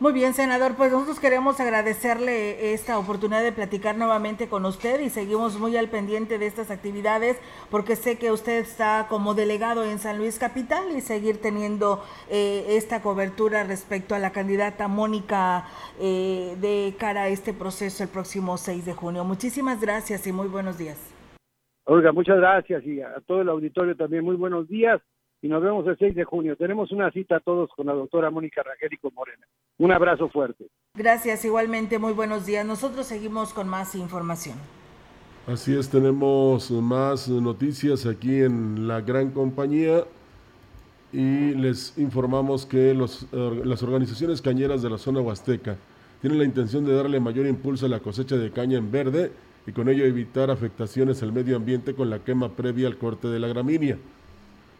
Muy 0.00 0.14
bien, 0.14 0.32
senador, 0.32 0.76
pues 0.76 0.90
nosotros 0.90 1.20
queremos 1.20 1.60
agradecerle 1.60 2.72
esta 2.72 2.98
oportunidad 2.98 3.42
de 3.42 3.52
platicar 3.52 3.98
nuevamente 3.98 4.48
con 4.48 4.64
usted 4.64 4.98
y 5.00 5.10
seguimos 5.10 5.58
muy 5.58 5.76
al 5.76 5.90
pendiente 5.90 6.38
de 6.38 6.46
estas 6.46 6.70
actividades 6.70 7.36
porque 7.70 7.96
sé 7.96 8.16
que 8.16 8.32
usted 8.32 8.60
está 8.60 9.08
como 9.10 9.34
delegado 9.34 9.84
en 9.84 9.98
San 9.98 10.16
Luis 10.16 10.38
Capital 10.38 10.84
y 10.96 11.02
seguir 11.02 11.42
teniendo 11.42 12.02
eh, 12.30 12.64
esta 12.70 13.02
cobertura 13.02 13.64
respecto 13.64 14.14
a 14.14 14.18
la 14.18 14.32
candidata 14.32 14.88
Mónica 14.88 15.66
eh, 16.00 16.56
de 16.58 16.94
cara 16.98 17.24
a 17.24 17.28
este 17.28 17.52
proceso 17.52 18.02
el 18.02 18.08
próximo 18.08 18.56
6 18.56 18.86
de 18.86 18.94
junio. 18.94 19.24
Muchísimas 19.24 19.82
gracias 19.82 20.26
y 20.26 20.32
muy 20.32 20.48
buenos 20.48 20.78
días. 20.78 21.19
Olga, 21.90 22.12
muchas 22.12 22.36
gracias 22.36 22.86
y 22.86 23.00
a 23.00 23.20
todo 23.26 23.40
el 23.40 23.48
auditorio 23.48 23.96
también 23.96 24.24
muy 24.24 24.36
buenos 24.36 24.68
días 24.68 25.00
y 25.42 25.48
nos 25.48 25.60
vemos 25.60 25.84
el 25.88 25.98
6 25.98 26.14
de 26.14 26.22
junio. 26.22 26.54
Tenemos 26.54 26.92
una 26.92 27.10
cita 27.10 27.40
todos 27.40 27.68
con 27.74 27.88
la 27.88 27.94
doctora 27.94 28.30
Mónica 28.30 28.62
Rangel 28.62 28.92
y 28.92 28.96
con 28.98 29.12
Morena. 29.12 29.44
Un 29.76 29.90
abrazo 29.90 30.28
fuerte. 30.28 30.68
Gracias, 30.94 31.44
igualmente, 31.44 31.98
muy 31.98 32.12
buenos 32.12 32.46
días. 32.46 32.64
Nosotros 32.64 33.06
seguimos 33.06 33.52
con 33.52 33.66
más 33.66 33.96
información. 33.96 34.56
Así 35.48 35.76
es, 35.76 35.90
tenemos 35.90 36.70
más 36.70 37.28
noticias 37.28 38.06
aquí 38.06 38.40
en 38.40 38.86
la 38.86 39.00
gran 39.00 39.32
compañía 39.32 40.04
y 41.12 41.54
les 41.54 41.98
informamos 41.98 42.66
que 42.66 42.94
los, 42.94 43.26
las 43.32 43.82
organizaciones 43.82 44.40
cañeras 44.40 44.80
de 44.80 44.90
la 44.90 44.98
zona 44.98 45.22
huasteca 45.22 45.76
tienen 46.20 46.38
la 46.38 46.44
intención 46.44 46.84
de 46.84 46.94
darle 46.94 47.18
mayor 47.18 47.46
impulso 47.46 47.86
a 47.86 47.88
la 47.88 47.98
cosecha 47.98 48.36
de 48.36 48.52
caña 48.52 48.78
en 48.78 48.92
verde 48.92 49.32
y 49.70 49.72
con 49.72 49.88
ello 49.88 50.04
evitar 50.04 50.50
afectaciones 50.50 51.22
al 51.22 51.32
medio 51.32 51.54
ambiente 51.54 51.94
con 51.94 52.10
la 52.10 52.18
quema 52.18 52.48
previa 52.48 52.88
al 52.88 52.98
corte 52.98 53.28
de 53.28 53.38
la 53.38 53.46
gramínea. 53.46 53.98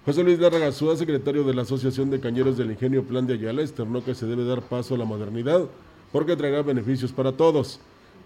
José 0.05 0.25
Luis 0.25 0.41
Larragazúa, 0.41 0.97
secretario 0.97 1.45
de 1.45 1.55
la 1.55 1.63
Asociación 1.63 2.11
de 2.11 2.19
Cañeros 2.19 2.59
del 2.59 2.73
Ingenio 2.73 3.05
Plan 3.05 3.25
de 3.25 3.35
Ayala, 3.35 3.63
externó 3.63 4.05
que 4.05 4.17
se 4.17 4.27
debe 4.27 4.45
dar 4.45 4.63
paso 4.63 4.97
a 4.97 4.99
la 4.99 5.05
modernidad 5.05 5.67
porque 6.11 6.35
traerá 6.35 6.63
beneficios 6.63 7.13
para 7.13 7.31
todos. 7.31 7.79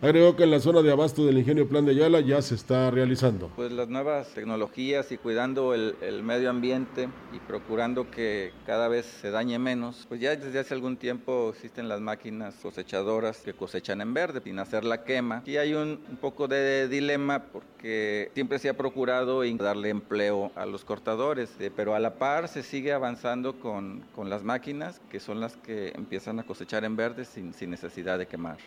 Agregó 0.04 0.36
que 0.36 0.42
en 0.44 0.50
la 0.50 0.60
zona 0.60 0.82
de 0.82 0.92
abasto 0.92 1.24
del 1.24 1.38
ingenio 1.38 1.66
Plan 1.66 1.86
de 1.86 1.92
Ayala 1.92 2.20
ya 2.20 2.42
se 2.42 2.56
está 2.56 2.90
realizando. 2.90 3.50
Pues 3.56 3.72
las 3.72 3.88
nuevas 3.88 4.28
tecnologías 4.34 5.10
y 5.12 5.16
cuidando 5.16 5.72
el, 5.72 5.94
medio 6.22 6.50
ambiente 6.50 7.08
y 7.32 7.38
procurando 7.38 8.10
que 8.10 8.52
cada 8.66 8.88
vez 8.88 9.06
se 9.06 9.30
dañe 9.30 9.58
menos, 9.58 10.04
pues 10.06 10.20
ya 10.20 10.36
desde 10.36 10.58
hace 10.58 10.74
algún 10.74 10.98
tiempo 10.98 11.48
existen 11.54 11.88
las 11.88 12.02
máquinas 12.02 12.54
cosechadoras 12.60 13.38
que 13.38 13.54
cosechan 13.54 14.02
en 14.02 14.12
verde 14.12 14.42
sin 14.44 14.58
hacer 14.58 14.84
la 14.84 15.04
quema. 15.04 15.42
Y 15.46 15.56
hay 15.56 15.72
un, 15.72 15.96
poco 16.20 16.48
de 16.48 16.86
dilema 16.86 17.44
porque 17.44 18.30
siempre 18.34 18.58
se 18.58 18.68
ha 18.68 18.76
procurado 18.76 19.40
darle 19.56 19.88
empleo 19.88 20.52
a 20.54 20.66
los 20.66 20.84
cortadores, 20.84 21.48
eh, 21.60 21.70
pero 21.74 21.94
a 21.94 21.98
la 21.98 22.16
par 22.16 22.48
se 22.48 22.62
sigue 22.62 22.92
avanzando 22.92 23.58
con, 23.58 24.04
con, 24.14 24.28
las 24.28 24.42
máquinas 24.42 25.00
que 25.10 25.18
son 25.18 25.40
las 25.40 25.56
que 25.56 25.92
empiezan 25.94 26.40
a 26.40 26.42
cosechar 26.42 26.84
en 26.84 26.94
verde 26.94 27.24
sin, 27.24 27.54
sin 27.54 27.70
necesidad 27.70 28.18
de 28.18 28.26
quemar. 28.26 28.58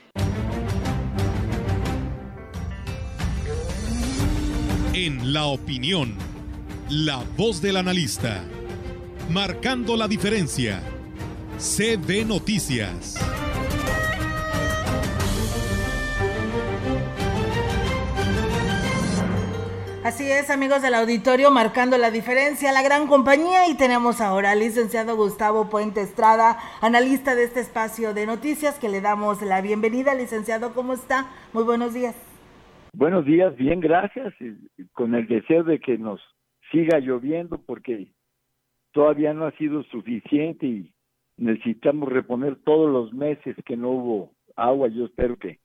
En 4.99 5.31
la 5.31 5.45
opinión, 5.45 6.15
la 6.89 7.23
voz 7.37 7.61
del 7.61 7.77
analista, 7.77 8.43
marcando 9.29 9.95
la 9.95 10.07
diferencia. 10.07 10.81
CB 11.59 12.25
Noticias. 12.25 13.13
Así 20.03 20.31
es, 20.31 20.49
amigos 20.49 20.81
del 20.81 20.95
auditorio, 20.95 21.51
marcando 21.51 21.99
la 21.99 22.09
diferencia, 22.09 22.71
la 22.71 22.81
gran 22.81 23.05
compañía 23.05 23.67
y 23.67 23.75
tenemos 23.75 24.19
ahora 24.19 24.49
al 24.49 24.59
licenciado 24.61 25.15
Gustavo 25.15 25.69
Puente 25.69 26.01
Estrada, 26.01 26.57
analista 26.81 27.35
de 27.35 27.43
este 27.43 27.59
espacio 27.59 28.15
de 28.15 28.25
noticias, 28.25 28.79
que 28.79 28.89
le 28.89 29.01
damos 29.01 29.43
la 29.43 29.61
bienvenida. 29.61 30.15
Licenciado, 30.15 30.73
¿cómo 30.73 30.93
está? 30.93 31.27
Muy 31.53 31.65
buenos 31.65 31.93
días. 31.93 32.15
Buenos 32.97 33.25
días, 33.25 33.55
bien, 33.55 33.79
gracias. 33.79 34.33
Con 34.93 35.13
el 35.13 35.27
deseo 35.27 35.63
de 35.63 35.79
que 35.79 35.99
nos 35.99 36.19
siga 36.71 36.97
lloviendo 36.97 37.61
porque 37.63 38.07
todavía 38.91 39.35
no 39.35 39.45
ha 39.45 39.51
sido 39.51 39.83
suficiente 39.83 40.65
y 40.65 40.91
necesitamos 41.37 42.09
reponer 42.09 42.55
todos 42.63 42.91
los 42.91 43.13
meses 43.13 43.55
que 43.67 43.77
no 43.77 43.91
hubo 43.91 44.31
agua. 44.55 44.87
Yo 44.87 45.05
espero 45.05 45.37
que, 45.37 45.59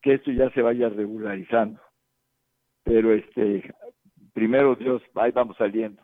que 0.00 0.14
esto 0.14 0.30
ya 0.32 0.48
se 0.52 0.62
vaya 0.62 0.88
regularizando. 0.88 1.78
Pero 2.82 3.12
este, 3.12 3.74
primero 4.32 4.74
Dios, 4.74 5.02
ahí 5.16 5.32
vamos 5.32 5.58
saliendo. 5.58 6.00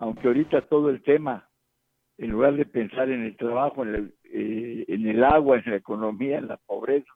Aunque 0.00 0.26
ahorita 0.28 0.68
todo 0.68 0.90
el 0.90 1.02
tema, 1.02 1.48
en 2.18 2.32
lugar 2.32 2.56
de 2.56 2.66
pensar 2.66 3.08
en 3.08 3.22
el 3.22 3.38
trabajo, 3.38 3.84
en 3.84 3.94
el, 3.94 4.14
eh, 4.24 4.84
en 4.86 5.08
el 5.08 5.24
agua, 5.24 5.56
en 5.56 5.70
la 5.70 5.76
economía, 5.76 6.36
en 6.36 6.48
la 6.48 6.58
pobreza, 6.58 7.10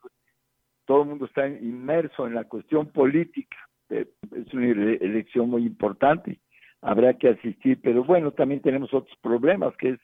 todo 0.86 1.02
el 1.02 1.08
mundo 1.08 1.26
está 1.26 1.46
inmerso 1.48 2.26
en 2.26 2.34
la 2.34 2.44
cuestión 2.44 2.86
política. 2.88 3.56
Eh, 3.90 4.06
es 4.34 4.52
una 4.54 4.66
elección 4.66 5.50
muy 5.50 5.64
importante, 5.66 6.38
habrá 6.80 7.14
que 7.14 7.28
asistir, 7.28 7.80
pero 7.82 8.04
bueno, 8.04 8.32
también 8.32 8.60
tenemos 8.60 8.92
otros 8.92 9.16
problemas, 9.22 9.76
que 9.76 9.90
es 9.90 10.00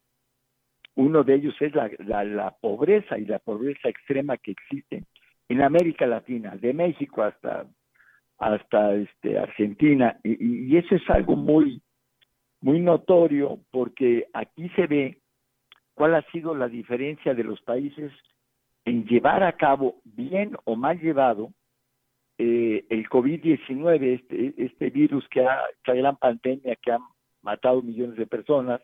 uno 0.97 1.24
de 1.24 1.35
ellos 1.35 1.55
es 1.61 1.74
la, 1.74 2.24
la, 2.24 2.51
pobreza 2.61 3.18
y 3.18 3.24
la 3.24 3.39
pobreza 3.39 3.89
extrema 3.89 4.37
que 4.37 4.51
existe 4.51 5.05
en 5.49 5.62
América 5.62 6.07
Latina, 6.07 6.57
de 6.57 6.72
México 6.72 7.22
hasta 7.22 7.66
hasta 8.39 8.95
este 8.95 9.39
Argentina 9.39 10.18
y, 10.24 10.72
y, 10.72 10.76
eso 10.78 10.95
es 10.95 11.03
algo 11.11 11.37
muy 11.37 11.83
muy 12.62 12.81
notorio 12.81 13.61
porque 13.70 14.26
aquí 14.33 14.70
se 14.70 14.87
ve 14.87 15.18
cuál 15.95 16.14
ha 16.14 16.22
sido 16.33 16.55
la 16.55 16.68
diferencia 16.68 17.35
de 17.35 17.45
los 17.45 17.61
países 17.61 18.11
en 18.85 19.07
llevar 19.07 19.43
a 19.43 19.53
cabo, 19.53 20.01
bien 20.05 20.57
o 20.64 20.76
mal 20.76 21.01
llevado, 21.01 21.53
eh, 22.39 22.87
el 22.89 23.09
COVID-19, 23.09 24.03
este, 24.14 24.55
este 24.57 24.91
virus 24.91 25.28
que 25.28 25.47
ha, 25.47 25.61
esta 25.76 25.95
gran 25.95 26.16
pandemia 26.16 26.76
que 26.76 26.93
ha 26.93 26.99
matado 27.43 27.83
millones 27.83 28.16
de 28.16 28.26
personas, 28.26 28.81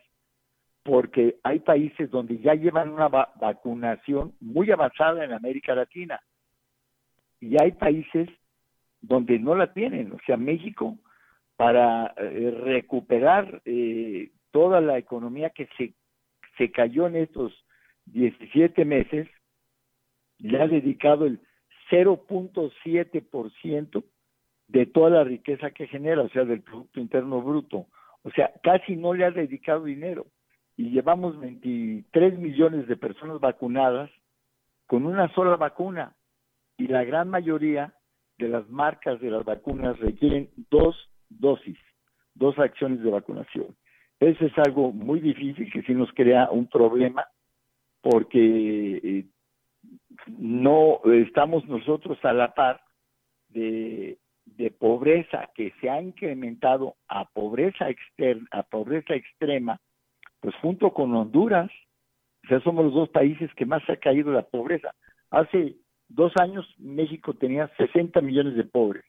porque 0.83 1.37
hay 1.43 1.59
países 1.59 2.09
donde 2.11 2.37
ya 2.39 2.53
llevan 2.53 2.89
una 2.89 3.07
vacunación 3.07 4.33
muy 4.39 4.71
avanzada 4.71 5.25
en 5.25 5.33
América 5.33 5.75
Latina 5.75 6.21
y 7.39 7.61
hay 7.61 7.71
países 7.73 8.29
donde 9.01 9.39
no 9.39 9.55
la 9.55 9.73
tienen. 9.73 10.11
O 10.11 10.17
sea, 10.25 10.37
México, 10.37 10.97
para 11.55 12.13
eh, 12.17 12.51
recuperar 12.63 13.61
eh, 13.65 14.31
toda 14.51 14.81
la 14.81 14.97
economía 14.97 15.49
que 15.49 15.67
se, 15.77 15.93
se 16.57 16.71
cayó 16.71 17.07
en 17.07 17.17
estos 17.17 17.53
17 18.05 18.85
meses, 18.85 19.27
le 20.39 20.61
ha 20.61 20.67
dedicado 20.67 21.25
el 21.25 21.39
0.7% 21.89 24.03
de 24.67 24.85
toda 24.85 25.09
la 25.09 25.23
riqueza 25.23 25.71
que 25.71 25.87
genera, 25.87 26.21
o 26.21 26.29
sea, 26.29 26.45
del 26.45 26.61
Producto 26.61 26.99
Interno 26.99 27.41
Bruto. 27.41 27.87
O 28.23 28.31
sea, 28.31 28.51
casi 28.61 28.95
no 28.95 29.13
le 29.13 29.25
ha 29.25 29.31
dedicado 29.31 29.85
dinero. 29.85 30.27
Y 30.75 30.89
llevamos 30.89 31.39
23 31.39 32.37
millones 32.37 32.87
de 32.87 32.97
personas 32.97 33.39
vacunadas 33.39 34.11
con 34.85 35.05
una 35.05 35.33
sola 35.33 35.55
vacuna. 35.55 36.13
Y 36.77 36.87
la 36.87 37.03
gran 37.03 37.29
mayoría 37.29 37.93
de 38.37 38.49
las 38.49 38.69
marcas 38.69 39.19
de 39.19 39.31
las 39.31 39.43
vacunas 39.45 39.97
requieren 39.99 40.49
dos 40.69 40.95
dosis, 41.29 41.77
dos 42.35 42.59
acciones 42.59 43.01
de 43.01 43.09
vacunación. 43.09 43.75
Eso 44.19 44.45
es 44.45 44.57
algo 44.57 44.91
muy 44.91 45.19
difícil 45.19 45.71
que 45.71 45.81
sí 45.83 45.93
nos 45.93 46.11
crea 46.13 46.49
un 46.51 46.67
problema 46.67 47.25
porque 48.01 49.01
eh, 49.03 49.25
no 50.27 50.99
estamos 51.05 51.65
nosotros 51.67 52.17
a 52.23 52.33
la 52.33 52.53
par 52.53 52.81
de, 53.49 54.17
pobreza 54.79 55.49
que 55.55 55.73
se 55.81 55.89
ha 55.89 56.01
incrementado 56.01 56.95
a 57.07 57.25
pobreza 57.25 57.89
externa, 57.89 58.47
a 58.51 58.63
pobreza 58.63 59.15
extrema, 59.15 59.79
pues 60.39 60.55
junto 60.55 60.93
con 60.93 61.13
Honduras, 61.15 61.71
o 62.49 62.59
somos 62.61 62.85
los 62.85 62.93
dos 62.93 63.09
países 63.09 63.53
que 63.55 63.65
más 63.65 63.87
ha 63.89 63.97
caído 63.97 64.31
la 64.31 64.43
pobreza. 64.43 64.93
Hace 65.31 65.75
dos 66.07 66.31
años 66.39 66.65
México 66.77 67.33
tenía 67.33 67.69
60 67.77 68.21
millones 68.21 68.55
de 68.55 68.63
pobres, 68.63 69.03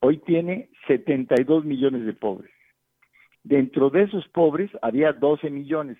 hoy 0.00 0.18
tiene 0.18 0.68
72 0.86 1.64
millones 1.64 2.04
de 2.04 2.12
pobres. 2.12 2.52
Dentro 3.42 3.90
de 3.90 4.02
esos 4.02 4.26
pobres 4.28 4.70
había 4.82 5.12
12 5.12 5.50
millones 5.50 5.98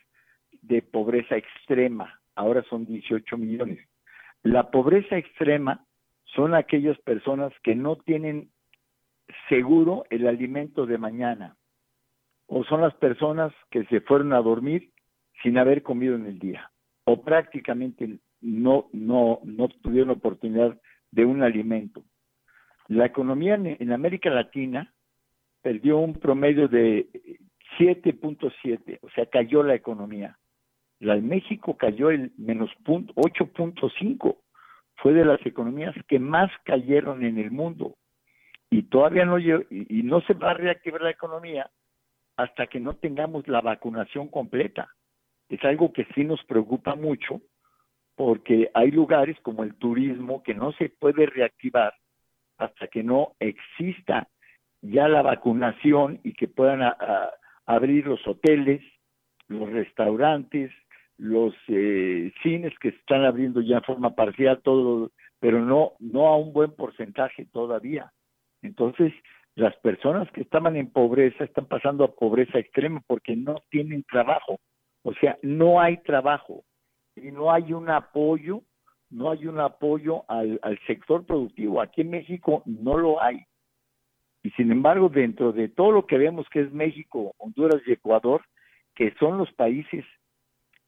de 0.62 0.80
pobreza 0.82 1.36
extrema, 1.36 2.20
ahora 2.34 2.62
son 2.70 2.86
18 2.86 3.36
millones. 3.36 3.86
La 4.44 4.70
pobreza 4.70 5.16
extrema 5.16 5.84
son 6.26 6.54
aquellas 6.54 6.98
personas 7.00 7.52
que 7.62 7.74
no 7.74 7.96
tienen 7.96 8.50
seguro 9.48 10.04
el 10.10 10.28
alimento 10.28 10.84
de 10.84 10.98
mañana 10.98 11.56
o 12.46 12.62
son 12.64 12.82
las 12.82 12.94
personas 12.94 13.52
que 13.70 13.84
se 13.86 14.02
fueron 14.02 14.34
a 14.34 14.42
dormir 14.42 14.92
sin 15.42 15.56
haber 15.56 15.82
comido 15.82 16.14
en 16.14 16.26
el 16.26 16.38
día 16.38 16.70
o 17.04 17.22
prácticamente 17.22 18.18
no 18.42 18.90
no 18.92 19.40
no 19.44 19.68
tuvieron 19.68 20.10
oportunidad 20.10 20.78
de 21.10 21.24
un 21.24 21.42
alimento. 21.42 22.04
La 22.88 23.06
economía 23.06 23.54
en, 23.54 23.92
América 23.92 24.28
Latina 24.28 24.92
perdió 25.62 25.96
un 25.96 26.12
promedio 26.14 26.68
de 26.68 27.08
7.7, 27.78 28.98
o 29.00 29.08
sea, 29.10 29.24
cayó 29.24 29.62
la 29.62 29.74
economía. 29.74 30.38
La 31.04 31.16
de 31.16 31.20
México 31.20 31.76
cayó 31.76 32.10
el 32.10 32.32
menos 32.38 32.70
8.5. 32.86 34.38
Fue 34.96 35.12
de 35.12 35.26
las 35.26 35.44
economías 35.44 35.94
que 36.08 36.18
más 36.18 36.50
cayeron 36.64 37.22
en 37.22 37.36
el 37.38 37.50
mundo. 37.50 37.96
Y 38.70 38.84
todavía 38.84 39.26
no, 39.26 39.38
y 39.38 40.02
no 40.02 40.22
se 40.22 40.32
va 40.32 40.52
a 40.52 40.54
reactivar 40.54 41.02
la 41.02 41.10
economía 41.10 41.70
hasta 42.36 42.66
que 42.68 42.80
no 42.80 42.94
tengamos 42.94 43.46
la 43.48 43.60
vacunación 43.60 44.28
completa. 44.28 44.88
Es 45.50 45.62
algo 45.64 45.92
que 45.92 46.06
sí 46.14 46.24
nos 46.24 46.42
preocupa 46.44 46.94
mucho 46.94 47.42
porque 48.16 48.70
hay 48.72 48.90
lugares 48.90 49.38
como 49.42 49.62
el 49.62 49.74
turismo 49.74 50.42
que 50.42 50.54
no 50.54 50.72
se 50.72 50.88
puede 50.88 51.26
reactivar 51.26 51.92
hasta 52.56 52.86
que 52.86 53.02
no 53.02 53.32
exista 53.40 54.28
ya 54.80 55.06
la 55.08 55.20
vacunación 55.20 56.20
y 56.24 56.32
que 56.32 56.48
puedan 56.48 56.80
abrir 57.66 58.06
los 58.06 58.26
hoteles, 58.26 58.80
los 59.48 59.70
restaurantes, 59.70 60.72
los 61.18 61.54
eh, 61.68 62.32
cines 62.42 62.72
que 62.80 62.88
están 62.88 63.24
abriendo 63.24 63.60
ya 63.60 63.76
en 63.76 63.82
forma 63.82 64.14
parcial, 64.14 64.60
todo, 64.62 65.10
pero 65.40 65.64
no, 65.64 65.92
no 66.00 66.26
a 66.28 66.36
un 66.36 66.52
buen 66.52 66.72
porcentaje 66.72 67.46
todavía. 67.52 68.12
Entonces, 68.62 69.12
las 69.54 69.76
personas 69.76 70.30
que 70.32 70.40
estaban 70.40 70.76
en 70.76 70.90
pobreza 70.90 71.44
están 71.44 71.66
pasando 71.66 72.04
a 72.04 72.14
pobreza 72.14 72.58
extrema 72.58 73.00
porque 73.06 73.36
no 73.36 73.62
tienen 73.70 74.02
trabajo. 74.04 74.58
O 75.02 75.12
sea, 75.14 75.38
no 75.42 75.80
hay 75.80 75.98
trabajo 75.98 76.64
y 77.14 77.30
no 77.30 77.52
hay 77.52 77.72
un 77.72 77.90
apoyo, 77.90 78.62
no 79.10 79.30
hay 79.30 79.46
un 79.46 79.60
apoyo 79.60 80.24
al 80.28 80.78
sector 80.86 81.24
productivo. 81.24 81.80
Aquí 81.80 82.00
en 82.00 82.10
México 82.10 82.62
no 82.64 82.96
lo 82.96 83.22
hay. 83.22 83.44
Y 84.42 84.50
sin 84.50 84.70
embargo, 84.70 85.08
dentro 85.08 85.52
de 85.52 85.68
todo 85.68 85.90
lo 85.90 86.06
que 86.06 86.18
vemos 86.18 86.46
que 86.50 86.60
es 86.60 86.72
México, 86.72 87.34
Honduras 87.38 87.80
y 87.86 87.92
Ecuador, 87.92 88.42
que 88.94 89.14
son 89.18 89.38
los 89.38 89.50
países 89.52 90.04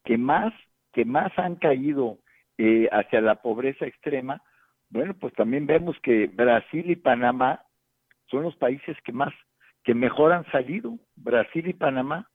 que 0.07 0.17
más, 0.17 0.55
que 0.93 1.05
más 1.05 1.37
han 1.37 1.57
caído 1.57 2.19
eh, 2.57 2.89
hacia 2.91 3.21
la 3.21 3.43
pobreza 3.43 3.85
extrema, 3.85 4.41
bueno, 4.89 5.15
pues 5.15 5.35
también 5.35 5.67
vemos 5.67 5.97
que 6.01 6.29
Brasil 6.29 6.89
y 6.89 6.97
Panamá 6.97 7.61
son 8.31 8.45
los 8.45 8.57
países 8.57 8.97
que 9.05 9.13
más, 9.13 9.35
que 9.85 9.95
mejor 9.95 10.33
han 10.33 10.47
salido, 10.53 10.97
Brasil 11.17 11.69
y 11.69 11.75
Panamá, 11.75 12.31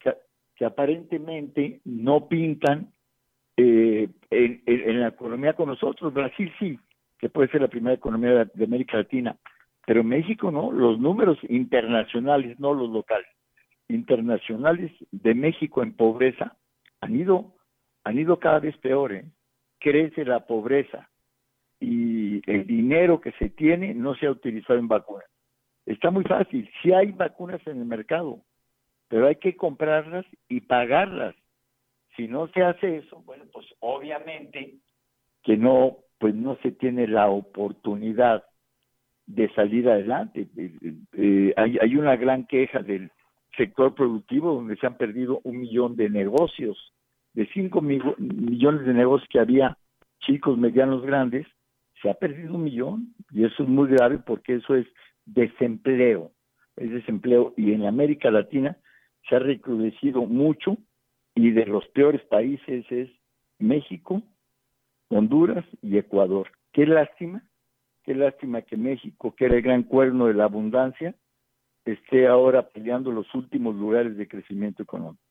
que, 0.00 0.64
aparentemente 0.64 1.80
no 1.84 2.26
pintan 2.28 2.92
eh, 3.56 4.08
en, 4.30 5.00
la 5.00 5.08
economía 5.08 5.52
con 5.52 5.68
nosotros. 5.68 6.12
Brasil 6.12 6.52
sí, 6.58 6.80
que 7.16 7.28
puede 7.28 7.48
ser 7.48 7.60
la 7.60 7.68
primera 7.68 7.94
economía 7.94 8.44
de 8.44 8.64
América 8.64 8.96
Latina, 8.96 9.36
pero 9.86 10.02
México 10.02 10.50
no, 10.50 10.72
los 10.72 10.98
números 10.98 11.38
internacionales, 11.48 12.58
no 12.58 12.74
los 12.74 12.90
locales, 12.90 13.28
internacionales 13.86 14.90
de 15.12 15.34
México 15.34 15.84
en 15.84 15.94
pobreza 15.94 16.56
han 17.00 17.16
ido, 17.16 17.54
han 18.04 18.18
ido 18.18 18.38
cada 18.38 18.60
vez 18.60 18.76
peor, 18.78 19.12
¿eh? 19.12 19.24
crece 19.78 20.24
la 20.24 20.46
pobreza 20.46 21.08
y 21.80 22.42
el 22.50 22.66
dinero 22.66 23.20
que 23.20 23.32
se 23.32 23.50
tiene 23.50 23.94
no 23.94 24.14
se 24.16 24.26
ha 24.26 24.30
utilizado 24.30 24.78
en 24.78 24.88
vacunas. 24.88 25.28
Está 25.86 26.10
muy 26.10 26.24
fácil, 26.24 26.68
si 26.82 26.92
hay 26.92 27.12
vacunas 27.12 27.64
en 27.66 27.78
el 27.78 27.84
mercado, 27.86 28.40
pero 29.08 29.26
hay 29.26 29.36
que 29.36 29.56
comprarlas 29.56 30.26
y 30.48 30.60
pagarlas. 30.60 31.34
Si 32.16 32.28
no 32.28 32.48
se 32.48 32.62
hace 32.62 32.98
eso, 32.98 33.22
bueno, 33.24 33.44
pues 33.52 33.66
obviamente 33.80 34.74
que 35.42 35.56
no, 35.56 35.98
pues 36.18 36.34
no 36.34 36.56
se 36.56 36.72
tiene 36.72 37.06
la 37.06 37.28
oportunidad 37.28 38.44
de 39.26 39.48
salir 39.54 39.88
adelante. 39.88 40.48
Eh, 40.56 40.72
eh, 41.12 41.54
hay, 41.56 41.78
hay 41.80 41.96
una 41.96 42.16
gran 42.16 42.44
queja 42.46 42.80
del 42.80 43.10
sector 43.56 43.94
productivo 43.94 44.54
donde 44.54 44.76
se 44.76 44.86
han 44.86 44.96
perdido 44.96 45.40
un 45.44 45.60
millón 45.60 45.96
de 45.96 46.08
negocios, 46.10 46.92
de 47.34 47.46
cinco 47.52 47.80
millones 47.80 48.86
de 48.86 48.94
negocios 48.94 49.28
que 49.30 49.40
había 49.40 49.76
chicos, 50.20 50.58
medianos, 50.58 51.02
grandes, 51.02 51.46
se 52.02 52.10
ha 52.10 52.14
perdido 52.14 52.54
un 52.54 52.64
millón 52.64 53.14
y 53.30 53.44
eso 53.44 53.62
es 53.62 53.68
muy 53.68 53.88
grave 53.88 54.18
porque 54.18 54.56
eso 54.56 54.74
es 54.74 54.86
desempleo, 55.24 56.32
es 56.76 56.90
desempleo 56.90 57.54
y 57.56 57.72
en 57.72 57.86
América 57.86 58.30
Latina 58.30 58.76
se 59.28 59.36
ha 59.36 59.40
recrudecido 59.40 60.22
mucho 60.22 60.76
y 61.34 61.50
de 61.50 61.66
los 61.66 61.86
peores 61.88 62.22
países 62.22 62.84
es 62.90 63.08
México, 63.58 64.22
Honduras 65.08 65.64
y 65.82 65.98
Ecuador. 65.98 66.48
Qué 66.72 66.86
lástima, 66.86 67.42
qué 68.04 68.14
lástima 68.14 68.62
que 68.62 68.76
México, 68.76 69.34
que 69.34 69.46
era 69.46 69.56
el 69.56 69.62
gran 69.62 69.82
cuerno 69.82 70.26
de 70.26 70.34
la 70.34 70.44
abundancia, 70.44 71.14
esté 71.92 72.26
ahora 72.26 72.68
peleando 72.68 73.10
los 73.10 73.32
últimos 73.34 73.74
lugares 73.76 74.16
de 74.16 74.28
crecimiento 74.28 74.82
económico. 74.82 75.22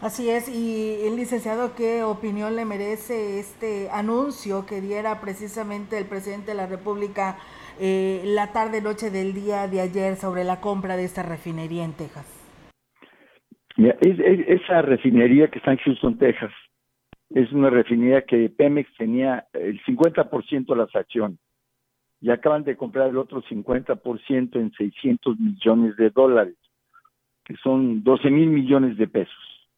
Así 0.00 0.30
es, 0.30 0.48
y 0.48 1.06
el 1.06 1.16
licenciado, 1.16 1.74
¿qué 1.74 2.04
opinión 2.04 2.54
le 2.54 2.64
merece 2.64 3.40
este 3.40 3.90
anuncio 3.90 4.64
que 4.64 4.80
diera 4.80 5.20
precisamente 5.20 5.98
el 5.98 6.06
presidente 6.06 6.52
de 6.52 6.56
la 6.56 6.66
República 6.66 7.36
eh, 7.80 8.22
la 8.24 8.52
tarde-noche 8.52 9.10
del 9.10 9.34
día 9.34 9.66
de 9.66 9.80
ayer 9.80 10.14
sobre 10.14 10.44
la 10.44 10.60
compra 10.60 10.96
de 10.96 11.04
esta 11.04 11.22
refinería 11.24 11.84
en 11.84 11.94
Texas? 11.94 12.34
esa 13.76 14.82
refinería 14.82 15.48
que 15.48 15.58
está 15.58 15.70
en 15.70 15.78
Houston, 15.78 16.18
Texas, 16.18 16.50
es 17.30 17.52
una 17.52 17.70
refinería 17.70 18.22
que 18.22 18.50
Pemex 18.50 18.88
tenía 18.96 19.46
el 19.52 19.80
50% 19.84 20.66
de 20.66 20.76
las 20.76 20.94
acciones 20.96 21.38
y 22.20 22.30
acaban 22.30 22.64
de 22.64 22.76
comprar 22.76 23.08
el 23.08 23.18
otro 23.18 23.42
50% 23.42 24.56
en 24.56 24.72
600 24.72 25.38
millones 25.38 25.96
de 25.96 26.10
dólares, 26.10 26.56
que 27.44 27.56
son 27.56 28.02
12 28.02 28.30
mil 28.30 28.48
millones 28.48 28.96
de 28.96 29.06
pesos. 29.06 29.68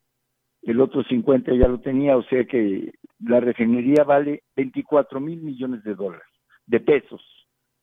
El 0.63 0.81
otro 0.81 1.03
50 1.05 1.55
ya 1.55 1.69
lo 1.69 1.81
tenía, 1.81 2.17
o 2.17 2.23
sea 2.25 2.45
que 2.45 2.93
la 3.21 3.41
refinería 3.41 4.05
vale 4.05 4.43
24 4.57 5.21
mil 5.21 5.41
millones 5.41 5.83
de 5.85 5.95
dólares, 5.95 6.27
de 6.67 6.81
pesos, 6.81 7.23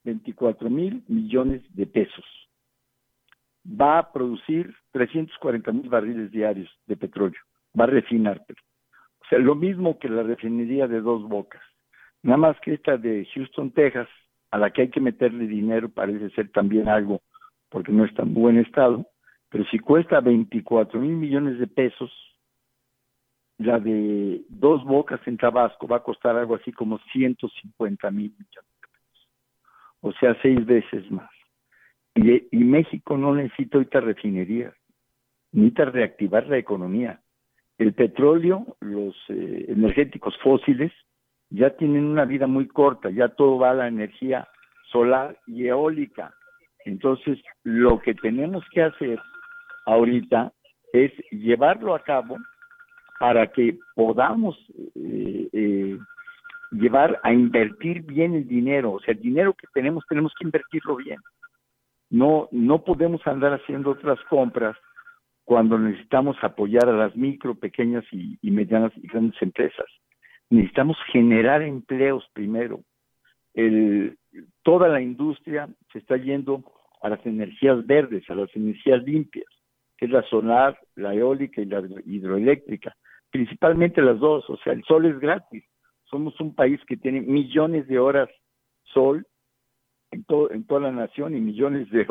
24 0.04 0.70
mil 0.70 1.02
millones 1.08 1.62
de 1.74 1.86
pesos. 1.86 2.24
va 3.68 3.98
a 3.98 4.12
producir 4.12 4.74
340 4.92 5.72
mil 5.72 5.88
barriles 5.90 6.30
diarios 6.30 6.70
de 6.86 6.96
petróleo, 6.96 7.40
va 7.78 7.84
a 7.84 7.88
refinar. 7.88 8.42
O 9.20 9.26
sea, 9.28 9.38
lo 9.38 9.54
mismo 9.54 9.98
que 9.98 10.08
la 10.08 10.22
refinería 10.22 10.88
de 10.88 11.02
dos 11.02 11.22
bocas. 11.28 11.60
Nada 12.22 12.38
más 12.38 12.60
que 12.60 12.72
esta 12.72 12.96
de 12.96 13.28
Houston, 13.34 13.70
Texas, 13.72 14.08
a 14.50 14.58
la 14.58 14.70
que 14.70 14.82
hay 14.82 14.88
que 14.90 15.00
meterle 15.00 15.46
dinero, 15.46 15.88
parece 15.88 16.30
ser 16.30 16.50
también 16.50 16.88
algo, 16.88 17.20
porque 17.68 17.92
no 17.92 18.04
está 18.04 18.22
en 18.22 18.34
buen 18.34 18.58
estado, 18.58 19.06
pero 19.50 19.64
si 19.66 19.78
cuesta 19.78 20.20
24 20.20 21.00
mil 21.00 21.16
millones 21.16 21.58
de 21.58 21.66
pesos, 21.66 22.10
la 23.58 23.80
de 23.80 24.42
dos 24.48 24.84
bocas 24.84 25.20
en 25.26 25.36
Tabasco 25.36 25.88
va 25.88 25.96
a 25.96 26.02
costar 26.02 26.36
algo 26.36 26.54
así 26.54 26.72
como 26.72 26.98
150 27.12 28.10
mil 28.10 28.30
millones 28.30 28.70
de 28.80 28.88
pesos. 28.88 29.28
O 30.00 30.12
sea, 30.12 30.36
seis 30.42 30.64
veces 30.64 31.10
más. 31.10 31.30
Y, 32.14 32.64
México 32.64 33.16
no 33.16 33.34
necesita 33.34 33.78
ahorita 33.78 34.00
refinería, 34.00 34.72
necesita 35.52 35.86
reactivar 35.86 36.46
la 36.46 36.58
economía. 36.58 37.20
El 37.78 37.94
petróleo, 37.94 38.76
los 38.80 39.14
eh, 39.28 39.66
energéticos 39.68 40.36
fósiles, 40.42 40.92
ya 41.50 41.70
tienen 41.70 42.04
una 42.04 42.24
vida 42.24 42.46
muy 42.46 42.66
corta, 42.66 43.10
ya 43.10 43.28
todo 43.28 43.58
va 43.58 43.70
a 43.70 43.74
la 43.74 43.88
energía 43.88 44.48
solar 44.90 45.38
y 45.46 45.66
eólica. 45.66 46.34
Entonces, 46.84 47.38
lo 47.64 48.00
que 48.00 48.14
tenemos 48.14 48.64
que 48.70 48.82
hacer 48.82 49.20
ahorita 49.86 50.52
es 50.92 51.12
llevarlo 51.30 51.94
a 51.94 52.02
cabo 52.02 52.36
para 53.18 53.46
que 53.48 53.78
podamos 53.94 54.56
eh, 54.94 55.48
eh, 55.52 55.98
llevar 56.70 57.20
a 57.22 57.32
invertir 57.32 58.02
bien 58.02 58.34
el 58.34 58.46
dinero. 58.46 58.92
O 58.92 59.00
sea, 59.00 59.14
el 59.14 59.20
dinero 59.20 59.54
que 59.54 59.66
tenemos 59.74 60.04
tenemos 60.08 60.32
que 60.38 60.44
invertirlo 60.44 60.96
bien. 60.96 61.18
No, 62.10 62.48
no 62.52 62.84
podemos 62.84 63.26
andar 63.26 63.52
haciendo 63.52 63.90
otras 63.90 64.18
compras 64.30 64.76
cuando 65.44 65.78
necesitamos 65.78 66.36
apoyar 66.42 66.88
a 66.88 66.92
las 66.92 67.16
micro, 67.16 67.54
pequeñas 67.54 68.04
y, 68.12 68.38
medianas 68.50 68.92
y 68.96 69.08
grandes 69.08 69.40
empresas. 69.42 69.86
Necesitamos 70.50 70.96
generar 71.12 71.62
empleos 71.62 72.28
primero. 72.32 72.80
El, 73.54 74.16
toda 74.62 74.88
la 74.88 75.00
industria 75.00 75.68
se 75.92 75.98
está 75.98 76.16
yendo 76.16 76.64
a 77.02 77.08
las 77.10 77.24
energías 77.26 77.86
verdes, 77.86 78.28
a 78.30 78.34
las 78.34 78.54
energías 78.56 79.02
limpias, 79.02 79.46
que 79.96 80.06
es 80.06 80.10
la 80.10 80.22
solar, 80.24 80.78
la 80.94 81.14
eólica 81.14 81.60
y 81.60 81.66
la 81.66 81.82
hidroeléctrica, 82.06 82.96
principalmente 83.30 84.00
las 84.00 84.18
dos, 84.18 84.48
o 84.48 84.56
sea, 84.58 84.72
el 84.72 84.84
sol 84.84 85.06
es 85.06 85.18
gratis. 85.18 85.64
Somos 86.04 86.40
un 86.40 86.54
país 86.54 86.80
que 86.86 86.96
tiene 86.96 87.20
millones 87.20 87.86
de 87.88 87.98
horas 87.98 88.28
sol 88.84 89.26
en, 90.10 90.24
todo, 90.24 90.50
en 90.50 90.64
toda 90.66 90.80
la 90.80 90.92
nación 90.92 91.36
y 91.36 91.40
millones 91.40 91.90
de, 91.90 92.06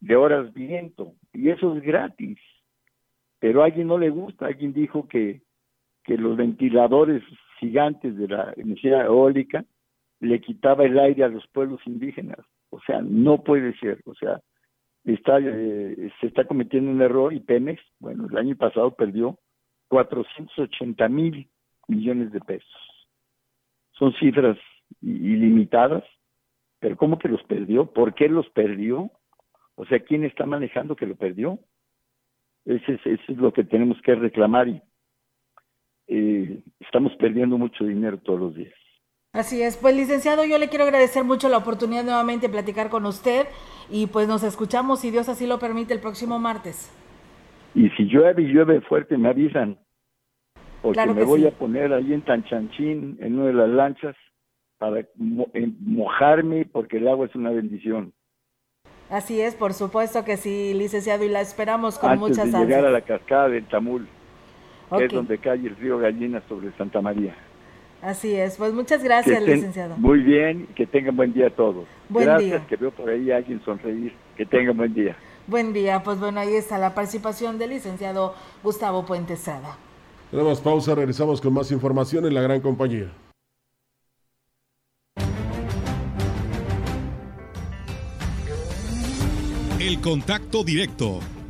de 0.00 0.16
horas 0.16 0.52
viento, 0.52 1.14
y 1.32 1.50
eso 1.50 1.76
es 1.76 1.82
gratis. 1.82 2.38
Pero 3.38 3.62
a 3.62 3.66
alguien 3.66 3.86
no 3.86 3.98
le 3.98 4.10
gusta, 4.10 4.46
alguien 4.46 4.72
dijo 4.72 5.06
que, 5.06 5.42
que 6.08 6.16
los 6.16 6.38
ventiladores 6.38 7.22
gigantes 7.60 8.16
de 8.16 8.28
la 8.28 8.54
energía 8.56 9.04
eólica 9.04 9.62
le 10.20 10.40
quitaba 10.40 10.86
el 10.86 10.98
aire 10.98 11.22
a 11.24 11.28
los 11.28 11.46
pueblos 11.48 11.82
indígenas. 11.84 12.38
O 12.70 12.80
sea, 12.80 13.02
no 13.02 13.44
puede 13.44 13.76
ser. 13.78 14.00
O 14.06 14.14
sea, 14.14 14.40
está, 15.04 15.38
eh, 15.38 16.10
se 16.18 16.28
está 16.28 16.46
cometiendo 16.46 16.90
un 16.90 17.02
error 17.02 17.34
y 17.34 17.40
Pemex, 17.40 17.82
bueno, 18.00 18.26
el 18.26 18.38
año 18.38 18.56
pasado 18.56 18.92
perdió 18.92 19.38
480 19.88 21.08
mil 21.10 21.46
millones 21.88 22.32
de 22.32 22.40
pesos. 22.40 23.08
Son 23.92 24.14
cifras 24.14 24.56
ilimitadas, 25.02 26.04
pero 26.80 26.96
¿cómo 26.96 27.18
que 27.18 27.28
los 27.28 27.42
perdió? 27.42 27.92
¿Por 27.92 28.14
qué 28.14 28.30
los 28.30 28.48
perdió? 28.48 29.10
O 29.74 29.84
sea, 29.84 30.00
¿quién 30.00 30.24
está 30.24 30.46
manejando 30.46 30.96
que 30.96 31.06
lo 31.06 31.16
perdió? 31.16 31.58
Ese 32.64 32.94
es, 32.94 33.00
eso 33.04 33.32
es 33.32 33.36
lo 33.36 33.52
que 33.52 33.64
tenemos 33.64 34.00
que 34.00 34.14
reclamar 34.14 34.68
y 34.68 34.80
eh, 36.08 36.60
estamos 36.80 37.12
perdiendo 37.16 37.58
mucho 37.58 37.84
dinero 37.84 38.18
todos 38.18 38.40
los 38.40 38.54
días. 38.56 38.74
Así 39.32 39.62
es, 39.62 39.76
pues 39.76 39.94
licenciado, 39.94 40.44
yo 40.44 40.58
le 40.58 40.68
quiero 40.68 40.84
agradecer 40.84 41.22
mucho 41.22 41.48
la 41.48 41.58
oportunidad 41.58 42.02
nuevamente 42.02 42.46
de 42.46 42.52
platicar 42.52 42.88
con 42.88 43.04
usted 43.04 43.46
y 43.90 44.06
pues 44.06 44.26
nos 44.26 44.42
escuchamos, 44.42 45.00
si 45.00 45.10
Dios 45.10 45.28
así 45.28 45.46
lo 45.46 45.58
permite, 45.58 45.92
el 45.92 46.00
próximo 46.00 46.38
martes. 46.38 46.90
Y 47.74 47.90
si 47.90 48.04
llueve 48.04 48.42
y 48.42 48.46
llueve 48.46 48.80
fuerte, 48.80 49.18
me 49.18 49.28
avisan, 49.28 49.78
porque 50.80 51.06
me 51.06 51.24
voy 51.24 51.46
a 51.46 51.50
poner 51.50 51.92
ahí 51.92 52.14
en 52.14 52.22
Tanchanchín, 52.22 53.18
en 53.20 53.38
una 53.38 53.46
de 53.48 53.52
las 53.52 53.68
lanchas, 53.68 54.16
para 54.78 55.06
mojarme, 55.16 56.64
porque 56.64 56.96
el 56.96 57.08
agua 57.08 57.26
es 57.26 57.34
una 57.34 57.50
bendición. 57.50 58.14
Así 59.10 59.40
es, 59.40 59.54
por 59.54 59.74
supuesto 59.74 60.24
que 60.24 60.36
sí, 60.36 60.72
licenciado, 60.74 61.24
y 61.24 61.28
la 61.28 61.40
esperamos 61.40 61.98
con 61.98 62.18
muchas 62.18 62.46
ansias. 62.46 62.62
de 62.62 62.66
llegar 62.66 62.86
a 62.86 62.90
la 62.90 63.02
cascada 63.02 63.48
del 63.48 63.66
Tamul, 63.66 64.08
que 64.96 65.04
es 65.04 65.12
donde 65.12 65.38
cae 65.38 65.56
el 65.56 65.76
río 65.76 65.98
Gallina 65.98 66.42
sobre 66.48 66.72
Santa 66.72 67.00
María. 67.00 67.34
Así 68.00 68.32
es, 68.34 68.56
pues 68.56 68.72
muchas 68.72 69.02
gracias, 69.02 69.42
licenciado. 69.42 69.96
Muy 69.96 70.20
bien, 70.20 70.68
que 70.76 70.86
tengan 70.86 71.16
buen 71.16 71.32
día 71.32 71.48
a 71.48 71.50
todos. 71.50 71.86
gracias, 72.08 72.64
que 72.66 72.76
veo 72.76 72.92
por 72.92 73.08
ahí 73.08 73.30
a 73.30 73.38
alguien 73.38 73.60
sonreír. 73.64 74.12
Que 74.36 74.46
tengan 74.46 74.76
buen 74.76 74.94
día. 74.94 75.16
Buen 75.48 75.72
día, 75.72 76.02
pues 76.04 76.20
bueno, 76.20 76.38
ahí 76.38 76.54
está 76.54 76.78
la 76.78 76.94
participación 76.94 77.58
del 77.58 77.70
licenciado 77.70 78.34
Gustavo 78.62 79.04
Puente 79.04 79.36
Sada. 79.36 79.76
Tenemos 80.30 80.60
pausa, 80.60 80.94
regresamos 80.94 81.40
con 81.40 81.54
más 81.54 81.72
información 81.72 82.26
en 82.26 82.34
la 82.34 82.42
gran 82.42 82.60
compañía. 82.60 83.10
El 89.80 90.00
contacto 90.00 90.64
directo 90.64 91.20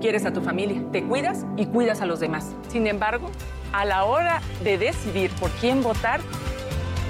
Quieres 0.00 0.24
a 0.24 0.32
tu 0.32 0.40
familia, 0.40 0.82
te 0.92 1.02
cuidas 1.02 1.44
y 1.56 1.66
cuidas 1.66 2.00
a 2.00 2.06
los 2.06 2.20
demás. 2.20 2.46
Sin 2.68 2.86
embargo, 2.86 3.30
a 3.72 3.84
la 3.84 4.04
hora 4.04 4.40
de 4.62 4.78
decidir 4.78 5.30
por 5.32 5.50
quién 5.52 5.82
votar, 5.82 6.20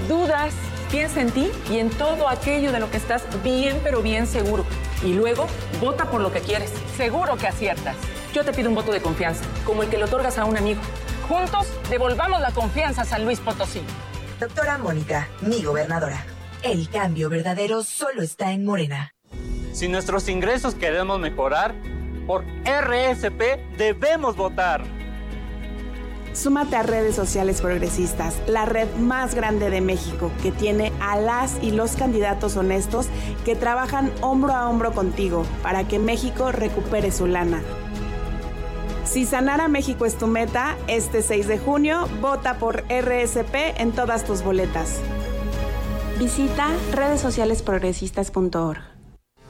dudas, 0.07 0.53
piensa 0.91 1.21
en 1.21 1.31
ti 1.31 1.49
y 1.69 1.77
en 1.77 1.89
todo 1.89 2.27
aquello 2.27 2.71
de 2.71 2.79
lo 2.79 2.89
que 2.89 2.97
estás 2.97 3.23
bien, 3.43 3.79
pero 3.83 4.01
bien 4.01 4.27
seguro. 4.27 4.65
Y 5.03 5.13
luego, 5.13 5.47
vota 5.79 6.09
por 6.09 6.21
lo 6.21 6.31
que 6.31 6.39
quieres. 6.39 6.71
Seguro 6.97 7.37
que 7.37 7.47
aciertas. 7.47 7.95
Yo 8.33 8.43
te 8.43 8.53
pido 8.53 8.69
un 8.69 8.75
voto 8.75 8.91
de 8.91 9.01
confianza, 9.01 9.43
como 9.65 9.83
el 9.83 9.89
que 9.89 9.97
le 9.97 10.03
otorgas 10.03 10.37
a 10.37 10.45
un 10.45 10.57
amigo. 10.57 10.81
Juntos, 11.27 11.67
devolvamos 11.89 12.41
la 12.41 12.51
confianza 12.51 13.03
a 13.03 13.05
San 13.05 13.23
Luis 13.23 13.39
Potosí. 13.39 13.81
Doctora 14.39 14.77
Mónica, 14.77 15.27
mi 15.41 15.63
gobernadora. 15.63 16.25
El 16.63 16.89
cambio 16.89 17.29
verdadero 17.29 17.83
solo 17.83 18.21
está 18.21 18.51
en 18.51 18.65
Morena. 18.65 19.13
Si 19.71 19.87
nuestros 19.87 20.27
ingresos 20.27 20.75
queremos 20.75 21.19
mejorar, 21.19 21.73
por 22.29 22.45
RSP 22.63 23.57
debemos 23.75 24.35
votar. 24.35 24.83
Súmate 26.31 26.75
a 26.75 26.83
redes 26.83 27.15
sociales 27.15 27.59
progresistas, 27.59 28.37
la 28.45 28.65
red 28.65 28.87
más 28.97 29.33
grande 29.33 29.71
de 29.71 29.81
México, 29.81 30.29
que 30.43 30.51
tiene 30.51 30.93
a 31.01 31.19
las 31.19 31.57
y 31.63 31.71
los 31.71 31.95
candidatos 31.95 32.55
honestos 32.55 33.07
que 33.45 33.55
trabajan 33.55 34.11
hombro 34.21 34.53
a 34.53 34.69
hombro 34.69 34.91
contigo 34.91 35.43
para 35.63 35.87
que 35.87 35.97
México 35.97 36.51
recupere 36.51 37.11
su 37.11 37.25
lana. 37.25 37.63
Si 39.05 39.25
sanar 39.25 39.59
a 39.59 39.67
México 39.67 40.05
es 40.05 40.15
tu 40.15 40.27
meta, 40.27 40.77
este 40.85 41.23
6 41.23 41.47
de 41.47 41.57
junio 41.57 42.07
vota 42.21 42.59
por 42.59 42.83
RSP 42.89 43.55
en 43.77 43.91
todas 43.91 44.23
tus 44.23 44.43
boletas. 44.43 44.99
Visita 46.19 46.67
redesocialesprogresistas.org. 46.91 48.88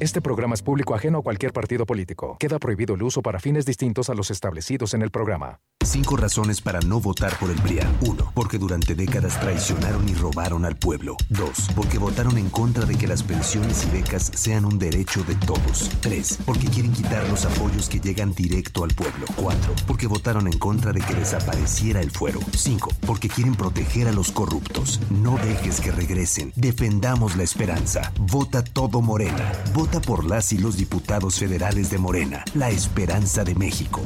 Este 0.00 0.20
programa 0.20 0.54
es 0.54 0.62
público 0.62 0.94
ajeno 0.94 1.18
a 1.18 1.22
cualquier 1.22 1.52
partido 1.52 1.86
político. 1.86 2.36
Queda 2.40 2.58
prohibido 2.58 2.96
el 2.96 3.02
uso 3.04 3.22
para 3.22 3.38
fines 3.38 3.64
distintos 3.64 4.10
a 4.10 4.14
los 4.14 4.30
establecidos 4.30 4.92
en 4.92 5.02
el 5.02 5.10
programa. 5.10 5.60
Cinco 5.84 6.16
razones 6.16 6.62
para 6.62 6.80
no 6.80 6.98
votar 6.98 7.38
por 7.38 7.50
el 7.50 7.60
PRIAN. 7.60 7.98
1. 8.00 8.32
Porque 8.34 8.58
durante 8.58 8.94
décadas 8.94 9.38
traicionaron 9.38 10.08
y 10.08 10.14
robaron 10.14 10.64
al 10.64 10.76
pueblo. 10.76 11.14
2. 11.28 11.50
Porque 11.76 11.98
votaron 11.98 12.38
en 12.38 12.48
contra 12.48 12.86
de 12.86 12.96
que 12.96 13.06
las 13.06 13.22
pensiones 13.22 13.86
y 13.86 13.90
becas 13.90 14.32
sean 14.34 14.64
un 14.64 14.78
derecho 14.78 15.22
de 15.24 15.34
todos. 15.34 15.90
3. 16.00 16.38
Porque 16.46 16.68
quieren 16.68 16.92
quitar 16.92 17.28
los 17.28 17.44
apoyos 17.44 17.88
que 17.90 18.00
llegan 18.00 18.32
directo 18.32 18.82
al 18.82 18.94
pueblo. 18.94 19.26
4. 19.36 19.74
Porque 19.86 20.06
votaron 20.06 20.46
en 20.46 20.58
contra 20.58 20.92
de 20.92 21.00
que 21.00 21.14
desapareciera 21.14 22.00
el 22.00 22.10
fuero. 22.10 22.40
5. 22.56 22.88
Porque 23.06 23.28
quieren 23.28 23.54
proteger 23.54 24.08
a 24.08 24.12
los 24.12 24.32
corruptos. 24.32 25.00
No 25.10 25.36
dejes 25.36 25.80
que 25.80 25.92
regresen. 25.92 26.52
Defendamos 26.56 27.36
la 27.36 27.42
esperanza. 27.42 28.10
Vota 28.18 28.64
todo 28.64 29.02
Morena. 29.02 29.52
Vota 29.74 29.93
por 30.00 30.24
las 30.24 30.52
y 30.52 30.58
los 30.58 30.76
diputados 30.76 31.38
federales 31.38 31.90
de 31.90 31.98
Morena. 31.98 32.44
La 32.54 32.70
esperanza 32.70 33.44
de 33.44 33.54
México. 33.54 34.02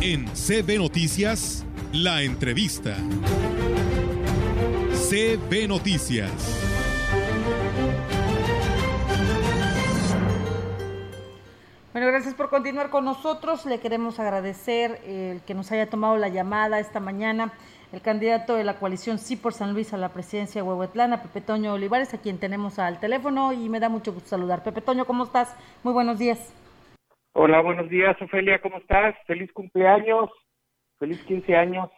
En 0.00 0.26
CB 0.26 0.78
Noticias, 0.78 1.64
la 1.92 2.22
entrevista. 2.22 2.96
CB 5.08 5.68
Noticias. 5.68 6.30
Bueno, 11.92 12.08
gracias 12.08 12.34
por 12.34 12.50
continuar 12.50 12.90
con 12.90 13.04
nosotros. 13.04 13.64
Le 13.66 13.78
queremos 13.78 14.18
agradecer 14.18 15.00
el 15.06 15.40
que 15.42 15.54
nos 15.54 15.70
haya 15.72 15.88
tomado 15.88 16.16
la 16.16 16.28
llamada 16.28 16.80
esta 16.80 17.00
mañana 17.00 17.52
el 17.94 18.02
candidato 18.02 18.56
de 18.56 18.64
la 18.64 18.74
coalición 18.74 19.18
Sí 19.18 19.36
por 19.36 19.52
San 19.52 19.72
Luis 19.72 19.94
a 19.94 19.96
la 19.96 20.08
presidencia 20.08 20.60
de 20.60 20.68
Huehuetlán, 20.68 21.22
Pepe 21.22 21.40
Toño 21.40 21.74
Olivares, 21.74 22.12
a 22.12 22.20
quien 22.20 22.40
tenemos 22.40 22.80
al 22.80 22.98
teléfono 22.98 23.52
y 23.52 23.68
me 23.68 23.78
da 23.78 23.88
mucho 23.88 24.12
gusto 24.12 24.30
saludar. 24.30 24.64
Pepe 24.64 24.80
Toño, 24.80 25.04
¿cómo 25.04 25.24
estás? 25.24 25.56
Muy 25.84 25.92
buenos 25.92 26.18
días. 26.18 26.52
Hola, 27.34 27.60
buenos 27.60 27.88
días, 27.88 28.20
Ofelia, 28.20 28.60
¿cómo 28.60 28.78
estás? 28.78 29.14
Feliz 29.26 29.52
cumpleaños, 29.52 30.28
feliz 30.98 31.22
15 31.22 31.54
años. 31.54 31.88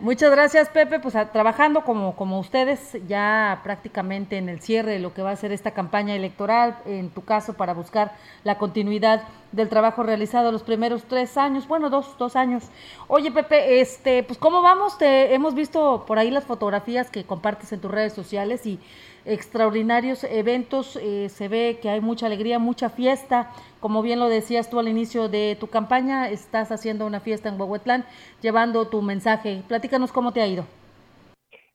Muchas 0.00 0.30
gracias, 0.30 0.68
Pepe. 0.68 1.00
Pues 1.00 1.14
trabajando 1.32 1.82
como, 1.82 2.14
como 2.16 2.38
ustedes, 2.38 2.96
ya 3.08 3.60
prácticamente 3.64 4.36
en 4.36 4.48
el 4.48 4.60
cierre 4.60 4.92
de 4.92 4.98
lo 4.98 5.14
que 5.14 5.22
va 5.22 5.30
a 5.30 5.36
ser 5.36 5.52
esta 5.52 5.70
campaña 5.70 6.14
electoral, 6.14 6.76
en 6.84 7.10
tu 7.10 7.24
caso, 7.24 7.54
para 7.54 7.72
buscar 7.72 8.12
la 8.44 8.58
continuidad 8.58 9.22
del 9.52 9.68
trabajo 9.68 10.02
realizado 10.02 10.52
los 10.52 10.62
primeros 10.62 11.04
tres 11.04 11.36
años, 11.38 11.66
bueno, 11.66 11.88
dos, 11.88 12.16
dos 12.18 12.36
años. 12.36 12.64
Oye, 13.08 13.32
Pepe, 13.32 13.80
este, 13.80 14.22
pues 14.22 14.38
cómo 14.38 14.60
vamos, 14.60 14.98
te 14.98 15.32
hemos 15.34 15.54
visto 15.54 16.04
por 16.06 16.18
ahí 16.18 16.30
las 16.30 16.44
fotografías 16.44 17.10
que 17.10 17.24
compartes 17.24 17.72
en 17.72 17.80
tus 17.80 17.90
redes 17.90 18.12
sociales 18.12 18.66
y 18.66 18.78
extraordinarios 19.26 20.24
eventos, 20.24 20.96
eh, 20.96 21.28
se 21.28 21.48
ve 21.48 21.78
que 21.82 21.88
hay 21.88 22.00
mucha 22.00 22.26
alegría, 22.26 22.58
mucha 22.58 22.90
fiesta, 22.90 23.50
como 23.80 24.02
bien 24.02 24.18
lo 24.18 24.28
decías 24.28 24.70
tú 24.70 24.78
al 24.78 24.88
inicio 24.88 25.28
de 25.28 25.56
tu 25.58 25.68
campaña, 25.68 26.30
estás 26.30 26.70
haciendo 26.72 27.06
una 27.06 27.20
fiesta 27.20 27.48
en 27.48 27.60
Huehuetlán, 27.60 28.04
llevando 28.40 28.88
tu 28.88 29.02
mensaje. 29.02 29.62
Platícanos 29.68 30.12
cómo 30.12 30.32
te 30.32 30.40
ha 30.40 30.46
ido. 30.46 30.64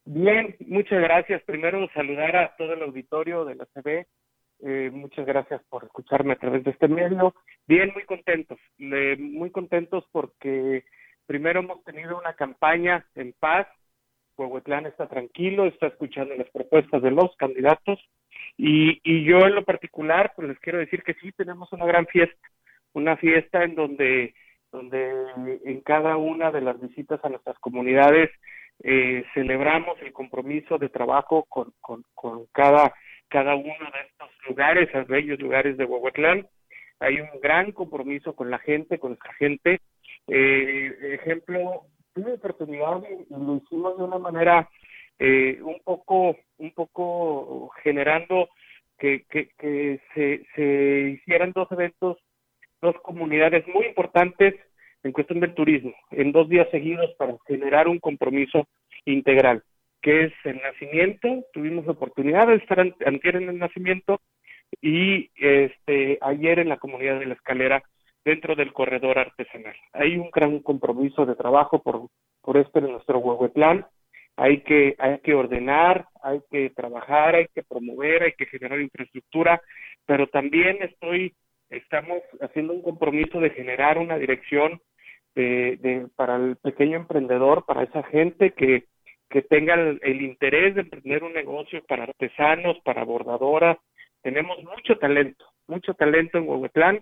Bien, 0.05 0.55
muchas 0.67 1.01
gracias. 1.01 1.43
Primero 1.43 1.87
saludar 1.93 2.35
a 2.35 2.55
todo 2.55 2.73
el 2.73 2.81
auditorio 2.81 3.45
de 3.45 3.55
la 3.55 3.65
CB. 3.67 4.07
Eh, 4.63 4.89
muchas 4.91 5.25
gracias 5.25 5.61
por 5.69 5.83
escucharme 5.83 6.33
a 6.33 6.37
través 6.37 6.63
de 6.63 6.71
este 6.71 6.87
medio. 6.87 7.33
Bien, 7.67 7.91
muy 7.93 8.03
contentos, 8.05 8.59
muy 8.77 9.51
contentos 9.51 10.05
porque 10.11 10.83
primero 11.25 11.61
hemos 11.61 11.83
tenido 11.83 12.17
una 12.17 12.33
campaña 12.33 13.05
en 13.15 13.33
paz, 13.39 13.67
Huehuetlán 14.37 14.85
está 14.85 15.07
tranquilo, 15.07 15.65
está 15.65 15.87
escuchando 15.87 16.35
las 16.35 16.49
propuestas 16.49 17.01
de 17.01 17.11
los 17.11 17.35
candidatos 17.37 17.99
y, 18.57 18.99
y 19.03 19.23
yo 19.23 19.39
en 19.39 19.55
lo 19.55 19.63
particular 19.63 20.33
pues 20.35 20.47
les 20.47 20.59
quiero 20.59 20.79
decir 20.79 21.03
que 21.03 21.13
sí 21.15 21.31
tenemos 21.33 21.71
una 21.73 21.85
gran 21.85 22.07
fiesta, 22.07 22.47
una 22.93 23.17
fiesta 23.17 23.63
en 23.63 23.75
donde 23.75 24.33
donde 24.71 25.59
en 25.65 25.81
cada 25.81 26.17
una 26.17 26.51
de 26.51 26.61
las 26.61 26.79
visitas 26.79 27.19
a 27.23 27.29
nuestras 27.29 27.59
comunidades 27.59 28.29
eh, 28.83 29.23
celebramos 29.33 30.01
el 30.01 30.13
compromiso 30.13 30.77
de 30.77 30.89
trabajo 30.89 31.45
con, 31.49 31.73
cada 32.53 33.55
uno 33.55 33.63
de 33.93 34.01
estos 34.07 34.29
lugares, 34.47 34.89
esos 34.89 35.07
bellos 35.07 35.39
lugares 35.39 35.77
de 35.77 35.85
Huehuetlán. 35.85 36.47
Hay 36.99 37.19
un 37.19 37.29
gran 37.41 37.71
compromiso 37.71 38.35
con 38.35 38.49
la 38.49 38.59
gente, 38.59 38.97
con 38.97 39.11
nuestra 39.11 39.33
gente. 39.33 39.81
Eh, 40.27 41.17
ejemplo, 41.21 41.83
tuve 42.13 42.33
oportunidad 42.33 43.01
y 43.03 43.33
lo 43.33 43.57
hicimos 43.57 43.97
de 43.97 44.03
una 44.03 44.17
manera 44.17 44.69
eh, 45.19 45.59
un 45.61 45.79
poco 45.83 46.35
un 46.57 46.71
poco 46.71 47.69
generando 47.83 48.49
que, 48.97 49.25
que, 49.29 49.99
se, 50.13 50.45
se 50.55 51.09
hicieran 51.15 51.53
dos 51.53 51.71
eventos, 51.71 52.17
dos 52.81 52.95
comunidades 53.01 53.67
muy 53.67 53.87
importantes 53.87 54.55
en 55.03 55.11
cuestión 55.11 55.39
del 55.39 55.55
turismo, 55.55 55.93
en 56.11 56.31
dos 56.31 56.47
días 56.47 56.67
seguidos 56.69 57.11
para 57.17 57.35
generar 57.47 57.87
un 57.87 57.99
compromiso 57.99 58.67
integral, 59.05 59.63
que 60.01 60.25
es 60.25 60.33
el 60.43 60.61
nacimiento, 60.61 61.27
tuvimos 61.51 61.87
oportunidad 61.87 62.47
de 62.47 62.55
estar 62.55 62.79
antier 62.79 63.37
en 63.37 63.49
el 63.49 63.57
nacimiento 63.57 64.21
y 64.81 65.31
este 65.35 66.19
ayer 66.21 66.59
en 66.59 66.69
la 66.69 66.77
comunidad 66.77 67.19
de 67.19 67.25
la 67.25 67.33
escalera 67.33 67.83
dentro 68.23 68.55
del 68.55 68.73
corredor 68.73 69.19
artesanal. 69.19 69.75
Hay 69.93 70.17
un 70.17 70.29
gran 70.31 70.59
compromiso 70.59 71.25
de 71.25 71.35
trabajo 71.35 71.81
por, 71.81 72.07
por 72.41 72.57
esto 72.57 72.79
en 72.79 72.91
nuestro 72.91 73.19
Huehuetlán. 73.19 73.85
Hay 74.37 74.61
que, 74.61 74.95
hay 74.97 75.19
que 75.19 75.33
ordenar, 75.33 76.05
hay 76.23 76.41
que 76.49 76.69
trabajar, 76.69 77.35
hay 77.35 77.47
que 77.53 77.63
promover, 77.63 78.23
hay 78.23 78.33
que 78.33 78.45
generar 78.45 78.79
infraestructura, 78.79 79.61
pero 80.05 80.27
también 80.27 80.81
estoy, 80.81 81.33
estamos 81.69 82.19
haciendo 82.39 82.73
un 82.73 82.81
compromiso 82.81 83.39
de 83.39 83.49
generar 83.51 83.97
una 83.97 84.17
dirección 84.17 84.79
de, 85.35 85.77
de, 85.81 86.07
para 86.15 86.37
el 86.37 86.55
pequeño 86.57 86.97
emprendedor, 86.97 87.65
para 87.65 87.83
esa 87.83 88.03
gente 88.03 88.51
que, 88.51 88.85
que 89.29 89.41
tenga 89.41 89.73
el, 89.73 89.99
el 90.01 90.21
interés 90.21 90.75
de 90.75 90.81
emprender 90.81 91.23
un 91.23 91.33
negocio 91.33 91.83
para 91.87 92.03
artesanos, 92.03 92.79
para 92.83 93.03
bordadoras. 93.03 93.77
Tenemos 94.21 94.63
mucho 94.63 94.97
talento, 94.97 95.45
mucho 95.67 95.93
talento 95.93 96.37
en 96.37 96.47
Huehuetlán 96.47 97.01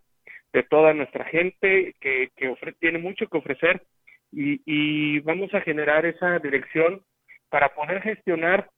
de 0.53 0.63
toda 0.63 0.93
nuestra 0.93 1.25
gente 1.25 1.95
que, 1.99 2.31
tiene 2.79 2.99
mucho 2.99 3.27
que 3.27 3.37
ofrecer 3.37 3.83
y, 4.31 4.61
y 4.65 5.19
vamos 5.19 5.53
a 5.53 5.61
generar 5.61 6.05
esa 6.05 6.39
dirección 6.39 7.01
para 7.49 7.73
poder 7.73 8.01
gestionar 8.01 8.69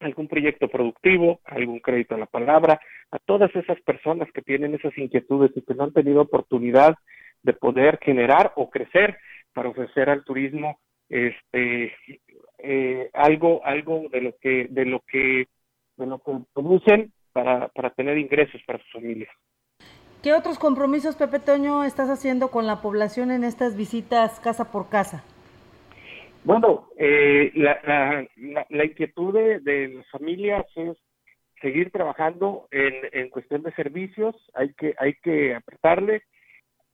algún 0.00 0.28
proyecto 0.28 0.68
productivo, 0.68 1.40
algún 1.44 1.80
crédito 1.80 2.14
a 2.14 2.18
la 2.18 2.26
palabra, 2.26 2.80
a 3.10 3.18
todas 3.18 3.54
esas 3.54 3.80
personas 3.82 4.30
que 4.32 4.42
tienen 4.42 4.74
esas 4.74 4.96
inquietudes 4.96 5.50
y 5.54 5.62
que 5.62 5.74
no 5.74 5.84
han 5.84 5.92
tenido 5.92 6.22
oportunidad 6.22 6.96
de 7.42 7.52
poder 7.52 7.98
generar 8.02 8.52
o 8.56 8.70
crecer 8.70 9.18
para 9.52 9.68
ofrecer 9.68 10.08
al 10.08 10.24
turismo 10.24 10.78
este 11.08 11.92
eh, 12.58 13.10
algo 13.12 13.64
algo 13.64 14.08
de 14.10 14.20
lo 14.20 14.36
que 14.40 14.68
de 14.70 14.84
lo 14.84 15.00
que 15.00 15.48
de 15.96 16.06
lo 16.06 16.18
que 16.18 16.32
producen 16.54 17.12
para 17.32 17.68
para 17.68 17.90
tener 17.90 18.18
ingresos 18.18 18.62
para 18.66 18.78
sus 18.78 18.92
familias. 18.92 19.30
¿Qué 20.22 20.34
otros 20.34 20.58
compromisos, 20.58 21.16
Pepe 21.16 21.38
Toño, 21.38 21.82
estás 21.82 22.10
haciendo 22.10 22.50
con 22.50 22.66
la 22.66 22.82
población 22.82 23.30
en 23.30 23.42
estas 23.42 23.74
visitas 23.74 24.38
casa 24.40 24.70
por 24.70 24.90
casa? 24.90 25.24
Bueno, 26.44 26.88
eh, 26.98 27.50
la, 27.54 27.80
la, 28.36 28.66
la, 28.68 28.84
inquietud 28.84 29.32
de, 29.32 29.60
de, 29.60 29.88
las 29.88 30.10
familias 30.10 30.66
es 30.76 30.98
seguir 31.62 31.90
trabajando 31.90 32.68
en, 32.70 32.92
en 33.12 33.30
cuestión 33.30 33.62
de 33.62 33.72
servicios, 33.72 34.36
hay 34.52 34.74
que, 34.74 34.94
hay 34.98 35.14
que 35.22 35.54
apretarle, 35.54 36.22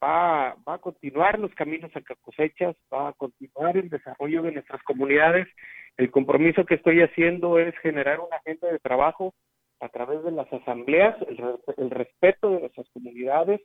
va, 0.01 0.55
va 0.69 0.75
a 0.75 0.79
continuar 0.79 1.41
los 1.41 1.53
caminos 1.55 1.91
a 1.97 2.15
cosechas, 2.21 2.77
va 2.95 3.09
a 3.09 3.13
continuar 3.15 3.77
el 3.77 3.89
desarrollo 3.89 4.43
de 4.43 4.53
nuestras 4.53 4.83
comunidades. 4.85 5.49
El 5.97 6.13
compromiso 6.13 6.65
que 6.65 6.77
estoy 6.77 7.03
haciendo 7.03 7.59
es 7.59 7.77
generar 7.79 8.21
una 8.21 8.37
agenda 8.37 8.71
de 8.71 8.79
trabajo 8.79 9.35
a 9.81 9.89
través 9.89 10.23
de 10.25 10.31
las 10.31 10.51
asambleas, 10.53 11.17
el, 11.29 11.39
el, 11.77 11.91
respeto 11.91 12.51
de 12.51 12.61
nuestras 12.61 12.89
comunidades, 12.91 13.61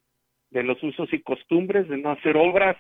de 0.50 0.64
los 0.64 0.82
usos 0.84 1.12
y 1.14 1.22
costumbres, 1.22 1.88
de 1.88 1.98
no 1.98 2.12
hacer 2.12 2.36
obras, 2.36 2.78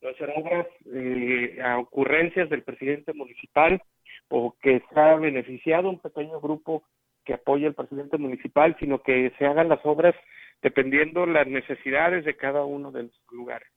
no 0.00 0.08
hacer 0.08 0.32
obras 0.36 0.66
eh, 0.92 1.58
a 1.62 1.78
ocurrencias 1.78 2.48
del 2.48 2.62
presidente 2.62 3.12
municipal 3.12 3.80
o 4.28 4.56
que 4.60 4.82
ha 4.94 5.14
beneficiado 5.16 5.90
un 5.90 6.00
pequeño 6.00 6.40
grupo 6.40 6.84
que 7.24 7.34
apoya 7.34 7.68
al 7.68 7.74
presidente 7.74 8.18
municipal, 8.18 8.76
sino 8.80 9.02
que 9.02 9.32
se 9.38 9.46
hagan 9.46 9.68
las 9.68 9.84
obras 9.84 10.14
dependiendo 10.62 11.26
las 11.26 11.46
necesidades 11.46 12.24
de 12.24 12.36
cada 12.36 12.64
uno 12.64 12.90
de 12.90 13.04
los 13.04 13.22
lugares. 13.30 13.68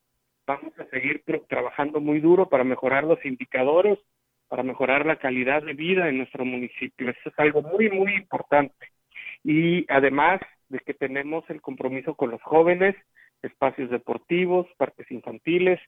Vamos 0.47 0.73
a 0.79 0.85
seguir 0.85 1.23
trabajando 1.47 1.99
muy 1.99 2.19
duro 2.19 2.47
para 2.47 2.63
mejorar 2.63 3.03
los 3.03 3.23
indicadores, 3.25 3.97
para 4.47 4.63
mejorar 4.63 5.05
la 5.05 5.17
calidad 5.17 5.63
de 5.63 5.73
vida 5.73 6.09
en 6.09 6.17
nuestro 6.17 6.45
municipio. 6.45 7.09
Eso 7.09 7.29
es 7.29 7.39
algo 7.39 7.61
muy, 7.61 7.89
muy 7.89 8.13
importante. 8.15 8.87
Y 9.43 9.85
además 9.89 10.41
de 10.69 10.79
que 10.79 10.93
tenemos 10.93 11.47
el 11.49 11.61
compromiso 11.61 12.15
con 12.15 12.31
los 12.31 12.41
jóvenes, 12.41 12.95
espacios 13.41 13.89
deportivos, 13.89 14.67
parques 14.77 15.09
infantiles, 15.11 15.79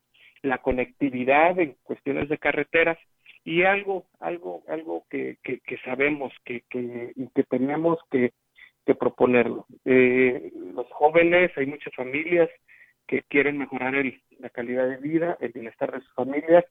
la 0.41 0.60
conectividad 0.60 1.60
en 1.60 1.76
cuestiones 1.84 2.30
de 2.30 2.38
carreteras 2.38 2.97
y 3.43 3.64
algo, 3.64 4.05
algo, 4.20 4.64
algo 4.68 5.05
que, 5.10 5.38
que, 5.43 5.78
sabemos 5.86 6.34
que, 6.43 6.64
que, 6.70 7.14
que 7.34 7.43
tenemos 7.43 7.97
que, 8.12 8.34
que 8.86 8.95
proponerlo. 8.95 9.66
Eh, 9.86 10.51
los 10.74 10.88
jóvenes, 10.91 11.51
hay 11.58 11.66
muchas 11.66 11.93
familias 11.95 12.49
que 13.08 13.24
quieren 13.24 13.58
mejorar 13.58 13.95
el, 13.95 14.22
la 14.39 14.49
calidad 14.49 14.88
de 14.88 14.97
vida, 14.97 15.38
el 15.39 15.51
bienestar 15.51 15.91
de 15.91 16.01
sus 16.01 16.14
familias. 16.14 16.66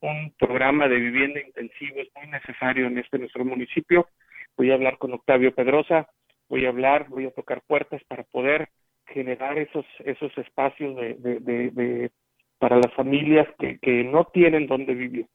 Un 0.00 0.32
programa 0.38 0.88
de 0.88 0.96
vivienda 0.96 1.40
intensivo 1.40 2.00
es 2.00 2.08
muy 2.16 2.26
necesario 2.28 2.86
en 2.86 2.98
este 2.98 3.18
nuestro 3.18 3.44
municipio. 3.44 4.08
Voy 4.56 4.70
a 4.70 4.74
hablar 4.74 4.98
con 4.98 5.12
Octavio 5.12 5.54
Pedrosa, 5.54 6.08
voy 6.48 6.66
a 6.66 6.70
hablar, 6.70 7.08
voy 7.08 7.26
a 7.26 7.30
tocar 7.30 7.62
puertas 7.66 8.02
para 8.04 8.24
poder 8.24 8.68
generar 9.06 9.58
esos 9.58 9.84
esos 10.04 10.36
espacios 10.38 10.96
de, 10.96 11.14
de, 11.40 12.10
para 12.58 12.76
las 12.76 12.92
familias 12.94 13.46
que, 13.58 13.78
que 13.78 14.04
no 14.04 14.24
tienen 14.32 14.66
dónde 14.66 14.94
vivir. 14.94 15.26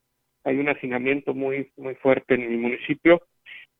Hay 0.44 0.58
un 0.58 0.70
hacinamiento 0.70 1.34
muy 1.34 1.72
muy 1.78 1.96
fuerte 1.96 2.36
en 2.36 2.50
mi 2.50 2.58
municipio. 2.58 3.22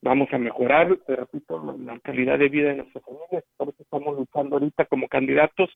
Vamos 0.02 0.28
a 0.32 0.38
mejorar, 0.38 0.96
te 1.08 1.16
repito, 1.16 1.76
la 1.80 2.00
calidad 2.00 2.38
de 2.38 2.50
vida 2.50 2.70
de 2.70 2.76
nuestras 2.78 3.04
familias. 3.04 3.44
Por 3.58 3.70
eso 3.70 3.82
estamos 3.82 4.16
luchando 4.16 4.56
ahorita 4.56 4.86
como 4.86 5.08
candidatos 5.08 5.70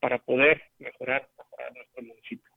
para 0.00 0.18
poder 0.18 0.60
mejorar, 0.78 1.28
nuestro 1.74 2.02
municipio. 2.02 2.50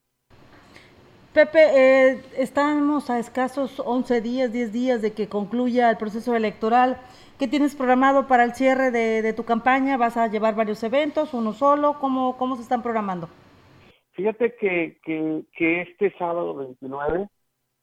Pepe, 1.33 1.59
eh, 1.59 2.21
estamos 2.37 3.09
a 3.09 3.17
escasos 3.19 3.79
11 3.79 4.21
días, 4.21 4.51
10 4.51 4.73
días 4.73 5.01
de 5.01 5.13
que 5.13 5.29
concluya 5.29 5.89
el 5.89 5.97
proceso 5.97 6.35
electoral. 6.35 6.97
¿Qué 7.39 7.47
tienes 7.47 7.75
programado 7.75 8.27
para 8.27 8.43
el 8.43 8.53
cierre 8.53 8.91
de, 8.91 9.33
tu 9.33 9.45
campaña? 9.45 9.97
¿Vas 9.97 10.17
a 10.17 10.27
llevar 10.27 10.55
varios 10.55 10.83
eventos, 10.83 11.33
uno 11.33 11.53
solo? 11.53 11.97
¿Cómo, 11.99 12.37
cómo 12.37 12.55
se 12.55 12.63
están 12.63 12.83
programando? 12.83 13.29
Fíjate 14.11 14.55
que, 14.59 14.99
que, 15.03 15.81
este 15.81 16.13
sábado 16.17 16.53
29 16.55 17.27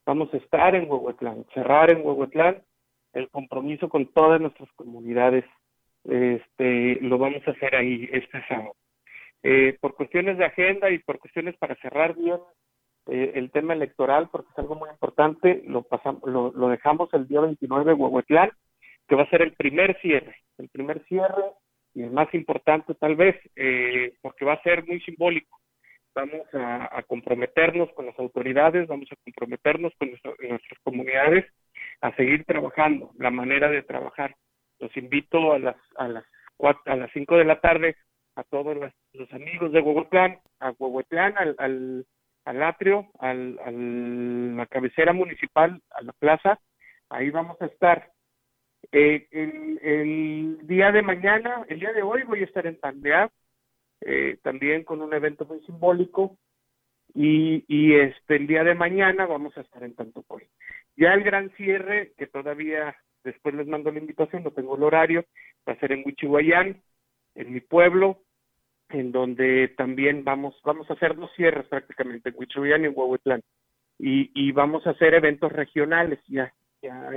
vamos 0.04 0.32
a 0.34 0.36
estar 0.36 0.74
en 0.74 0.90
Huehuetlán, 0.90 1.46
cerrar 1.54 1.90
en 1.90 2.06
Huehuetlán 2.06 2.62
el 3.12 3.28
compromiso 3.30 3.88
con 3.88 4.06
todas 4.12 4.40
nuestras 4.40 4.70
comunidades. 4.72 5.44
Este, 6.04 6.98
lo 7.00 7.18
vamos 7.18 7.46
a 7.46 7.50
hacer 7.50 7.74
ahí 7.74 8.08
este 8.12 8.42
sábado. 8.48 8.74
Eh, 9.42 9.76
por 9.80 9.94
cuestiones 9.94 10.38
de 10.38 10.44
agenda 10.44 10.90
y 10.90 10.98
por 10.98 11.18
cuestiones 11.18 11.56
para 11.58 11.76
cerrar 11.76 12.14
bien 12.16 12.38
eh, 13.06 13.32
el 13.34 13.50
tema 13.50 13.74
electoral, 13.74 14.28
porque 14.30 14.50
es 14.50 14.58
algo 14.58 14.74
muy 14.74 14.90
importante, 14.90 15.62
lo, 15.66 15.82
pasamos, 15.82 16.22
lo, 16.24 16.52
lo 16.52 16.68
dejamos 16.68 17.08
el 17.14 17.28
día 17.28 17.40
29 17.40 17.92
en 17.92 18.00
Huehuetlán 18.00 18.50
que 19.08 19.14
va 19.16 19.22
a 19.22 19.30
ser 19.30 19.42
el 19.42 19.54
primer 19.54 19.98
cierre, 20.00 20.36
el 20.58 20.68
primer 20.68 21.02
cierre 21.06 21.44
y 21.94 22.02
el 22.02 22.10
más 22.10 22.32
importante 22.34 22.94
tal 22.94 23.16
vez, 23.16 23.36
eh, 23.56 24.12
porque 24.20 24.44
va 24.44 24.52
a 24.52 24.62
ser 24.62 24.86
muy 24.86 25.00
simbólico. 25.00 25.58
Vamos 26.14 26.46
a, 26.52 27.02
comprometernos 27.06 27.90
con 27.94 28.06
las 28.06 28.18
autoridades, 28.18 28.86
vamos 28.86 29.08
a 29.10 29.16
comprometernos 29.24 29.92
con 29.98 30.10
nuestras 30.10 30.78
comunidades 30.82 31.46
a 32.00 32.14
seguir 32.16 32.44
trabajando, 32.44 33.10
la 33.18 33.30
manera 33.30 33.68
de 33.68 33.82
trabajar. 33.82 34.36
Los 34.78 34.96
invito 34.96 35.52
a 35.52 35.58
las 35.58 35.76
a 35.96 36.08
las 36.08 36.24
a 36.86 36.96
las 36.96 37.10
cinco 37.12 37.36
de 37.36 37.44
la 37.44 37.60
tarde 37.60 37.96
a 38.38 38.44
todos 38.44 38.76
los, 38.76 39.32
amigos 39.32 39.72
de 39.72 39.80
Huehuetlán, 39.80 40.38
a 40.60 40.70
Huehuetlán, 40.78 41.34
al, 41.36 42.06
al, 42.44 42.62
atrio, 42.62 43.08
al, 43.18 43.58
al, 43.64 44.56
la 44.56 44.66
cabecera 44.66 45.12
municipal, 45.12 45.82
a 45.90 46.02
la 46.02 46.12
plaza. 46.12 46.60
Ahí 47.08 47.30
vamos 47.30 47.60
a 47.60 47.66
estar 47.66 48.12
eh, 48.92 49.26
el, 49.32 50.58
día 50.68 50.92
de 50.92 51.02
mañana, 51.02 51.64
el 51.68 51.80
día 51.80 51.92
de 51.92 52.02
hoy 52.02 52.22
voy 52.22 52.42
a 52.42 52.44
estar 52.44 52.64
en 52.68 52.78
Tandea, 52.78 53.28
eh, 54.02 54.38
también 54.42 54.84
con 54.84 55.02
un 55.02 55.12
evento 55.12 55.44
muy 55.44 55.58
simbólico, 55.62 56.38
y, 57.12 57.64
y 57.66 57.94
este 57.96 58.36
el 58.36 58.46
día 58.46 58.62
de 58.62 58.76
mañana 58.76 59.26
vamos 59.26 59.56
a 59.58 59.62
estar 59.62 59.82
en 59.82 59.96
Tantopoy. 59.96 60.44
Ya 60.98 61.14
el 61.14 61.22
gran 61.22 61.50
cierre, 61.50 62.12
que 62.18 62.26
todavía 62.26 62.96
después 63.22 63.54
les 63.54 63.68
mando 63.68 63.92
la 63.92 64.00
invitación, 64.00 64.42
no 64.42 64.50
tengo 64.50 64.76
el 64.76 64.82
horario, 64.82 65.24
va 65.66 65.74
a 65.74 65.78
ser 65.78 65.92
en 65.92 66.02
Huichihuayán, 66.04 66.82
en 67.36 67.52
mi 67.52 67.60
pueblo, 67.60 68.18
en 68.88 69.12
donde 69.12 69.68
también 69.76 70.24
vamos, 70.24 70.60
vamos 70.64 70.90
a 70.90 70.94
hacer 70.94 71.14
dos 71.14 71.30
cierres 71.36 71.66
prácticamente, 71.68 72.30
en 72.30 72.34
Huichihuayán 72.36 72.82
y 72.82 72.86
en 72.86 72.92
Huehuetlán. 72.96 73.42
Y, 74.00 74.32
y 74.34 74.50
vamos 74.50 74.88
a 74.88 74.90
hacer 74.90 75.14
eventos 75.14 75.52
regionales, 75.52 76.18
ya, 76.26 76.52
ya 76.82 77.10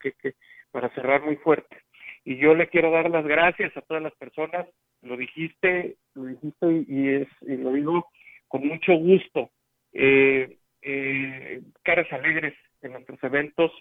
que, 0.00 0.12
que 0.14 0.34
para 0.72 0.92
cerrar 0.94 1.22
muy 1.22 1.36
fuerte. 1.36 1.76
Y 2.24 2.38
yo 2.38 2.56
le 2.56 2.66
quiero 2.66 2.90
dar 2.90 3.08
las 3.08 3.24
gracias 3.24 3.76
a 3.76 3.82
todas 3.82 4.02
las 4.02 4.14
personas, 4.16 4.66
lo 5.02 5.16
dijiste, 5.16 5.96
lo 6.14 6.24
dijiste 6.24 6.84
y, 6.88 7.08
es, 7.08 7.28
y 7.42 7.56
lo 7.56 7.72
digo 7.72 8.10
con 8.48 8.66
mucho 8.66 8.94
gusto. 8.94 9.50
Eh, 9.92 10.58
eh, 10.82 11.62
caras 11.84 12.12
alegres 12.12 12.54
en 12.82 12.92
nuestros 12.92 13.22
eventos, 13.22 13.72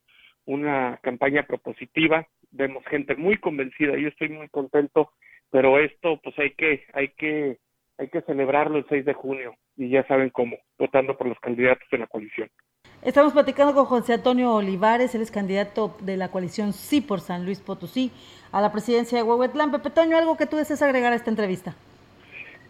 una 0.45 0.98
campaña 1.04 1.43
propositiva, 1.43 2.28
vemos 2.52 2.86
gente 2.86 3.16
muy 3.16 3.38
convencida, 3.38 3.98
yo 3.98 4.08
estoy 4.08 4.30
muy 4.30 4.48
contento, 4.50 5.12
pero 5.52 5.80
esto 5.80 6.20
pues 6.24 6.38
hay 6.39 6.52
que, 6.52 6.84
hay 6.93 7.10
que, 7.10 7.60
hay 7.98 8.10
que 8.10 8.22
celebrarlo 8.22 8.78
el 8.78 8.86
6 8.88 9.06
de 9.06 9.14
junio 9.14 9.56
y 9.76 9.89
ya 9.89 10.06
saben 10.08 10.30
cómo, 10.30 10.58
votando 10.78 11.18
por 11.18 11.28
los 11.28 11.39
candidatos 11.39 11.88
de 11.91 11.98
la 11.98 12.08
coalición. 12.08 12.50
Estamos 13.04 13.34
platicando 13.34 13.74
con 13.74 13.86
José 13.86 14.14
Antonio 14.14 14.56
Olivares, 14.56 15.14
él 15.14 15.22
es 15.22 15.32
candidato 15.32 15.95
de 16.02 16.18
la 16.18 16.30
coalición 16.32 16.74
Sí 16.74 17.00
por 17.00 17.20
San 17.20 17.45
Luis 17.45 17.62
Potosí 17.62 18.12
a 18.52 18.60
la 18.60 18.72
presidencia 18.72 19.18
de 19.18 19.24
Huehuetlán. 19.24 19.72
Pepe 19.72 19.91
Toño, 19.91 20.18
¿algo 20.18 20.36
que 20.36 20.48
tú 20.48 20.58
desees 20.58 20.82
agregar 20.82 21.14
a 21.14 21.16
esta 21.16 21.30
entrevista? 21.30 21.76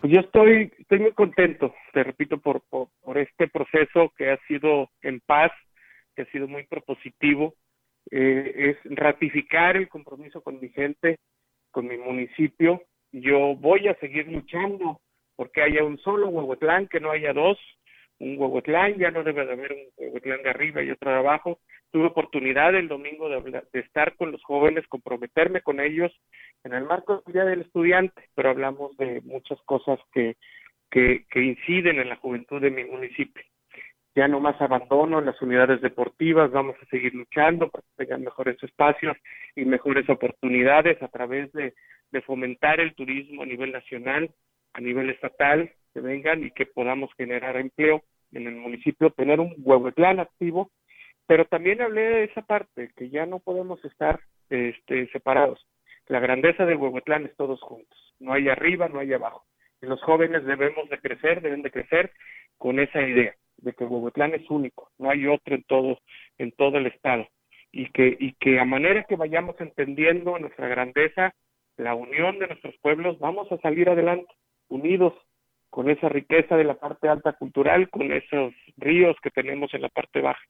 Pues 0.02 0.14
yo 0.14 0.20
estoy, 0.20 0.72
estoy 0.78 1.00
muy 1.00 1.12
contento, 1.14 1.74
te 1.94 2.04
repito, 2.04 2.38
por, 2.38 2.62
por, 2.70 3.18
este 3.18 3.48
proceso 3.48 4.14
que 4.16 4.30
ha 4.30 4.38
sido 4.48 4.90
en 5.02 5.22
paz, 5.22 5.52
que 6.18 6.24
ha 6.24 6.32
sido 6.32 6.48
muy 6.48 6.64
propositivo. 6.64 7.54
Eh, 8.10 8.76
es 8.84 8.98
ratificar 8.98 9.78
el 9.78 9.88
compromiso 9.88 10.42
con 10.42 10.60
mi 10.60 10.70
gente, 10.70 11.20
con 11.70 11.88
mi 11.88 11.98
municipio. 11.98 12.82
Yo 13.12 13.56
voy 13.56 13.88
a 13.88 13.96
seguir 14.00 14.28
luchando 14.28 15.00
porque 15.36 15.62
haya 15.62 15.84
un 15.84 16.00
solo 16.00 16.30
Huehuetlán, 16.30 16.88
que 16.88 17.00
no 17.00 17.12
haya 17.12 17.32
dos, 17.34 17.60
un 18.18 18.40
Huehuetlán, 18.40 18.96
ya 18.98 19.12
no 19.12 19.24
debe 19.24 19.46
de 19.46 19.54
haber 19.54 19.74
un 19.74 19.84
Huehuetlán 19.96 20.42
de 20.42 20.50
arriba 20.50 20.82
y 20.82 20.90
otro 20.90 21.12
de 21.12 21.18
abajo. 21.18 21.60
Tuve 21.92 22.08
oportunidad 22.08 22.74
el 22.74 22.88
domingo 22.88 23.30
de, 23.30 23.64
estar 23.74 24.16
con 24.16 24.32
los 24.32 24.44
jóvenes, 24.44 24.88
comprometerme 24.88 25.62
con 25.62 25.80
ellos 25.80 26.12
en 26.64 26.74
el 26.74 26.86
marco 26.86 27.22
del 27.26 27.34
Día 27.34 27.46
del 27.46 27.62
Estudiante, 27.62 28.30
pero 28.34 28.50
hablamos 28.50 28.98
de 28.98 29.22
muchas 29.22 29.62
cosas 29.64 30.00
que, 30.12 30.36
que 30.90 31.26
inciden 31.36 32.00
en 32.00 32.10
la 32.10 32.16
juventud 32.16 32.60
de 32.60 32.72
mi 32.72 32.84
municipio. 32.86 33.44
Ya 34.18 34.28
no 34.28 34.40
más 34.40 34.60
abandono 34.60 35.22
las 35.22 35.40
unidades 35.44 35.80
deportivas, 35.80 36.50
vamos 36.50 36.76
a 36.82 36.86
seguir 36.88 37.14
luchando 37.14 37.70
para 37.70 37.84
que 37.84 38.04
tengan 38.04 38.24
mejores 38.24 38.58
espacios 38.64 39.16
y 39.56 39.64
mejores 39.64 40.10
oportunidades 40.10 41.00
a 41.04 41.08
través 41.08 41.54
de, 41.54 41.76
fomentar 42.26 42.80
el 42.80 42.96
turismo 42.96 43.44
a 43.44 43.46
nivel 43.46 43.72
nacional, 43.72 44.32
a 44.74 44.82
nivel 44.82 45.12
estatal, 45.12 45.72
que 45.94 46.00
vengan 46.00 46.44
y 46.44 46.50
que 46.50 46.66
podamos 46.66 47.12
generar 47.14 47.58
empleo 47.58 48.02
en 48.32 48.48
el 48.48 48.56
municipio, 48.56 49.12
tener 49.12 49.40
un 49.40 49.54
Huehuetlán 49.60 50.20
activo, 50.20 50.72
pero 51.28 51.46
también 51.46 51.80
hablé 51.84 52.02
de 52.02 52.24
esa 52.24 52.42
parte, 52.42 52.90
que 52.96 53.12
ya 53.12 53.28
no 53.28 53.38
podemos 53.38 53.86
estar 53.86 54.20
este, 54.50 55.12
separados. 55.12 55.64
La 56.08 56.20
grandeza 56.20 56.66
del 56.66 56.78
Huehuetlán 56.78 57.28
es 57.28 57.36
todos 57.36 57.62
juntos, 57.62 58.16
no 58.20 58.34
hay 58.34 58.50
arriba, 58.50 58.90
no 58.90 58.98
hay 58.98 59.14
abajo. 59.14 59.46
Los 59.82 60.02
jóvenes 60.02 60.44
debemos 60.44 60.90
de 60.90 60.98
crecer, 60.98 61.44
deben 61.44 61.62
de 61.62 61.70
crecer 61.70 62.12
con 62.58 62.80
esa 62.80 63.04
idea 63.04 63.36
de 63.58 63.74
que 63.74 63.86
Huehuetlán 63.86 64.34
es 64.34 64.50
único, 64.50 64.90
no 64.98 65.10
hay 65.10 65.28
otro 65.28 65.56
en 65.56 65.64
todo, 65.64 66.00
en 66.38 66.52
todo 66.52 66.78
el 66.78 66.88
estado. 66.88 67.28
Y 67.72 67.90
que, 67.92 68.16
y 68.20 68.34
que 68.34 68.60
a 68.60 68.66
manera 68.66 69.04
que 69.04 69.16
vayamos 69.16 69.60
entendiendo 69.60 70.38
nuestra 70.40 70.68
grandeza, 70.68 71.34
la 71.76 71.96
unión 71.96 72.40
de 72.40 72.48
nuestros 72.48 72.76
pueblos, 72.82 73.20
vamos 73.20 73.52
a 73.52 73.58
salir 73.58 73.90
adelante, 73.90 74.34
unidos, 74.70 75.14
con 75.70 75.90
esa 75.90 76.10
riqueza 76.10 76.56
de 76.56 76.64
la 76.64 76.76
parte 76.76 77.10
alta 77.10 77.34
cultural, 77.34 77.90
con 77.90 78.12
esos 78.12 78.54
ríos 78.78 79.16
que 79.22 79.30
tenemos 79.30 79.74
en 79.74 79.82
la 79.82 79.90
parte 79.90 80.22
baja. 80.22 80.42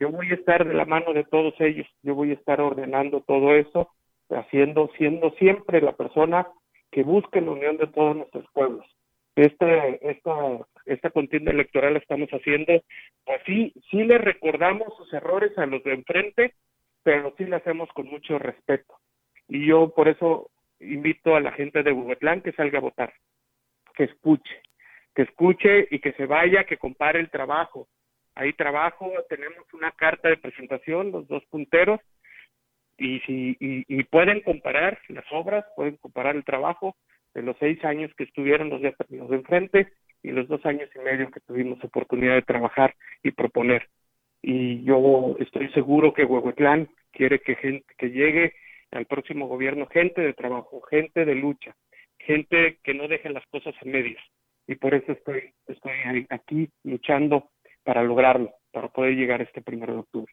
Yo 0.00 0.10
voy 0.10 0.30
a 0.30 0.34
estar 0.34 0.66
de 0.66 0.74
la 0.74 0.84
mano 0.84 1.12
de 1.12 1.24
todos 1.24 1.54
ellos, 1.60 1.86
yo 2.02 2.14
voy 2.14 2.30
a 2.30 2.34
estar 2.34 2.60
ordenando 2.60 3.20
todo 3.20 3.54
eso, 3.54 3.90
haciendo, 4.30 4.90
siendo 4.98 5.30
siempre 5.32 5.80
la 5.80 5.92
persona 5.92 6.48
que 6.90 7.02
busque 7.02 7.40
la 7.40 7.52
unión 7.52 7.76
de 7.76 7.86
todos 7.86 8.16
nuestros 8.16 8.46
pueblos. 8.52 8.86
Este, 9.36 10.10
esta, 10.10 10.34
esta 10.86 11.10
contienda 11.10 11.50
electoral 11.50 11.96
estamos 11.96 12.28
haciendo, 12.30 12.84
pues 13.24 13.40
sí, 13.46 13.72
sí 13.90 14.04
le 14.04 14.18
recordamos 14.18 14.96
sus 14.96 15.12
errores 15.12 15.56
a 15.58 15.66
los 15.66 15.82
de 15.82 15.94
enfrente, 15.94 16.54
pero 17.02 17.34
sí 17.36 17.44
le 17.44 17.56
hacemos 17.56 17.88
con 17.90 18.06
mucho 18.06 18.38
respeto. 18.38 18.94
Y 19.48 19.66
yo 19.66 19.92
por 19.94 20.08
eso 20.08 20.50
invito 20.80 21.34
a 21.34 21.40
la 21.40 21.52
gente 21.52 21.82
de 21.82 21.92
Huehuetlán 21.92 22.42
que 22.42 22.52
salga 22.52 22.78
a 22.78 22.82
votar, 22.82 23.12
que 23.96 24.04
escuche, 24.04 24.62
que 25.14 25.22
escuche 25.22 25.88
y 25.90 25.98
que 25.98 26.12
se 26.12 26.26
vaya, 26.26 26.64
que 26.64 26.76
compare 26.76 27.20
el 27.20 27.30
trabajo. 27.30 27.88
Hay 28.36 28.52
trabajo, 28.52 29.12
tenemos 29.28 29.64
una 29.72 29.92
carta 29.92 30.28
de 30.28 30.36
presentación, 30.36 31.12
los 31.12 31.26
dos 31.28 31.44
punteros, 31.46 32.00
y 32.96 33.20
si 33.20 33.56
y, 33.58 34.04
pueden 34.04 34.40
comparar 34.42 35.00
las 35.08 35.24
obras, 35.32 35.64
pueden 35.74 35.96
comparar 35.96 36.36
el 36.36 36.44
trabajo 36.44 36.96
de 37.34 37.42
los 37.42 37.56
seis 37.58 37.84
años 37.84 38.12
que 38.16 38.24
estuvieron 38.24 38.70
los 38.70 38.80
de 38.80 38.94
enfrente 39.36 39.88
y 40.22 40.30
los 40.30 40.48
dos 40.48 40.64
años 40.64 40.88
y 40.94 40.98
medio 41.00 41.30
que 41.30 41.40
tuvimos 41.40 41.82
oportunidad 41.84 42.34
de 42.34 42.42
trabajar 42.42 42.94
y 43.22 43.32
proponer. 43.32 43.88
Y 44.40 44.82
yo 44.84 45.36
estoy 45.38 45.68
seguro 45.72 46.14
que 46.14 46.24
Huehuetlán 46.24 46.88
quiere 47.12 47.40
que 47.40 47.56
gente 47.56 47.86
que 47.98 48.10
llegue 48.10 48.54
al 48.92 49.06
próximo 49.06 49.48
gobierno 49.48 49.86
gente 49.86 50.20
de 50.20 50.32
trabajo, 50.32 50.80
gente 50.82 51.24
de 51.24 51.34
lucha, 51.34 51.74
gente 52.18 52.78
que 52.82 52.94
no 52.94 53.08
deje 53.08 53.30
las 53.30 53.46
cosas 53.46 53.74
a 53.80 53.84
medias. 53.84 54.22
Y 54.66 54.76
por 54.76 54.94
eso 54.94 55.12
estoy, 55.12 55.52
estoy 55.66 55.92
aquí 56.30 56.70
luchando 56.84 57.50
para 57.82 58.02
lograrlo, 58.02 58.52
para 58.72 58.88
poder 58.88 59.14
llegar 59.14 59.42
este 59.42 59.60
primero 59.60 59.92
de 59.92 60.00
octubre. 60.00 60.32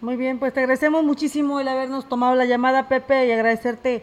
Muy 0.00 0.16
bien, 0.16 0.38
pues 0.38 0.52
te 0.52 0.60
agradecemos 0.60 1.02
muchísimo 1.02 1.58
el 1.58 1.68
habernos 1.68 2.08
tomado 2.08 2.36
la 2.36 2.44
llamada, 2.44 2.88
Pepe, 2.88 3.26
y 3.26 3.32
agradecerte. 3.32 4.02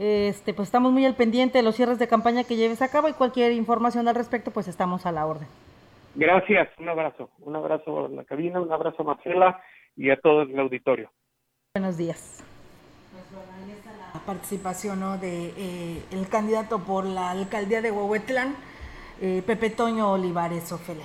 Este, 0.00 0.54
pues 0.54 0.68
estamos 0.68 0.92
muy 0.92 1.04
al 1.04 1.14
pendiente 1.14 1.58
de 1.58 1.62
los 1.62 1.76
cierres 1.76 1.98
de 1.98 2.08
campaña 2.08 2.44
que 2.44 2.56
lleves 2.56 2.80
a 2.80 2.88
cabo 2.88 3.10
y 3.10 3.12
cualquier 3.12 3.52
información 3.52 4.08
al 4.08 4.14
respecto, 4.14 4.50
pues 4.50 4.66
estamos 4.66 5.04
a 5.04 5.12
la 5.12 5.26
orden. 5.26 5.46
Gracias, 6.14 6.70
un 6.78 6.88
abrazo, 6.88 7.28
un 7.40 7.54
abrazo 7.54 8.06
a 8.06 8.08
la 8.08 8.24
cabina, 8.24 8.62
un 8.62 8.72
abrazo 8.72 9.02
a 9.02 9.04
Marcela 9.04 9.62
y 9.94 10.08
a 10.08 10.18
todo 10.18 10.40
el 10.40 10.58
auditorio. 10.58 11.10
Buenos 11.74 11.98
días. 11.98 12.42
La 14.14 14.20
participación 14.20 15.00
¿no? 15.00 15.18
de 15.18 15.52
eh, 15.58 16.02
el 16.12 16.26
candidato 16.30 16.78
por 16.78 17.04
la 17.04 17.32
alcaldía 17.32 17.82
de 17.82 17.90
Huehuetlán, 17.90 18.54
eh, 19.20 19.42
Pepe 19.46 19.68
Toño 19.68 20.12
Olivares 20.12 20.72
Ofelia. 20.72 21.04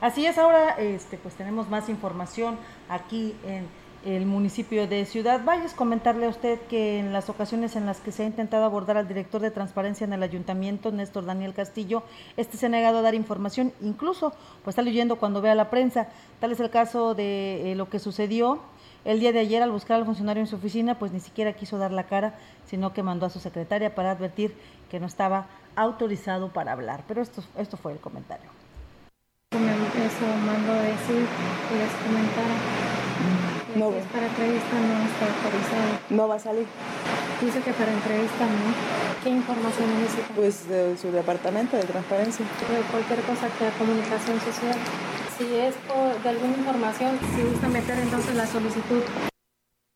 Así 0.00 0.24
es, 0.24 0.38
ahora 0.38 0.78
este, 0.78 1.18
pues 1.18 1.34
tenemos 1.34 1.68
más 1.68 1.90
información 1.90 2.56
aquí 2.88 3.36
en 3.44 3.66
el 4.04 4.26
municipio 4.26 4.86
de 4.86 5.04
Ciudad 5.04 5.44
Valles. 5.44 5.72
Comentarle 5.72 6.26
a 6.26 6.28
usted 6.28 6.58
que 6.68 6.98
en 6.98 7.12
las 7.12 7.28
ocasiones 7.28 7.76
en 7.76 7.86
las 7.86 8.00
que 8.00 8.12
se 8.12 8.22
ha 8.22 8.26
intentado 8.26 8.64
abordar 8.64 8.96
al 8.96 9.08
director 9.08 9.40
de 9.40 9.50
transparencia 9.50 10.04
en 10.04 10.12
el 10.12 10.22
ayuntamiento, 10.22 10.92
Néstor 10.92 11.24
Daniel 11.24 11.54
Castillo, 11.54 12.02
este 12.36 12.56
se 12.56 12.66
ha 12.66 12.68
negado 12.68 12.98
a 12.98 13.02
dar 13.02 13.14
información, 13.14 13.72
incluso 13.80 14.32
pues 14.62 14.74
está 14.74 14.82
leyendo 14.82 15.16
cuando 15.16 15.40
vea 15.40 15.54
la 15.54 15.70
prensa. 15.70 16.08
Tal 16.40 16.52
es 16.52 16.60
el 16.60 16.70
caso 16.70 17.14
de 17.14 17.72
eh, 17.72 17.74
lo 17.74 17.88
que 17.88 17.98
sucedió 17.98 18.60
el 19.04 19.20
día 19.20 19.32
de 19.32 19.38
ayer 19.38 19.62
al 19.62 19.70
buscar 19.70 19.98
al 19.98 20.04
funcionario 20.04 20.42
en 20.42 20.46
su 20.46 20.56
oficina, 20.56 20.98
pues 20.98 21.12
ni 21.12 21.20
siquiera 21.20 21.52
quiso 21.52 21.78
dar 21.78 21.92
la 21.92 22.04
cara, 22.04 22.34
sino 22.66 22.92
que 22.92 23.02
mandó 23.02 23.26
a 23.26 23.30
su 23.30 23.40
secretaria 23.40 23.94
para 23.94 24.10
advertir 24.10 24.54
que 24.90 25.00
no 25.00 25.06
estaba 25.06 25.46
autorizado 25.76 26.48
para 26.52 26.72
hablar. 26.72 27.04
Pero 27.08 27.22
esto, 27.22 27.42
esto 27.56 27.76
fue 27.76 27.92
el 27.92 27.98
comentario. 27.98 28.50
Eso 29.50 30.26
mandó 30.46 30.74
decir 30.74 31.26
que 31.68 31.78
les 31.78 31.92
comentara. 32.04 33.47
No. 33.78 33.90
es 33.92 34.04
para 34.06 34.26
entrevista 34.26 34.74
no 34.74 35.06
está 35.06 35.24
autorizado. 35.26 35.98
No 36.10 36.28
va 36.28 36.34
a 36.34 36.38
salir. 36.38 36.66
Dice 37.40 37.60
que 37.60 37.72
para 37.72 37.92
entrevista 37.92 38.44
no. 38.44 38.74
¿Qué 39.22 39.30
información 39.30 39.86
necesita? 40.00 40.34
Pues 40.34 40.68
de 40.68 40.96
su 40.96 41.12
departamento 41.12 41.76
de 41.76 41.84
transparencia. 41.84 42.44
De 42.44 42.82
cualquier 42.90 43.20
cosa 43.22 43.46
que 43.56 43.70
comunicación 43.78 44.40
social. 44.40 44.76
Si 45.38 45.54
es 45.54 45.74
por, 45.86 46.20
de 46.22 46.28
alguna 46.28 46.56
información, 46.56 47.18
si 47.36 47.42
gusta 47.42 47.68
meter 47.68 47.98
entonces 48.00 48.34
la 48.34 48.46
solicitud. 48.46 49.02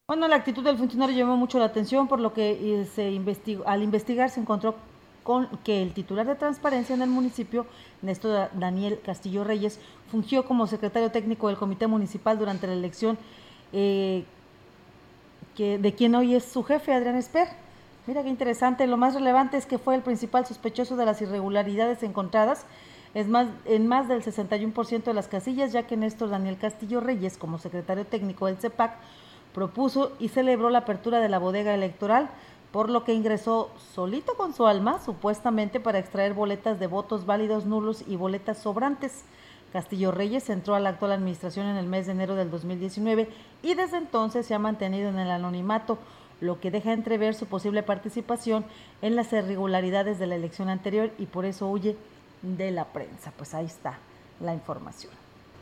Bueno, 0.06 0.28
la 0.28 0.36
actitud 0.36 0.62
del 0.62 0.78
funcionario 0.78 1.16
llamó 1.16 1.36
mucho 1.36 1.58
la 1.58 1.64
atención, 1.64 2.06
por 2.06 2.20
lo 2.20 2.32
que 2.32 2.50
eh, 2.52 2.86
se 2.94 3.10
investigó, 3.10 3.66
al 3.66 3.82
investigar 3.82 4.30
se 4.30 4.40
encontró 4.40 4.76
con 5.22 5.48
que 5.64 5.82
el 5.82 5.92
titular 5.92 6.26
de 6.26 6.34
transparencia 6.34 6.94
en 6.94 7.02
el 7.02 7.08
municipio, 7.08 7.66
Néstor 8.02 8.50
Daniel 8.54 9.00
Castillo 9.04 9.44
Reyes, 9.44 9.80
fungió 10.10 10.44
como 10.44 10.66
secretario 10.66 11.10
técnico 11.10 11.48
del 11.48 11.56
comité 11.56 11.86
municipal 11.86 12.38
durante 12.38 12.66
la 12.66 12.74
elección 12.74 13.18
eh, 13.72 14.24
que, 15.56 15.78
de 15.78 15.94
quien 15.94 16.14
hoy 16.14 16.34
es 16.34 16.44
su 16.44 16.62
jefe, 16.62 16.92
Adrián 16.92 17.16
Esper. 17.16 17.48
Mira 18.06 18.22
qué 18.22 18.28
interesante, 18.28 18.86
lo 18.86 18.96
más 18.96 19.14
relevante 19.14 19.56
es 19.56 19.66
que 19.66 19.78
fue 19.78 19.94
el 19.94 20.02
principal 20.02 20.44
sospechoso 20.44 20.96
de 20.96 21.06
las 21.06 21.22
irregularidades 21.22 22.02
encontradas 22.02 22.66
es 23.14 23.28
más, 23.28 23.48
en 23.66 23.86
más 23.86 24.08
del 24.08 24.22
61% 24.22 25.04
de 25.04 25.14
las 25.14 25.28
casillas, 25.28 25.72
ya 25.72 25.86
que 25.86 25.96
Néstor 25.96 26.30
Daniel 26.30 26.56
Castillo 26.56 27.00
Reyes, 27.00 27.36
como 27.36 27.58
secretario 27.58 28.06
técnico 28.06 28.46
del 28.46 28.56
CEPAC, 28.56 28.94
propuso 29.54 30.12
y 30.18 30.28
celebró 30.28 30.70
la 30.70 30.78
apertura 30.78 31.20
de 31.20 31.28
la 31.28 31.38
bodega 31.38 31.74
electoral 31.74 32.30
por 32.70 32.88
lo 32.88 33.04
que 33.04 33.12
ingresó 33.12 33.70
solito 33.94 34.34
con 34.34 34.54
su 34.54 34.66
alma, 34.66 34.98
supuestamente 35.04 35.78
para 35.78 35.98
extraer 35.98 36.32
boletas 36.32 36.80
de 36.80 36.86
votos 36.86 37.26
válidos 37.26 37.66
nulos 37.66 38.02
y 38.08 38.16
boletas 38.16 38.62
sobrantes. 38.62 39.24
Castillo 39.72 40.12
Reyes 40.12 40.50
entró 40.50 40.74
a 40.74 40.80
la 40.80 40.90
actual 40.90 41.12
administración 41.12 41.66
en 41.66 41.76
el 41.76 41.86
mes 41.86 42.06
de 42.06 42.12
enero 42.12 42.34
del 42.34 42.50
2019 42.50 43.28
y 43.62 43.74
desde 43.74 43.96
entonces 43.96 44.44
se 44.44 44.54
ha 44.54 44.58
mantenido 44.58 45.08
en 45.08 45.18
el 45.18 45.30
anonimato, 45.30 45.98
lo 46.40 46.60
que 46.60 46.70
deja 46.70 46.92
entrever 46.92 47.34
su 47.34 47.46
posible 47.46 47.82
participación 47.82 48.64
en 49.00 49.16
las 49.16 49.32
irregularidades 49.32 50.18
de 50.18 50.26
la 50.26 50.34
elección 50.34 50.68
anterior 50.68 51.10
y 51.18 51.26
por 51.26 51.44
eso 51.46 51.68
huye 51.68 51.96
de 52.42 52.70
la 52.70 52.92
prensa. 52.92 53.32
Pues 53.36 53.54
ahí 53.54 53.66
está 53.66 53.98
la 54.40 54.52
información. 54.52 55.12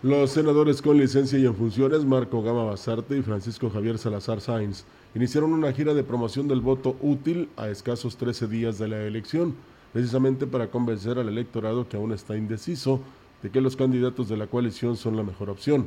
Los 0.02 0.30
senadores 0.30 0.80
con 0.80 0.96
licencia 0.96 1.38
y 1.38 1.44
en 1.44 1.54
funciones, 1.54 2.04
Marco 2.06 2.42
Gama 2.42 2.64
Basarte 2.64 3.18
y 3.18 3.22
Francisco 3.22 3.68
Javier 3.68 3.98
Salazar 3.98 4.40
Sáenz, 4.40 4.84
iniciaron 5.14 5.52
una 5.52 5.72
gira 5.72 5.92
de 5.92 6.02
promoción 6.02 6.48
del 6.48 6.62
voto 6.62 6.96
útil 7.02 7.50
a 7.58 7.68
escasos 7.68 8.16
13 8.16 8.46
días 8.46 8.78
de 8.78 8.88
la 8.88 9.02
elección, 9.02 9.54
precisamente 9.92 10.46
para 10.46 10.70
convencer 10.70 11.18
al 11.18 11.28
electorado 11.28 11.86
que 11.86 11.98
aún 11.98 12.12
está 12.12 12.34
indeciso 12.34 13.00
de 13.42 13.50
que 13.50 13.60
los 13.60 13.76
candidatos 13.76 14.28
de 14.28 14.36
la 14.36 14.46
coalición 14.46 14.96
son 14.96 15.16
la 15.16 15.22
mejor 15.22 15.50
opción. 15.50 15.86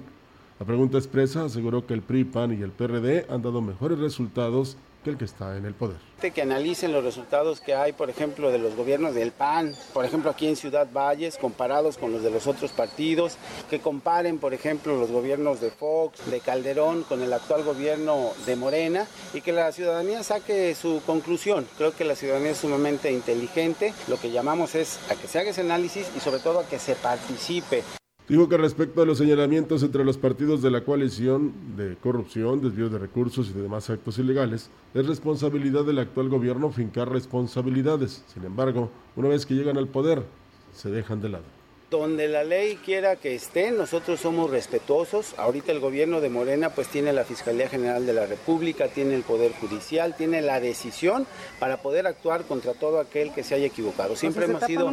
La 0.59 0.65
pregunta 0.65 0.97
expresa 0.97 1.45
aseguró 1.45 1.85
que 1.85 1.93
el 1.93 2.01
PRI, 2.01 2.23
PAN 2.25 2.57
y 2.57 2.61
el 2.61 2.71
PRD 2.71 3.25
han 3.29 3.41
dado 3.41 3.61
mejores 3.61 3.99
resultados 3.99 4.77
que 5.03 5.09
el 5.09 5.17
que 5.17 5.25
está 5.25 5.55
en 5.57 5.65
el 5.65 5.73
poder. 5.73 5.97
Que 6.21 6.41
analicen 6.41 6.93
los 6.93 7.03
resultados 7.03 7.59
que 7.59 7.75
hay, 7.75 7.91
por 7.91 8.09
ejemplo, 8.09 8.49
de 8.49 8.57
los 8.57 8.75
gobiernos 8.77 9.13
del 9.13 9.33
PAN, 9.33 9.75
por 9.93 10.05
ejemplo, 10.05 10.31
aquí 10.31 10.47
en 10.47 10.55
Ciudad 10.55 10.87
Valles, 10.91 11.37
comparados 11.37 11.97
con 11.97 12.13
los 12.13 12.23
de 12.23 12.31
los 12.31 12.47
otros 12.47 12.71
partidos, 12.71 13.35
que 13.69 13.81
comparen, 13.81 14.39
por 14.39 14.53
ejemplo, 14.53 14.97
los 14.97 15.11
gobiernos 15.11 15.59
de 15.59 15.69
Fox, 15.69 16.31
de 16.31 16.39
Calderón, 16.39 17.03
con 17.03 17.21
el 17.21 17.33
actual 17.33 17.63
gobierno 17.63 18.31
de 18.45 18.55
Morena, 18.55 19.05
y 19.33 19.41
que 19.41 19.51
la 19.51 19.71
ciudadanía 19.73 20.23
saque 20.23 20.73
su 20.75 21.01
conclusión. 21.05 21.67
Creo 21.77 21.93
que 21.93 22.05
la 22.05 22.15
ciudadanía 22.15 22.51
es 22.51 22.59
sumamente 22.59 23.11
inteligente. 23.11 23.93
Lo 24.07 24.17
que 24.17 24.31
llamamos 24.31 24.75
es 24.75 24.99
a 25.11 25.15
que 25.15 25.27
se 25.27 25.39
haga 25.39 25.49
ese 25.49 25.61
análisis 25.61 26.09
y 26.15 26.21
sobre 26.21 26.39
todo 26.39 26.59
a 26.59 26.65
que 26.65 26.79
se 26.79 26.95
participe. 26.95 27.83
Dijo 28.29 28.47
que 28.47 28.55
respecto 28.55 29.01
a 29.01 29.05
los 29.05 29.17
señalamientos 29.17 29.83
entre 29.83 30.05
los 30.05 30.17
partidos 30.17 30.61
de 30.61 30.71
la 30.71 30.85
coalición 30.85 31.53
de 31.75 31.97
corrupción, 32.01 32.61
desvío 32.61 32.89
de 32.89 32.97
recursos 32.97 33.49
y 33.49 33.53
de 33.53 33.61
demás 33.61 33.89
actos 33.89 34.17
ilegales, 34.17 34.69
es 34.93 35.05
responsabilidad 35.05 35.83
del 35.83 35.99
actual 35.99 36.29
gobierno 36.29 36.71
fincar 36.71 37.11
responsabilidades. 37.11 38.23
Sin 38.33 38.45
embargo, 38.45 38.89
una 39.17 39.27
vez 39.27 39.45
que 39.45 39.55
llegan 39.55 39.77
al 39.77 39.89
poder, 39.89 40.23
se 40.71 40.89
dejan 40.89 41.21
de 41.21 41.29
lado 41.29 41.52
donde 41.99 42.27
la 42.27 42.43
ley 42.43 42.77
quiera 42.77 43.17
que 43.17 43.35
esté, 43.35 43.71
nosotros 43.71 44.19
somos 44.19 44.49
respetuosos. 44.49 45.35
Ahorita 45.37 45.71
el 45.71 45.79
gobierno 45.79 46.21
de 46.21 46.29
Morena 46.29 46.71
pues 46.71 46.87
tiene 46.87 47.13
la 47.13 47.23
Fiscalía 47.23 47.69
General 47.69 48.03
de 48.07 48.13
la 48.13 48.25
República, 48.25 48.87
tiene 48.87 49.13
el 49.13 49.21
Poder 49.21 49.51
Judicial, 49.53 50.15
tiene 50.15 50.41
la 50.41 50.59
decisión 50.59 51.27
para 51.59 51.77
poder 51.77 52.07
actuar 52.07 52.45
contra 52.45 52.73
todo 52.73 52.99
aquel 52.99 53.31
que 53.31 53.43
se 53.43 53.53
haya 53.53 53.67
equivocado. 53.67 54.15
Siempre 54.15 54.45
hemos 54.45 54.63
sido 54.63 54.91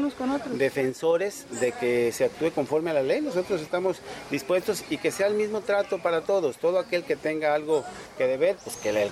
defensores 0.53 1.47
de 1.59 1.73
que 1.73 2.13
se 2.13 2.27
actúe 2.27 2.51
conforme 2.51 2.91
a 2.91 2.95
la 2.95 3.03
ley. 3.03 3.23
Nosotros 3.23 3.63
estamos 3.63 4.03
dispuestos 4.31 4.85
y 4.91 4.99
que 4.99 5.11
sea 5.11 5.29
el 5.29 5.35
mismo 5.35 5.63
trato 5.63 6.03
para 6.03 6.21
todos. 6.21 6.59
Todo 6.59 6.79
aquel 6.79 7.05
que 7.05 7.17
tenga 7.17 7.55
algo 7.55 7.83
que 8.19 8.27
deber, 8.27 8.57
pues 8.63 8.77
que 8.77 8.93
le 8.93 9.11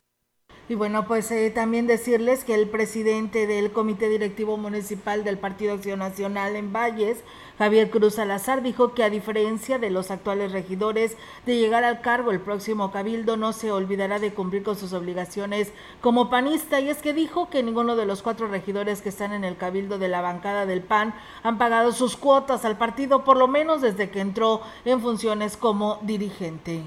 y 0.71 0.75
bueno, 0.75 1.07
pues 1.07 1.31
eh, 1.31 1.51
también 1.51 1.87
decirles 1.87 2.45
que 2.45 2.55
el 2.55 2.69
presidente 2.69 3.47
del 3.47 3.73
Comité 3.73 4.11
Directivo 4.11 4.59
Municipal 4.59 5.25
del 5.25 5.39
Partido 5.39 5.73
Acción 5.73 6.01
Nacional 6.01 6.57
en 6.57 6.75
Valles, 6.75 7.17
Javier 7.59 7.91
Cruz 7.91 8.15
Salazar, 8.15 8.63
dijo 8.63 8.95
que 8.95 9.03
a 9.03 9.11
diferencia 9.11 9.81
de 9.81 9.91
los 9.91 10.13
actuales 10.13 10.53
regidores 10.53 11.17
de 11.45 11.57
llegar 11.57 11.83
al 11.83 12.01
cargo 12.01 12.31
el 12.31 12.41
próximo 12.41 12.93
cabildo, 12.93 13.37
no 13.37 13.53
se 13.53 13.73
olvidará 13.73 14.21
de 14.21 14.33
cumplir 14.33 14.63
con 14.63 14.77
sus 14.77 14.93
obligaciones 14.93 15.73
como 16.01 16.31
panista. 16.31 16.79
Y 16.79 16.89
es 16.89 16.99
que 16.99 17.13
dijo 17.13 17.51
que 17.51 17.65
ninguno 17.65 17.97
de 17.97 18.07
los 18.07 18.23
cuatro 18.23 18.47
regidores 18.47 19.03
que 19.03 19.09
están 19.09 19.33
en 19.33 19.43
el 19.43 19.57
cabildo 19.57 19.99
de 19.99 20.09
la 20.09 20.21
bancada 20.21 20.67
del 20.67 20.83
PAN 20.83 21.15
han 21.43 21.59
pagado 21.59 21.91
sus 21.91 22.17
cuotas 22.17 22.65
al 22.65 22.79
partido, 22.79 23.25
por 23.25 23.37
lo 23.37 23.49
menos 23.49 23.83
desde 23.83 24.11
que 24.11 24.21
entró 24.21 24.63
en 24.85 25.01
funciones 25.01 25.57
como 25.57 25.99
dirigente. 26.03 26.83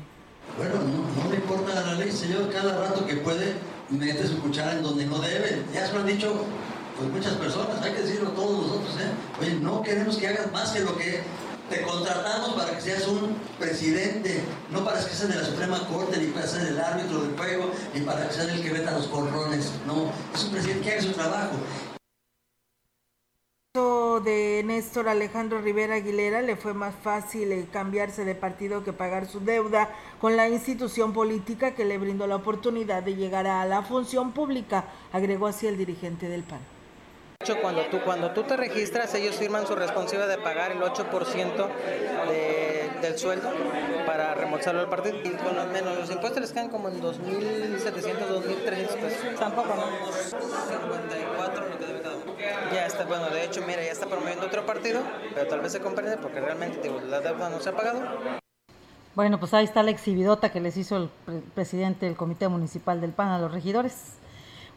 Bueno, 0.58 0.76
no, 0.76 1.24
no 1.24 1.30
le 1.30 1.36
importa 1.36 1.82
la 1.82 1.94
ley, 1.96 2.12
señor, 2.12 2.50
cada 2.50 2.88
rato 2.88 3.06
que 3.06 3.16
puede 3.18 3.56
mete 3.90 4.26
su 4.26 4.40
cuchara 4.40 4.74
en 4.74 4.84
donde 4.84 5.06
no 5.06 5.20
debe. 5.20 5.64
Ya 5.74 5.86
se 5.86 5.94
lo 5.94 6.00
han 6.00 6.08
dicho 6.08 6.34
pues 7.02 7.14
muchas 7.14 7.34
personas, 7.34 7.82
hay 7.82 7.94
que 7.94 8.02
decirlo 8.02 8.30
todos 8.32 8.68
nosotros, 8.68 8.96
¿eh? 9.02 9.12
Oye, 9.42 9.54
no 9.56 9.82
queremos 9.82 10.18
que 10.18 10.28
hagas 10.28 10.52
más 10.52 10.72
que 10.72 10.82
lo 10.82 10.98
que 10.98 11.24
Te 11.70 11.82
contratamos 11.84 12.54
para 12.54 12.76
que 12.76 12.82
seas 12.82 13.08
un 13.08 13.34
presidente, 13.58 14.44
no 14.72 14.84
para 14.84 14.98
que 14.98 15.10
seas 15.16 15.30
de 15.30 15.36
la 15.38 15.46
Suprema 15.46 15.80
Corte, 15.88 16.18
ni 16.18 16.28
para 16.28 16.46
ser 16.46 16.68
el 16.68 16.78
árbitro 16.78 17.22
del 17.22 17.38
juego, 17.38 17.72
ni 17.94 18.02
para 18.02 18.28
que 18.28 18.34
seas 18.34 18.50
el 18.50 18.62
que 18.62 18.72
veta 18.72 18.92
los 18.92 19.08
corrones. 19.08 19.72
No, 19.88 20.12
es 20.36 20.44
un 20.44 20.52
presidente 20.52 20.84
que 20.84 20.92
haga 20.92 21.02
su 21.02 21.14
trabajo 21.14 21.56
de 24.20 24.64
Néstor 24.66 25.08
Alejandro 25.08 25.62
Rivera 25.62 25.96
Aguilera 25.96 26.42
le 26.42 26.56
fue 26.56 26.74
más 26.74 26.94
fácil 26.94 27.52
eh, 27.52 27.68
cambiarse 27.72 28.26
de 28.26 28.36
partido 28.36 28.84
que 28.84 28.94
pagar 28.94 29.26
su 29.26 29.40
deuda 29.40 29.90
con 30.20 30.36
la 30.36 30.50
institución 30.50 31.14
política 31.14 31.74
que 31.74 31.86
le 31.86 31.98
brindó 31.98 32.28
la 32.28 32.36
oportunidad 32.36 33.04
de 33.04 33.16
llegar 33.16 33.48
a 33.48 33.66
la 33.66 33.82
función 33.82 34.34
pública, 34.34 34.86
agregó 35.12 35.48
así 35.48 35.68
el 35.68 35.78
dirigente 35.78 36.28
del 36.28 36.44
PAN. 36.44 36.81
Cuando 37.62 37.82
tú, 37.86 38.00
cuando 38.06 38.32
tú 38.32 38.44
te 38.44 38.56
registras, 38.56 39.14
ellos 39.16 39.36
firman 39.36 39.66
su 39.66 39.76
responsabilidad 39.76 40.28
de 40.30 40.38
pagar 40.38 40.72
el 40.72 40.80
8% 40.80 41.68
del 43.02 43.18
sueldo 43.18 43.50
para 44.06 44.36
remolzarlo 44.36 44.82
al 44.82 44.90
partido. 44.90 45.18
Y 45.24 45.30
bueno, 45.44 45.66
menos 45.74 45.98
los 45.98 46.12
impuestos 46.12 46.42
les 46.42 46.52
quedan 46.52 46.70
como 46.70 46.90
en 46.90 47.02
2.700, 47.02 47.84
2.300 47.84 48.88
pesos. 48.96 49.40
Tampoco, 49.40 49.74
¿no? 49.76 50.12
54 50.12 51.70
lo 51.70 51.78
que 51.80 51.86
debe 51.86 52.02
cada 52.02 52.16
uno. 52.16 52.36
Ya 52.74 52.86
está, 52.86 53.06
bueno, 53.06 53.30
de 53.30 53.44
hecho, 53.44 53.62
mira, 53.66 53.84
ya 53.84 53.92
está 53.92 54.06
promoviendo 54.06 54.46
otro 54.46 54.66
partido, 54.66 55.02
pero 55.34 55.48
tal 55.48 55.62
vez 55.62 55.72
se 55.72 55.80
comprende 55.80 56.18
porque 56.18 56.40
realmente 56.40 56.80
digo, 56.82 57.02
la 57.02 57.22
deuda 57.22 57.50
no 57.50 57.60
se 57.60 57.70
ha 57.70 57.76
pagado. 57.76 58.02
Bueno, 59.16 59.40
pues 59.40 59.54
ahí 59.54 59.66
está 59.66 59.84
la 59.84 59.92
exhibidota 59.92 60.52
que 60.52 60.62
les 60.62 60.78
hizo 60.78 60.96
el 60.96 61.10
presidente 61.54 62.06
del 62.06 62.16
Comité 62.16 62.48
Municipal 62.48 63.02
del 63.02 63.12
PAN 63.12 63.30
a 63.30 63.40
los 63.40 63.52
regidores. 63.52 64.21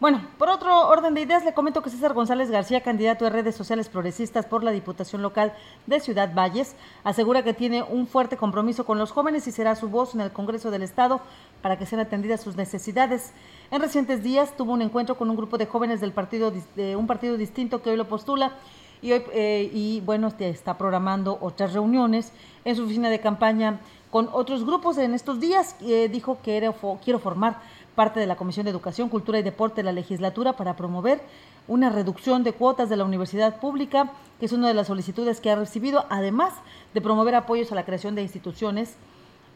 Bueno, 0.05 0.21
por 0.37 0.51
otro 0.51 0.87
orden 0.91 1.15
de 1.15 1.23
ideas, 1.23 1.47
le 1.47 1.55
comento 1.55 1.83
que 1.83 1.89
César 1.89 2.13
González 2.13 2.51
García, 2.51 2.83
candidato 2.83 3.25
de 3.25 3.31
redes 3.31 3.55
sociales 3.55 3.89
progresistas 3.89 4.45
por 4.45 4.63
la 4.63 4.71
Diputación 4.71 5.23
Local 5.23 5.55
de 5.87 5.99
Ciudad 5.99 6.35
Valles, 6.35 6.77
asegura 7.05 7.43
que 7.43 7.55
tiene 7.55 7.83
un 7.83 8.07
fuerte 8.07 8.37
compromiso 8.37 8.85
con 8.85 8.99
los 8.99 9.13
jóvenes 9.13 9.47
y 9.47 9.51
será 9.51 9.75
su 9.77 9.89
voz 9.89 10.15
en 10.15 10.21
el 10.21 10.31
Congreso 10.31 10.71
del 10.71 10.83
Estado 10.83 11.23
para 11.63 11.79
que 11.79 11.87
sean 11.87 12.03
atendidas 12.03 12.43
sus 12.43 12.55
necesidades. 12.55 13.33
En 13.71 13.81
recientes 13.81 14.23
días 14.23 14.55
tuvo 14.55 14.75
un 14.75 14.83
encuentro 14.83 15.17
con 15.17 15.31
un 15.31 15.37
grupo 15.37 15.57
de 15.57 15.65
jóvenes 15.65 16.03
del 16.03 16.13
partido 16.13 16.53
de 16.77 16.97
un 16.97 17.07
partido 17.07 17.39
distinto 17.39 17.81
que 17.81 17.89
hoy 17.89 17.97
lo 17.97 18.07
postula 18.07 18.53
y 19.01 19.13
hoy 19.13 19.23
eh, 19.33 19.71
y 19.73 20.03
bueno 20.03 20.31
está 20.39 20.77
programando 20.77 21.39
otras 21.41 21.73
reuniones 21.73 22.31
en 22.67 22.77
su 22.77 22.85
oficina 22.85 23.09
de 23.09 23.21
campaña 23.21 23.81
con 24.11 24.29
otros 24.33 24.65
grupos 24.65 24.97
en 24.99 25.13
estos 25.13 25.41
días. 25.41 25.77
Eh, 25.81 26.09
dijo 26.09 26.39
que 26.43 26.57
era, 26.57 26.73
quiero 27.03 27.19
formar 27.19 27.61
parte 27.95 28.21
de 28.21 28.27
la 28.27 28.37
Comisión 28.37 28.65
de 28.65 28.71
Educación, 28.71 29.09
Cultura 29.09 29.39
y 29.39 29.43
Deporte 29.43 29.77
de 29.77 29.85
la 29.85 29.93
legislatura 29.93 30.55
para 30.55 30.77
promover 30.77 31.21
una 31.67 31.91
reducción 31.91 32.45
de 32.45 32.53
cuotas 32.53 32.89
de 32.89 32.97
la 32.97 33.05
universidad 33.05 33.61
pública, 33.61 34.11
que 34.39 34.47
es 34.47 34.53
una 34.53 34.69
de 34.69 34.75
las 34.75 34.89
solicitudes 34.89 35.41
que 35.41 35.51
ha 35.51 35.57
recibido, 35.57 36.05
además 36.11 36.53
de 36.93 37.01
promover 37.01 37.35
apoyos 37.35 37.73
a 37.73 37.75
la 37.75 37.85
creación 37.85 38.15
de 38.15 38.23
instituciones 38.23 38.97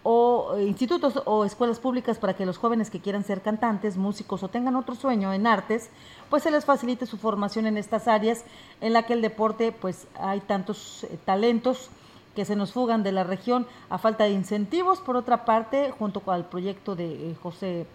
o 0.03 0.55
eh, 0.57 0.65
institutos 0.65 1.21
o 1.25 1.45
escuelas 1.45 1.81
públicas 1.81 2.19
para 2.19 2.35
que 2.35 2.47
los 2.47 2.57
jóvenes 2.57 2.89
que 2.89 3.01
quieran 3.01 3.25
ser 3.25 3.43
cantantes, 3.43 3.97
músicos 3.97 4.43
o 4.43 4.49
tengan 4.49 4.77
otro 4.77 4.95
sueño 4.95 5.33
en 5.33 5.47
artes, 5.47 5.91
pues 6.31 6.43
se 6.45 6.51
les 6.51 6.65
facilite 6.65 7.05
su 7.05 7.19
formación 7.19 7.67
en 7.67 7.77
estas 7.77 8.09
áreas 8.09 8.45
en 8.81 8.93
la 8.93 9.03
que 9.03 9.13
el 9.13 9.23
deporte 9.23 9.73
pues 9.73 10.07
hay 10.19 10.41
tantos 10.41 11.05
eh, 11.05 11.19
talentos 11.25 11.91
que 12.35 12.45
se 12.45 12.55
nos 12.55 12.73
fugan 12.73 13.03
de 13.03 13.11
la 13.11 13.25
región 13.25 13.67
a 13.91 13.99
falta 13.99 14.25
de 14.25 14.31
incentivos. 14.31 15.01
Por 15.01 15.17
otra 15.17 15.45
parte, 15.45 15.93
junto 15.99 16.23
el 16.33 16.45
proyecto 16.45 16.95
de 16.95 17.31
eh, 17.31 17.37
José 17.43 17.87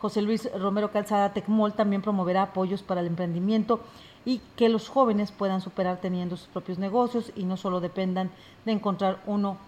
José 0.00 0.22
Luis 0.22 0.48
Romero 0.58 0.90
Calzada 0.90 1.32
Tecmol 1.32 1.72
también 1.72 2.02
promoverá 2.02 2.42
apoyos 2.42 2.82
para 2.82 3.00
el 3.00 3.06
emprendimiento 3.06 3.80
y 4.24 4.40
que 4.56 4.68
los 4.68 4.88
jóvenes 4.88 5.32
puedan 5.32 5.60
superar 5.60 6.00
teniendo 6.00 6.36
sus 6.36 6.48
propios 6.48 6.78
negocios 6.78 7.32
y 7.34 7.44
no 7.44 7.56
solo 7.56 7.80
dependan 7.80 8.30
de 8.64 8.72
encontrar 8.72 9.22
uno 9.26 9.58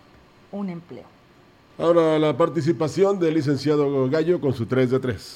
un 0.52 0.68
empleo. 0.68 1.04
Ahora 1.78 2.18
la 2.18 2.36
participación 2.36 3.18
del 3.18 3.34
licenciado 3.34 4.08
Gallo 4.10 4.40
con 4.40 4.52
su 4.52 4.66
3 4.66 4.90
de 4.90 5.00
3. 5.00 5.34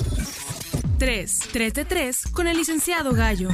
3, 0.99 1.39
3 1.53 1.75
de 1.75 1.85
3 1.85 2.23
con 2.33 2.47
el 2.47 2.57
licenciado 2.57 3.13
Gallo. 3.13 3.49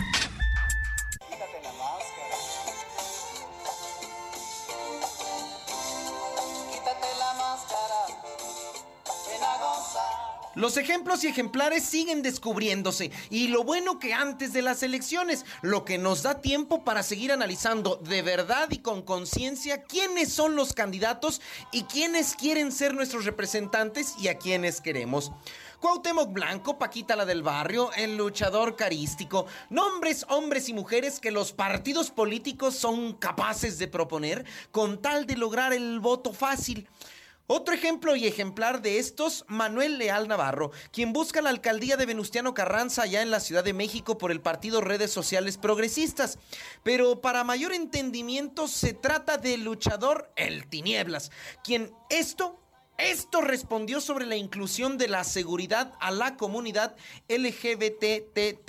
Los 10.61 10.77
ejemplos 10.77 11.25
y 11.25 11.29
ejemplares 11.29 11.85
siguen 11.85 12.21
descubriéndose 12.21 13.11
y 13.31 13.49
lo 13.49 13.65
bueno 13.65 13.99
que 13.99 14.13
antes 14.13 14.53
de 14.53 14.61
las 14.61 14.83
elecciones, 14.83 15.47
lo 15.63 15.87
que 15.87 15.97
nos 15.97 16.23
da 16.23 16.43
tiempo 16.43 16.85
para 16.85 17.03
seguir 17.03 17.33
analizando 17.33 17.97
de 17.97 18.21
verdad 18.21 18.69
y 18.71 18.81
con 18.81 19.01
conciencia 19.01 19.85
quiénes 19.85 20.31
son 20.31 20.57
los 20.57 20.75
candidatos 20.75 21.41
y 21.73 21.85
quiénes 21.85 22.35
quieren 22.35 22.73
ser 22.73 22.93
nuestros 22.93 23.25
representantes 23.25 24.17
y 24.21 24.29
a 24.29 24.37
quiénes 24.37 24.83
queremos. 24.83 25.33
Cuauhtémoc 25.81 26.31
Blanco, 26.31 26.79
Paquita 26.79 27.17
la 27.17 27.25
del 27.25 27.43
Barrio, 27.43 27.91
el 27.97 28.19
luchador 28.19 28.77
carístico, 28.77 29.47
nombres, 29.71 30.27
hombres 30.29 30.69
y 30.69 30.75
mujeres 30.75 31.21
que 31.21 31.31
los 31.31 31.55
partidos 31.55 32.11
políticos 32.11 32.75
son 32.75 33.15
capaces 33.15 33.79
de 33.79 33.89
proponer 33.89 34.45
con 34.73 35.01
tal 35.01 35.27
de 35.27 35.39
lograr 35.39 35.73
el 35.73 36.01
voto 36.01 36.35
fácil. 36.35 36.87
Otro 37.53 37.75
ejemplo 37.75 38.15
y 38.15 38.29
ejemplar 38.29 38.81
de 38.81 39.01
estos, 39.01 39.45
Manuel 39.49 39.99
Leal 39.99 40.29
Navarro, 40.29 40.71
quien 40.93 41.13
busca 41.13 41.43
la 41.43 41.51
alcaldía 41.51 41.97
de 41.97 42.07
Venustiano 42.07 42.55
Carranza 42.55 43.03
allá 43.03 43.23
en 43.23 43.33
la 43.33 43.41
Ciudad 43.41 43.65
de 43.65 43.73
México 43.73 44.19
por 44.19 44.31
el 44.31 44.41
partido 44.41 44.81
Redes 44.81 45.11
Sociales 45.11 45.59
Progresistas. 45.59 46.39
Pero 46.85 47.21
para 47.21 47.43
mayor 47.43 47.73
entendimiento 47.73 48.69
se 48.69 48.93
trata 48.93 49.37
del 49.37 49.65
luchador 49.65 50.31
El 50.37 50.69
Tinieblas, 50.69 51.33
quien 51.65 51.93
esto 52.09 52.61
esto 52.99 53.41
respondió 53.41 54.01
sobre 54.01 54.27
la 54.27 54.37
inclusión 54.37 54.97
de 54.97 55.09
la 55.09 55.25
seguridad 55.25 55.95
a 55.99 56.13
la 56.13 56.37
comunidad 56.37 56.95
LGBTTIQ 57.29 58.61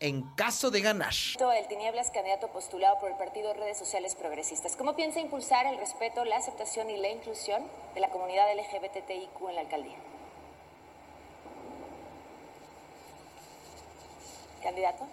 en 0.00 0.22
caso 0.34 0.70
de 0.70 0.80
ganar. 0.80 1.12
El 1.56 1.68
Tinieblas, 1.68 2.10
candidato 2.10 2.48
postulado 2.48 2.98
por 2.98 3.10
el 3.10 3.16
partido 3.16 3.54
Redes 3.54 3.78
Sociales 3.78 4.14
Progresistas. 4.14 4.76
¿Cómo 4.76 4.94
piensa 4.94 5.20
impulsar 5.20 5.66
el 5.66 5.78
respeto, 5.78 6.24
la 6.24 6.36
aceptación 6.36 6.90
y 6.90 6.96
la 6.98 7.08
inclusión 7.08 7.62
de 7.94 8.00
la 8.00 8.10
comunidad 8.10 8.46
LGBTIQ 8.54 9.48
en 9.48 9.54
la 9.54 9.60
alcaldía? 9.62 9.96
¿Candidato? 14.62 15.06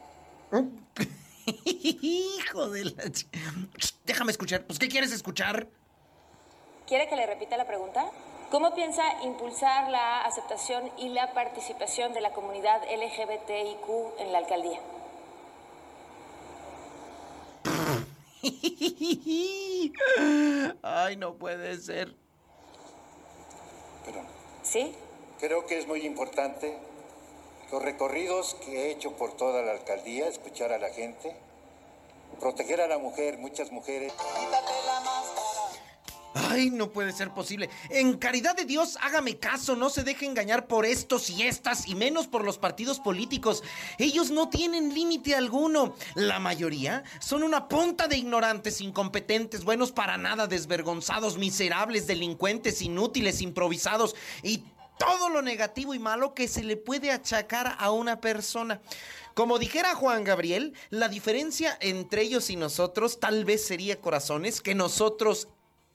Hijo 1.65 2.69
de 2.69 2.85
la... 2.85 3.03
Déjame 4.05 4.31
escuchar. 4.31 4.65
Pues, 4.65 4.79
¿qué 4.79 4.87
quieres 4.87 5.11
escuchar? 5.11 5.67
¿Quiere 6.87 7.07
que 7.07 7.15
le 7.15 7.25
repita 7.25 7.55
la 7.57 7.65
pregunta? 7.65 8.11
¿Cómo 8.53 8.73
piensa 8.75 9.01
impulsar 9.23 9.89
la 9.89 10.21
aceptación 10.25 10.91
y 10.99 11.09
la 11.09 11.33
participación 11.33 12.13
de 12.13 12.21
la 12.21 12.33
comunidad 12.33 12.83
LGBTIQ 12.83 14.19
en 14.19 14.31
la 14.31 14.37
alcaldía? 14.37 14.79
Ay, 20.83 21.15
no 21.15 21.33
puede 21.33 21.77
ser. 21.77 22.13
Perdón. 24.05 24.27
¿Sí? 24.61 24.95
Creo 25.39 25.65
que 25.65 25.79
es 25.79 25.87
muy 25.87 26.05
importante 26.05 26.77
los 27.71 27.81
recorridos 27.81 28.53
que 28.63 28.83
he 28.83 28.91
hecho 28.91 29.13
por 29.13 29.35
toda 29.35 29.63
la 29.63 29.71
alcaldía, 29.71 30.27
escuchar 30.27 30.73
a 30.73 30.77
la 30.77 30.89
gente, 30.89 31.35
proteger 32.39 32.81
a 32.81 32.87
la 32.87 32.99
mujer, 32.99 33.39
muchas 33.39 33.71
mujeres. 33.71 34.13
Ay, 36.33 36.71
no 36.71 36.89
puede 36.89 37.11
ser 37.11 37.31
posible. 37.31 37.69
En 37.89 38.17
caridad 38.17 38.55
de 38.55 38.65
Dios, 38.65 38.97
hágame 39.01 39.37
caso, 39.37 39.75
no 39.75 39.89
se 39.89 40.03
deje 40.03 40.25
engañar 40.25 40.65
por 40.65 40.85
estos 40.85 41.29
y 41.29 41.43
estas, 41.43 41.87
y 41.87 41.95
menos 41.95 42.27
por 42.27 42.43
los 42.43 42.57
partidos 42.57 42.99
políticos. 42.99 43.63
Ellos 43.99 44.31
no 44.31 44.49
tienen 44.49 44.93
límite 44.93 45.35
alguno. 45.35 45.95
La 46.15 46.39
mayoría 46.39 47.03
son 47.19 47.43
una 47.43 47.67
punta 47.67 48.07
de 48.07 48.17
ignorantes, 48.17 48.81
incompetentes, 48.81 49.63
buenos 49.63 49.91
para 49.91 50.17
nada, 50.17 50.47
desvergonzados, 50.47 51.37
miserables, 51.37 52.07
delincuentes, 52.07 52.81
inútiles, 52.81 53.41
improvisados 53.41 54.15
y 54.41 54.63
todo 54.97 55.29
lo 55.29 55.41
negativo 55.41 55.93
y 55.93 55.99
malo 55.99 56.33
que 56.33 56.47
se 56.47 56.63
le 56.63 56.77
puede 56.77 57.11
achacar 57.11 57.75
a 57.77 57.91
una 57.91 58.21
persona. 58.21 58.81
Como 59.33 59.59
dijera 59.59 59.95
Juan 59.95 60.23
Gabriel, 60.23 60.73
la 60.89 61.09
diferencia 61.09 61.77
entre 61.81 62.21
ellos 62.21 62.49
y 62.49 62.55
nosotros 62.55 63.19
tal 63.19 63.45
vez 63.45 63.65
sería 63.65 63.99
corazones 63.99 64.61
que 64.61 64.75
nosotros 64.75 65.47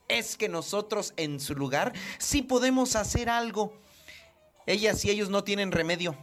es 0.09 0.35
que 0.35 0.49
nosotros 0.49 1.13
en 1.15 1.39
su 1.39 1.55
lugar 1.55 1.93
sí 2.17 2.41
podemos 2.41 2.97
hacer 2.97 3.29
algo. 3.29 3.73
Ellas 4.65 5.05
y 5.05 5.09
ellos 5.09 5.29
no 5.29 5.43
tienen 5.43 5.71
remedio. 5.71 6.17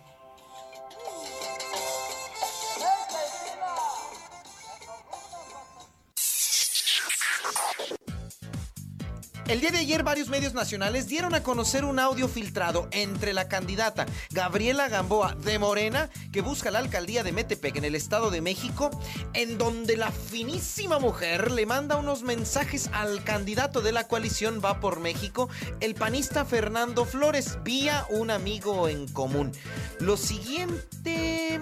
El 9.48 9.60
día 9.60 9.70
de 9.70 9.78
ayer 9.78 10.02
varios 10.02 10.28
medios 10.28 10.54
nacionales 10.54 11.06
dieron 11.06 11.32
a 11.32 11.44
conocer 11.44 11.84
un 11.84 12.00
audio 12.00 12.26
filtrado 12.26 12.88
entre 12.90 13.32
la 13.32 13.46
candidata 13.46 14.04
Gabriela 14.30 14.88
Gamboa 14.88 15.36
de 15.36 15.60
Morena, 15.60 16.10
que 16.32 16.40
busca 16.40 16.72
la 16.72 16.80
alcaldía 16.80 17.22
de 17.22 17.30
Metepec 17.30 17.76
en 17.76 17.84
el 17.84 17.94
Estado 17.94 18.32
de 18.32 18.40
México, 18.40 18.90
en 19.34 19.56
donde 19.56 19.96
la 19.96 20.10
finísima 20.10 20.98
mujer 20.98 21.52
le 21.52 21.64
manda 21.64 21.94
unos 21.94 22.22
mensajes 22.22 22.90
al 22.92 23.22
candidato 23.22 23.82
de 23.82 23.92
la 23.92 24.08
coalición 24.08 24.60
Va 24.64 24.80
por 24.80 24.98
México, 24.98 25.48
el 25.78 25.94
panista 25.94 26.44
Fernando 26.44 27.04
Flores, 27.04 27.62
vía 27.62 28.04
un 28.10 28.32
amigo 28.32 28.88
en 28.88 29.06
común. 29.06 29.52
Lo 30.00 30.16
siguiente... 30.16 31.60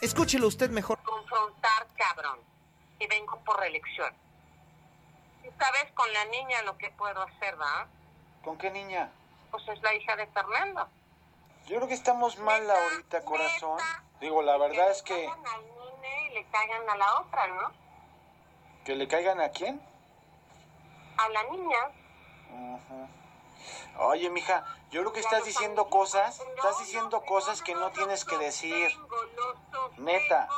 Escúchelo 0.00 0.46
usted 0.46 0.70
mejor. 0.70 0.98
Confrontar, 1.02 1.88
cabrón. 1.96 2.38
Y 3.00 3.06
vengo 3.08 3.42
por 3.44 3.58
reelección 3.58 4.29
esta 5.60 5.72
vez 5.72 5.92
con 5.92 6.10
la 6.14 6.24
niña 6.26 6.62
lo 6.62 6.78
que 6.78 6.88
puedo 6.90 7.20
hacer, 7.22 7.60
¿va? 7.60 7.86
¿Con 8.42 8.56
qué 8.56 8.70
niña? 8.70 9.10
Pues 9.50 9.68
es 9.68 9.82
la 9.82 9.94
hija 9.94 10.16
de 10.16 10.26
Fernando. 10.28 10.88
Yo 11.66 11.76
creo 11.76 11.88
que 11.88 11.94
estamos 11.94 12.38
mal 12.38 12.68
ahorita, 12.70 13.22
corazón. 13.26 13.78
Digo, 14.20 14.40
la 14.40 14.56
verdad 14.56 14.90
es 14.90 15.02
que... 15.02 15.14
Le 15.14 15.26
caigan 15.26 15.46
al 15.46 16.30
y 16.30 16.34
le 16.34 16.46
caigan 16.46 16.88
a 16.88 16.96
la 16.96 17.20
otra, 17.20 17.46
¿no? 17.48 17.72
¿Que 18.86 18.94
le 18.94 19.06
caigan 19.06 19.40
a 19.42 19.50
quién? 19.50 19.82
A 21.18 21.28
la 21.28 21.42
niña. 21.44 21.78
Oye, 23.98 24.30
mija, 24.30 24.64
yo 24.90 25.02
creo 25.02 25.12
que 25.12 25.20
estás 25.20 25.44
diciendo 25.44 25.90
cosas, 25.90 26.40
estás 26.40 26.78
diciendo 26.78 27.20
cosas 27.26 27.60
que 27.60 27.74
no 27.74 27.90
tienes 27.90 28.24
que 28.24 28.38
decir. 28.38 28.90
Neta 29.98 30.48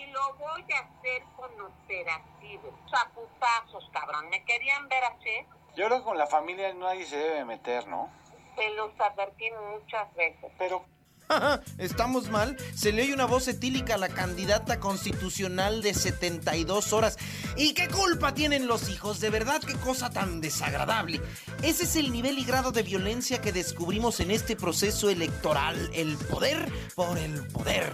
y 0.00 0.06
lo 0.12 0.34
voy 0.34 0.64
a 0.72 0.78
hacer 0.78 1.22
con 1.36 1.50
operativos. 1.60 2.74
Zaputazos, 2.90 3.88
cabrón. 3.92 4.28
¿Me 4.30 4.44
querían 4.44 4.88
ver 4.88 5.04
así? 5.04 5.46
Yo 5.76 5.86
creo 5.86 5.98
que 5.98 6.04
con 6.04 6.18
la 6.18 6.26
familia 6.26 6.72
nadie 6.74 7.04
se 7.04 7.16
debe 7.16 7.44
meter, 7.44 7.86
¿no? 7.86 8.10
Se 8.56 8.70
los 8.70 8.92
advertí 8.98 9.50
muchas 9.72 10.12
veces. 10.14 10.50
Pero... 10.58 10.84
Estamos 11.78 12.30
mal. 12.30 12.56
Se 12.74 12.92
le 12.92 13.02
oye 13.02 13.14
una 13.14 13.26
voz 13.26 13.48
etílica 13.48 13.94
a 13.94 13.98
la 13.98 14.08
candidata 14.08 14.80
constitucional 14.80 15.82
de 15.82 15.94
72 15.94 16.92
horas. 16.92 17.18
¿Y 17.56 17.74
qué 17.74 17.88
culpa 17.88 18.34
tienen 18.34 18.66
los 18.66 18.88
hijos? 18.88 19.20
De 19.20 19.30
verdad, 19.30 19.60
qué 19.60 19.74
cosa 19.74 20.10
tan 20.10 20.40
desagradable. 20.40 21.20
Ese 21.62 21.84
es 21.84 21.96
el 21.96 22.12
nivel 22.12 22.38
y 22.38 22.44
grado 22.44 22.72
de 22.72 22.82
violencia 22.82 23.40
que 23.40 23.52
descubrimos 23.52 24.20
en 24.20 24.30
este 24.30 24.56
proceso 24.56 25.10
electoral. 25.10 25.90
El 25.94 26.16
poder 26.16 26.70
por 26.94 27.18
el 27.18 27.46
poder 27.48 27.92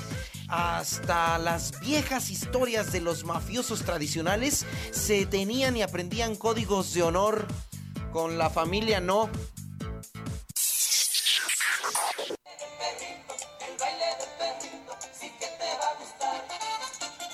hasta 0.48 1.38
las 1.38 1.78
viejas 1.80 2.30
historias 2.30 2.92
de 2.92 3.00
los 3.00 3.24
mafiosos 3.24 3.82
tradicionales 3.82 4.64
se 4.92 5.26
tenían 5.26 5.76
y 5.76 5.82
aprendían 5.82 6.36
códigos 6.36 6.94
de 6.94 7.02
honor. 7.02 7.46
Con 8.12 8.38
la 8.38 8.48
familia 8.48 9.00
no. 9.00 9.28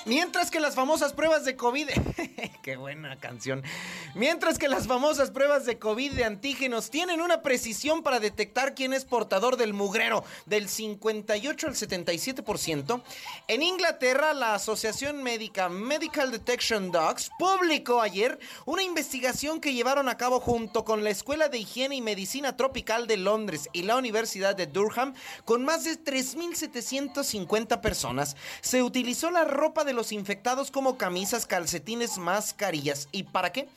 Mientras 0.05 0.51
que 0.51 0.61
las 0.61 0.75
famosas 0.75 1.13
pruebas 1.13 1.45
de 1.45 1.57
COVID, 1.57 1.89
qué 2.63 2.77
buena 2.77 3.17
canción. 3.17 3.63
Mientras 4.15 4.59
que 4.59 4.69
las 4.69 4.87
famosas 4.87 5.31
pruebas 5.31 5.65
de 5.65 5.79
COVID 5.79 6.13
de 6.13 6.25
antígenos 6.25 6.91
tienen 6.91 7.23
una 7.23 7.41
precisión 7.41 8.03
para 8.03 8.21
detectar 8.21 8.75
quién 8.75 8.93
es 8.93 9.07
portador 9.07 9.57
del 9.57 9.73
mugrero 9.73 10.23
del 10.45 10.69
58 10.69 11.67
al 11.67 11.75
77%, 11.75 13.03
en 13.49 13.63
Inglaterra 13.63 14.35
la 14.35 14.55
Asociación 14.55 15.23
Médica 15.23 15.71
Medical 15.71 16.31
Detection 16.31 16.93
Dogs 16.93 17.31
publicó 17.39 18.03
ayer 18.03 18.39
una 18.67 18.83
investigación 18.83 19.63
que 19.63 19.73
llevaron 19.73 20.11
a 20.11 20.19
cabo 20.19 20.41
junto 20.41 20.85
con 20.85 21.05
la 21.05 21.11
Escuela 21.11 21.49
de 21.49 21.57
Higiene 21.57 21.97
y 21.97 22.03
Medicina 22.03 22.55
Tropical 22.55 23.07
de 23.07 23.17
Londres 23.17 23.71
y 23.73 23.85
la 23.85 23.97
Universidad 23.97 24.55
de 24.55 24.67
Durham 24.67 25.15
con 25.47 25.65
más 25.65 25.85
de 25.85 25.93
3.750 25.93 27.81
personas. 27.81 28.37
Se 28.61 28.83
utilizó 28.83 29.31
la 29.31 29.45
ropa 29.45 29.85
de 29.85 29.95
los 29.95 30.13
infectados 30.13 30.71
como 30.71 30.99
camisas, 30.99 31.47
calcetines, 31.47 32.19
mascarillas. 32.19 33.09
¿Y 33.11 33.23
para 33.23 33.53
qué? 33.53 33.69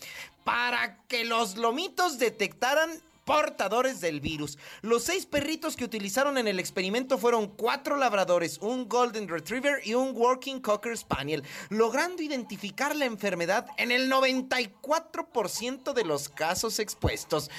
Para 0.45 1.03
que 1.07 1.25
los 1.25 1.57
lomitos 1.57 2.17
detectaran 2.17 2.89
portadores 3.25 3.99
del 3.99 4.21
virus. 4.21 4.57
Los 4.81 5.03
seis 5.03 5.25
perritos 5.25 5.75
que 5.75 5.83
utilizaron 5.83 6.37
en 6.37 6.47
el 6.47 6.59
experimento 6.59 7.17
fueron 7.17 7.47
cuatro 7.47 7.97
labradores, 7.97 8.59
un 8.59 8.87
Golden 8.87 9.27
Retriever 9.27 9.81
y 9.83 9.95
un 9.95 10.15
Working 10.15 10.61
Cocker 10.61 10.95
Spaniel, 10.95 11.43
logrando 11.69 12.21
identificar 12.21 12.95
la 12.95 13.05
enfermedad 13.05 13.65
en 13.77 13.91
el 13.91 14.09
94% 14.09 15.93
de 15.93 16.05
los 16.05 16.29
casos 16.29 16.79
expuestos. 16.79 17.49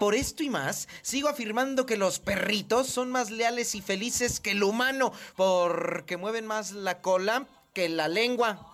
Por 0.00 0.16
esto 0.16 0.42
y 0.42 0.50
más, 0.50 0.88
sigo 1.02 1.28
afirmando 1.28 1.86
que 1.86 1.96
los 1.96 2.18
perritos 2.18 2.88
son 2.88 3.12
más 3.12 3.30
leales 3.30 3.76
y 3.76 3.80
felices 3.80 4.40
que 4.40 4.50
el 4.50 4.64
humano, 4.64 5.12
porque 5.36 6.16
mueven 6.16 6.46
más 6.46 6.72
la 6.72 7.00
cola, 7.00 7.46
que 7.72 7.88
la 7.88 8.08
lengua. 8.08 8.71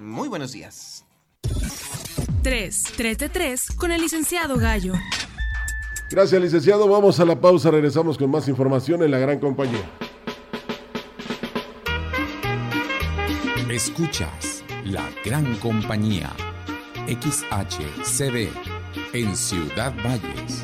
Muy 0.00 0.28
buenos 0.28 0.52
días. 0.52 1.04
3, 2.42 2.84
3 2.96 3.18
de 3.18 3.28
3 3.28 3.66
con 3.76 3.92
el 3.92 4.00
licenciado 4.00 4.56
Gallo. 4.56 4.94
Gracias, 6.10 6.40
licenciado. 6.40 6.88
Vamos 6.88 7.20
a 7.20 7.24
la 7.24 7.38
pausa. 7.38 7.70
Regresamos 7.70 8.16
con 8.16 8.30
más 8.30 8.48
información 8.48 9.02
en 9.02 9.10
la 9.10 9.18
gran 9.18 9.38
compañía. 9.38 9.88
Escuchas 13.70 14.64
la 14.84 15.08
gran 15.24 15.54
compañía. 15.56 16.32
XHCB 17.06 18.48
en 19.12 19.36
Ciudad 19.36 19.94
Valles 20.04 20.62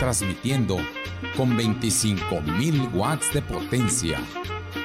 transmitiendo 0.00 0.78
con 1.36 1.56
25.000 1.56 2.94
watts 2.94 3.32
de 3.34 3.42
potencia. 3.42 4.18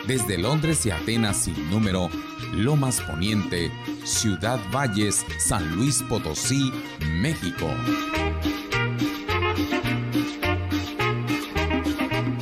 Desde 0.08 0.38
Londres 0.38 0.86
y 0.86 0.92
Atenas 0.92 1.38
sin 1.38 1.70
número, 1.72 2.12
Lomas 2.54 3.02
Poniente, 3.02 3.72
Ciudad 4.04 4.60
Valles, 4.72 5.26
San 5.40 5.76
Luis 5.76 6.04
Potosí, 6.04 6.72
México. 7.10 7.68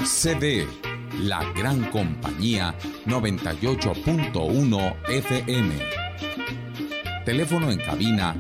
CD, 0.04 0.68
la 1.22 1.42
gran 1.54 1.90
compañía 1.90 2.76
98.1 3.06 4.96
FM. 5.08 5.76
Teléfono 7.24 7.72
en 7.72 7.80
cabina 7.80 8.36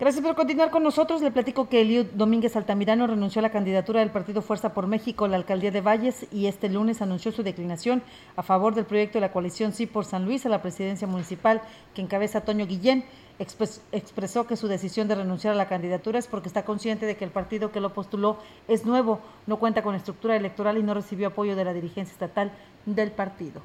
Gracias 0.00 0.24
por 0.24 0.36
continuar 0.36 0.70
con 0.70 0.84
nosotros. 0.84 1.22
Le 1.22 1.32
platico 1.32 1.68
que 1.68 1.80
Eliud 1.80 2.06
Domínguez 2.14 2.54
Altamirano 2.54 3.08
renunció 3.08 3.40
a 3.40 3.42
la 3.42 3.50
candidatura 3.50 3.98
del 3.98 4.12
Partido 4.12 4.42
Fuerza 4.42 4.72
por 4.72 4.86
México 4.86 5.24
a 5.24 5.28
la 5.28 5.36
alcaldía 5.36 5.72
de 5.72 5.80
Valles 5.80 6.28
y 6.30 6.46
este 6.46 6.68
lunes 6.68 7.02
anunció 7.02 7.32
su 7.32 7.42
declinación 7.42 8.04
a 8.36 8.44
favor 8.44 8.76
del 8.76 8.84
proyecto 8.84 9.14
de 9.14 9.22
la 9.22 9.32
coalición 9.32 9.72
Sí 9.72 9.86
por 9.86 10.04
San 10.04 10.24
Luis 10.24 10.46
a 10.46 10.50
la 10.50 10.62
presidencia 10.62 11.08
municipal 11.08 11.62
que 11.96 12.02
encabeza 12.02 12.42
Toño 12.42 12.64
Guillén. 12.68 13.06
expresó 13.40 14.46
que 14.46 14.54
su 14.54 14.68
decisión 14.68 15.08
de 15.08 15.16
renunciar 15.16 15.54
a 15.54 15.56
la 15.56 15.66
candidatura 15.66 16.20
es 16.20 16.28
porque 16.28 16.46
está 16.46 16.64
consciente 16.64 17.04
de 17.04 17.16
que 17.16 17.24
el 17.24 17.32
partido 17.32 17.72
que 17.72 17.80
lo 17.80 17.92
postuló 17.92 18.38
es 18.68 18.86
nuevo, 18.86 19.18
no 19.48 19.58
cuenta 19.58 19.82
con 19.82 19.96
estructura 19.96 20.36
electoral 20.36 20.78
y 20.78 20.84
no 20.84 20.94
recibió 20.94 21.26
apoyo 21.26 21.56
de 21.56 21.64
la 21.64 21.72
dirigencia 21.72 22.12
estatal 22.12 22.52
del 22.86 23.10
partido. 23.10 23.62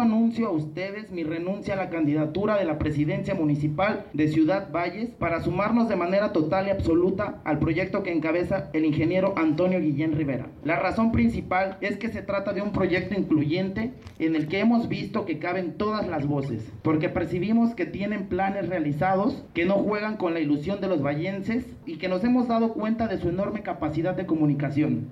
Anuncio 0.00 0.48
a 0.48 0.52
ustedes 0.52 1.10
mi 1.10 1.24
renuncia 1.24 1.74
a 1.74 1.76
la 1.76 1.90
candidatura 1.90 2.56
de 2.56 2.64
la 2.64 2.78
presidencia 2.78 3.34
municipal 3.34 4.06
de 4.12 4.28
Ciudad 4.28 4.72
Valles 4.72 5.10
para 5.10 5.42
sumarnos 5.42 5.88
de 5.88 5.96
manera 5.96 6.32
total 6.32 6.66
y 6.66 6.70
absoluta 6.70 7.40
al 7.44 7.58
proyecto 7.58 8.02
que 8.02 8.12
encabeza 8.12 8.70
el 8.72 8.84
ingeniero 8.84 9.34
Antonio 9.36 9.80
Guillén 9.80 10.16
Rivera. 10.16 10.46
La 10.64 10.76
razón 10.76 11.12
principal 11.12 11.76
es 11.80 11.98
que 11.98 12.08
se 12.08 12.22
trata 12.22 12.52
de 12.52 12.62
un 12.62 12.72
proyecto 12.72 13.14
incluyente 13.14 13.92
en 14.18 14.36
el 14.36 14.48
que 14.48 14.60
hemos 14.60 14.88
visto 14.88 15.26
que 15.26 15.38
caben 15.38 15.76
todas 15.76 16.08
las 16.08 16.26
voces, 16.26 16.72
porque 16.82 17.08
percibimos 17.08 17.74
que 17.74 17.86
tienen 17.86 18.28
planes 18.28 18.68
realizados 18.68 19.44
que 19.54 19.66
no 19.66 19.74
juegan 19.74 20.16
con 20.16 20.34
la 20.34 20.40
ilusión 20.40 20.80
de 20.80 20.88
los 20.88 21.02
vallenses 21.02 21.66
y 21.86 21.96
que 21.96 22.08
nos 22.08 22.24
hemos 22.24 22.48
dado 22.48 22.72
cuenta 22.72 23.06
de 23.06 23.18
su 23.18 23.28
enorme 23.28 23.62
capacidad 23.62 24.14
de 24.14 24.26
comunicación. 24.26 25.08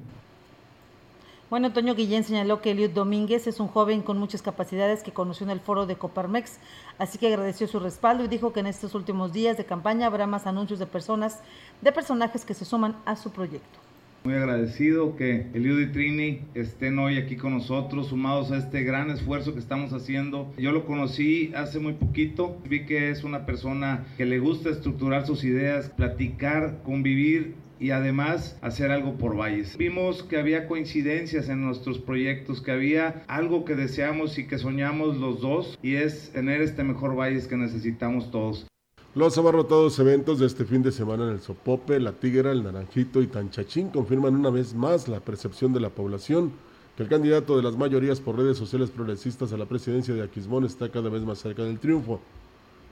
Bueno, 1.51 1.69
Antonio 1.69 1.95
Guillén 1.95 2.25
señaló 2.25 2.61
que 2.61 2.73
Eliud 2.73 2.91
Domínguez 2.91 3.47
es 3.47 3.59
un 3.59 3.69
joven 3.69 4.03
con 4.03 4.19
muchas 4.19 4.43
capacidades 4.43 5.03
que 5.03 5.13
conoció 5.13 5.45
en 5.45 5.51
el 5.51 5.61
foro 5.61 5.87
de 5.87 5.97
Coparmex, 5.97 6.59
así 6.99 7.17
que 7.17 7.29
agradeció 7.29 7.67
su 7.67 7.81
respaldo 7.81 8.23
y 8.23 8.29
dijo 8.29 8.53
que 8.53 8.61
en 8.61 8.67
estos 8.67 8.95
últimos 8.95 9.33
días 9.33 9.57
de 9.57 9.65
campaña 9.65 10.09
habrá 10.09 10.27
más 10.27 10.47
anuncios 10.47 10.79
de 10.79 10.85
personas, 10.85 11.41
de 11.81 11.91
personajes 11.91 12.45
que 12.45 12.53
se 12.53 12.67
suman 12.67 12.97
a 13.07 13.17
su 13.17 13.31
proyecto. 13.31 13.79
Muy 14.25 14.35
agradecido 14.35 15.17
que 15.17 15.47
Eliud 15.55 15.81
y 15.81 15.87
Trini 15.91 16.41
estén 16.55 16.99
hoy 16.99 17.17
aquí 17.17 17.37
con 17.37 17.55
nosotros, 17.55 18.09
sumados 18.09 18.51
a 18.51 18.59
este 18.59 18.83
gran 18.83 19.09
esfuerzo 19.09 19.55
que 19.55 19.61
estamos 19.61 19.95
haciendo. 19.95 20.53
Yo 20.59 20.73
lo 20.73 20.85
conocí 20.85 21.53
hace 21.57 21.79
muy 21.79 21.95
poquito, 21.95 22.59
vi 22.69 22.85
que 22.85 23.09
es 23.09 23.25
una 23.25 23.47
persona 23.47 24.05
que 24.19 24.27
le 24.27 24.39
gusta 24.39 24.69
estructurar 24.69 25.27
sus 25.27 25.45
ideas, 25.45 25.89
platicar, 25.89 26.83
convivir 26.85 27.55
y 27.81 27.91
además 27.91 28.57
hacer 28.61 28.91
algo 28.91 29.15
por 29.15 29.37
Valles. 29.37 29.77
Vimos 29.77 30.23
que 30.23 30.39
había 30.39 30.67
coincidencias 30.67 31.49
en 31.49 31.65
nuestros 31.65 31.99
proyectos, 31.99 32.61
que 32.61 32.73
había 32.73 33.25
algo 33.29 33.65
que 33.65 33.75
deseamos 33.75 34.39
y 34.39 34.47
que 34.47 34.59
soñamos 34.59 35.17
los 35.17 35.41
dos 35.41 35.79
y 35.83 35.95
es 35.97 36.31
tener 36.33 36.61
este 36.61 36.85
mejor 36.85 37.17
Valles 37.17 37.47
que 37.47 37.57
necesitamos 37.57 38.31
todos. 38.31 38.67
Los 39.15 39.39
abarrotados 39.39 39.99
eventos 39.99 40.39
de 40.39 40.47
este 40.47 40.65
fin 40.65 40.83
de 40.83 40.93
semana 40.93 41.25
en 41.25 41.31
el 41.31 41.41
Sopope, 41.41 41.99
La 41.99 42.13
Tigra, 42.13 42.53
el 42.53 42.63
Naranjito 42.63 43.23
y 43.23 43.27
Tanchachín 43.27 43.89
confirman 43.89 44.37
una 44.37 44.51
vez 44.51 44.75
más 44.75 45.09
la 45.09 45.21
percepción 45.21 45.73
de 45.73 45.81
la 45.81 45.91
población 45.91 46.53
que 46.97 47.05
el 47.05 47.09
candidato 47.09 47.57
de 47.57 47.63
las 47.63 47.77
mayorías 47.77 48.21
por 48.21 48.37
redes 48.37 48.59
sociales 48.59 48.91
progresistas 48.91 49.53
a 49.53 49.57
la 49.57 49.67
presidencia 49.67 50.15
de 50.15 50.23
Aquismón 50.23 50.65
está 50.65 50.91
cada 50.91 51.09
vez 51.09 51.23
más 51.23 51.39
cerca 51.39 51.63
del 51.63 51.79
triunfo. 51.79 52.21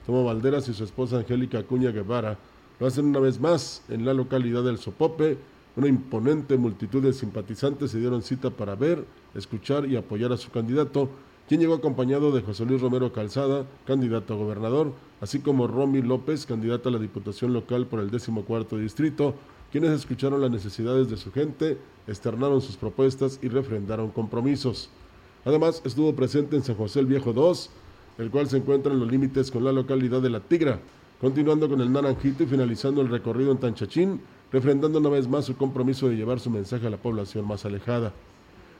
Tomo 0.05 0.23
Valderas 0.23 0.67
y 0.69 0.73
su 0.73 0.85
esposa 0.85 1.17
Angélica 1.17 1.59
Acuña 1.59 1.91
Guevara 1.91 2.37
lo 2.79 2.87
hacen 2.87 3.05
una 3.05 3.19
vez 3.19 3.39
más 3.39 3.81
en 3.89 4.05
la 4.05 4.13
localidad 4.13 4.63
del 4.63 4.77
Sopope. 4.77 5.37
Una 5.75 5.87
imponente 5.87 6.57
multitud 6.57 7.03
de 7.03 7.13
simpatizantes 7.13 7.91
se 7.91 7.99
dieron 7.99 8.23
cita 8.23 8.49
para 8.49 8.75
ver, 8.75 9.05
escuchar 9.35 9.85
y 9.85 9.95
apoyar 9.95 10.31
a 10.31 10.37
su 10.37 10.49
candidato, 10.49 11.09
quien 11.47 11.61
llegó 11.61 11.75
acompañado 11.75 12.31
de 12.31 12.41
José 12.41 12.65
Luis 12.65 12.81
Romero 12.81 13.13
Calzada, 13.13 13.65
candidato 13.85 14.33
a 14.33 14.37
gobernador, 14.37 14.91
así 15.21 15.39
como 15.39 15.67
Romy 15.67 16.01
López, 16.01 16.45
candidata 16.45 16.89
a 16.89 16.91
la 16.91 16.99
Diputación 16.99 17.53
Local 17.53 17.85
por 17.85 17.99
el 17.99 18.09
14 18.09 18.77
Distrito, 18.77 19.35
quienes 19.71 19.91
escucharon 19.91 20.41
las 20.41 20.51
necesidades 20.51 21.09
de 21.09 21.17
su 21.17 21.31
gente, 21.31 21.77
externaron 22.07 22.61
sus 22.61 22.75
propuestas 22.75 23.39
y 23.41 23.49
refrendaron 23.49 24.11
compromisos. 24.11 24.89
Además, 25.45 25.81
estuvo 25.85 26.15
presente 26.15 26.55
en 26.55 26.63
San 26.63 26.75
José 26.75 26.99
el 26.99 27.05
Viejo 27.05 27.33
2, 27.33 27.69
el 28.17 28.31
cual 28.31 28.49
se 28.49 28.57
encuentra 28.57 28.91
en 28.91 28.99
los 28.99 29.11
límites 29.11 29.51
con 29.51 29.63
la 29.63 29.71
localidad 29.71 30.21
de 30.21 30.29
La 30.29 30.39
Tigra, 30.39 30.79
continuando 31.19 31.67
con 31.67 31.81
el 31.81 31.91
Naranjito 31.91 32.43
y 32.43 32.47
finalizando 32.47 33.01
el 33.01 33.09
recorrido 33.09 33.51
en 33.51 33.57
Tanchachín, 33.57 34.21
refrendando 34.51 34.99
una 34.99 35.09
vez 35.09 35.27
más 35.27 35.45
su 35.45 35.57
compromiso 35.57 36.07
de 36.07 36.15
llevar 36.15 36.39
su 36.39 36.49
mensaje 36.49 36.87
a 36.87 36.91
la 36.91 36.97
población 36.97 37.45
más 37.47 37.65
alejada. 37.65 38.13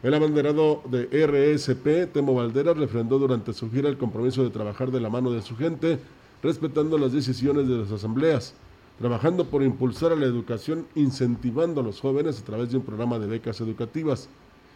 El 0.03 0.13
abanderado 0.13 0.81
de 0.85 1.05
RSP, 1.25 2.13
Temo 2.13 2.35
Valderas, 2.35 2.77
refrendó 2.77 3.17
durante 3.17 3.53
su 3.53 3.71
gira 3.71 3.89
el 3.89 3.97
compromiso 3.97 4.43
de 4.43 4.51
trabajar 4.51 4.91
de 4.91 5.01
la 5.01 5.09
mano 5.09 5.31
de 5.31 5.41
su 5.41 5.57
gente, 5.57 5.99
respetando 6.43 6.99
las 6.99 7.13
decisiones 7.13 7.67
de 7.67 7.77
las 7.77 7.91
asambleas, 7.91 8.53
trabajando 8.99 9.45
por 9.45 9.63
impulsar 9.63 10.11
a 10.11 10.15
la 10.15 10.25
educación, 10.25 10.85
incentivando 10.93 11.81
a 11.81 11.83
los 11.83 11.99
jóvenes 11.99 12.39
a 12.39 12.45
través 12.45 12.69
de 12.71 12.77
un 12.77 12.83
programa 12.83 13.17
de 13.17 13.25
becas 13.25 13.59
educativas, 13.59 14.29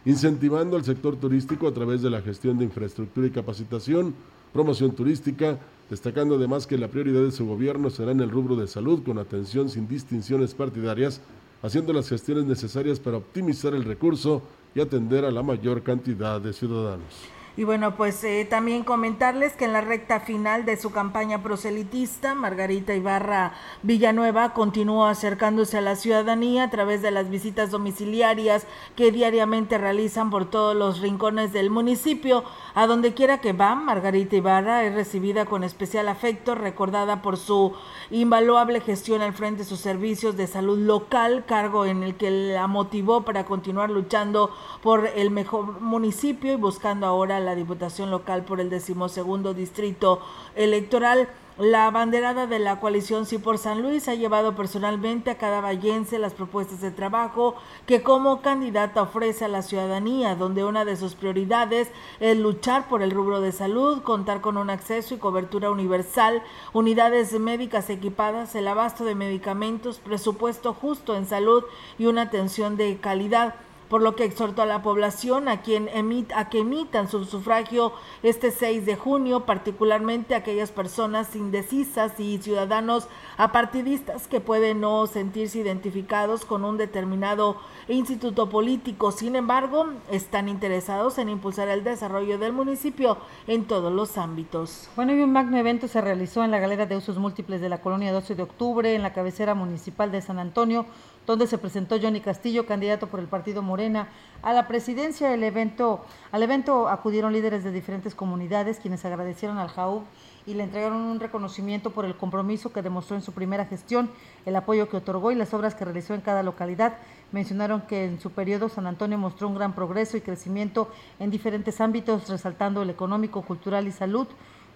incentivando 0.04 0.76
al 0.76 0.84
sector 0.84 1.14
turístico 1.14 1.68
a 1.68 1.72
través 1.72 2.02
de 2.02 2.10
la 2.10 2.20
gestión 2.20 2.58
de 2.58 2.64
infraestructura 2.64 3.28
y 3.28 3.30
capacitación, 3.30 4.14
promoción 4.52 4.90
turística, 4.90 5.58
destacando 5.92 6.36
además 6.36 6.66
que 6.66 6.78
la 6.78 6.88
prioridad 6.88 7.20
de 7.20 7.32
su 7.32 7.46
gobierno 7.46 7.90
será 7.90 8.12
en 8.12 8.20
el 8.20 8.30
rubro 8.30 8.56
de 8.56 8.66
salud 8.66 9.02
con 9.02 9.18
atención 9.18 9.68
sin 9.68 9.86
distinciones 9.86 10.54
partidarias, 10.54 11.20
haciendo 11.60 11.92
las 11.92 12.08
gestiones 12.08 12.46
necesarias 12.46 12.98
para 12.98 13.18
optimizar 13.18 13.74
el 13.74 13.84
recurso 13.84 14.40
y 14.74 14.80
atender 14.80 15.26
a 15.26 15.30
la 15.30 15.42
mayor 15.42 15.82
cantidad 15.82 16.40
de 16.40 16.54
ciudadanos. 16.54 17.31
Y 17.54 17.64
bueno, 17.64 17.96
pues 17.96 18.24
eh, 18.24 18.46
también 18.48 18.82
comentarles 18.82 19.52
que 19.52 19.66
en 19.66 19.74
la 19.74 19.82
recta 19.82 20.20
final 20.20 20.64
de 20.64 20.78
su 20.78 20.90
campaña 20.90 21.42
proselitista, 21.42 22.34
Margarita 22.34 22.94
Ibarra 22.94 23.52
Villanueva 23.82 24.54
continuó 24.54 25.04
acercándose 25.04 25.76
a 25.76 25.82
la 25.82 25.96
ciudadanía 25.96 26.64
a 26.64 26.70
través 26.70 27.02
de 27.02 27.10
las 27.10 27.28
visitas 27.28 27.70
domiciliarias 27.70 28.66
que 28.96 29.12
diariamente 29.12 29.76
realizan 29.76 30.30
por 30.30 30.46
todos 30.46 30.74
los 30.74 31.00
rincones 31.00 31.52
del 31.52 31.68
municipio. 31.68 32.42
A 32.74 32.86
donde 32.86 33.12
quiera 33.12 33.42
que 33.42 33.52
va, 33.52 33.74
Margarita 33.74 34.34
Ibarra 34.34 34.84
es 34.84 34.94
recibida 34.94 35.44
con 35.44 35.62
especial 35.62 36.08
afecto, 36.08 36.54
recordada 36.54 37.20
por 37.20 37.36
su 37.36 37.74
invaluable 38.10 38.80
gestión 38.80 39.20
al 39.20 39.34
frente 39.34 39.64
de 39.64 39.68
sus 39.68 39.80
servicios 39.80 40.38
de 40.38 40.46
salud 40.46 40.78
local, 40.78 41.44
cargo 41.46 41.84
en 41.84 42.02
el 42.02 42.14
que 42.14 42.30
la 42.30 42.66
motivó 42.66 43.26
para 43.26 43.44
continuar 43.44 43.90
luchando 43.90 44.50
por 44.82 45.06
el 45.06 45.30
mejor 45.30 45.82
municipio 45.82 46.50
y 46.54 46.56
buscando 46.56 47.06
ahora 47.06 47.41
la 47.42 47.54
Diputación 47.54 48.10
Local 48.10 48.44
por 48.44 48.60
el 48.60 48.70
decimosegundo 48.70 49.54
distrito 49.54 50.20
electoral. 50.54 51.28
La 51.58 51.90
banderada 51.90 52.46
de 52.46 52.58
la 52.58 52.80
coalición 52.80 53.26
Sí 53.26 53.36
por 53.36 53.58
San 53.58 53.82
Luis 53.82 54.08
ha 54.08 54.14
llevado 54.14 54.56
personalmente 54.56 55.30
a 55.30 55.36
cada 55.36 55.60
vallense 55.60 56.18
las 56.18 56.32
propuestas 56.32 56.80
de 56.80 56.90
trabajo 56.90 57.56
que 57.84 58.02
como 58.02 58.40
candidata 58.40 59.02
ofrece 59.02 59.44
a 59.44 59.48
la 59.48 59.60
ciudadanía, 59.60 60.34
donde 60.34 60.64
una 60.64 60.86
de 60.86 60.96
sus 60.96 61.14
prioridades 61.14 61.90
es 62.20 62.38
luchar 62.38 62.88
por 62.88 63.02
el 63.02 63.10
rubro 63.10 63.42
de 63.42 63.52
salud, 63.52 64.02
contar 64.02 64.40
con 64.40 64.56
un 64.56 64.70
acceso 64.70 65.14
y 65.14 65.18
cobertura 65.18 65.70
universal, 65.70 66.42
unidades 66.72 67.38
médicas 67.38 67.90
equipadas, 67.90 68.54
el 68.54 68.66
abasto 68.66 69.04
de 69.04 69.14
medicamentos, 69.14 69.98
presupuesto 69.98 70.72
justo 70.72 71.14
en 71.16 71.26
salud 71.26 71.64
y 71.98 72.06
una 72.06 72.22
atención 72.22 72.78
de 72.78 72.96
calidad 72.96 73.56
por 73.92 74.00
lo 74.00 74.16
que 74.16 74.24
exhortó 74.24 74.62
a 74.62 74.66
la 74.66 74.80
población 74.80 75.48
a, 75.48 75.60
quien 75.60 75.90
a 76.34 76.48
que 76.48 76.60
emitan 76.60 77.10
su 77.10 77.26
sufragio 77.26 77.92
este 78.22 78.50
6 78.50 78.86
de 78.86 78.96
junio, 78.96 79.40
particularmente 79.40 80.34
aquellas 80.34 80.70
personas 80.70 81.36
indecisas 81.36 82.18
y 82.18 82.38
ciudadanos 82.38 83.06
apartidistas 83.36 84.28
que 84.28 84.40
pueden 84.40 84.80
no 84.80 85.06
sentirse 85.06 85.58
identificados 85.58 86.46
con 86.46 86.64
un 86.64 86.78
determinado 86.78 87.58
instituto 87.86 88.48
político. 88.48 89.12
Sin 89.12 89.36
embargo, 89.36 89.84
están 90.10 90.48
interesados 90.48 91.18
en 91.18 91.28
impulsar 91.28 91.68
el 91.68 91.84
desarrollo 91.84 92.38
del 92.38 92.54
municipio 92.54 93.18
en 93.46 93.66
todos 93.66 93.92
los 93.92 94.16
ámbitos. 94.16 94.88
Bueno, 94.96 95.12
y 95.12 95.20
un 95.20 95.32
magno 95.32 95.58
evento 95.58 95.86
se 95.86 96.00
realizó 96.00 96.42
en 96.42 96.50
la 96.50 96.60
galera 96.60 96.86
de 96.86 96.96
usos 96.96 97.18
múltiples 97.18 97.60
de 97.60 97.68
la 97.68 97.82
colonia 97.82 98.10
12 98.10 98.36
de 98.36 98.42
octubre, 98.42 98.94
en 98.94 99.02
la 99.02 99.12
cabecera 99.12 99.54
municipal 99.54 100.10
de 100.10 100.22
San 100.22 100.38
Antonio, 100.38 100.86
donde 101.26 101.46
se 101.46 101.58
presentó 101.58 101.98
Johnny 102.00 102.20
Castillo, 102.20 102.66
candidato 102.66 103.06
por 103.06 103.20
el 103.20 103.26
partido 103.26 103.62
Morena 103.62 104.08
a 104.42 104.52
la 104.52 104.66
presidencia. 104.68 105.32
Evento, 105.34 106.04
al 106.30 106.42
evento 106.42 106.88
acudieron 106.88 107.32
líderes 107.32 107.64
de 107.64 107.72
diferentes 107.72 108.14
comunidades, 108.14 108.78
quienes 108.78 109.04
agradecieron 109.04 109.58
al 109.58 109.68
JAUB 109.68 110.02
y 110.46 110.54
le 110.54 110.64
entregaron 110.64 110.98
un 110.98 111.20
reconocimiento 111.20 111.90
por 111.90 112.04
el 112.04 112.16
compromiso 112.16 112.72
que 112.72 112.82
demostró 112.82 113.16
en 113.16 113.22
su 113.22 113.32
primera 113.32 113.66
gestión, 113.66 114.10
el 114.44 114.56
apoyo 114.56 114.88
que 114.88 114.96
otorgó 114.96 115.30
y 115.30 115.36
las 115.36 115.54
obras 115.54 115.74
que 115.74 115.84
realizó 115.84 116.14
en 116.14 116.20
cada 116.20 116.42
localidad. 116.42 116.98
Mencionaron 117.30 117.82
que 117.82 118.04
en 118.04 118.20
su 118.20 118.30
periodo 118.30 118.68
San 118.68 118.86
Antonio 118.86 119.18
mostró 119.18 119.48
un 119.48 119.54
gran 119.54 119.74
progreso 119.74 120.16
y 120.16 120.20
crecimiento 120.20 120.90
en 121.20 121.30
diferentes 121.30 121.80
ámbitos, 121.80 122.28
resaltando 122.28 122.82
el 122.82 122.90
económico, 122.90 123.42
cultural 123.42 123.86
y 123.86 123.92
salud. 123.92 124.26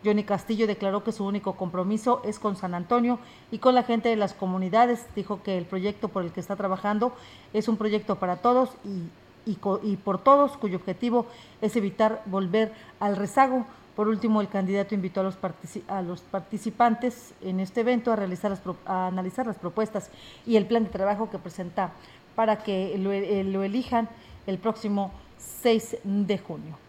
Johnny 0.04 0.24
Castillo 0.24 0.66
declaró 0.66 1.02
que 1.02 1.12
su 1.12 1.24
único 1.24 1.56
compromiso 1.56 2.20
es 2.24 2.38
con 2.38 2.56
San 2.56 2.74
Antonio 2.74 3.18
y 3.50 3.58
con 3.58 3.74
la 3.74 3.82
gente 3.82 4.08
de 4.08 4.16
las 4.16 4.34
comunidades. 4.34 5.06
Dijo 5.14 5.42
que 5.42 5.58
el 5.58 5.64
proyecto 5.64 6.08
por 6.08 6.24
el 6.24 6.32
que 6.32 6.40
está 6.40 6.56
trabajando 6.56 7.12
es 7.52 7.68
un 7.68 7.76
proyecto 7.76 8.16
para 8.16 8.36
todos 8.36 8.70
y, 8.84 9.50
y, 9.50 9.58
y 9.82 9.96
por 9.96 10.18
todos, 10.18 10.56
cuyo 10.56 10.76
objetivo 10.76 11.26
es 11.60 11.76
evitar 11.76 12.22
volver 12.26 12.72
al 13.00 13.16
rezago. 13.16 13.66
Por 13.96 14.08
último, 14.08 14.42
el 14.42 14.48
candidato 14.48 14.94
invitó 14.94 15.20
a 15.20 16.02
los, 16.02 16.20
participantes 16.20 17.32
en 17.40 17.60
este 17.60 17.80
evento 17.80 18.12
a, 18.12 18.16
realizar 18.16 18.50
las 18.50 18.60
a 18.84 19.06
analizar 19.06 19.46
las 19.46 19.56
propuestas 19.56 20.10
y 20.46 20.56
el 20.56 20.66
plan 20.66 20.84
de 20.84 20.90
trabajo 20.90 21.30
que 21.30 21.38
presenta 21.38 21.92
para 22.34 22.58
que 22.58 22.98
lo, 22.98 23.10
eh, 23.10 23.42
lo 23.42 23.62
elijan 23.62 24.10
el 24.46 24.58
próximo 24.58 25.12
6 25.38 25.96
de 26.04 26.36
junio. 26.36 26.85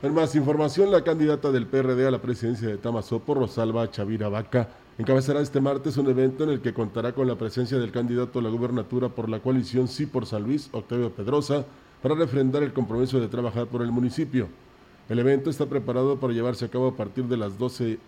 En 0.00 0.14
más 0.14 0.36
información, 0.36 0.92
la 0.92 1.02
candidata 1.02 1.50
del 1.50 1.66
PRD 1.66 2.06
a 2.06 2.12
la 2.12 2.22
presidencia 2.22 2.68
de 2.68 2.76
Tamazopo, 2.76 3.34
Rosalba 3.34 3.90
Chavira 3.90 4.28
Vaca, 4.28 4.68
encabezará 4.96 5.40
este 5.40 5.60
martes 5.60 5.96
un 5.96 6.08
evento 6.08 6.44
en 6.44 6.50
el 6.50 6.60
que 6.60 6.72
contará 6.72 7.12
con 7.12 7.26
la 7.26 7.34
presencia 7.34 7.78
del 7.78 7.90
candidato 7.90 8.38
a 8.38 8.42
la 8.42 8.48
gubernatura 8.48 9.08
por 9.08 9.28
la 9.28 9.40
coalición 9.40 9.88
Sí 9.88 10.06
por 10.06 10.24
San 10.24 10.44
Luis, 10.44 10.68
Octavio 10.70 11.10
Pedrosa, 11.10 11.64
para 12.00 12.14
refrendar 12.14 12.62
el 12.62 12.72
compromiso 12.72 13.18
de 13.18 13.26
trabajar 13.26 13.66
por 13.66 13.82
el 13.82 13.90
municipio. 13.90 14.46
El 15.08 15.18
evento 15.18 15.50
está 15.50 15.66
preparado 15.66 16.20
para 16.20 16.32
llevarse 16.32 16.66
a 16.66 16.70
cabo 16.70 16.86
a 16.86 16.96
partir 16.96 17.24
de 17.24 17.36
las 17.36 17.58
doce 17.58 17.98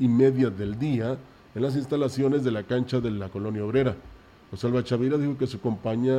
y 0.00 0.08
media 0.08 0.50
del 0.50 0.76
día 0.80 1.16
en 1.54 1.62
las 1.62 1.76
instalaciones 1.76 2.42
de 2.42 2.50
la 2.50 2.64
cancha 2.64 2.98
de 2.98 3.12
la 3.12 3.28
colonia 3.28 3.64
obrera. 3.64 3.94
Rosalba 4.50 4.82
Chavira 4.82 5.16
dijo 5.16 5.38
que 5.38 5.46
su, 5.46 5.60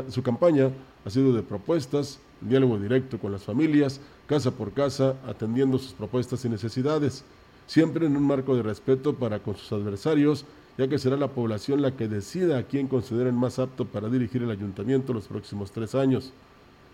su 0.09 0.23
campaña 0.23 0.71
ha 1.03 1.09
sido 1.09 1.33
de 1.33 1.43
propuestas, 1.43 2.21
diálogo 2.41 2.79
directo 2.79 3.17
con 3.19 3.31
las 3.31 3.43
familias, 3.43 3.99
casa 4.27 4.51
por 4.51 4.73
casa, 4.73 5.15
atendiendo 5.25 5.77
sus 5.77 5.93
propuestas 5.93 6.43
y 6.45 6.49
necesidades, 6.49 7.23
siempre 7.65 8.05
en 8.05 8.15
un 8.15 8.23
marco 8.23 8.55
de 8.55 8.63
respeto 8.63 9.13
para 9.15 9.39
con 9.39 9.55
sus 9.55 9.71
adversarios, 9.71 10.45
ya 10.77 10.87
que 10.87 10.99
será 10.99 11.17
la 11.17 11.29
población 11.29 11.81
la 11.81 11.95
que 11.95 12.07
decida 12.07 12.57
a 12.57 12.63
quién 12.63 12.87
consideren 12.87 13.35
más 13.35 13.59
apto 13.59 13.85
para 13.85 14.09
dirigir 14.09 14.43
el 14.43 14.51
ayuntamiento 14.51 15.13
los 15.13 15.27
próximos 15.27 15.71
tres 15.71 15.95
años. 15.95 16.33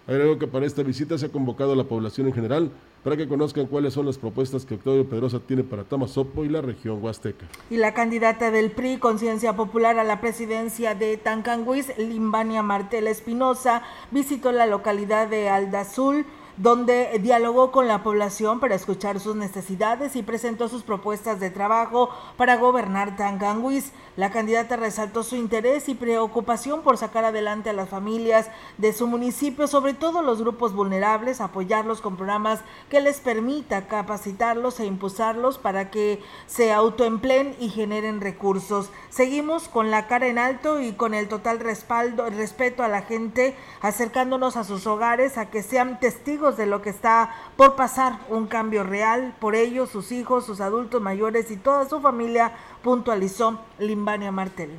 Agregó 0.08 0.38
que 0.38 0.48
para 0.48 0.66
esta 0.66 0.84
visita 0.84 1.18
se 1.18 1.28
ha 1.28 1.32
convocado 1.32 1.74
a 1.74 1.76
la 1.76 1.84
población 1.86 2.28
en 2.28 2.34
general 2.34 2.72
para 3.04 3.18
que 3.18 3.28
conozcan 3.28 3.68
cuáles 3.68 3.94
son 3.94 4.06
las 4.06 4.18
propuestas 4.18 4.66
que 4.66 4.76
Octavio 4.76 5.08
Pedrosa 5.08 5.40
tiene 5.40 5.64
para 5.64 5.84
Tamazopo 5.84 6.46
y 6.46 6.50
la 6.50 6.62
región 6.62 7.04
huasteca. 7.04 7.46
Y 7.70 7.78
la 7.78 7.94
candidata 7.94 8.50
del 8.50 8.72
PRI, 8.72 8.98
Conciencia 8.98 9.56
Popular 9.56 10.00
a 10.00 10.04
la 10.04 10.22
presidencia 10.22 10.96
de 10.96 11.18
Tancanguis, 11.18 11.98
Limbania 11.98 12.64
Martel 12.64 13.08
Espinosa, 13.08 13.84
visitó 14.12 14.52
la 14.52 14.66
localidad 14.66 15.28
de 15.28 15.50
Aldazul, 15.50 16.26
donde 16.58 17.20
dialogó 17.22 17.72
con 17.72 17.88
la 17.88 18.04
población 18.04 18.60
para 18.60 18.76
escuchar 18.76 19.20
sus 19.20 19.36
necesidades 19.36 20.16
y 20.16 20.24
presentó 20.24 20.70
sus 20.70 20.84
propuestas 20.84 21.40
de 21.40 21.50
trabajo 21.50 22.10
para 22.38 22.58
gobernar 22.58 23.16
Tanganguis. 23.16 23.92
La 24.16 24.30
candidata 24.30 24.76
resaltó 24.76 25.24
su 25.24 25.36
interés 25.36 25.90
y 25.90 25.96
preocupación 25.96 26.82
por 26.84 26.98
sacar 26.98 27.26
adelante 27.26 27.72
a 27.72 27.74
las 27.74 27.90
familias 27.90 28.50
de 28.78 28.94
su 28.94 29.08
municipio, 29.08 29.68
sobre 29.68 29.96
todo 29.96 30.22
los 30.22 30.42
grupos 30.42 30.74
vulnerables, 30.74 31.42
apoyarlos 31.42 32.02
con 32.02 32.16
programas 32.16 32.60
que 32.90 33.02
les 33.02 33.20
permita 33.20 33.88
capacitarlos 33.88 34.80
e 34.80 34.86
impulsarlos 34.86 35.58
para 35.58 35.90
que 35.90 36.22
se 36.46 36.72
autoempleen 36.72 37.56
y 37.60 37.70
generen 37.70 38.22
recursos. 38.22 38.92
Seguimos 39.10 39.68
con 39.68 39.90
la 39.90 40.08
cara 40.08 40.28
en 40.28 40.38
alto 40.38 40.80
y 40.80 40.94
con 40.94 41.16
el 41.16 41.28
total 41.28 41.60
respaldo, 41.60 42.30
respeto 42.30 42.84
a 42.84 42.88
la 42.88 43.02
gente, 43.02 43.56
acercándonos 43.82 44.58
a 44.58 44.64
sus 44.64 44.86
hogares 44.86 45.38
a 45.40 45.50
que 45.50 45.64
sean 45.64 46.00
testigos 46.00 46.43
de 46.52 46.66
lo 46.66 46.82
que 46.82 46.90
está 46.90 47.34
por 47.56 47.76
pasar, 47.76 48.20
un 48.30 48.48
cambio 48.48 48.84
real 48.84 49.34
por 49.40 49.56
ellos, 49.56 49.90
sus 49.90 50.12
hijos, 50.12 50.46
sus 50.46 50.60
adultos 50.60 51.02
mayores 51.02 51.50
y 51.52 51.58
toda 51.58 51.88
su 51.88 52.02
familia, 52.02 52.52
puntualizó 52.82 53.60
Limbania 53.80 54.32
Martel. 54.32 54.72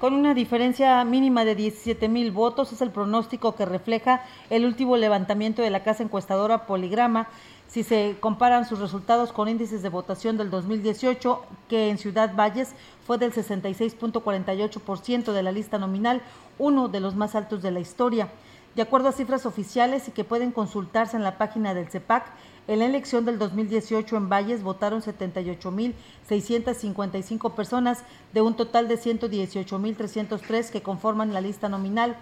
Con 0.00 0.14
una 0.14 0.34
diferencia 0.34 1.04
mínima 1.04 1.44
de 1.44 1.54
17 1.54 2.08
mil 2.08 2.32
votos, 2.32 2.72
es 2.72 2.82
el 2.82 2.90
pronóstico 2.90 3.54
que 3.54 3.64
refleja 3.64 4.24
el 4.50 4.64
último 4.64 4.96
levantamiento 4.96 5.62
de 5.62 5.70
la 5.70 5.84
casa 5.84 6.02
encuestadora 6.02 6.66
Poligrama. 6.66 7.28
Si 7.68 7.84
se 7.84 8.16
comparan 8.18 8.66
sus 8.66 8.80
resultados 8.80 9.32
con 9.32 9.48
índices 9.48 9.80
de 9.80 9.90
votación 9.90 10.36
del 10.36 10.50
2018, 10.50 11.40
que 11.68 11.88
en 11.88 11.98
Ciudad 11.98 12.34
Valles 12.34 12.74
fue 13.06 13.16
del 13.16 13.32
66.48% 13.32 15.32
de 15.32 15.42
la 15.44 15.52
lista 15.52 15.78
nominal, 15.78 16.20
uno 16.58 16.88
de 16.88 16.98
los 16.98 17.14
más 17.14 17.36
altos 17.36 17.62
de 17.62 17.70
la 17.70 17.78
historia. 17.78 18.28
De 18.74 18.80
acuerdo 18.80 19.10
a 19.10 19.12
cifras 19.12 19.44
oficiales 19.44 20.08
y 20.08 20.12
que 20.12 20.24
pueden 20.24 20.50
consultarse 20.50 21.14
en 21.16 21.22
la 21.22 21.36
página 21.36 21.74
del 21.74 21.88
CEPAC, 21.88 22.24
en 22.68 22.78
la 22.78 22.86
elección 22.86 23.26
del 23.26 23.38
2018 23.38 24.16
en 24.16 24.30
Valles 24.30 24.62
votaron 24.62 25.02
78.655 25.02 27.54
personas 27.54 28.02
de 28.32 28.40
un 28.40 28.54
total 28.54 28.88
de 28.88 28.98
118.303 28.98 30.70
que 30.70 30.80
conforman 30.80 31.34
la 31.34 31.42
lista 31.42 31.68
nominal, 31.68 32.16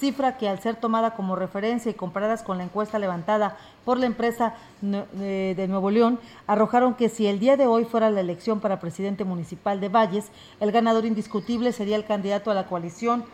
cifra 0.00 0.38
que 0.38 0.48
al 0.48 0.60
ser 0.60 0.74
tomada 0.74 1.14
como 1.14 1.36
referencia 1.36 1.92
y 1.92 1.94
comparadas 1.94 2.42
con 2.42 2.58
la 2.58 2.64
encuesta 2.64 2.98
levantada 2.98 3.56
por 3.84 3.98
la 3.98 4.06
empresa 4.06 4.56
eh, 4.82 5.54
de 5.56 5.68
Nuevo 5.68 5.92
León, 5.92 6.18
arrojaron 6.48 6.94
que 6.94 7.10
si 7.10 7.28
el 7.28 7.38
día 7.38 7.56
de 7.56 7.68
hoy 7.68 7.84
fuera 7.84 8.10
la 8.10 8.20
elección 8.20 8.58
para 8.58 8.80
presidente 8.80 9.22
municipal 9.22 9.80
de 9.80 9.88
Valles, 9.88 10.32
el 10.58 10.72
ganador 10.72 11.04
indiscutible 11.04 11.70
sería 11.70 11.94
el 11.94 12.06
candidato 12.06 12.50
a 12.50 12.54
la 12.54 12.66
coalición 12.66 13.24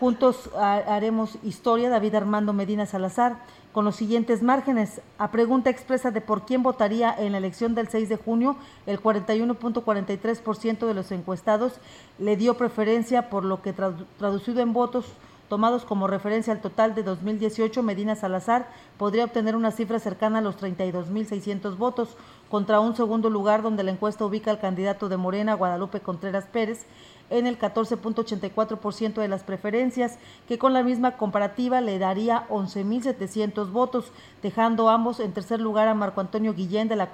Juntos 0.00 0.50
haremos 0.56 1.38
historia, 1.42 1.90
David 1.90 2.16
Armando 2.16 2.52
Medina 2.52 2.86
Salazar, 2.86 3.38
con 3.72 3.84
los 3.84 3.96
siguientes 3.96 4.42
márgenes. 4.42 5.00
A 5.18 5.30
pregunta 5.30 5.70
expresa 5.70 6.10
de 6.10 6.20
por 6.20 6.44
quién 6.44 6.62
votaría 6.62 7.14
en 7.16 7.32
la 7.32 7.38
elección 7.38 7.74
del 7.74 7.88
6 7.88 8.08
de 8.08 8.16
junio, 8.16 8.56
el 8.86 9.00
41.43% 9.00 10.86
de 10.86 10.94
los 10.94 11.12
encuestados 11.12 11.74
le 12.18 12.36
dio 12.36 12.56
preferencia 12.56 13.30
por 13.30 13.44
lo 13.44 13.62
que 13.62 13.72
traducido 13.72 14.60
en 14.60 14.72
votos 14.72 15.06
tomados 15.52 15.84
como 15.84 16.06
referencia 16.06 16.50
al 16.50 16.62
total 16.62 16.94
de 16.94 17.02
2018, 17.02 17.82
Medina 17.82 18.16
Salazar 18.16 18.70
podría 18.96 19.26
obtener 19.26 19.54
una 19.54 19.70
cifra 19.70 19.98
cercana 19.98 20.38
a 20.38 20.40
los 20.40 20.56
32.600 20.56 21.76
votos, 21.76 22.16
contra 22.48 22.80
un 22.80 22.96
segundo 22.96 23.28
lugar 23.28 23.60
donde 23.62 23.82
la 23.82 23.90
encuesta 23.90 24.24
ubica 24.24 24.50
al 24.50 24.60
candidato 24.60 25.10
de 25.10 25.18
Morena, 25.18 25.52
Guadalupe 25.52 26.00
Contreras 26.00 26.46
Pérez, 26.46 26.86
en 27.30 27.46
el 27.46 27.58
14.84% 27.58 29.14
de 29.14 29.28
las 29.28 29.42
preferencias, 29.42 30.18
que 30.48 30.58
con 30.58 30.72
la 30.72 30.82
misma 30.82 31.16
comparativa 31.16 31.80
le 31.80 31.98
daría 31.98 32.46
11.700 32.48 33.70
votos, 33.70 34.12
dejando 34.42 34.90
ambos 34.90 35.20
en 35.20 35.32
tercer 35.32 35.60
lugar 35.60 35.88
a 35.88 35.94
Marco 35.94 36.20
Antonio 36.20 36.54
Guillén 36.54 36.88
de 36.88 36.96
la, 36.96 37.10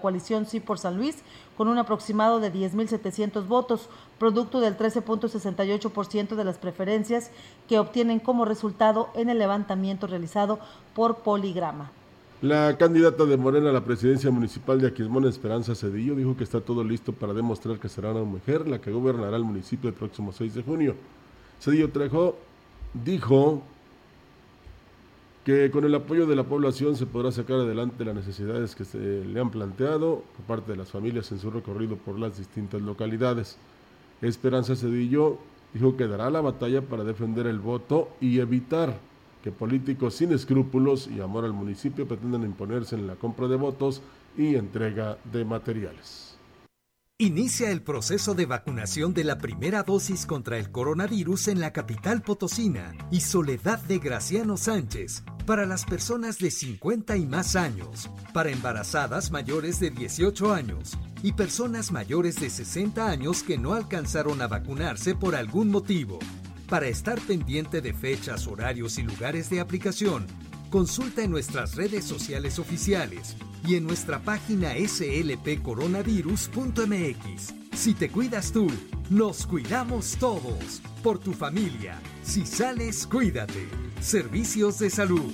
coalición 0.00 0.46
Sí 0.46 0.60
por 0.60 0.78
San 0.78 0.96
Luis, 0.96 1.22
con 1.56 1.68
un 1.68 1.78
aproximado 1.78 2.40
de 2.40 2.52
10.700 2.52 3.46
votos, 3.46 3.88
producto 4.18 4.60
del 4.60 4.76
13.68% 4.76 6.34
de 6.34 6.44
las 6.44 6.58
preferencias 6.58 7.30
que 7.68 7.78
obtienen 7.78 8.18
como 8.18 8.44
resultado 8.44 9.10
en 9.14 9.28
el 9.30 9.38
levantamiento 9.38 10.06
realizado 10.06 10.58
por 10.94 11.18
Poligrama. 11.18 11.92
La 12.42 12.74
candidata 12.78 13.26
de 13.26 13.36
Morena 13.36 13.68
a 13.68 13.72
la 13.74 13.84
presidencia 13.84 14.30
municipal 14.30 14.80
de 14.80 14.86
Aquismón, 14.86 15.26
Esperanza 15.26 15.74
Cedillo, 15.74 16.14
dijo 16.14 16.38
que 16.38 16.44
está 16.44 16.62
todo 16.62 16.82
listo 16.82 17.12
para 17.12 17.34
demostrar 17.34 17.78
que 17.78 17.90
será 17.90 18.12
una 18.12 18.24
mujer 18.24 18.66
la 18.66 18.80
que 18.80 18.90
gobernará 18.90 19.36
el 19.36 19.44
municipio 19.44 19.90
el 19.90 19.94
próximo 19.94 20.32
6 20.32 20.54
de 20.54 20.62
junio. 20.62 20.94
Cedillo 21.60 21.90
Trejo 21.90 22.38
dijo 22.94 23.62
que 25.44 25.70
con 25.70 25.84
el 25.84 25.94
apoyo 25.94 26.26
de 26.26 26.34
la 26.34 26.44
población 26.44 26.96
se 26.96 27.04
podrá 27.04 27.30
sacar 27.30 27.56
adelante 27.56 28.06
las 28.06 28.14
necesidades 28.14 28.74
que 28.74 28.86
se 28.86 29.22
le 29.22 29.38
han 29.38 29.50
planteado 29.50 30.22
por 30.34 30.46
parte 30.46 30.72
de 30.72 30.78
las 30.78 30.88
familias 30.88 31.30
en 31.32 31.40
su 31.40 31.50
recorrido 31.50 31.96
por 31.96 32.18
las 32.18 32.38
distintas 32.38 32.80
localidades. 32.80 33.58
Esperanza 34.22 34.76
Cedillo 34.76 35.36
dijo 35.74 35.94
que 35.94 36.08
dará 36.08 36.30
la 36.30 36.40
batalla 36.40 36.80
para 36.80 37.04
defender 37.04 37.46
el 37.46 37.58
voto 37.58 38.08
y 38.18 38.38
evitar 38.38 39.09
que 39.42 39.52
políticos 39.52 40.14
sin 40.14 40.32
escrúpulos 40.32 41.08
y 41.08 41.20
amor 41.20 41.44
al 41.44 41.52
municipio 41.52 42.06
pretenden 42.06 42.42
imponerse 42.42 42.96
en 42.96 43.06
la 43.06 43.16
compra 43.16 43.48
de 43.48 43.56
votos 43.56 44.02
y 44.36 44.54
entrega 44.56 45.18
de 45.32 45.44
materiales. 45.44 46.30
Inicia 47.22 47.70
el 47.70 47.82
proceso 47.82 48.34
de 48.34 48.46
vacunación 48.46 49.12
de 49.12 49.24
la 49.24 49.36
primera 49.36 49.82
dosis 49.82 50.24
contra 50.24 50.56
el 50.56 50.70
coronavirus 50.70 51.48
en 51.48 51.60
la 51.60 51.70
capital 51.70 52.22
potosina 52.22 52.94
y 53.10 53.20
Soledad 53.20 53.78
de 53.82 53.98
Graciano 53.98 54.56
Sánchez 54.56 55.22
para 55.44 55.66
las 55.66 55.84
personas 55.84 56.38
de 56.38 56.50
50 56.50 57.18
y 57.18 57.26
más 57.26 57.56
años, 57.56 58.08
para 58.32 58.48
embarazadas 58.48 59.30
mayores 59.30 59.80
de 59.80 59.90
18 59.90 60.54
años 60.54 60.96
y 61.22 61.32
personas 61.32 61.92
mayores 61.92 62.36
de 62.36 62.48
60 62.48 63.06
años 63.06 63.42
que 63.42 63.58
no 63.58 63.74
alcanzaron 63.74 64.40
a 64.40 64.48
vacunarse 64.48 65.14
por 65.14 65.34
algún 65.34 65.68
motivo. 65.68 66.20
Para 66.70 66.86
estar 66.86 67.20
pendiente 67.22 67.80
de 67.80 67.92
fechas, 67.92 68.46
horarios 68.46 68.96
y 68.98 69.02
lugares 69.02 69.50
de 69.50 69.58
aplicación, 69.58 70.24
consulta 70.70 71.24
en 71.24 71.32
nuestras 71.32 71.74
redes 71.74 72.04
sociales 72.04 72.60
oficiales 72.60 73.34
y 73.66 73.74
en 73.74 73.84
nuestra 73.84 74.20
página 74.20 74.74
slpcoronavirus.mx. 74.74 77.54
Si 77.74 77.94
te 77.94 78.08
cuidas 78.08 78.52
tú, 78.52 78.68
nos 79.10 79.48
cuidamos 79.48 80.16
todos. 80.20 80.80
Por 81.02 81.18
tu 81.18 81.32
familia. 81.32 81.98
Si 82.22 82.46
sales, 82.46 83.04
cuídate. 83.04 83.66
Servicios 84.00 84.78
de 84.78 84.90
salud. 84.90 85.32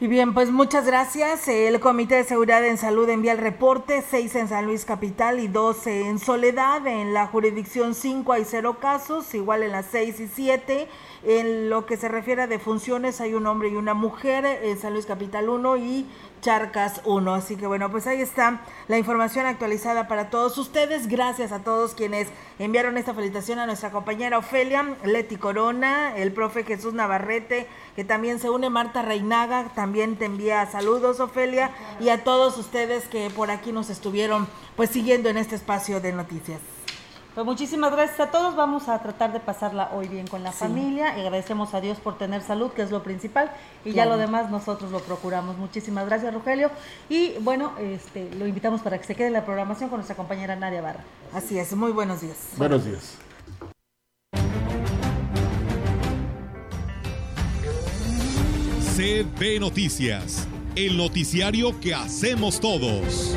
Y 0.00 0.06
bien, 0.06 0.32
pues 0.32 0.52
muchas 0.52 0.86
gracias. 0.86 1.48
El 1.48 1.80
Comité 1.80 2.14
de 2.14 2.22
Seguridad 2.22 2.64
en 2.64 2.78
Salud 2.78 3.08
envía 3.08 3.32
el 3.32 3.38
reporte, 3.38 4.04
6 4.08 4.36
en 4.36 4.48
San 4.48 4.64
Luis 4.64 4.84
Capital 4.84 5.40
y 5.40 5.48
12 5.48 6.02
en 6.02 6.20
Soledad. 6.20 6.86
En 6.86 7.12
la 7.12 7.26
jurisdicción 7.26 7.96
5 7.96 8.32
hay 8.32 8.44
cero 8.44 8.76
casos, 8.80 9.34
igual 9.34 9.64
en 9.64 9.72
las 9.72 9.86
6 9.86 10.20
y 10.20 10.28
7. 10.28 10.88
En 11.24 11.68
lo 11.68 11.84
que 11.84 11.96
se 11.96 12.06
refiere 12.06 12.42
a 12.42 12.46
defunciones 12.46 13.20
hay 13.20 13.34
un 13.34 13.48
hombre 13.48 13.70
y 13.70 13.74
una 13.74 13.94
mujer 13.94 14.44
en 14.44 14.78
San 14.78 14.92
Luis 14.92 15.04
Capital 15.04 15.48
1 15.48 15.76
y 15.78 16.06
Charcas 16.40 17.00
1. 17.04 17.34
Así 17.34 17.56
que 17.56 17.66
bueno, 17.66 17.90
pues 17.90 18.06
ahí 18.06 18.20
está 18.20 18.60
la 18.88 18.98
información 18.98 19.46
actualizada 19.46 20.08
para 20.08 20.30
todos 20.30 20.56
ustedes. 20.58 21.08
Gracias 21.08 21.52
a 21.52 21.60
todos 21.60 21.94
quienes 21.94 22.28
enviaron 22.58 22.96
esta 22.96 23.14
felicitación 23.14 23.58
a 23.58 23.66
nuestra 23.66 23.90
compañera 23.90 24.38
Ofelia, 24.38 24.96
Leti 25.04 25.36
Corona, 25.36 26.16
el 26.16 26.32
profe 26.32 26.64
Jesús 26.64 26.94
Navarrete, 26.94 27.66
que 27.96 28.04
también 28.04 28.38
se 28.38 28.50
une 28.50 28.70
Marta 28.70 29.02
Reinaga, 29.02 29.70
también 29.74 30.16
te 30.16 30.26
envía 30.26 30.66
saludos 30.70 31.20
Ofelia 31.20 31.70
y 32.00 32.08
a 32.10 32.24
todos 32.24 32.56
ustedes 32.58 33.04
que 33.06 33.30
por 33.30 33.50
aquí 33.50 33.72
nos 33.72 33.90
estuvieron 33.90 34.48
pues 34.76 34.90
siguiendo 34.90 35.28
en 35.28 35.38
este 35.38 35.56
espacio 35.56 36.00
de 36.00 36.12
noticias. 36.12 36.77
Pues 37.34 37.46
muchísimas 37.46 37.92
gracias 37.92 38.20
a 38.20 38.30
todos. 38.30 38.56
Vamos 38.56 38.88
a 38.88 38.98
tratar 39.00 39.32
de 39.32 39.40
pasarla 39.40 39.90
hoy 39.94 40.08
bien 40.08 40.26
con 40.26 40.42
la 40.42 40.50
familia 40.50 41.16
y 41.16 41.20
agradecemos 41.20 41.72
a 41.74 41.80
Dios 41.80 41.98
por 41.98 42.18
tener 42.18 42.42
salud, 42.42 42.72
que 42.72 42.82
es 42.82 42.90
lo 42.90 43.02
principal, 43.02 43.52
y 43.84 43.92
ya 43.92 44.06
lo 44.06 44.16
demás 44.16 44.50
nosotros 44.50 44.90
lo 44.90 45.00
procuramos. 45.00 45.56
Muchísimas 45.56 46.06
gracias, 46.06 46.34
Rogelio. 46.34 46.70
Y 47.08 47.34
bueno, 47.40 47.72
este, 47.78 48.28
lo 48.34 48.46
invitamos 48.46 48.80
para 48.80 48.98
que 48.98 49.04
se 49.04 49.14
quede 49.14 49.28
en 49.28 49.34
la 49.34 49.44
programación 49.44 49.88
con 49.88 49.98
nuestra 49.98 50.16
compañera 50.16 50.56
Nadia 50.56 50.80
Barra. 50.80 51.04
Así 51.32 51.58
es, 51.58 51.72
muy 51.74 51.92
buenos 51.92 52.20
días. 52.20 52.38
Buenos 52.56 52.84
días. 52.84 53.18
CB 58.98 59.60
Noticias, 59.60 60.48
el 60.74 60.96
noticiario 60.96 61.78
que 61.78 61.94
hacemos 61.94 62.58
todos. 62.58 63.36